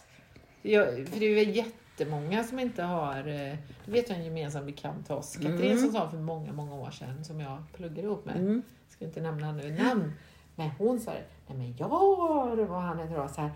Ja, 0.63 0.85
för 0.85 1.21
det 1.21 1.27
är 1.27 1.45
ju 1.45 1.51
jättemånga 1.53 2.45
som 2.45 2.59
inte 2.59 2.83
har... 2.83 3.17
eh, 3.19 3.55
Det 3.85 3.93
vet 3.93 4.09
jag 4.09 4.19
en 4.19 4.25
gemensam 4.25 4.67
bekant 4.67 5.07
till 5.07 5.15
oss, 5.15 5.37
Katrin, 5.37 5.63
Mm. 5.63 5.79
som 5.79 5.93
sa 5.93 6.11
för 6.11 6.17
många, 6.19 6.53
många 6.53 6.75
år 6.75 6.91
sedan, 6.91 7.25
som 7.25 7.41
jag 7.41 7.63
pluggade 7.73 8.01
ihop 8.03 8.25
med. 8.25 8.37
Mm. 8.37 8.63
Ska 8.89 9.05
inte 9.05 9.21
nämna 9.21 9.47
henne 9.47 9.63
vid 9.63 9.83
namn. 9.85 10.13
Men 10.57 10.69
hon 10.79 11.01
sa 11.01 11.11
det, 11.11 11.23
nej 11.47 11.59
men 11.59 11.75
jag, 11.79 11.89
var 11.89 12.81
han 12.81 12.99
heter 12.99 13.15
då, 13.17 13.29
så 13.29 13.41
här, 13.41 13.51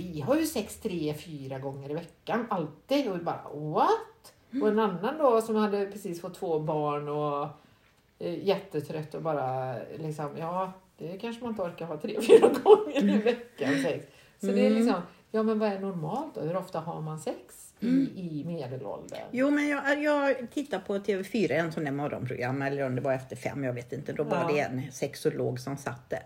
vi 0.00 0.20
har 0.20 0.36
ju 0.36 0.46
sex 0.46 0.80
tre, 0.80 1.14
fyra 1.14 1.58
gånger 1.58 1.90
i 1.90 1.94
veckan, 1.94 2.46
alltid. 2.50 3.08
Och 3.10 3.16
vi 3.18 3.22
bara, 3.22 3.42
what? 3.54 4.32
Och 4.62 4.68
en 4.68 4.78
annan 4.78 5.18
då 5.18 5.40
som 5.42 5.56
hade 5.56 5.86
precis 5.86 6.20
fått 6.20 6.34
två 6.34 6.58
barn 6.58 7.08
och 7.08 7.48
eh, 8.18 8.44
jättetrött 8.46 9.14
och 9.14 9.22
bara 9.22 9.74
liksom, 9.98 10.36
ja, 10.38 10.72
det 10.98 11.18
kanske 11.18 11.42
man 11.42 11.50
inte 11.52 11.62
orkar 11.62 11.86
ha 11.86 11.96
tre, 12.00 12.20
fyra 12.28 12.48
gånger 12.64 13.04
i 13.14 13.18
veckan 13.18 13.74
sex. 13.82 14.06
Så 14.40 14.46
det 14.46 14.66
är 14.66 14.70
liksom, 14.70 15.00
ja 15.30 15.42
men 15.42 15.58
vad 15.58 15.68
är 15.68 15.78
normalt 15.78 16.34
då? 16.34 16.40
Hur 16.40 16.56
ofta 16.56 16.80
har 16.80 17.00
man 17.00 17.20
sex 17.20 17.74
i, 17.80 17.86
i 18.16 18.44
medelåldern? 18.46 19.20
Jo, 19.30 19.50
men 19.50 19.68
jag, 19.68 20.02
jag 20.02 20.50
tittar 20.50 20.78
på 20.78 20.94
TV4, 20.98 21.52
en 21.52 21.72
sån 21.72 21.84
där 21.84 21.92
morgonprogram, 21.92 22.62
eller 22.62 22.86
om 22.86 22.94
det 22.94 23.00
var 23.00 23.12
efter 23.12 23.36
fem, 23.36 23.64
jag 23.64 23.72
vet 23.72 23.92
inte. 23.92 24.12
Då 24.12 24.24
var 24.24 24.36
Ja. 24.36 24.48
det 24.54 24.60
en 24.60 24.92
sexolog 24.92 25.60
som 25.60 25.76
satt 25.76 26.10
där. 26.10 26.22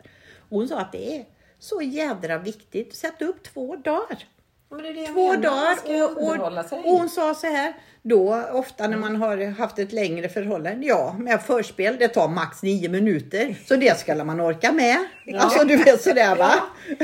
Och 0.49 0.59
hon 0.59 0.69
sa 0.69 0.81
att 0.81 0.93
det 0.93 1.17
är 1.17 1.25
så 1.59 1.83
jädra 1.83 2.39
viktigt 2.39 2.89
att 2.89 2.95
sätta 2.95 3.25
upp 3.25 3.43
två 3.43 3.77
dagar. 3.77 4.25
Det 4.69 4.93
det 4.93 5.07
två 5.07 5.33
menar, 5.33 5.43
dagar. 5.43 6.05
Och, 6.05 6.73
och, 6.73 6.99
hon 6.99 7.09
sa 7.09 7.35
så 7.35 7.47
här, 7.47 7.75
då 8.03 8.43
ofta 8.53 8.89
när 8.89 8.97
man 8.97 9.17
har 9.17 9.51
haft 9.51 9.79
ett 9.79 9.93
längre 9.93 10.29
förhållande, 10.29 10.87
ja 10.87 11.17
med 11.19 11.43
förspel, 11.43 11.97
det 11.99 12.09
tar 12.09 12.29
max 12.29 12.63
nio 12.63 12.89
minuter. 12.89 13.57
Så 13.67 13.77
det 13.77 13.99
ska 13.99 14.25
man 14.25 14.41
orka 14.41 14.73
med. 14.73 14.97
Alltså 15.35 15.65
du 15.65 15.77
vet 15.77 16.03
sådär 16.03 16.37
va? 16.37 16.53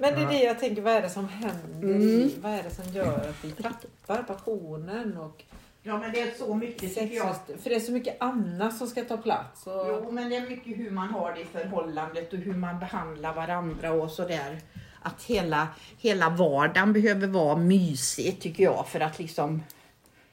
Men 0.00 0.14
det 0.14 0.22
är 0.22 0.26
det 0.26 0.44
jag 0.44 0.60
tänker, 0.60 0.82
vad 0.82 0.92
är 0.92 1.02
det 1.02 1.10
som 1.10 1.28
händer? 1.28 1.88
Mm. 1.88 2.30
Vad 2.40 2.52
är 2.52 2.62
det 2.62 2.70
som 2.70 2.92
gör 2.92 3.16
att 3.16 3.44
vi 3.44 3.50
tappar 3.50 4.22
passionen 4.22 5.16
och 5.16 5.44
Ja 5.86 5.98
men 5.98 6.12
det 6.12 6.20
är 6.20 6.30
så 6.30 6.54
mycket 6.54 6.92
sexlust? 6.92 7.62
För 7.62 7.70
det 7.70 7.76
är 7.76 7.80
så 7.80 7.92
mycket 7.92 8.22
annat 8.22 8.76
som 8.76 8.86
ska 8.86 9.04
ta 9.04 9.16
plats. 9.16 9.66
Och... 9.66 9.86
Jo, 9.88 10.10
men 10.10 10.30
det 10.30 10.36
är 10.36 10.48
mycket 10.48 10.78
hur 10.78 10.90
man 10.90 11.08
har 11.08 11.32
det 11.32 11.40
i 11.40 11.44
förhållandet 11.44 12.32
och 12.32 12.38
hur 12.38 12.54
man 12.54 12.78
behandlar 12.78 13.34
varandra 13.34 13.92
och 13.92 14.10
sådär. 14.10 14.60
Att 15.02 15.22
hela, 15.22 15.68
hela 15.98 16.30
vardagen 16.30 16.92
behöver 16.92 17.26
vara 17.26 17.56
mysig 17.56 18.40
tycker 18.40 18.64
jag 18.64 18.88
för 18.88 19.00
att 19.00 19.18
liksom 19.18 19.62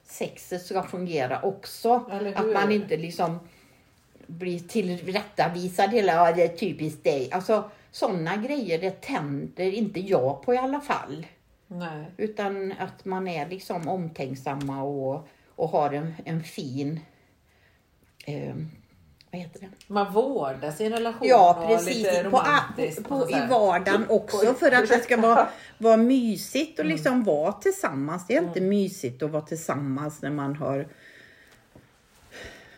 sexet 0.04 0.66
ska 0.66 0.84
fungera 0.84 1.42
också. 1.42 1.94
Att 2.36 2.54
man 2.54 2.72
inte 2.72 2.98
liksom 2.98 3.40
blir 4.28 4.60
tillrättavisad 4.60 5.90
hela, 5.90 6.14
ja 6.14 6.32
det 6.36 6.44
är 6.44 6.58
typiskt 6.58 7.04
dig. 7.04 7.30
Alltså 7.32 7.72
sådana 7.92 8.36
grejer 8.36 8.80
det 8.80 9.02
tänder 9.02 9.72
inte 9.72 10.00
jag 10.00 10.42
på 10.42 10.54
i 10.54 10.58
alla 10.58 10.82
fall. 10.82 11.26
Nej. 11.68 12.12
Utan 12.18 12.74
att 12.80 13.06
man 13.06 13.28
är 13.28 13.50
liksom 13.50 13.88
omtänksamma 13.88 14.84
och, 14.84 15.28
och 15.56 15.70
har 15.70 15.92
en, 15.92 16.14
en 16.26 16.44
fin, 16.44 17.00
eh, 18.26 18.56
vad 19.32 19.42
heter 19.42 19.60
det? 19.60 19.70
Man 19.88 20.14
vårdar 20.14 20.72
sin 20.72 20.92
relation 20.92 21.28
Ja 21.28 21.66
precis, 21.68 22.24
på, 22.24 22.30
på, 23.04 23.30
i 23.30 23.34
så 23.34 23.48
vardagen 23.50 24.06
också 24.10 24.54
för 24.54 24.72
att 24.72 24.90
det 24.90 25.00
ska 25.00 25.18
vara, 25.18 25.50
vara 25.78 25.98
mysigt 25.98 26.80
och 26.80 26.86
liksom 26.86 27.24
vara 27.24 27.54
tillsammans. 27.54 28.28
Det 28.28 28.36
är 28.36 28.42
inte 28.42 28.62
mysigt 28.62 29.24
att 29.24 29.32
vara 29.32 29.42
tillsammans 29.42 30.22
när 30.22 30.32
man 30.32 30.56
har 30.56 30.88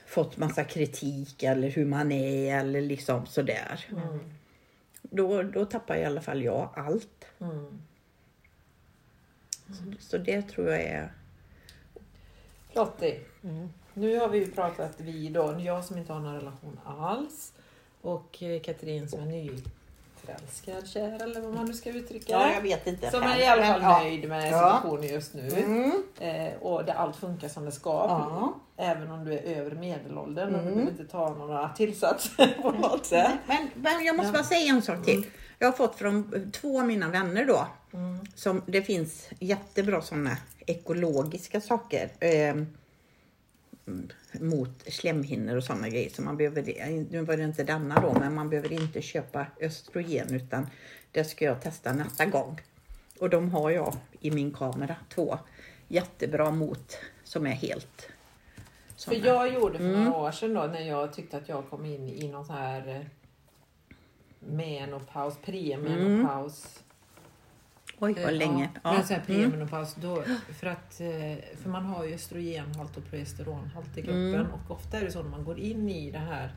fått 0.06 0.38
massa 0.38 0.64
kritik 0.64 1.44
eller 1.44 1.70
hur 1.70 1.86
man 1.86 2.12
är 2.12 2.60
eller 2.60 2.82
liksom 2.82 3.26
sådär. 3.26 3.86
Då, 5.02 5.44
då 5.44 5.66
tappar 5.66 5.96
i 5.96 6.06
alla 6.06 6.22
fall 6.22 6.44
jag 6.44 6.70
allt. 6.76 7.26
Mm. 7.40 7.82
Så 10.00 10.18
det 10.18 10.42
tror 10.42 10.70
jag 10.70 10.82
är... 10.82 11.12
Lottie, 12.76 13.20
Mm. 13.44 13.70
nu 13.94 14.20
har 14.20 14.28
vi 14.28 14.38
ju 14.38 14.52
pratat 14.52 14.92
vi 14.98 15.30
då, 15.30 15.56
jag 15.60 15.84
som 15.84 15.98
inte 15.98 16.14
har 16.14 16.20
någon 16.20 16.36
relation 16.36 16.80
alls 16.86 17.54
och 18.02 18.44
eh, 18.44 18.62
Katrin 18.62 19.10
som 19.10 19.20
är 19.20 19.26
nyförälskad, 19.26 20.88
kär 20.88 21.24
eller 21.24 21.42
vad 21.42 21.54
man 21.54 21.66
nu 21.66 21.74
ska 21.74 21.90
uttrycka 21.90 22.32
Ja, 22.34 22.54
jag 22.54 22.62
vet 22.62 22.88
inte. 22.88 23.12
Som 23.12 23.24
är 23.24 23.40
i 23.40 23.46
alla 23.46 23.64
fall 23.64 23.82
Men, 23.82 24.04
nöjd 24.04 24.30
med 24.30 24.52
Ja. 24.52 24.76
situationen 24.76 25.10
just 25.14 25.34
nu. 25.34 25.48
Mm. 25.50 26.04
Eh, 26.20 26.54
och 26.62 26.86
där 26.86 26.94
allt 26.94 27.16
funkar 27.16 27.48
som 27.48 27.66
det 27.66 27.72
ska. 27.72 27.90
Ja. 27.90 28.54
Även 28.78 29.12
om 29.12 29.26
du 29.26 29.34
är 29.34 29.44
över 29.44 29.72
medelåldern 29.72 30.48
och 30.56 30.62
du 30.62 30.68
Mm. 30.68 30.74
behöver 30.74 30.92
inte 30.92 31.12
ta 31.12 31.30
några 31.34 31.70
tillsatser 31.70 32.58
på 32.62 32.72
något 32.72 33.06
sätt. 33.06 33.32
Men, 33.48 33.70
men 33.76 34.06
jag 34.06 34.16
måste 34.18 34.32
bara 34.32 34.44
säga 34.44 34.74
en 34.74 34.82
sak 34.82 35.06
till. 35.06 35.26
Jag 35.60 35.68
har 35.68 35.72
fått 35.74 35.96
från 35.96 36.52
två 36.52 36.80
av 36.80 36.88
mina 36.88 37.10
vänner 37.10 37.46
då. 37.46 37.68
Mm. 37.94 38.20
Som, 38.36 38.62
det 38.66 38.82
finns 38.82 39.30
jättebra 39.40 40.02
sådana 40.02 40.38
ekologiska 40.66 41.62
saker. 41.62 42.10
Eh, 42.20 42.56
mot 44.40 44.84
slemhinnor 44.88 45.56
och 45.58 45.64
sådana 45.64 45.90
grejer. 45.90 46.10
Så 46.10 46.22
man 46.22 46.38
behöver, 46.38 46.64
nu 47.12 47.22
var 47.22 47.38
det 47.38 47.44
inte 47.44 47.64
denna 47.64 48.02
då, 48.02 48.20
men 48.20 48.34
man 48.34 48.50
behöver 48.50 48.74
inte 48.74 49.02
köpa 49.02 49.46
östrogen 49.62 50.34
utan 50.36 50.68
det 51.12 51.24
ska 51.24 51.46
jag 51.46 51.62
testa 51.62 51.94
nästa 51.94 52.26
gång. 52.26 52.62
Och 53.20 53.30
de 53.30 53.50
har 53.52 53.70
jag 53.70 53.96
i 54.20 54.32
min 54.32 54.54
kamera, 54.54 54.96
två 55.10 55.38
jättebra 55.88 56.52
mot 56.52 56.98
som 57.24 57.48
är 57.48 57.52
helt 57.52 58.08
För 58.88 59.02
såna. 59.02 59.18
jag 59.18 59.54
gjorde 59.54 59.78
för 59.78 59.86
Mm. 59.86 60.04
några 60.04 60.18
år 60.18 60.32
sedan 60.32 60.54
då 60.54 60.64
när 60.64 60.82
jag 60.82 61.14
tyckte 61.14 61.38
att 61.38 61.50
jag 61.50 61.70
kom 61.70 61.86
in 61.86 62.10
i 62.10 62.28
någon 62.28 62.46
sån 62.46 62.56
här 62.56 62.88
eh, 62.88 63.02
menopaus, 64.48 65.38
premenopaus. 65.46 66.80
Oj 68.00 68.16
vad 68.24 68.34
länge. 68.34 68.70
Ja, 68.84 68.94
men 68.94 69.04
så 69.08 69.14
här 69.14 69.22
Mm. 69.28 69.42
premenopaus. 69.52 69.96
Då, 70.02 70.24
för, 70.60 70.68
att, 70.68 71.02
eh, 71.02 71.58
för 71.62 71.70
man 71.70 71.86
har 71.86 72.06
ju 72.06 72.14
östrogenhalt 72.14 72.98
och 72.98 73.06
progesteronhalt 73.10 73.98
i 73.98 74.02
kroppen 74.02 74.34
Mm. 74.36 74.48
och 74.52 74.72
ofta 74.72 74.98
är 74.98 75.06
det 75.06 75.12
så 75.12 75.24
när 75.24 75.30
man 75.30 75.44
går 75.46 75.60
in 75.60 75.90
i 75.90 76.12
det 76.12 76.18
här 76.18 76.50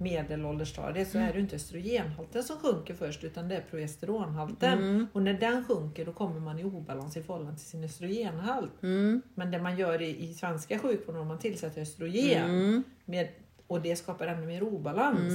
medelåldersstadiet 0.00 1.08
så 1.10 1.18
är 1.18 1.32
det 1.32 1.40
inte 1.40 1.56
östrogenhalten 1.56 2.42
som 2.44 2.56
sjunker 2.56 2.94
först 2.94 3.24
utan 3.24 3.48
det 3.48 3.56
är 3.56 3.60
progesteronhalten. 3.70 4.78
Mm. 4.78 5.06
Och 5.12 5.22
när 5.22 5.34
den 5.34 5.64
sjunker 5.64 6.04
då 6.04 6.12
kommer 6.12 6.40
man 6.40 6.58
i 6.58 6.64
obalans 6.64 7.16
i 7.16 7.22
förhållande 7.22 7.58
till 7.58 7.66
sin 7.66 7.84
östrogenhalt. 7.84 8.82
Mm. 8.82 9.22
Men 9.34 9.50
det 9.50 9.58
man 9.62 9.78
gör 9.78 10.02
i, 10.02 10.28
i 10.30 10.34
svenska 10.34 10.78
sjukvården 10.78 11.26
man 11.26 11.38
tillsätter 11.38 11.80
östrogen 11.82 12.50
Mm. 12.50 12.82
med, 13.04 13.28
och 13.66 13.80
det 13.80 13.96
skapar 13.96 14.26
ännu 14.26 14.46
mer 14.46 14.62
obalans. 14.62 15.32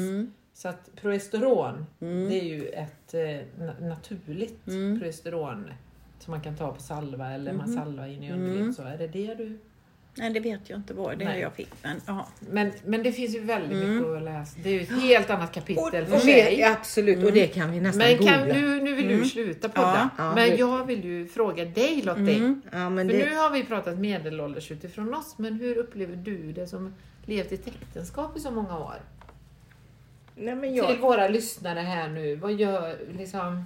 Mm. 0.51 0.53
Så 0.53 0.67
att 0.67 0.89
progesteron, 1.01 1.85
Mm. 2.01 2.29
det 2.29 2.39
är 2.39 2.43
ju 2.43 2.67
ett 2.67 3.13
eh, 3.13 3.19
na- 3.63 3.87
naturligt 3.87 4.67
Mm. 4.67 4.99
progesteron 4.99 5.71
som 6.19 6.31
man 6.31 6.41
kan 6.41 6.55
ta 6.57 6.71
på 6.73 6.81
salva 6.81 7.31
eller 7.31 7.53
man 7.53 7.69
Mhm. 7.69 7.77
salva 7.77 8.07
in 8.07 8.23
i 8.23 8.27
Mm. 8.27 8.41
underlivet. 8.41 8.75
Så 8.75 8.81
är 8.83 8.97
det 8.97 9.07
det 9.07 9.33
du... 9.35 9.57
Nej, 10.17 10.29
det 10.29 10.39
vet 10.39 10.69
jag 10.69 10.79
inte 10.79 10.93
vad 10.93 11.17
det 11.17 11.23
är 11.25 11.29
Nej. 11.29 11.41
jag 11.41 11.53
fick. 11.53 11.69
Men. 11.83 12.01
Men, 12.39 12.71
men 12.85 13.03
det 13.03 13.11
finns 13.11 13.35
ju 13.35 13.39
väldigt 13.39 13.71
Mm. 13.83 13.95
mycket 13.95 14.11
att 14.11 14.23
läsa. 14.23 14.57
Det 14.63 14.69
är 14.69 14.73
ju 14.73 14.81
ett 14.81 15.01
helt 15.01 15.29
annat 15.29 15.51
kapitel 15.51 16.05
för 16.05 16.15
Och 16.15 16.21
sig. 16.21 16.55
det, 16.57 16.63
absolut, 16.63 17.25
och 17.25 17.31
det 17.31 17.47
kan 17.47 17.71
vi 17.71 17.79
nästan 17.81 17.99
Men 18.07 18.17
googla. 18.17 18.31
kan, 18.37 18.47
nu, 18.47 18.81
nu 18.81 18.95
vill 18.95 19.07
du 19.07 19.13
Mm. 19.13 19.25
sluta 19.25 19.69
podda. 19.69 20.09
Ja. 20.17 20.23
Ja, 20.23 20.35
men 20.35 20.49
det- 20.49 20.55
jag 20.55 20.85
vill 20.85 21.03
ju 21.05 21.27
fråga 21.27 21.65
dig 21.65 22.01
Lottie. 22.05 22.35
Mm. 22.37 22.61
ja, 22.71 22.89
men 22.89 23.09
För 23.09 23.17
det, 23.17 23.29
nu 23.29 23.35
har 23.35 23.49
vi 23.49 23.63
pratat 23.63 23.97
medelålders 23.97 24.71
utifrån 24.71 25.13
oss. 25.13 25.35
Men 25.37 25.53
hur 25.53 25.77
upplever 25.77 26.15
du 26.15 26.51
det 26.51 26.67
som 26.67 26.93
levt 27.25 27.51
i 27.51 27.55
ett 27.55 27.67
äktenskap 27.67 28.37
i 28.37 28.39
så 28.39 28.51
många 28.51 28.77
år? 28.79 28.95
Nej, 30.35 30.55
men 30.55 30.69
Till 30.69 30.77
jag, 30.77 30.97
våra 30.97 31.27
lyssnare 31.27 31.79
här 31.79 32.09
nu. 32.09 32.35
Vad 32.35 32.53
gör 32.53 32.97
liksom... 33.17 33.65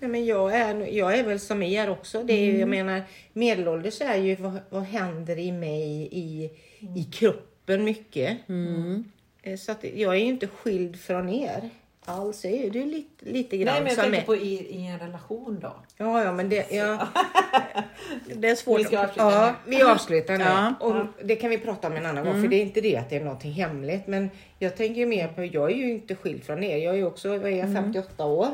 nej, 0.00 0.10
men 0.10 0.24
jag, 0.26 0.54
är, 0.54 0.86
jag 0.86 1.18
är 1.18 1.24
väl 1.24 1.40
som 1.40 1.62
er 1.62 1.90
också. 1.90 2.22
Det 2.22 2.32
är, 2.32 2.48
Mm. 2.48 2.60
Jag 2.60 2.68
menar, 2.68 3.02
medelålders 3.32 4.00
är 4.00 4.16
ju 4.16 4.34
vad, 4.34 4.58
vad 4.70 4.82
händer 4.82 5.38
i 5.38 5.52
mig 5.52 6.08
i, 6.12 6.50
i 6.96 7.04
kroppen 7.12 7.84
mycket. 7.84 8.48
Mm. 8.48 9.04
Eh, 9.42 9.56
Så 9.56 9.72
att 9.72 9.84
jag 9.94 10.14
är 10.14 10.18
ju 10.18 10.24
inte 10.26 10.46
skild 10.46 11.00
från 11.00 11.28
er 11.28 11.70
alls. 12.06 12.44
Jag 12.44 12.52
är 12.52 12.70
ju 12.70 12.84
lite, 12.84 13.24
lite 13.30 13.56
grann 13.56 13.74
Nej 13.74 13.82
men 13.82 13.88
jag 13.94 13.98
tänker 14.04 14.20
är. 14.20 14.24
på 14.24 14.36
i, 14.36 14.54
i 14.76 14.86
en 14.86 14.98
relation 14.98 15.58
då. 15.62 15.72
Ja, 15.96 16.24
ja, 16.24 16.32
men 16.32 16.48
det... 16.48 16.66
Ja, 16.72 17.06
Det 18.36 18.48
är 18.48 18.54
svårt. 18.54 18.80
Vi 18.80 18.84
ska 18.84 18.98
att- 18.98 19.04
avsluta 19.18 19.30
ja, 19.46 19.54
vi 19.66 19.82
avslutar 19.82 20.38
nu. 20.38 20.44
Ja. 20.44 20.74
Och 20.80 20.94
det 21.24 21.36
kan 21.36 21.50
vi 21.50 21.58
prata 21.58 21.88
om 21.88 21.92
en 21.96 22.06
annan 22.06 22.24
gång, 22.24 22.40
för 22.42 22.48
det 22.48 22.56
är 22.56 22.62
inte 22.62 22.80
det 22.80 22.96
att 22.96 23.10
det 23.10 23.16
är 23.16 23.24
någonting 23.24 23.52
hemligt. 23.52 24.06
Men 24.06 24.30
jag 24.58 24.76
tänker 24.76 25.06
mer 25.06 25.28
på, 25.28 25.44
jag 25.44 25.70
är 25.70 25.76
ju 25.76 25.90
inte 25.90 26.14
skild 26.14 26.44
från 26.44 26.62
er. 26.64 26.76
Jag 26.76 26.94
är 26.94 26.98
ju 26.98 27.06
också, 27.06 27.28
vad 27.28 27.52
är 27.52 27.56
jag, 27.56 27.72
58 27.74 28.24
år. 28.24 28.46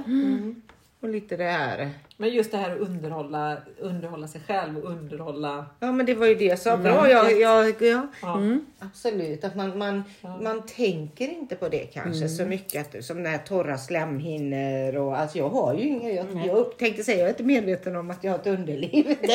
Och 1.02 1.08
lite 1.08 1.36
det 1.36 1.44
här. 1.44 1.90
Men 2.16 2.30
just 2.30 2.50
det 2.50 2.56
här 2.56 2.70
att 2.72 2.78
underhålla, 2.78 3.56
underhålla 3.80 4.28
sig 4.28 4.40
själv 4.46 4.78
och 4.78 4.90
underhålla... 4.90 5.66
Ja 5.80 5.92
men 5.92 6.06
det 6.06 6.14
var 6.14 6.26
ju 6.26 6.34
det 6.34 6.44
jag 6.44 6.58
sa. 6.58 6.70
Mm. 6.70 6.82
Bra, 6.82 7.10
jag, 7.10 7.40
jag, 7.40 7.74
ja, 7.82 8.06
Ja. 8.22 8.40
absolut. 8.78 9.44
Att 9.44 9.56
man, 9.56 9.78
man, 9.78 10.02
man 10.42 10.62
tänker 10.66 11.28
inte 11.28 11.56
på 11.56 11.68
det 11.68 11.78
kanske 11.92 12.28
så 12.28 12.44
mycket. 12.44 12.94
Att, 12.96 13.04
som 13.04 13.16
den 13.22 13.32
här 13.32 13.38
torra 13.38 13.78
slemhinnor 13.78 14.96
och 14.96 15.18
alltså 15.18 15.38
jag 15.38 15.48
har 15.48 15.74
ju 15.74 15.80
inga. 15.88 16.10
Jag, 16.10 16.26
jag 16.46 16.56
upp- 16.56 16.78
tänkte 16.78 17.04
säga, 17.04 17.18
jag 17.18 17.24
är 17.26 17.30
inte 17.30 17.42
medveten 17.42 17.96
om 17.96 18.10
att 18.10 18.24
jag 18.24 18.32
har 18.32 18.38
ett 18.38 18.46
underliv. 18.46 19.16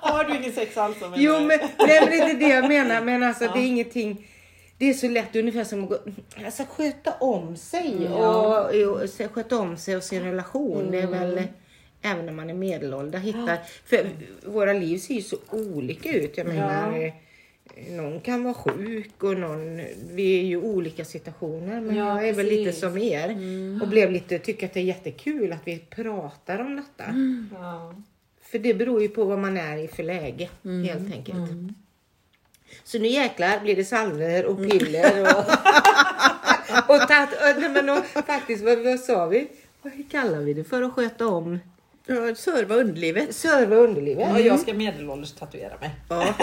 Har 0.00 0.24
du 0.24 0.36
ingen 0.36 0.52
sex 0.52 0.76
alls? 0.76 0.96
Jo 1.16 1.32
men, 1.32 1.46
nej, 1.48 1.60
men 1.78 1.88
det 2.10 2.16
är 2.18 2.30
inte 2.30 2.46
det 2.46 2.54
jag 2.54 2.68
menar. 2.68 3.00
Men 3.00 3.22
alltså 3.22 3.44
det 3.44 3.58
är 3.60 3.66
ingenting. 3.66 4.26
Det 4.78 4.90
är 4.90 4.94
så 4.94 5.08
lätt 5.08 5.36
ungefär 5.36 5.64
som 5.64 5.82
att 5.84 5.88
gå, 5.88 5.98
alltså, 6.44 6.62
sköta 6.68 7.12
om 7.12 7.56
sig 7.56 8.08
och, 8.08 8.64
och, 9.02 9.08
så- 9.08 9.28
sköta 9.28 9.58
om 9.58 9.76
sig 9.76 9.96
och 9.96 10.02
sin 10.02 10.22
relation. 10.22 10.90
Det 10.90 10.98
är 11.00 11.06
väl 11.06 11.42
även 12.02 12.26
när 12.26 12.32
man 12.32 12.50
är 12.50 12.54
medelålder. 12.54 13.18
Hitta, 13.18 13.58
för 13.84 14.06
våra 14.46 14.72
liv 14.72 14.98
ser 14.98 15.14
ju 15.14 15.22
så 15.22 15.36
olika 15.50 16.12
ut. 16.12 16.36
Jag 16.38 16.46
menar, 16.46 16.98
eh, 17.04 17.12
någon 17.96 18.20
kan 18.20 18.44
vara 18.44 18.54
sjuk 18.54 19.22
och 19.22 19.36
någon, 19.38 19.76
vi 20.12 20.38
är 20.40 20.44
ju 20.44 20.56
olika 20.56 21.04
situationer. 21.04 21.80
Men 21.80 21.96
Ja, 21.96 22.20
jag 22.20 22.28
är 22.28 22.32
väl 22.32 22.46
lite 22.46 22.64
precis. 22.64 22.80
som 22.80 22.98
er 22.98 23.30
och 23.82 23.88
blev 23.88 24.10
lite, 24.12 24.38
tycker 24.38 24.66
att 24.66 24.74
det 24.74 24.80
är 24.80 24.84
jättekul 24.84 25.52
att 25.52 25.62
vi 25.64 25.78
pratar 25.78 26.58
om 26.58 26.76
detta. 26.76 27.04
Ja. 27.60 27.94
För 28.42 28.58
det 28.58 28.74
beror 28.74 29.02
ju 29.02 29.08
på 29.08 29.24
vad 29.24 29.38
man 29.38 29.56
är 29.56 29.76
i 29.76 29.88
för 29.88 30.02
läge 30.02 30.48
helt 30.86 31.14
enkelt. 31.14 31.50
Så 32.84 32.98
nu 32.98 33.08
jäklar 33.08 33.60
blir 33.60 33.76
det 33.76 33.84
salver 33.84 34.44
och 34.46 34.56
piller 34.70 35.22
och, 35.22 35.38
och, 36.94 37.08
tat, 37.08 37.28
och, 37.32 37.60
nej, 37.60 37.68
men 37.70 37.88
och 37.88 38.04
faktiskt 38.26 38.64
vad, 38.64 38.78
vad 38.78 39.00
sa 39.00 39.26
vi? 39.26 39.48
Vad 39.82 39.92
kallar 40.10 40.38
vi 40.38 40.54
det 40.54 40.64
för 40.64 40.82
att 40.82 40.92
sköta 40.92 41.26
om? 41.26 41.58
Ja, 42.06 42.34
serva 42.34 42.74
underlivet. 42.74 43.34
Serva 43.36 43.76
underlivet? 43.76 44.32
Och 44.32 44.40
jag 44.40 44.60
ska 44.60 44.74
medelålders 44.74 45.32
tatuera 45.32 45.72
mig. 45.80 45.90
Ja. 46.08 46.34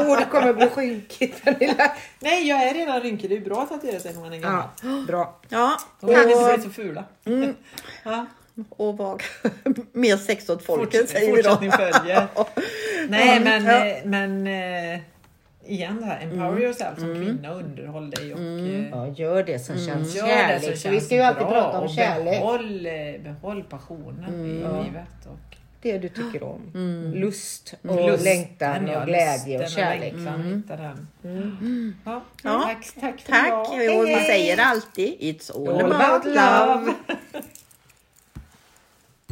Åh, 0.00 0.18
det 0.18 0.26
kommer 0.30 0.52
bli 0.52 0.66
skinkigt 0.66 1.44
Pernilla. 1.44 1.92
Nej, 2.20 2.48
jag 2.48 2.62
är 2.62 2.74
redan 2.74 3.00
rynkig. 3.00 3.30
Det 3.30 3.36
är 3.36 3.40
bra 3.40 3.62
att 3.62 3.68
tatuera 3.68 4.00
sig 4.00 4.14
när 4.14 4.20
man 4.20 4.32
är 4.32 4.38
gammal. 4.38 4.62
Ja, 4.82 5.04
bra. 5.06 5.40
Ja, 5.48 5.76
Då 6.00 6.06
kan 6.06 6.26
vi 6.26 6.32
inte 6.32 6.44
Och- 6.44 6.54
bli 6.54 6.62
så 6.64 6.70
fula. 6.70 7.04
mm. 7.24 7.54
Ja. 8.04 8.26
och 8.68 8.96
vara 8.98 9.18
mer 9.92 10.16
sex 10.16 10.48
åt 10.50 10.64
folket 10.64 11.10
säger 11.10 11.36
vi 11.36 11.42
då. 11.42 11.50
fortsättning 11.50 11.72
följer. 11.72 12.26
Nej 13.08 13.34
Ja, 13.36 13.40
men, 13.44 13.64
ja. 13.64 13.86
eh, 13.86 13.96
men 14.04 14.46
eh, 14.94 15.00
igen 15.66 16.00
det 16.00 16.06
här, 16.06 16.20
empower 16.22 16.60
yourself 16.60 16.98
som 16.98 17.14
kvinna, 17.14 17.50
underhåll 17.54 18.10
dig 18.10 18.34
och 18.34 18.40
eh, 18.40 18.88
Ja, 18.90 19.08
gör 19.08 19.42
det 19.42 19.58
som 19.58 19.76
känns 19.78 20.16
gör 20.16 20.26
kärlek. 20.26 20.60
det 20.62 20.66
som 20.66 20.76
Så 20.76 20.88
vi 20.88 20.94
känns 20.96 21.06
ska 21.06 21.14
ju 21.14 21.20
alltid 21.22 21.46
bra 21.46 21.52
prata 21.52 21.78
om 21.78 21.84
och 21.84 21.90
kärlek. 21.90 22.40
Behåll, 22.40 22.86
eh, 22.86 22.92
behåll 23.24 23.62
passionen 23.62 24.46
i 24.46 24.60
Ja. 24.60 24.82
livet. 24.82 25.26
Och 25.26 25.56
Det 25.82 25.98
du 25.98 26.08
tycker 26.08 26.42
om. 26.42 26.60
Lust 27.14 27.74
och 27.88 27.96
lusten, 27.96 28.24
längtan 28.24 28.88
och 28.88 29.06
glädje 29.06 29.62
och 29.62 29.68
kärlek. 29.70 30.12
längtan, 30.14 30.42
hitta 30.42 30.76
den. 30.76 31.08
Ja, 32.04 32.20
Ja. 32.44 32.62
Tack, 32.66 32.90
tack 33.00 33.24
Tack! 33.24 33.68
Och 33.68 33.78
vi 34.08 34.14
säger 34.26 34.58
alltid 34.60 35.14
It's 35.20 35.52
all, 35.56 35.68
All 35.68 35.92
about 35.92 36.00
about 36.02 36.24
love. 36.24 36.84
love. 36.86 36.94